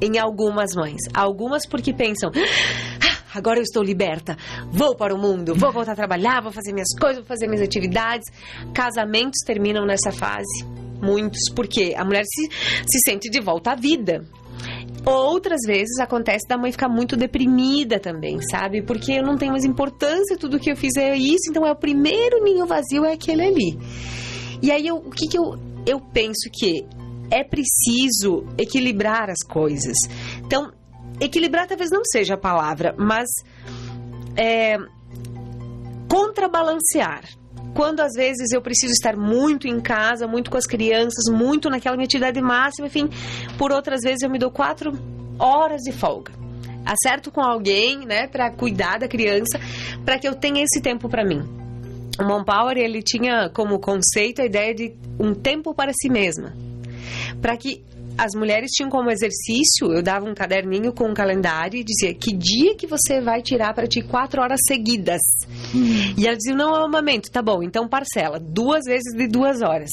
em 0.00 0.18
algumas 0.18 0.74
mães. 0.74 1.00
Algumas 1.14 1.66
porque 1.66 1.92
pensam. 1.92 2.30
Ah, 2.34 3.38
agora 3.38 3.58
eu 3.58 3.62
estou 3.62 3.82
liberta, 3.82 4.36
vou 4.70 4.96
para 4.96 5.14
o 5.14 5.18
mundo, 5.18 5.54
vou 5.54 5.72
voltar 5.72 5.92
a 5.92 5.96
trabalhar, 5.96 6.42
vou 6.42 6.52
fazer 6.52 6.72
minhas 6.72 6.92
coisas, 6.98 7.18
vou 7.18 7.26
fazer 7.26 7.46
minhas 7.46 7.62
atividades. 7.62 8.26
Casamentos 8.72 9.40
terminam 9.44 9.84
nessa 9.86 10.10
fase, 10.12 10.64
muitos, 11.00 11.52
porque 11.54 11.94
a 11.96 12.04
mulher 12.04 12.24
se, 12.24 12.48
se 12.50 12.98
sente 13.06 13.28
de 13.30 13.40
volta 13.40 13.72
à 13.72 13.74
vida. 13.74 14.24
Outras 15.04 15.60
vezes 15.66 15.98
acontece 15.98 16.46
da 16.46 16.58
mãe 16.58 16.70
ficar 16.70 16.88
muito 16.88 17.16
deprimida 17.16 17.98
também, 17.98 18.38
sabe? 18.50 18.82
Porque 18.82 19.12
eu 19.12 19.22
não 19.22 19.36
tenho 19.36 19.52
mais 19.52 19.64
importância, 19.64 20.36
tudo 20.36 20.58
que 20.58 20.70
eu 20.70 20.76
fiz 20.76 20.94
é 20.96 21.16
isso, 21.16 21.48
então 21.48 21.66
é 21.66 21.72
o 21.72 21.76
primeiro 21.76 22.42
ninho 22.42 22.66
vazio, 22.66 23.04
é 23.06 23.14
aquele 23.14 23.42
ali. 23.42 23.78
E 24.62 24.70
aí, 24.70 24.86
eu, 24.86 24.96
o 24.96 25.10
que, 25.10 25.26
que 25.26 25.38
eu, 25.38 25.58
eu 25.86 26.00
penso 26.12 26.50
que 26.52 26.84
é 27.30 27.44
preciso 27.44 28.46
equilibrar 28.58 29.30
as 29.30 29.42
coisas. 29.46 29.96
Então, 30.44 30.72
equilibrar 31.20 31.66
talvez 31.66 31.90
não 31.90 32.02
seja 32.04 32.34
a 32.34 32.38
palavra, 32.38 32.94
mas 32.98 33.28
é, 34.36 34.76
contrabalancear. 36.08 37.22
Quando 37.74 38.00
às 38.00 38.12
vezes 38.14 38.50
eu 38.50 38.60
preciso 38.60 38.92
estar 38.92 39.16
muito 39.16 39.68
em 39.68 39.80
casa, 39.80 40.26
muito 40.26 40.50
com 40.50 40.56
as 40.56 40.66
crianças, 40.66 41.32
muito 41.32 41.70
naquela 41.70 41.96
minha 41.96 42.06
atividade 42.06 42.40
máxima, 42.40 42.88
enfim, 42.88 43.08
por 43.56 43.70
outras 43.70 44.00
vezes 44.02 44.22
eu 44.22 44.30
me 44.30 44.38
dou 44.38 44.50
quatro 44.50 44.92
horas 45.38 45.80
de 45.82 45.92
folga. 45.92 46.32
Acerto 46.84 47.30
com 47.30 47.40
alguém, 47.40 48.04
né, 48.04 48.26
para 48.26 48.50
cuidar 48.50 48.98
da 48.98 49.06
criança, 49.06 49.60
para 50.04 50.18
que 50.18 50.26
eu 50.26 50.34
tenha 50.34 50.64
esse 50.64 50.80
tempo 50.80 51.08
para 51.08 51.24
mim. 51.24 51.42
O 52.18 52.24
Mom 52.24 52.42
Power, 52.42 52.76
ele 52.76 53.02
tinha 53.02 53.48
como 53.50 53.78
conceito 53.78 54.42
a 54.42 54.44
ideia 54.44 54.74
de 54.74 54.94
um 55.18 55.32
tempo 55.32 55.72
para 55.72 55.92
si 55.92 56.08
mesma 56.10 56.52
para 57.40 57.56
que 57.56 57.82
as 58.18 58.34
mulheres 58.34 58.70
tinham 58.72 58.90
como 58.90 59.10
exercício, 59.10 59.92
eu 59.92 60.02
dava 60.02 60.28
um 60.28 60.34
caderninho 60.34 60.92
com 60.92 61.08
um 61.08 61.14
calendário 61.14 61.78
e 61.78 61.84
dizia 61.84 62.12
que 62.12 62.36
dia 62.36 62.74
que 62.76 62.86
você 62.86 63.20
vai 63.20 63.40
tirar 63.40 63.72
para 63.72 63.86
ti 63.86 64.02
quatro 64.02 64.42
horas 64.42 64.60
seguidas. 64.68 65.20
Hum. 65.74 66.14
E 66.18 66.26
ela 66.26 66.36
dizia, 66.36 66.54
não 66.54 66.76
é 66.76 66.84
um 66.84 66.90
momento, 66.90 67.30
tá 67.30 67.40
bom, 67.40 67.62
então 67.62 67.88
parcela, 67.88 68.38
duas 68.38 68.84
vezes 68.84 69.16
de 69.16 69.26
duas 69.26 69.62
horas. 69.62 69.90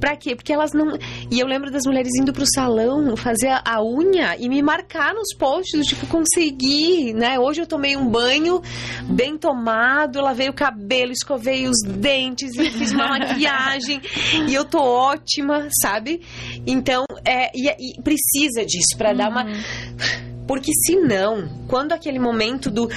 Pra 0.00 0.16
quê? 0.16 0.34
Porque 0.34 0.52
elas 0.52 0.72
não. 0.72 0.96
E 1.30 1.38
eu 1.38 1.46
lembro 1.46 1.70
das 1.70 1.84
mulheres 1.84 2.12
indo 2.18 2.32
pro 2.32 2.44
salão 2.46 3.16
fazer 3.16 3.50
a, 3.64 3.82
unha 3.82 4.34
e 4.38 4.48
me 4.48 4.62
marcar 4.62 5.12
nos 5.14 5.34
posts, 5.36 5.86
tipo, 5.86 6.06
consegui, 6.06 7.12
né? 7.12 7.38
Hoje 7.38 7.60
eu 7.60 7.66
tomei 7.66 7.96
um 7.96 8.08
banho 8.08 8.62
bem 9.04 9.36
tomado, 9.36 10.20
lavei 10.20 10.48
o 10.48 10.54
cabelo, 10.54 11.12
escovei 11.12 11.68
os 11.68 11.78
dentes 11.86 12.54
e 12.54 12.70
fiz 12.70 12.92
uma 12.92 13.08
maquiagem 13.18 14.00
e 14.48 14.54
eu 14.54 14.64
tô 14.64 14.78
ótima, 14.78 15.68
sabe? 15.82 16.22
Então, 16.66 17.04
é, 17.24 17.50
e, 17.54 17.68
e 17.68 18.02
precisa 18.02 18.64
disso 18.64 18.96
para 18.96 19.10
uhum. 19.10 19.16
dar 19.16 19.30
uma 19.30 19.44
uhum. 19.44 20.44
porque 20.46 20.72
senão, 20.86 21.48
quando 21.68 21.92
aquele 21.92 22.18
momento 22.18 22.70
do 22.70 22.88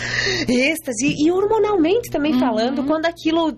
êxtase, 0.47 1.15
e 1.17 1.29
hormonalmente 1.29 2.09
também 2.09 2.33
uhum. 2.33 2.39
falando, 2.39 2.83
quando 2.85 3.05
aquilo 3.05 3.53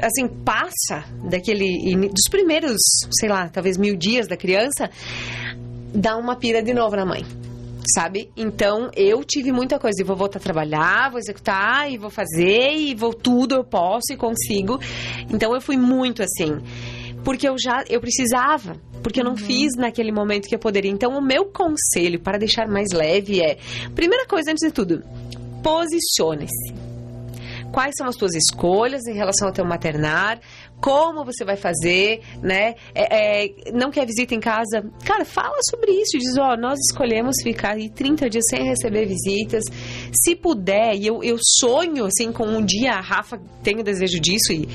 assim, 0.00 0.28
passa 0.28 1.04
daquele. 1.28 1.96
dos 2.08 2.28
primeiros, 2.30 2.76
sei 3.18 3.28
lá, 3.28 3.48
talvez 3.48 3.76
mil 3.76 3.96
dias 3.96 4.26
da 4.26 4.36
criança, 4.36 4.90
dá 5.94 6.16
uma 6.16 6.36
pira 6.36 6.62
de 6.62 6.74
novo 6.74 6.96
na 6.96 7.04
mãe. 7.04 7.24
Sabe? 7.94 8.30
Então 8.36 8.90
eu 8.96 9.22
tive 9.24 9.52
muita 9.52 9.78
coisa. 9.78 10.02
Eu 10.02 10.06
vou 10.06 10.16
voltar 10.16 10.38
a 10.38 10.42
trabalhar, 10.42 11.08
vou 11.10 11.20
executar 11.20 11.90
e 11.90 11.96
vou 11.96 12.10
fazer 12.10 12.72
e 12.72 12.94
vou 12.94 13.14
tudo 13.14 13.54
eu 13.54 13.64
posso 13.64 14.12
e 14.12 14.16
consigo. 14.16 14.80
Então 15.32 15.54
eu 15.54 15.60
fui 15.60 15.76
muito 15.76 16.22
assim. 16.22 16.58
Porque 17.24 17.48
eu 17.48 17.54
já 17.58 17.84
eu 17.88 18.00
precisava, 18.00 18.76
porque 19.02 19.20
eu 19.20 19.24
não 19.24 19.32
uhum. 19.32 19.36
fiz 19.36 19.72
naquele 19.76 20.10
momento 20.10 20.48
que 20.48 20.54
eu 20.54 20.58
poderia. 20.58 20.90
Então 20.90 21.16
o 21.16 21.22
meu 21.22 21.46
conselho 21.46 22.20
para 22.20 22.38
deixar 22.38 22.66
mais 22.66 22.88
leve 22.92 23.40
é: 23.40 23.56
primeira 23.94 24.26
coisa 24.26 24.50
antes 24.50 24.66
de 24.66 24.72
tudo, 24.72 25.04
posicione-se 25.62 26.95
quais 27.76 27.92
são 27.94 28.06
as 28.06 28.16
suas 28.16 28.34
escolhas 28.34 29.06
em 29.06 29.12
relação 29.12 29.48
ao 29.48 29.52
teu 29.52 29.62
maternar, 29.62 30.40
como 30.80 31.24
você 31.24 31.44
vai 31.44 31.56
fazer, 31.56 32.20
né? 32.42 32.74
É, 32.94 33.44
é, 33.44 33.72
não 33.72 33.90
quer 33.90 34.06
visita 34.06 34.34
em 34.34 34.40
casa? 34.40 34.84
Cara, 35.04 35.24
fala 35.24 35.56
sobre 35.70 35.92
isso. 35.92 36.18
Diz, 36.18 36.36
ó, 36.38 36.56
nós 36.56 36.78
escolhemos 36.90 37.36
ficar 37.42 37.76
aí 37.76 37.88
30 37.88 38.28
dias 38.28 38.44
sem 38.48 38.64
receber 38.64 39.06
visitas. 39.06 39.64
Se 40.12 40.36
puder, 40.36 40.94
e 40.94 41.06
eu, 41.06 41.22
eu 41.22 41.36
sonho, 41.60 42.04
assim, 42.04 42.30
com 42.32 42.46
um 42.46 42.64
dia, 42.64 42.92
a 42.92 43.00
Rafa 43.00 43.40
tem 43.62 43.80
o 43.80 43.82
desejo 43.82 44.20
disso 44.20 44.52
e 44.52 44.66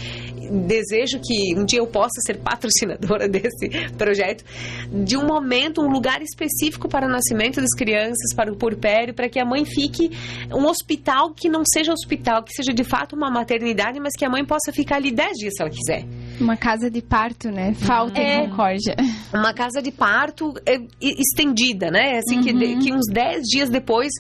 desejo 0.51 1.19
que 1.23 1.57
um 1.57 1.63
dia 1.63 1.79
eu 1.79 1.87
possa 1.87 2.19
ser 2.25 2.39
patrocinadora 2.39 3.27
desse 3.29 3.69
projeto, 3.97 4.43
de 4.91 5.15
um 5.15 5.25
momento, 5.25 5.81
um 5.81 5.89
lugar 5.89 6.21
específico 6.21 6.89
para 6.89 7.07
o 7.07 7.09
nascimento 7.09 7.61
das 7.61 7.73
crianças, 7.77 8.33
para 8.35 8.51
o 8.51 8.57
porpério, 8.57 9.13
para 9.13 9.29
que 9.29 9.39
a 9.39 9.45
mãe 9.45 9.63
fique 9.63 10.11
um 10.53 10.65
hospital 10.65 11.33
que 11.33 11.47
não 11.47 11.63
seja 11.65 11.93
hospital, 11.93 12.43
que 12.43 12.51
seja 12.53 12.73
de 12.73 12.83
fato 12.83 13.15
uma 13.15 13.31
maternidade, 13.31 13.99
mas 13.99 14.13
que 14.17 14.25
a 14.25 14.29
mãe 14.29 14.43
possa 14.45 14.73
ficar 14.73 14.97
ali 14.97 15.11
10 15.11 15.37
dias 15.37 15.53
se 15.55 15.61
ela 15.61 15.71
quiser 15.71 15.90
quiser. 15.91 16.05
Uma 16.39 16.57
casa 16.57 16.89
de 16.89 17.01
parto, 17.01 17.49
né? 17.51 17.73
Falta 17.73 18.19
é, 18.19 18.37
em 18.37 18.49
Concórdia. 18.49 18.95
Uma 19.33 19.53
casa 19.53 19.81
de 19.81 19.91
parto 19.91 20.53
é, 20.65 20.79
estendida, 20.99 21.91
né? 21.91 22.17
Assim, 22.17 22.37
uhum. 22.37 22.43
que, 22.43 22.77
que 22.77 22.93
uns 22.93 23.05
10 23.11 23.43
dias 23.43 23.69
depois 23.69 24.11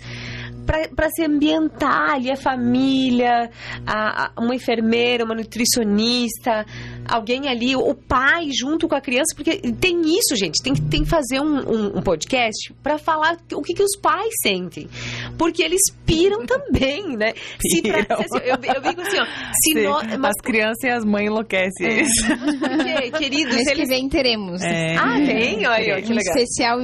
para 0.95 1.09
se 1.09 1.23
ambientar 1.25 2.11
ali 2.11 2.31
a 2.31 2.35
família, 2.35 3.49
a, 3.85 4.25
a, 4.25 4.31
uma 4.39 4.55
enfermeira, 4.55 5.25
uma 5.25 5.33
nutricionista, 5.33 6.65
alguém 7.11 7.47
ali, 7.47 7.75
o 7.75 7.93
pai 7.93 8.49
junto 8.51 8.87
com 8.87 8.95
a 8.95 9.01
criança, 9.01 9.35
porque 9.35 9.57
tem 9.73 10.01
isso, 10.01 10.35
gente, 10.35 10.61
tem, 10.63 10.73
tem 10.73 11.03
que 11.03 11.09
fazer 11.09 11.39
um, 11.39 11.59
um, 11.59 11.97
um 11.97 12.01
podcast 12.01 12.73
para 12.81 12.97
falar 12.97 13.37
o 13.53 13.61
que, 13.61 13.73
que 13.73 13.83
os 13.83 13.97
pais 14.01 14.33
sentem, 14.41 14.87
porque 15.37 15.61
eles 15.61 15.81
piram 16.05 16.45
também, 16.45 17.17
né? 17.17 17.33
Se 17.61 17.81
pra, 17.81 18.17
se, 18.17 18.37
eu, 18.45 18.75
eu 18.75 18.81
digo 18.81 19.01
assim, 19.01 19.19
ó, 19.19 19.25
se 19.25 19.73
Sim, 19.73 19.83
nós, 19.83 20.03
mas, 20.17 20.31
As 20.31 20.41
crianças 20.43 20.83
e 20.83 20.89
as 20.89 21.05
mães 21.05 21.27
enlouquecem. 21.27 21.87
É. 21.87 21.91
eles. 21.91 22.09
porque, 22.59 23.11
queridos, 23.11 23.55
Mês 23.55 23.67
que 23.67 23.73
eles... 23.73 23.89
vem 23.89 24.09
teremos. 24.09 24.61
É. 24.61 24.95
Ah, 24.95 25.15
tem? 25.15 25.65
Olha, 25.67 25.97
ó, 25.97 26.01
que 26.01 26.11
um 26.11 26.15
legal. 26.15 26.35
especial 26.35 26.79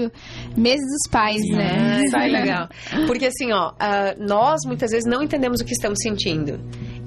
mês 0.55 0.77
dos 0.77 1.11
pais, 1.11 1.41
né? 1.49 2.01
Ah, 2.05 2.11
vai 2.11 2.29
legal. 2.29 2.69
Porque 3.05 3.25
assim, 3.25 3.51
ó, 3.51 3.73
ah, 3.79 4.15
nós 4.19 4.61
muitas 4.65 4.91
vezes 4.91 5.09
não 5.09 5.21
entendemos 5.21 5.61
o 5.61 5.65
que 5.65 5.73
estamos 5.73 5.97
sentindo. 6.01 6.59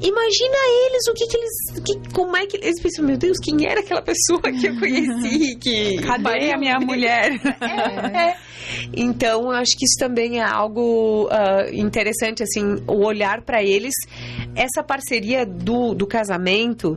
Imagina 0.03 0.57
eles, 0.87 1.09
o 1.09 1.15
que 1.15 1.27
que 1.27 1.37
eles, 1.37 1.53
que, 1.85 2.15
como 2.15 2.37
é 2.37 2.47
que 2.47 2.57
eles 2.57 2.81
pensam, 2.81 3.05
meu 3.05 3.19
Deus, 3.19 3.37
quem 3.39 3.67
era 3.67 3.81
aquela 3.81 4.01
pessoa 4.01 4.41
que 4.41 4.67
eu 4.67 4.79
conheci, 4.79 5.57
que 5.57 5.97
Cadê 6.03 6.53
a 6.53 6.59
minha 6.59 6.79
mulher? 6.81 7.31
É. 8.11 8.37
Então, 8.97 9.45
eu 9.45 9.51
acho 9.51 9.77
que 9.77 9.85
isso 9.85 9.97
também 9.99 10.39
é 10.39 10.45
algo 10.45 11.29
ah, 11.31 11.67
interessante, 11.73 12.43
assim, 12.43 12.83
o 12.87 13.05
olhar 13.05 13.43
para 13.43 13.63
eles, 13.63 13.95
essa 14.55 14.83
parceria 14.83 15.45
do, 15.45 15.95
do 15.95 16.07
casamento, 16.07 16.97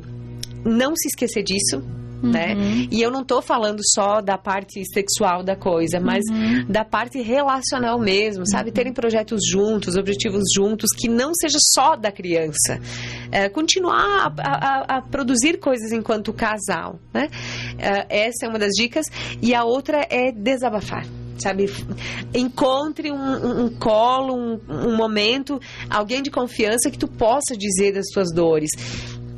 não 0.64 0.96
se 0.96 1.08
esquecer 1.08 1.44
disso. 1.44 1.84
Né? 2.24 2.56
E 2.90 3.02
eu 3.02 3.12
não 3.12 3.22
tô 3.24 3.42
falando 3.42 3.82
só 3.84 4.22
da 4.22 4.38
parte 4.38 4.82
sexual 4.94 5.44
da 5.44 5.58
coisa, 5.58 6.00
mas 6.00 6.24
da 6.70 6.86
parte 6.86 7.22
relacional 7.22 8.00
mesmo, 8.00 8.48
sabe? 8.50 8.72
Terem 8.72 8.94
projetos 8.94 9.42
juntos, 9.46 9.98
objetivos 9.98 10.44
juntos, 10.56 10.92
que 10.92 11.10
não 11.10 11.34
seja 11.36 11.58
só 11.74 11.98
da 11.98 12.12
criança. 12.14 12.80
É, 13.30 13.50
continuar 13.50 14.34
a, 14.40 14.52
a- 14.96 14.98
a 14.98 15.02
produzir 15.02 15.60
coisas 15.60 15.92
enquanto 15.92 16.32
casal, 16.32 16.98
né? 17.14 17.30
É, 17.78 18.28
essa 18.28 18.46
é 18.46 18.48
uma 18.50 18.58
das 18.60 18.72
dicas. 18.72 19.06
E 19.42 19.54
a 19.54 19.66
outra 19.66 20.08
é 20.10 20.32
desabafar. 20.32 21.06
Sabe, 21.42 21.66
encontre 22.34 23.12
um, 23.12 23.16
um- 23.18 23.66
um 23.66 23.70
colo, 23.76 24.34
um, 24.36 24.60
um 24.70 24.96
momento, 24.96 25.60
alguém 25.90 26.22
de 26.22 26.30
confiança 26.32 26.90
que 26.92 26.98
tu 26.98 27.08
possa 27.08 27.58
dizer 27.58 27.92
das 27.94 28.06
tuas 28.14 28.32
dores. 28.34 28.70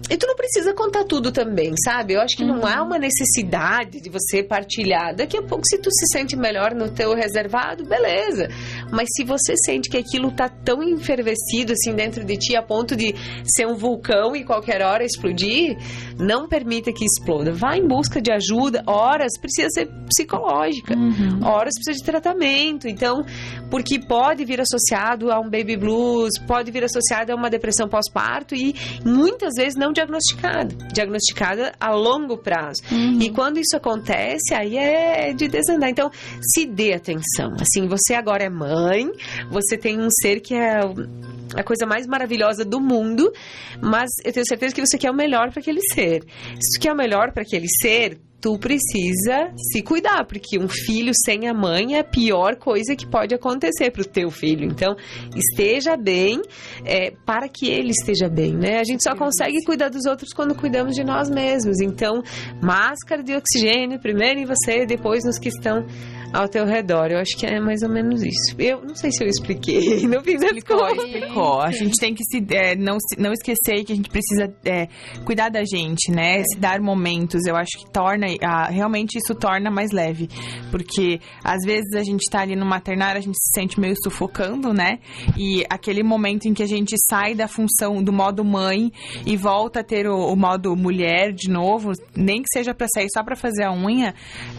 E 0.10 0.18
tu 0.18 0.27
não 0.27 0.36
precisa 0.36 0.72
contar 0.73 1.03
tudo 1.06 1.32
também, 1.32 1.73
sabe? 1.84 2.14
Eu 2.14 2.22
acho 2.22 2.38
que 2.38 2.45
não 2.45 2.65
há 2.65 2.84
uma 2.84 2.99
necessidade 2.99 3.99
de 3.99 4.10
você 4.10 4.44
partilhar. 4.44 5.15
Daqui 5.15 5.38
a 5.38 5.41
pouco, 5.41 5.64
se 5.68 5.80
tu 5.80 5.90
se 5.91 6.06
sente 6.11 6.36
melhor 6.36 6.76
no 6.76 6.91
teu 6.91 7.15
reservado, 7.15 7.84
beleza. 7.86 8.48
Mas 8.91 9.10
se 9.15 9.23
você 9.23 9.56
sente 9.65 9.90
que 9.90 9.98
aquilo 9.98 10.32
tá 10.32 10.48
tão 10.48 10.84
enfervescido 10.84 11.73
assim 11.73 11.95
dentro 11.95 12.23
de 12.23 12.38
ti 12.38 12.56
a 12.56 12.61
ponto 12.61 12.95
de 12.95 13.15
ser 13.44 13.65
um 13.65 13.76
vulcão 13.76 14.36
e 14.36 14.44
qualquer 14.44 14.84
hora 14.84 15.03
explodir, 15.03 15.76
não 16.19 16.48
permita 16.48 16.94
que 16.94 17.03
exploda. 17.03 17.52
Vá 17.52 17.76
em 17.76 17.88
busca 17.88 18.22
de 18.22 18.32
ajuda. 18.32 18.84
Horas 18.86 19.32
precisa 19.41 19.69
ser 19.69 19.88
psicológica. 20.07 20.94
Horas 21.44 21.73
precisa 21.73 21.98
de 21.98 22.03
tratamento. 22.03 22.88
Então, 22.88 23.23
porque 23.72 23.99
pode 23.99 24.45
vir 24.45 24.61
associado 24.61 25.32
a 25.32 25.40
um 25.40 25.49
baby 25.49 25.76
blues, 25.76 26.34
pode 26.48 26.69
vir 26.69 26.84
associado 26.84 27.32
a 27.32 27.36
uma 27.36 27.49
depressão 27.49 27.88
pós-parto 27.90 28.53
e 28.53 28.76
muitas 29.03 29.56
vezes 29.57 29.76
não 29.76 29.95
diagnosticada, 29.96 30.76
diagnosticada 30.94 31.74
a 31.80 31.92
longo 31.92 32.38
prazo. 32.38 32.84
E 33.20 33.30
quando 33.32 33.58
isso 33.58 33.76
acontece, 33.76 34.54
aí 34.54 34.78
é 34.78 35.34
de 35.34 35.48
desandar. 35.48 35.90
Então, 35.90 36.12
se 36.42 36.66
dê 36.66 36.94
atenção. 36.94 37.54
Assim, 37.60 37.88
você 37.88 38.14
agora 38.14 38.44
é 38.44 38.50
mãe, 38.50 39.10
você 39.50 39.78
tem 39.78 40.00
um 40.00 40.10
ser 40.22 40.42
que 40.42 40.54
é 40.54 40.80
a 41.56 41.64
coisa 41.64 41.86
mais 41.86 42.06
maravilhosa 42.06 42.66
do 42.66 42.80
mundo, 42.82 43.32
mas 43.82 44.10
eu 44.24 44.34
tenho 44.34 44.46
certeza 44.46 44.76
que 44.76 44.86
você 44.86 44.98
quer 44.98 45.12
o 45.12 45.16
melhor 45.16 45.52
para 45.52 45.62
aquele 45.62 45.82
ser. 45.94 46.24
Se 46.60 46.78
tu 46.78 46.82
quer 46.82 46.92
o 46.92 46.96
melhor 46.96 47.32
para 47.32 47.44
aquele 47.44 47.68
ser, 47.82 48.20
tu 48.41 48.57
precisa 48.60 49.52
se 49.72 49.82
cuidar, 49.82 50.26
porque 50.26 50.60
um 50.60 50.68
filho 50.68 51.12
sem 51.26 51.48
a 51.48 51.53
mãe 51.53 51.95
é 51.95 51.99
a 51.99 52.03
pior 52.03 52.56
coisa 52.57 52.95
que 52.95 53.07
pode 53.07 53.34
acontecer 53.34 53.91
pro 53.91 54.06
teu 54.06 54.30
filho. 54.30 54.66
Então, 54.66 54.95
esteja 55.36 55.98
bem 55.98 56.41
é, 56.86 57.12
para 57.26 57.49
que 57.49 57.68
ele 57.68 57.91
esteja 57.91 58.30
bem, 58.30 58.53
né? 58.56 58.80
A 58.80 58.84
gente 58.84 59.03
só 59.03 59.16
consegue 59.16 59.64
cuidar 59.66 59.90
dos 59.90 60.06
outros 60.06 60.32
quando 60.34 60.53
cuidamos 60.56 60.95
de 60.95 61.03
nós 61.03 61.30
mesmos. 61.30 61.80
Então, 61.82 62.22
máscara 62.62 63.24
de 63.24 63.34
oxigênio, 63.34 63.99
primeiro 63.99 64.40
em 64.40 64.45
você, 64.45 64.86
depois 64.86 65.24
nos 65.24 65.40
que 65.40 65.49
estão 65.49 65.86
ao 66.36 66.48
teu 66.49 66.66
redor. 66.66 67.07
Eu 67.12 67.20
acho 67.20 67.36
que 67.38 67.45
é 67.45 67.60
mais 67.60 67.82
ou 67.84 67.90
menos 67.90 68.22
isso. 68.24 68.56
Eu 68.60 68.82
não 68.82 68.95
sei 68.95 69.12
se 69.12 69.24
eu 69.24 69.28
expliquei, 69.28 70.06
não 70.07 70.22
fiz 70.24 70.41
as 70.44 70.52
Explicou, 70.52 70.88
explicou. 70.90 71.62
A 71.62 71.72
gente 71.72 71.94
tem 71.99 72.14
que 72.14 72.24
se, 72.26 72.45
é, 72.53 72.76
não, 72.76 72.98
não 73.18 73.32
esquecer 73.32 73.84
que 73.84 73.94
a 73.94 73.95
gente 73.95 74.10
precisa 74.10 74.53
é, 74.66 74.88
cuidar 75.26 75.49
da 75.49 75.64
gente, 75.64 76.12
né? 76.12 76.44
Se 76.52 76.60
dar 76.60 76.80
momentos. 76.82 77.45
Eu 77.45 77.56
acho 77.56 77.72
que 77.80 77.91
torna, 77.91 78.28
ah, 78.44 78.66
realmente 78.70 79.18
isso 79.18 79.34
torna 79.36 79.70
mais 79.72 79.91
leve. 79.91 80.28
Porque 80.72 81.20
às 81.44 81.64
vezes 81.66 81.94
a 81.95 82.03
gente 82.03 82.24
tá 82.30 82.41
ali 82.41 82.56
no 82.56 82.66
maternário, 82.66 83.18
a 83.20 83.22
gente 83.22 83.38
se 83.38 83.52
sente 83.60 83.80
meio 83.80 83.95
sufocando, 84.03 84.74
né? 84.74 84.99
E 85.38 85.64
aquele 85.70 86.03
momento 86.03 86.45
em 86.48 86.53
que 86.53 86.64
a 86.64 86.68
gente 86.68 86.95
sai 87.10 87.34
da 87.36 87.48
função 87.48 88.03
do 88.03 88.12
modo 88.12 88.44
mãe 88.44 88.91
e 89.26 89.38
volta 89.38 89.80
a 89.80 89.84
ter 89.84 90.07
o, 90.07 90.32
o 90.32 90.36
modo 90.36 90.76
mulher 90.76 91.32
de 91.34 91.49
novo, 91.49 91.91
nem 92.16 92.41
que 92.41 92.48
seja 92.53 92.74
pra 92.74 92.88
sair 92.94 93.07
só 93.14 93.24
pra 93.24 93.36
fazer 93.36 93.64
a 93.64 93.72
unha, 93.74 94.14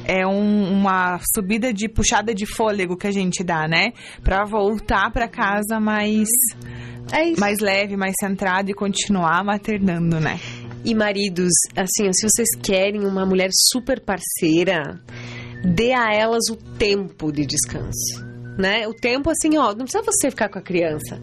é 0.05 0.27
um- 0.27 0.73
uma 0.73 1.19
subida 1.35 1.66
de 1.73 1.89
puxada 1.89 2.35
de 2.35 2.47
fôlego 2.47 2.97
que 2.97 3.07
a 3.07 3.11
gente 3.11 3.43
dá, 3.45 3.67
né? 3.69 3.93
Pra 4.23 4.45
voltar 4.45 5.11
pra 5.13 5.29
casa 5.29 5.81
mais, 5.81 6.29
É 7.13 7.39
mais 7.39 7.61
leve, 7.61 7.97
mais 7.97 8.15
centrado 8.21 8.71
e 8.71 8.75
continuar 8.75 9.45
maternando, 9.45 10.19
né? 10.21 10.41
E 10.85 10.95
maridos, 10.95 11.53
assim, 11.77 12.13
se 12.13 12.29
vocês 12.29 12.49
querem 12.63 13.05
uma 13.05 13.27
mulher 13.27 13.51
super 13.53 14.01
parceira, 14.01 15.01
dê 15.65 15.93
a 15.93 16.13
elas 16.13 16.49
o 16.51 16.57
tempo 16.57 17.33
de 17.33 17.45
descanso, 17.45 18.25
né? 18.57 18.87
O 18.87 18.95
tempo, 18.95 19.31
assim, 19.31 19.57
ó, 19.59 19.75
não 19.75 19.85
precisa 19.85 20.03
você 20.05 20.31
ficar 20.31 20.49
com 20.49 20.59
a 20.59 20.63
criança. 20.63 21.21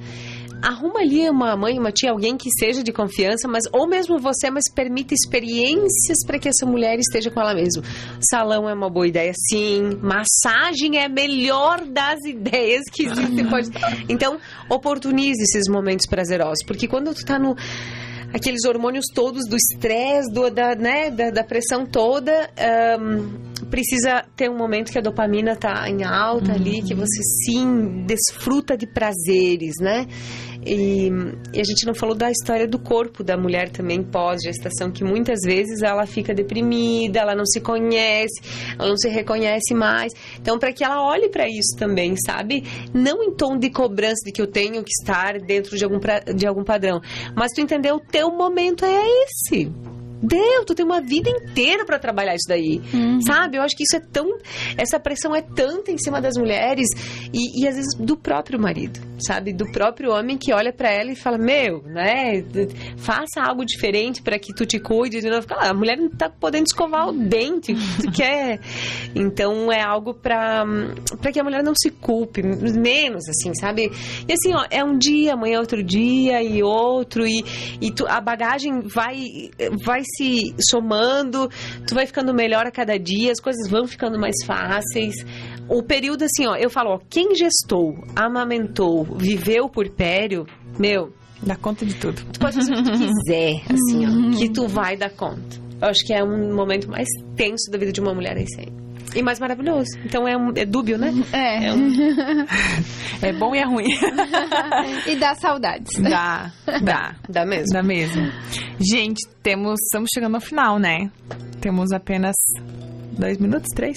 Arruma 0.63 1.01
ali 1.01 1.29
uma 1.29 1.57
mãe, 1.57 1.77
uma 1.77 1.91
tia, 1.91 2.11
alguém 2.11 2.37
que 2.37 2.49
seja 2.57 2.81
de 2.81 2.93
confiança, 2.93 3.49
mas 3.49 3.65
ou 3.73 3.85
mesmo 3.85 4.17
você, 4.17 4.49
mas 4.49 4.63
permita 4.73 5.13
experiências 5.13 6.25
para 6.25 6.39
que 6.39 6.47
essa 6.47 6.65
mulher 6.65 6.97
esteja 6.99 7.29
com 7.29 7.41
ela 7.41 7.53
mesma. 7.53 7.83
Salão 8.29 8.69
é 8.69 8.73
uma 8.73 8.89
boa 8.89 9.05
ideia, 9.05 9.33
sim. 9.49 9.99
Massagem 10.01 10.97
é 10.97 11.05
a 11.05 11.09
melhor 11.09 11.81
das 11.85 12.19
ideias 12.25 12.83
que 12.89 13.03
existe. 13.07 13.43
Pode... 13.49 13.69
Então, 14.07 14.37
oportunize 14.69 15.41
esses 15.43 15.67
momentos 15.69 16.07
prazerosos, 16.07 16.63
porque 16.65 16.87
quando 16.87 17.13
tu 17.13 17.25
tá 17.25 17.37
no 17.37 17.55
aqueles 18.33 18.63
hormônios 18.65 19.05
todos 19.13 19.47
do 19.47 19.55
estresse, 19.55 20.31
do- 20.33 20.49
da, 20.49 20.73
né, 20.75 21.11
da, 21.11 21.29
da 21.29 21.43
pressão 21.43 21.85
toda, 21.85 22.49
ahn, 22.57 23.29
precisa 23.69 24.23
ter 24.35 24.49
um 24.49 24.57
momento 24.57 24.91
que 24.91 24.97
a 24.97 25.01
dopamina 25.01 25.55
tá 25.55 25.87
em 25.87 26.03
alta 26.03 26.51
ali, 26.53 26.81
que 26.81 26.95
você 26.95 27.21
sim 27.45 28.05
desfruta 28.07 28.75
de 28.75 28.87
prazeres, 28.87 29.75
né? 29.79 30.07
E, 30.65 31.07
e 31.53 31.59
a 31.59 31.63
gente 31.63 31.85
não 31.85 31.93
falou 31.93 32.15
da 32.15 32.31
história 32.31 32.67
do 32.67 32.79
corpo 32.79 33.23
da 33.23 33.37
mulher 33.37 33.69
também 33.69 34.01
pós-gestação, 34.03 34.91
que 34.91 35.03
muitas 35.03 35.39
vezes 35.45 35.81
ela 35.81 36.05
fica 36.05 36.33
deprimida, 36.33 37.19
ela 37.19 37.35
não 37.35 37.45
se 37.45 37.59
conhece, 37.61 38.41
ela 38.77 38.89
não 38.89 38.97
se 38.97 39.09
reconhece 39.09 39.73
mais. 39.73 40.13
Então, 40.39 40.57
para 40.57 40.71
que 40.73 40.83
ela 40.83 41.01
olhe 41.05 41.29
para 41.29 41.47
isso 41.47 41.75
também, 41.77 42.15
sabe? 42.25 42.63
Não 42.93 43.23
em 43.23 43.31
tom 43.35 43.57
de 43.57 43.69
cobrança 43.69 44.23
de 44.25 44.31
que 44.31 44.41
eu 44.41 44.47
tenho 44.47 44.83
que 44.83 44.91
estar 45.01 45.39
dentro 45.39 45.77
de 45.77 45.83
algum, 45.83 45.99
pra- 45.99 46.19
de 46.19 46.45
algum 46.47 46.63
padrão, 46.63 46.99
mas 47.35 47.51
tu 47.53 47.61
entendeu, 47.61 47.95
o 47.95 47.99
teu 47.99 48.29
momento 48.31 48.85
é 48.85 49.01
esse. 49.25 49.71
Deu, 50.23 50.63
tu 50.65 50.73
tem 50.73 50.85
uma 50.85 51.01
vida 51.01 51.29
inteira 51.29 51.85
para 51.85 51.99
trabalhar 51.99 52.33
isso 52.33 52.47
daí, 52.47 52.81
sabe? 53.25 53.57
Eu 53.57 53.61
acho 53.61 53.75
que 53.75 53.83
isso 53.83 53.97
é 53.97 53.99
tão, 53.99 54.37
essa 54.77 54.97
pressão 54.97 55.35
é 55.35 55.41
tanta 55.41 55.91
em 55.91 55.97
cima 55.97 56.21
das 56.21 56.37
mulheres 56.37 56.87
e, 57.33 57.61
e 57.61 57.67
às 57.67 57.75
vezes 57.75 57.93
do 57.99 58.15
próprio 58.15 58.57
marido, 58.57 59.01
sabe? 59.19 59.51
Do 59.51 59.69
próprio 59.71 60.11
homem 60.11 60.37
que 60.37 60.53
olha 60.53 60.71
para 60.71 60.89
ela 60.89 61.11
e 61.11 61.15
fala, 61.15 61.37
meu, 61.37 61.83
né? 61.83 62.43
Faça 62.97 63.41
algo 63.41 63.65
diferente 63.65 64.21
para 64.21 64.39
que 64.39 64.53
tu 64.53 64.65
te 64.65 64.79
cuide. 64.79 65.19
De 65.19 65.29
novo, 65.29 65.45
ah, 65.51 65.71
a 65.71 65.73
mulher 65.73 65.97
não 65.97 66.09
tá 66.09 66.29
podendo 66.29 66.67
escovar 66.67 67.09
o 67.09 67.11
dente, 67.11 67.73
o 67.73 67.75
que 67.75 68.03
tu 68.03 68.11
quer? 68.15 68.59
Então 69.13 69.71
é 69.71 69.81
algo 69.81 70.13
para 70.13 70.63
para 71.19 71.31
que 71.31 71.39
a 71.39 71.43
mulher 71.43 71.63
não 71.63 71.73
se 71.75 71.89
culpe, 71.89 72.41
menos 72.41 73.27
assim, 73.27 73.53
sabe? 73.55 73.91
E 74.27 74.33
assim, 74.33 74.53
ó, 74.53 74.65
é 74.69 74.83
um 74.83 74.97
dia, 74.97 75.33
amanhã 75.33 75.57
é 75.57 75.59
outro 75.59 75.83
dia 75.83 76.41
e 76.41 76.63
outro 76.63 77.27
e, 77.27 77.43
e 77.81 77.91
tu, 77.91 78.05
a 78.07 78.21
bagagem 78.21 78.81
vai 78.81 79.51
vai 79.83 80.01
se 80.15 80.53
somando, 80.69 81.49
tu 81.87 81.95
vai 81.95 82.05
ficando 82.05 82.33
melhor 82.33 82.65
a 82.65 82.71
cada 82.71 82.97
dia, 82.97 83.31
as 83.31 83.39
coisas 83.39 83.69
vão 83.69 83.87
ficando 83.87 84.19
mais 84.19 84.35
fáceis. 84.45 85.15
O 85.69 85.81
período 85.81 86.23
assim, 86.23 86.45
ó, 86.47 86.55
eu 86.55 86.69
falo, 86.69 86.95
ó, 86.95 86.99
quem 87.09 87.35
gestou, 87.35 87.95
amamentou, 88.15 89.03
viveu 89.03 89.69
por 89.69 89.89
pério, 89.89 90.45
meu, 90.77 91.13
Dá 91.45 91.55
conta 91.57 91.85
de 91.85 91.95
tudo. 91.95 92.21
tu 92.31 92.39
pode 92.39 92.55
fazer 92.55 92.73
o 92.73 92.77
que 92.77 92.83
tu 92.83 92.91
quiser, 92.91 93.61
assim, 93.69 94.05
ó, 94.05 94.37
que 94.37 94.49
tu 94.49 94.67
vai 94.67 94.95
dar 94.95 95.09
conta. 95.09 95.61
Eu 95.81 95.89
acho 95.89 96.05
que 96.05 96.13
é 96.13 96.23
um 96.23 96.55
momento 96.55 96.89
mais 96.89 97.07
tenso 97.35 97.69
da 97.69 97.77
vida 97.77 97.91
de 97.91 97.99
uma 97.99 98.13
mulher 98.13 98.37
aí 98.37 98.47
sempre. 98.47 98.82
E 99.15 99.21
mais 99.21 99.39
maravilhoso. 99.39 99.89
Então 100.05 100.27
é, 100.27 100.35
um, 100.35 100.51
é 100.55 100.65
dúbio, 100.65 100.97
né? 100.97 101.11
É. 101.33 101.69
É 103.21 103.31
bom 103.31 103.55
e 103.55 103.59
é 103.59 103.63
ruim. 103.63 103.85
e 105.07 105.15
dá 105.15 105.33
saudades. 105.35 105.97
Dá, 105.97 106.51
dá. 106.83 107.15
Dá 107.29 107.45
mesmo. 107.45 107.71
Dá 107.71 107.81
mesmo. 107.81 108.21
Gente, 108.79 109.25
temos. 109.41 109.79
Estamos 109.81 110.09
chegando 110.13 110.35
ao 110.35 110.41
final, 110.41 110.77
né? 110.77 111.09
Temos 111.61 111.93
apenas 111.93 112.35
dois 113.17 113.37
minutos, 113.37 113.69
três? 113.73 113.95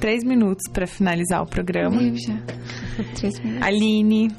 Três 0.00 0.24
minutos 0.24 0.62
para 0.72 0.86
finalizar 0.86 1.42
o 1.42 1.46
programa. 1.46 1.98
Três 3.14 3.38
minutos. 3.38 3.66
Aline, 3.66 4.30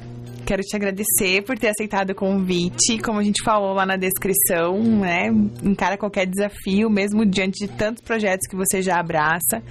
quero 0.45 0.61
te 0.61 0.75
agradecer 0.75 1.43
por 1.45 1.57
ter 1.57 1.69
aceitado 1.69 2.11
o 2.11 2.15
convite. 2.15 2.99
Como 2.99 3.19
a 3.19 3.23
gente 3.23 3.43
falou 3.43 3.73
lá 3.73 3.85
na 3.85 3.95
descrição, 3.95 4.77
né? 4.81 5.27
Encara 5.63 5.97
qualquer 5.97 6.25
desafio, 6.25 6.89
mesmo 6.89 7.25
diante 7.25 7.65
de 7.65 7.71
tantos 7.73 8.03
projetos 8.03 8.47
que 8.47 8.55
você 8.55 8.81
já 8.81 8.99
abraça. 8.99 9.61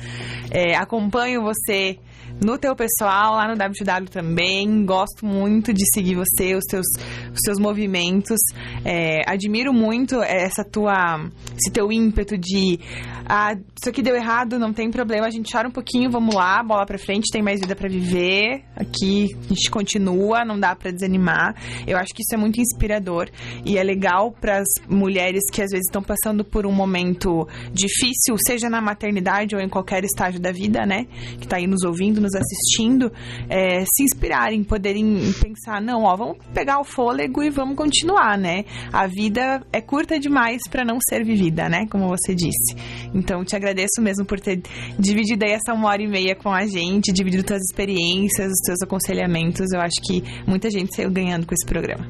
É, 0.50 0.74
acompanho 0.76 1.42
você 1.42 1.98
no 2.44 2.58
teu 2.58 2.74
pessoal, 2.74 3.34
lá 3.34 3.46
no 3.46 3.54
WW 3.54 4.08
também. 4.10 4.84
Gosto 4.84 5.24
muito 5.24 5.72
de 5.72 5.84
seguir 5.94 6.16
você, 6.16 6.54
os 6.54 6.64
teus, 6.68 6.86
os 7.32 7.40
teus 7.44 7.58
movimentos. 7.58 8.40
É, 8.84 9.20
admiro 9.26 9.72
muito 9.72 10.22
essa 10.22 10.64
tua, 10.64 11.20
esse 11.56 11.72
teu 11.72 11.92
ímpeto 11.92 12.36
de 12.36 12.78
ah, 13.26 13.54
isso 13.54 13.88
aqui 13.88 14.02
deu 14.02 14.14
errado, 14.14 14.58
não 14.58 14.72
tem 14.72 14.90
problema, 14.90 15.26
a 15.26 15.30
gente 15.30 15.50
chora 15.52 15.68
um 15.68 15.70
pouquinho, 15.70 16.10
vamos 16.10 16.34
lá, 16.34 16.62
bola 16.62 16.84
pra 16.84 16.98
frente, 16.98 17.30
tem 17.32 17.42
mais 17.42 17.60
vida 17.60 17.74
para 17.74 17.88
viver. 17.88 18.64
Aqui 18.76 19.28
a 19.44 19.48
gente 19.48 19.70
continua, 19.70 20.44
não 20.44 20.58
dá 20.58 20.74
para 20.74 20.90
desanimar. 20.90 21.54
Eu 21.86 21.96
acho 21.96 22.14
que 22.14 22.22
isso 22.22 22.34
é 22.34 22.38
muito 22.38 22.60
inspirador 22.60 23.28
e 23.64 23.78
é 23.78 23.82
legal 23.82 24.32
para 24.32 24.58
as 24.58 24.68
mulheres 24.88 25.42
que 25.52 25.62
às 25.62 25.70
vezes 25.70 25.86
estão 25.86 26.02
passando 26.02 26.44
por 26.44 26.66
um 26.66 26.72
momento 26.72 27.46
difícil, 27.72 28.36
seja 28.46 28.68
na 28.68 28.80
maternidade 28.80 29.54
ou 29.54 29.60
em 29.60 29.68
qualquer 29.68 30.04
estágio 30.04 30.40
da 30.40 30.52
vida, 30.52 30.84
né? 30.86 31.06
Que 31.40 31.46
tá 31.46 31.56
aí 31.56 31.66
nos 31.66 31.82
ouvindo, 31.84 32.20
nos 32.20 32.34
assistindo, 32.34 33.12
é, 33.48 33.84
se 33.84 34.02
inspirarem, 34.04 34.62
poderem 34.64 35.32
pensar, 35.40 35.80
não, 35.80 36.02
ó, 36.02 36.16
vamos 36.16 36.38
pegar 36.52 36.80
o 36.80 36.84
fôlego 36.84 37.42
e 37.42 37.50
vamos 37.50 37.76
continuar, 37.76 38.38
né? 38.38 38.64
A 38.92 39.06
vida 39.06 39.62
é 39.72 39.80
curta 39.80 40.18
demais 40.18 40.62
para 40.70 40.84
não 40.84 40.98
ser 41.00 41.24
vivida, 41.24 41.68
né? 41.68 41.86
Como 41.90 42.08
você 42.08 42.34
disse. 42.34 42.74
Então, 43.14 43.44
te 43.44 43.54
agradeço 43.54 44.00
mesmo 44.00 44.24
por 44.24 44.40
ter 44.40 44.62
dividido 44.98 45.44
aí 45.44 45.52
essa 45.52 45.74
uma 45.74 45.88
hora 45.88 46.02
e 46.02 46.08
meia 46.08 46.34
com 46.34 46.50
a 46.50 46.66
gente, 46.66 47.12
dividido 47.12 47.46
suas 47.46 47.62
experiências, 47.62 48.50
os 48.50 48.66
seus 48.66 48.82
aconselhamentos. 48.82 49.70
Eu 49.72 49.80
acho 49.80 50.00
que 50.02 50.22
muita 50.46 50.70
gente 50.70 50.94
saiu 50.94 51.10
ganhando 51.10 51.46
com 51.46 51.54
esse 51.54 51.66
programa. 51.66 52.06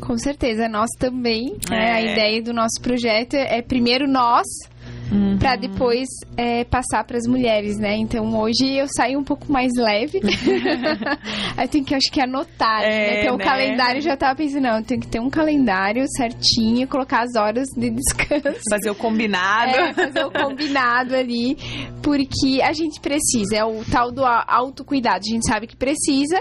Com 0.00 0.16
certeza, 0.18 0.68
nós 0.68 0.88
também. 0.98 1.56
É. 1.70 1.74
né? 1.74 1.92
A 1.92 2.02
ideia 2.02 2.42
do 2.42 2.52
nosso 2.52 2.80
projeto 2.82 3.34
é 3.34 3.62
primeiro 3.62 4.08
nós, 4.08 4.46
Uhum. 5.10 5.36
para 5.38 5.56
depois 5.56 6.08
é, 6.36 6.64
passar 6.64 7.02
para 7.04 7.16
as 7.16 7.26
mulheres, 7.26 7.76
né? 7.78 7.96
Então 7.96 8.38
hoje 8.38 8.76
eu 8.76 8.86
saio 8.96 9.18
um 9.18 9.24
pouco 9.24 9.50
mais 9.50 9.72
leve. 9.76 10.20
eu 11.60 11.68
tenho 11.68 11.84
que, 11.84 11.94
acho 11.94 12.10
que, 12.12 12.20
anotar. 12.20 12.82
É, 12.82 12.86
né? 12.86 13.22
Ter 13.22 13.32
um 13.32 13.36
né? 13.36 13.44
calendário, 13.44 13.98
eu 13.98 14.02
já 14.02 14.16
tava 14.16 14.36
pensando, 14.36 14.62
não, 14.62 14.78
eu 14.78 14.84
tenho 14.84 15.00
que 15.00 15.08
ter 15.08 15.20
um 15.20 15.28
calendário 15.28 16.04
certinho, 16.16 16.86
colocar 16.86 17.24
as 17.24 17.34
horas 17.36 17.66
de 17.76 17.90
descanso. 17.90 18.60
Fazer 18.70 18.90
o 18.90 18.94
combinado. 18.94 19.72
É, 19.72 19.92
fazer 19.92 20.24
o 20.24 20.30
combinado 20.30 21.16
ali, 21.16 21.56
porque 22.02 22.60
a 22.62 22.72
gente 22.72 23.00
precisa, 23.00 23.56
é 23.56 23.64
o 23.64 23.84
tal 23.90 24.12
do 24.12 24.24
autocuidado, 24.24 25.20
a 25.26 25.32
gente 25.32 25.46
sabe 25.46 25.66
que 25.66 25.76
precisa, 25.76 26.40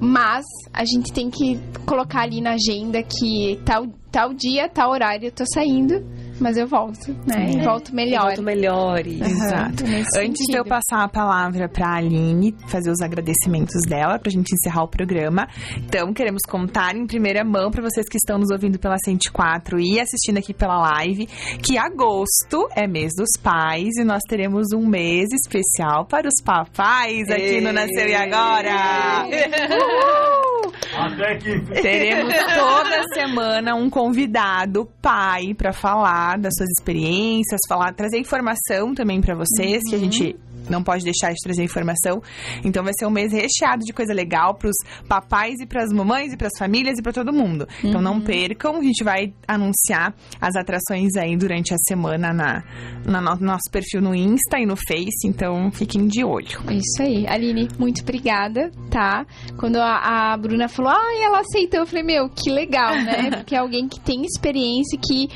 mas 0.00 0.44
a 0.72 0.84
gente 0.84 1.12
tem 1.12 1.28
que 1.30 1.58
colocar 1.84 2.22
ali 2.22 2.40
na 2.40 2.52
agenda 2.52 3.02
que 3.02 3.60
tal, 3.64 3.86
tal 4.10 4.32
dia, 4.32 4.68
tal 4.68 4.90
horário 4.90 5.26
eu 5.26 5.32
tô 5.32 5.44
saindo, 5.52 6.04
mas 6.40 6.56
eu 6.56 6.66
volto, 6.66 7.14
né? 7.26 7.50
E 7.50 7.62
volto 7.62 7.94
melhor. 7.94 8.26
Volto 8.26 8.42
melhor. 8.42 9.06
Exato. 9.06 9.84
Nesse 9.84 10.18
Antes 10.18 10.46
de 10.46 10.56
eu 10.56 10.64
sentido. 10.64 10.68
passar 10.68 11.04
a 11.04 11.08
palavra 11.08 11.68
para 11.68 11.88
a 11.88 11.96
Aline, 11.96 12.54
fazer 12.66 12.90
os 12.90 13.00
agradecimentos 13.00 13.80
dela, 13.88 14.18
para 14.18 14.28
a 14.28 14.32
gente 14.32 14.52
encerrar 14.54 14.82
o 14.84 14.88
programa. 14.88 15.48
Então, 15.76 16.12
queremos 16.12 16.42
contar 16.48 16.94
em 16.96 17.06
primeira 17.06 17.44
mão 17.44 17.70
para 17.70 17.82
vocês 17.82 18.08
que 18.08 18.16
estão 18.16 18.38
nos 18.38 18.50
ouvindo 18.50 18.78
pela 18.78 18.96
104 18.98 19.80
e 19.80 20.00
assistindo 20.00 20.38
aqui 20.38 20.52
pela 20.54 20.78
live, 20.96 21.26
que 21.62 21.78
agosto 21.78 22.68
é 22.74 22.86
mês 22.86 23.12
dos 23.16 23.30
pais 23.42 23.96
e 23.98 24.04
nós 24.04 24.22
teremos 24.28 24.72
um 24.74 24.86
mês 24.86 25.28
especial 25.32 26.06
para 26.06 26.26
os 26.28 26.42
papais 26.44 27.28
aqui 27.30 27.60
no 27.60 27.72
Nasceu 27.72 28.06
e 28.08 28.14
Agora. 28.14 29.24
Uhul! 29.26 30.72
Até 30.98 31.36
que 31.36 31.60
Teremos 31.82 32.34
toda 32.54 33.02
semana 33.14 33.74
um 33.74 33.88
convidado 33.88 34.86
pai 35.00 35.54
para 35.56 35.72
falar 35.72 36.27
das 36.36 36.54
suas 36.56 36.68
experiências, 36.78 37.60
falar, 37.68 37.94
trazer 37.94 38.18
informação 38.18 38.94
também 38.94 39.20
para 39.20 39.34
vocês, 39.34 39.82
que 39.88 39.94
a 39.94 39.98
gente 39.98 40.36
não 40.70 40.82
pode 40.82 41.04
deixar 41.04 41.32
de 41.32 41.40
trazer 41.42 41.64
informação. 41.64 42.22
Então 42.64 42.84
vai 42.84 42.92
ser 42.98 43.06
um 43.06 43.10
mês 43.10 43.32
recheado 43.32 43.84
de 43.84 43.92
coisa 43.92 44.12
legal 44.12 44.54
pros 44.54 44.76
papais 45.08 45.60
e 45.60 45.66
pras 45.66 45.92
mamães 45.92 46.32
e 46.32 46.36
pras 46.36 46.52
famílias 46.58 46.98
e 46.98 47.02
para 47.02 47.12
todo 47.12 47.32
mundo. 47.32 47.66
Então 47.82 48.00
não 48.00 48.20
percam, 48.20 48.76
a 48.76 48.82
gente 48.82 49.02
vai 49.02 49.32
anunciar 49.46 50.14
as 50.40 50.56
atrações 50.56 51.16
aí 51.16 51.36
durante 51.36 51.74
a 51.74 51.76
semana 51.86 52.32
na, 52.32 52.62
na 53.06 53.20
no 53.20 53.46
nosso 53.46 53.70
perfil 53.70 54.00
no 54.00 54.14
Insta 54.14 54.58
e 54.58 54.66
no 54.66 54.76
Face, 54.76 55.26
então 55.26 55.70
fiquem 55.70 56.06
de 56.06 56.24
olho. 56.24 56.60
Isso 56.70 57.02
aí. 57.02 57.26
Aline, 57.26 57.68
muito 57.78 58.02
obrigada, 58.02 58.70
tá? 58.90 59.26
Quando 59.58 59.76
a, 59.76 60.32
a 60.32 60.36
Bruna 60.36 60.68
falou, 60.68 60.92
ah, 60.92 61.22
ela 61.22 61.40
aceitou, 61.40 61.80
eu 61.80 61.86
falei, 61.86 62.02
meu, 62.02 62.28
que 62.28 62.50
legal, 62.50 62.94
né? 62.94 63.30
Porque 63.38 63.54
é 63.54 63.58
alguém 63.58 63.88
que 63.88 64.00
tem 64.00 64.22
experiência, 64.24 64.98
que 64.98 65.28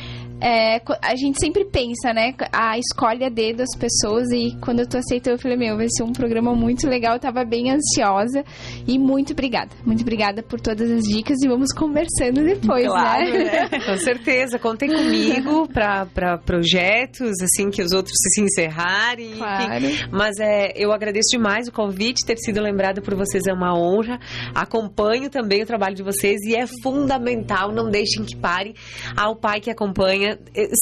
é, 0.43 0.83
a 1.01 1.15
gente 1.15 1.39
sempre 1.39 1.65
pensa, 1.65 2.13
né? 2.13 2.35
A 2.53 2.77
escolhe 2.77 3.25
a 3.25 3.29
dedo 3.29 3.63
as 3.63 3.77
pessoas 3.79 4.29
e 4.33 4.57
quando 4.61 4.81
eu 4.81 4.89
tô 4.89 4.99
aceitando, 4.99 5.37
eu 5.37 5.41
falei, 5.41 5.57
meu, 5.57 5.77
vai 5.77 5.87
ser 5.89 6.03
um 6.03 6.13
programa 6.13 6.53
muito 6.53 6.89
legal, 6.89 7.15
eu 7.15 7.21
tava 7.21 7.45
bem 7.45 7.71
ansiosa 7.71 8.45
e 8.87 8.99
muito 8.99 9.33
obrigada. 9.33 9.71
Muito 9.87 10.03
obrigada 10.03 10.43
por 10.43 10.61
todas 10.61 10.91
as 10.91 11.05
dicas 11.05 11.41
e 11.43 11.49
vamos 11.49 11.73
conversando 11.73 12.45
depois, 12.45 12.87
Claro, 12.87 13.31
né? 13.39 13.69
Com 13.87 13.97
certeza, 13.99 14.59
contem 14.59 14.89
comigo 14.89 15.69
para 15.69 16.39
projetos, 16.39 17.41
assim, 17.41 17.71
que 17.71 17.81
os 17.81 17.93
outros 17.93 18.15
se 18.17 18.43
encerrarem. 18.43 19.31
enfim. 19.31 19.39
Claro. 19.39 19.85
Mas 20.11 20.41
é, 20.41 20.73
eu 20.75 20.93
agradeço 20.93 21.29
demais 21.31 21.69
o 21.69 21.73
convite, 21.73 22.27
ter 22.27 22.37
sido 22.39 22.61
lembrada 22.61 23.01
por 23.01 23.15
vocês 23.15 23.45
é 23.47 23.53
uma 23.53 23.79
honra. 23.79 24.19
Acompanho 24.55 25.31
também 25.31 25.63
o 25.63 25.67
trabalho 25.67 25.95
de 25.95 26.03
vocês 26.03 26.41
e 26.45 26.57
é 26.57 26.67
fundamental, 26.83 27.71
não 27.71 27.89
deixem 27.89 28.25
que 28.25 28.37
pare 28.37 28.75
ao 29.17 29.37
pai 29.37 29.61
que 29.61 29.71
acompanha. 29.71 30.32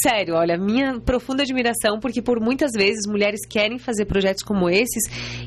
Sério, 0.06 0.34
olha, 0.34 0.56
minha 0.58 1.00
profunda 1.00 1.42
admiração, 1.42 1.98
porque 2.00 2.20
por 2.22 2.40
muitas 2.40 2.72
vezes 2.72 3.06
mulheres 3.06 3.40
querem 3.48 3.78
fazer 3.78 4.04
projetos 4.06 4.42
como 4.42 4.68
esses 4.68 5.02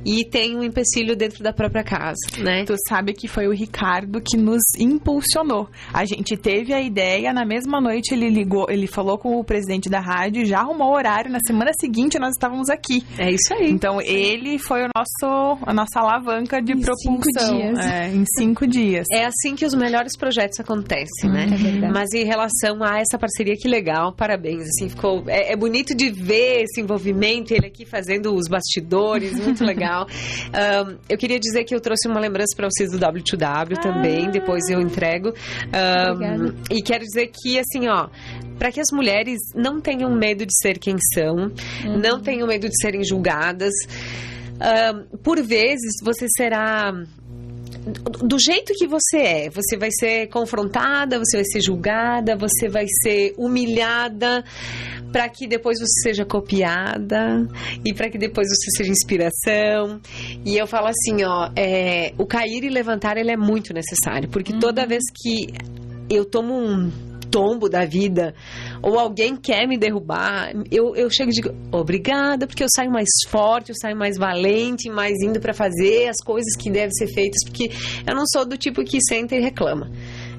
e 0.06 0.26
tem 0.26 0.56
um 0.56 0.64
empecilho 0.64 1.16
dentro 1.16 1.44
da 1.44 1.54
própria 1.54 1.84
casa, 1.84 2.16
né? 2.40 2.64
Tu 2.66 2.76
sabe 2.88 3.14
que 3.14 3.28
foi 3.28 3.48
o 3.48 3.52
Ricardo 3.52 4.22
que 4.22 4.38
nos 4.38 4.64
impulsionou. 4.80 5.70
A 5.94 6.06
gente 6.06 6.36
teve 6.38 6.74
a 6.74 6.82
ideia, 6.82 7.34
na 7.34 7.46
mesma 7.46 7.80
noite 7.82 8.14
ele 8.14 8.30
ligou, 8.30 8.66
ele 8.70 8.88
falou 8.88 9.18
com 9.18 9.38
o 9.40 9.44
presidente 9.44 9.90
da 9.90 10.00
rádio, 10.00 10.46
já 10.46 10.60
arrumou 10.60 10.92
o 10.92 10.96
horário, 10.96 11.32
na 11.32 11.40
semana 11.46 11.72
seguinte 11.80 12.18
nós 12.20 12.32
estávamos 12.32 12.70
aqui. 12.70 13.04
É 13.18 13.30
isso 13.32 13.54
aí. 13.54 13.70
Então 13.70 14.00
ele 14.02 14.58
foi 14.58 14.84
o 14.84 14.90
nosso, 14.96 15.58
a 15.66 15.74
nossa 15.74 16.00
alavanca 16.00 16.62
de 16.62 16.74
Em 16.74 16.82
cinco 16.82 17.22
propulsão. 17.22 17.58
dias. 17.58 17.80
É, 17.80 18.08
em 18.10 18.24
cinco 18.38 18.68
dias. 18.68 19.06
É 19.12 19.26
assim 19.26 19.56
que 19.56 19.66
os 19.66 19.74
melhores 19.74 20.16
projetos 20.18 20.60
acontecem, 20.60 21.30
né? 21.30 21.46
É. 21.84 21.92
Mas 21.92 22.10
em 22.14 22.24
relação 22.26 22.82
a 22.84 23.00
essa 23.00 23.18
parceria, 23.18 23.56
que 23.56 23.68
legal, 23.68 23.83
parabéns. 24.12 24.64
Assim, 24.64 24.90
ficou. 24.90 25.24
É, 25.28 25.54
é 25.54 25.56
bonito 25.56 25.96
de 25.96 26.10
ver 26.10 26.64
esse 26.64 26.82
envolvimento, 26.82 27.54
ele 27.54 27.68
aqui 27.68 27.86
fazendo 27.86 28.34
os 28.34 28.48
bastidores, 28.48 29.34
muito 29.40 29.64
legal. 29.64 30.08
Ahn, 30.54 30.98
eu 31.10 31.18
queria 31.18 31.40
dizer 31.40 31.64
que 31.64 31.76
eu 31.76 31.82
trouxe 31.82 32.08
uma 32.08 32.20
lembrança 32.20 32.56
para 32.56 32.68
vocês 32.70 32.92
do 32.92 33.00
W2W 33.00 33.78
também, 33.82 34.30
depois 34.30 34.70
eu 34.70 34.82
entrego. 34.82 35.34
Obrigada. 36.10 36.56
e 36.72 36.82
quero 36.82 37.04
dizer 37.04 37.28
que, 37.28 37.60
assim, 37.60 37.88
ó. 37.88 38.10
Para 38.58 38.72
que 38.72 38.80
as 38.80 38.88
mulheres 38.94 39.40
não 39.56 39.82
tenham 39.82 40.16
medo 40.16 40.46
de 40.46 40.54
ser 40.62 40.78
quem 40.78 40.96
são, 41.14 41.52
não 42.00 42.22
tenham 42.22 42.48
medo 42.48 42.70
de 42.70 42.82
serem 42.82 43.04
julgadas. 43.04 43.74
Ahn, 44.60 45.06
por 45.24 45.42
vezes 45.42 45.96
você 46.04 46.28
será 46.38 46.94
do- 48.28 48.40
jeito 48.40 48.74
que 48.74 48.88
você 48.88 49.18
é. 49.18 49.50
Você 49.50 49.78
vai 49.78 49.90
ser 49.92 50.28
confrontada, 50.28 51.20
você 51.20 51.38
vai 51.38 51.46
ser 51.46 51.62
julgada, 51.62 52.36
você 52.36 52.68
vai 52.70 52.86
ser 53.02 53.34
humilhada 53.38 54.44
para 55.12 55.30
que 55.30 55.48
depois 55.48 55.80
você 55.80 56.02
seja 56.10 56.26
copiada 56.26 57.48
e 57.86 57.94
para 57.94 58.10
que 58.10 58.18
depois 58.18 58.48
você 58.50 58.78
seja 58.78 58.92
inspiração. 58.92 60.00
E 60.46 60.58
eu 60.58 60.66
falo 60.66 60.88
assim, 60.88 61.24
ó, 61.24 61.50
é, 61.56 62.14
o 62.18 62.26
cair 62.26 62.64
e 62.64 62.70
levantar 62.70 63.18
ele 63.18 63.32
é 63.32 63.38
muito 63.38 63.74
necessário, 63.74 64.28
porque 64.30 64.54
toda 64.54 64.86
vez 64.88 65.04
que 65.22 65.48
eu 66.10 66.26
tomo 66.26 66.54
um 66.56 66.92
tombo 67.34 67.68
da 67.68 67.84
vida 67.84 68.36
ou 68.84 69.00
alguém 69.00 69.36
quer 69.36 69.68
me 69.68 69.76
derrubar, 69.76 70.54
eu, 70.70 70.96
eu 70.96 71.10
chego 71.10 71.32
e 71.32 71.34
digo 71.34 71.50
obrigada, 71.72 72.46
porque 72.46 72.64
eu 72.64 72.68
saio 72.76 72.92
mais 72.92 73.10
forte, 73.28 73.70
eu 73.70 73.76
saio 73.76 73.98
mais 73.98 74.20
valente, 74.20 74.88
mais 74.88 75.20
indo 75.20 75.40
para 75.40 75.52
fazer 75.52 76.10
as 76.10 76.18
coisas 76.24 76.56
que 76.56 76.70
devem 76.70 76.92
ser 76.92 77.08
feitas, 77.08 77.44
porque 77.44 77.72
eu 78.06 78.16
não 78.16 78.26
sou 78.32 78.46
do 78.46 78.56
tipo 78.56 78.84
que 78.84 79.00
senta 79.02 79.36
e 79.36 79.42
reclama. 79.42 79.90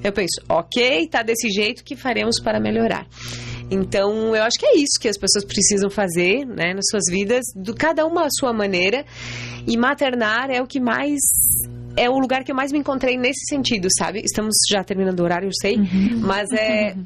Eu 0.04 0.12
penso, 0.12 0.40
ok, 0.48 1.08
tá 1.08 1.22
desse 1.22 1.50
jeito 1.50 1.82
que 1.82 1.96
faremos 1.96 2.38
para 2.40 2.60
melhorar. 2.60 3.08
Então, 3.70 4.36
eu 4.36 4.42
acho 4.42 4.58
que 4.58 4.66
é 4.66 4.76
isso 4.76 5.00
que 5.00 5.08
as 5.08 5.16
pessoas 5.16 5.44
precisam 5.44 5.90
fazer, 5.90 6.44
né, 6.44 6.74
nas 6.74 6.84
suas 6.90 7.04
vidas, 7.08 7.42
do 7.56 7.74
cada 7.74 8.06
uma 8.06 8.26
à 8.26 8.28
sua 8.30 8.52
maneira. 8.52 9.04
E 9.66 9.76
maternar 9.76 10.50
é 10.50 10.60
o 10.60 10.66
que 10.66 10.78
mais 10.78 11.18
é 11.96 12.08
o 12.10 12.18
lugar 12.18 12.44
que 12.44 12.52
eu 12.52 12.56
mais 12.56 12.72
me 12.72 12.78
encontrei 12.78 13.16
nesse 13.16 13.46
sentido, 13.48 13.88
sabe? 13.96 14.20
Estamos 14.24 14.54
já 14.70 14.82
terminando 14.82 15.20
o 15.20 15.24
horário, 15.24 15.48
eu 15.48 15.54
sei, 15.54 15.76
mas 16.20 16.50
é 16.52 16.96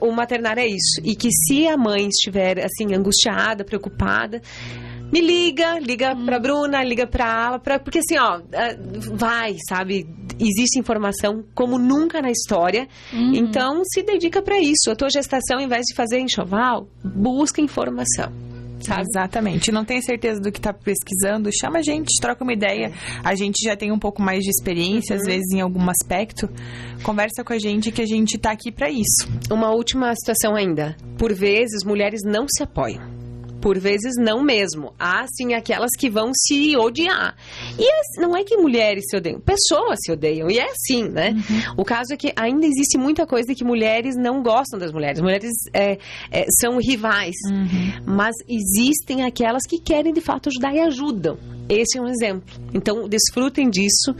o 0.00 0.12
maternar 0.12 0.58
é 0.58 0.66
isso. 0.66 1.00
E 1.02 1.14
que 1.14 1.30
se 1.30 1.66
a 1.66 1.76
mãe 1.76 2.08
estiver 2.08 2.64
assim 2.64 2.94
angustiada, 2.94 3.64
preocupada, 3.64 4.40
me 5.12 5.20
liga, 5.20 5.78
liga 5.78 6.16
pra 6.16 6.38
Bruna, 6.38 6.82
liga 6.82 7.06
pra 7.06 7.46
Ala, 7.46 7.58
pra, 7.58 7.78
porque 7.78 7.98
assim, 7.98 8.18
ó, 8.18 8.40
ah, 8.52 8.76
vai, 9.12 9.56
sabe? 9.68 10.06
Existe 10.40 10.78
informação 10.78 11.44
como 11.54 11.78
nunca 11.78 12.20
na 12.20 12.30
história. 12.30 12.88
Então, 13.12 13.82
se 13.84 14.02
dedica 14.02 14.42
pra 14.42 14.58
isso. 14.58 14.90
A 14.90 14.96
tua 14.96 15.08
gestação, 15.08 15.58
ao 15.58 15.62
invés 15.62 15.84
de 15.86 15.94
fazer 15.94 16.18
enxoval, 16.18 16.88
busca 17.04 17.60
informação. 17.60 18.32
Sabe? 18.86 19.02
Exatamente. 19.02 19.72
Não 19.72 19.84
tem 19.84 20.00
certeza 20.00 20.40
do 20.40 20.52
que 20.52 20.60
tá 20.60 20.72
pesquisando, 20.72 21.50
chama 21.58 21.78
a 21.78 21.82
gente, 21.82 22.20
troca 22.20 22.44
uma 22.44 22.52
ideia. 22.52 22.92
A 23.22 23.34
gente 23.34 23.64
já 23.64 23.76
tem 23.76 23.92
um 23.92 23.98
pouco 23.98 24.22
mais 24.22 24.40
de 24.40 24.50
experiência, 24.50 25.16
às 25.16 25.24
vezes, 25.24 25.50
em 25.52 25.60
algum 25.60 25.88
aspecto. 25.88 26.48
Conversa 27.02 27.42
com 27.44 27.52
a 27.52 27.58
gente 27.58 27.90
que 27.90 28.02
a 28.02 28.06
gente 28.06 28.38
tá 28.38 28.50
aqui 28.50 28.70
pra 28.70 28.90
isso. 28.90 29.28
Uma 29.50 29.70
última 29.70 30.14
situação 30.14 30.54
ainda. 30.54 30.96
Por 31.18 31.32
vezes, 31.32 31.84
mulheres 31.84 32.20
não 32.24 32.46
se 32.48 32.62
apoiam. 32.62 33.23
Por 33.64 33.78
vezes, 33.78 34.16
não 34.18 34.42
mesmo. 34.42 34.92
Há, 34.98 35.24
sim, 35.26 35.54
aquelas 35.54 35.88
que 35.98 36.10
vão 36.10 36.32
se 36.34 36.76
odiar. 36.76 37.34
E 37.78 37.82
é- 37.82 38.20
não 38.20 38.36
é 38.36 38.44
que 38.44 38.58
mulheres 38.58 39.04
se 39.08 39.16
odeiam, 39.16 39.40
pessoas 39.40 40.00
se 40.04 40.12
odeiam. 40.12 40.50
E 40.50 40.58
é 40.58 40.70
assim, 40.70 41.04
né? 41.08 41.32
O 41.74 41.82
caso 41.82 42.12
é 42.12 42.16
que 42.18 42.30
ainda 42.36 42.66
existe 42.66 42.98
muita 42.98 43.26
coisa 43.26 43.54
que 43.54 43.64
mulheres 43.64 44.16
não 44.16 44.42
gostam 44.42 44.78
das 44.78 44.92
mulheres. 44.92 45.18
Mulheres 45.18 45.50
é, 45.72 45.96
é, 46.30 46.44
são 46.60 46.76
rivais. 46.76 47.34
Mas 48.04 48.34
existem 48.46 49.22
aquelas 49.22 49.62
que 49.66 49.78
querem, 49.78 50.12
de 50.12 50.20
fato, 50.20 50.50
ajudar 50.50 50.74
e 50.74 50.80
ajudam. 50.80 51.38
Esse 51.66 51.96
é 51.96 52.02
um 52.02 52.06
exemplo. 52.06 52.44
Então, 52.74 53.08
desfrutem 53.08 53.70
disso. 53.70 54.14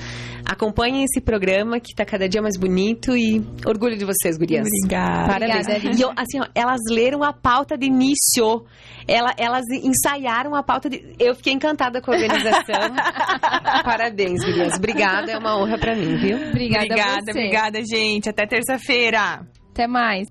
Acompanhem 0.46 1.04
esse 1.04 1.20
programa 1.20 1.80
que 1.80 1.92
está 1.92 2.04
cada 2.04 2.28
dia 2.28 2.42
mais 2.42 2.56
bonito 2.58 3.16
e 3.16 3.42
orgulho 3.66 3.96
de 3.96 4.04
vocês, 4.04 4.36
gurias. 4.36 4.66
Obrigada. 4.66 5.26
Parabéns. 5.32 5.66
Obrigada, 5.66 5.96
e 5.96 6.00
eu, 6.02 6.10
assim, 6.10 6.40
ó, 6.40 6.46
elas 6.54 6.80
leram 6.90 7.22
a 7.22 7.32
pauta 7.32 7.76
de 7.78 7.86
início. 7.86 8.64
Ela- 9.08 9.34
elas 9.38 9.64
ensaiaram 9.70 10.54
a 10.54 10.62
pauta 10.62 10.88
de. 10.90 11.14
Eu 11.18 11.34
fiquei 11.34 11.52
encantada 11.52 12.00
com 12.00 12.10
a 12.10 12.14
organização. 12.14 12.94
Parabéns, 13.84 14.44
gurias. 14.44 14.74
Obrigada, 14.76 15.32
é 15.32 15.38
uma 15.38 15.58
honra 15.58 15.78
para 15.78 15.94
mim, 15.94 16.16
viu? 16.16 16.36
Obrigada, 16.48 16.84
a 16.84 16.86
Obrigada, 16.86 17.22
você. 17.24 17.30
obrigada, 17.30 17.80
gente. 17.84 18.28
Até 18.28 18.46
terça-feira. 18.46 19.46
Até 19.72 19.86
mais. 19.86 20.28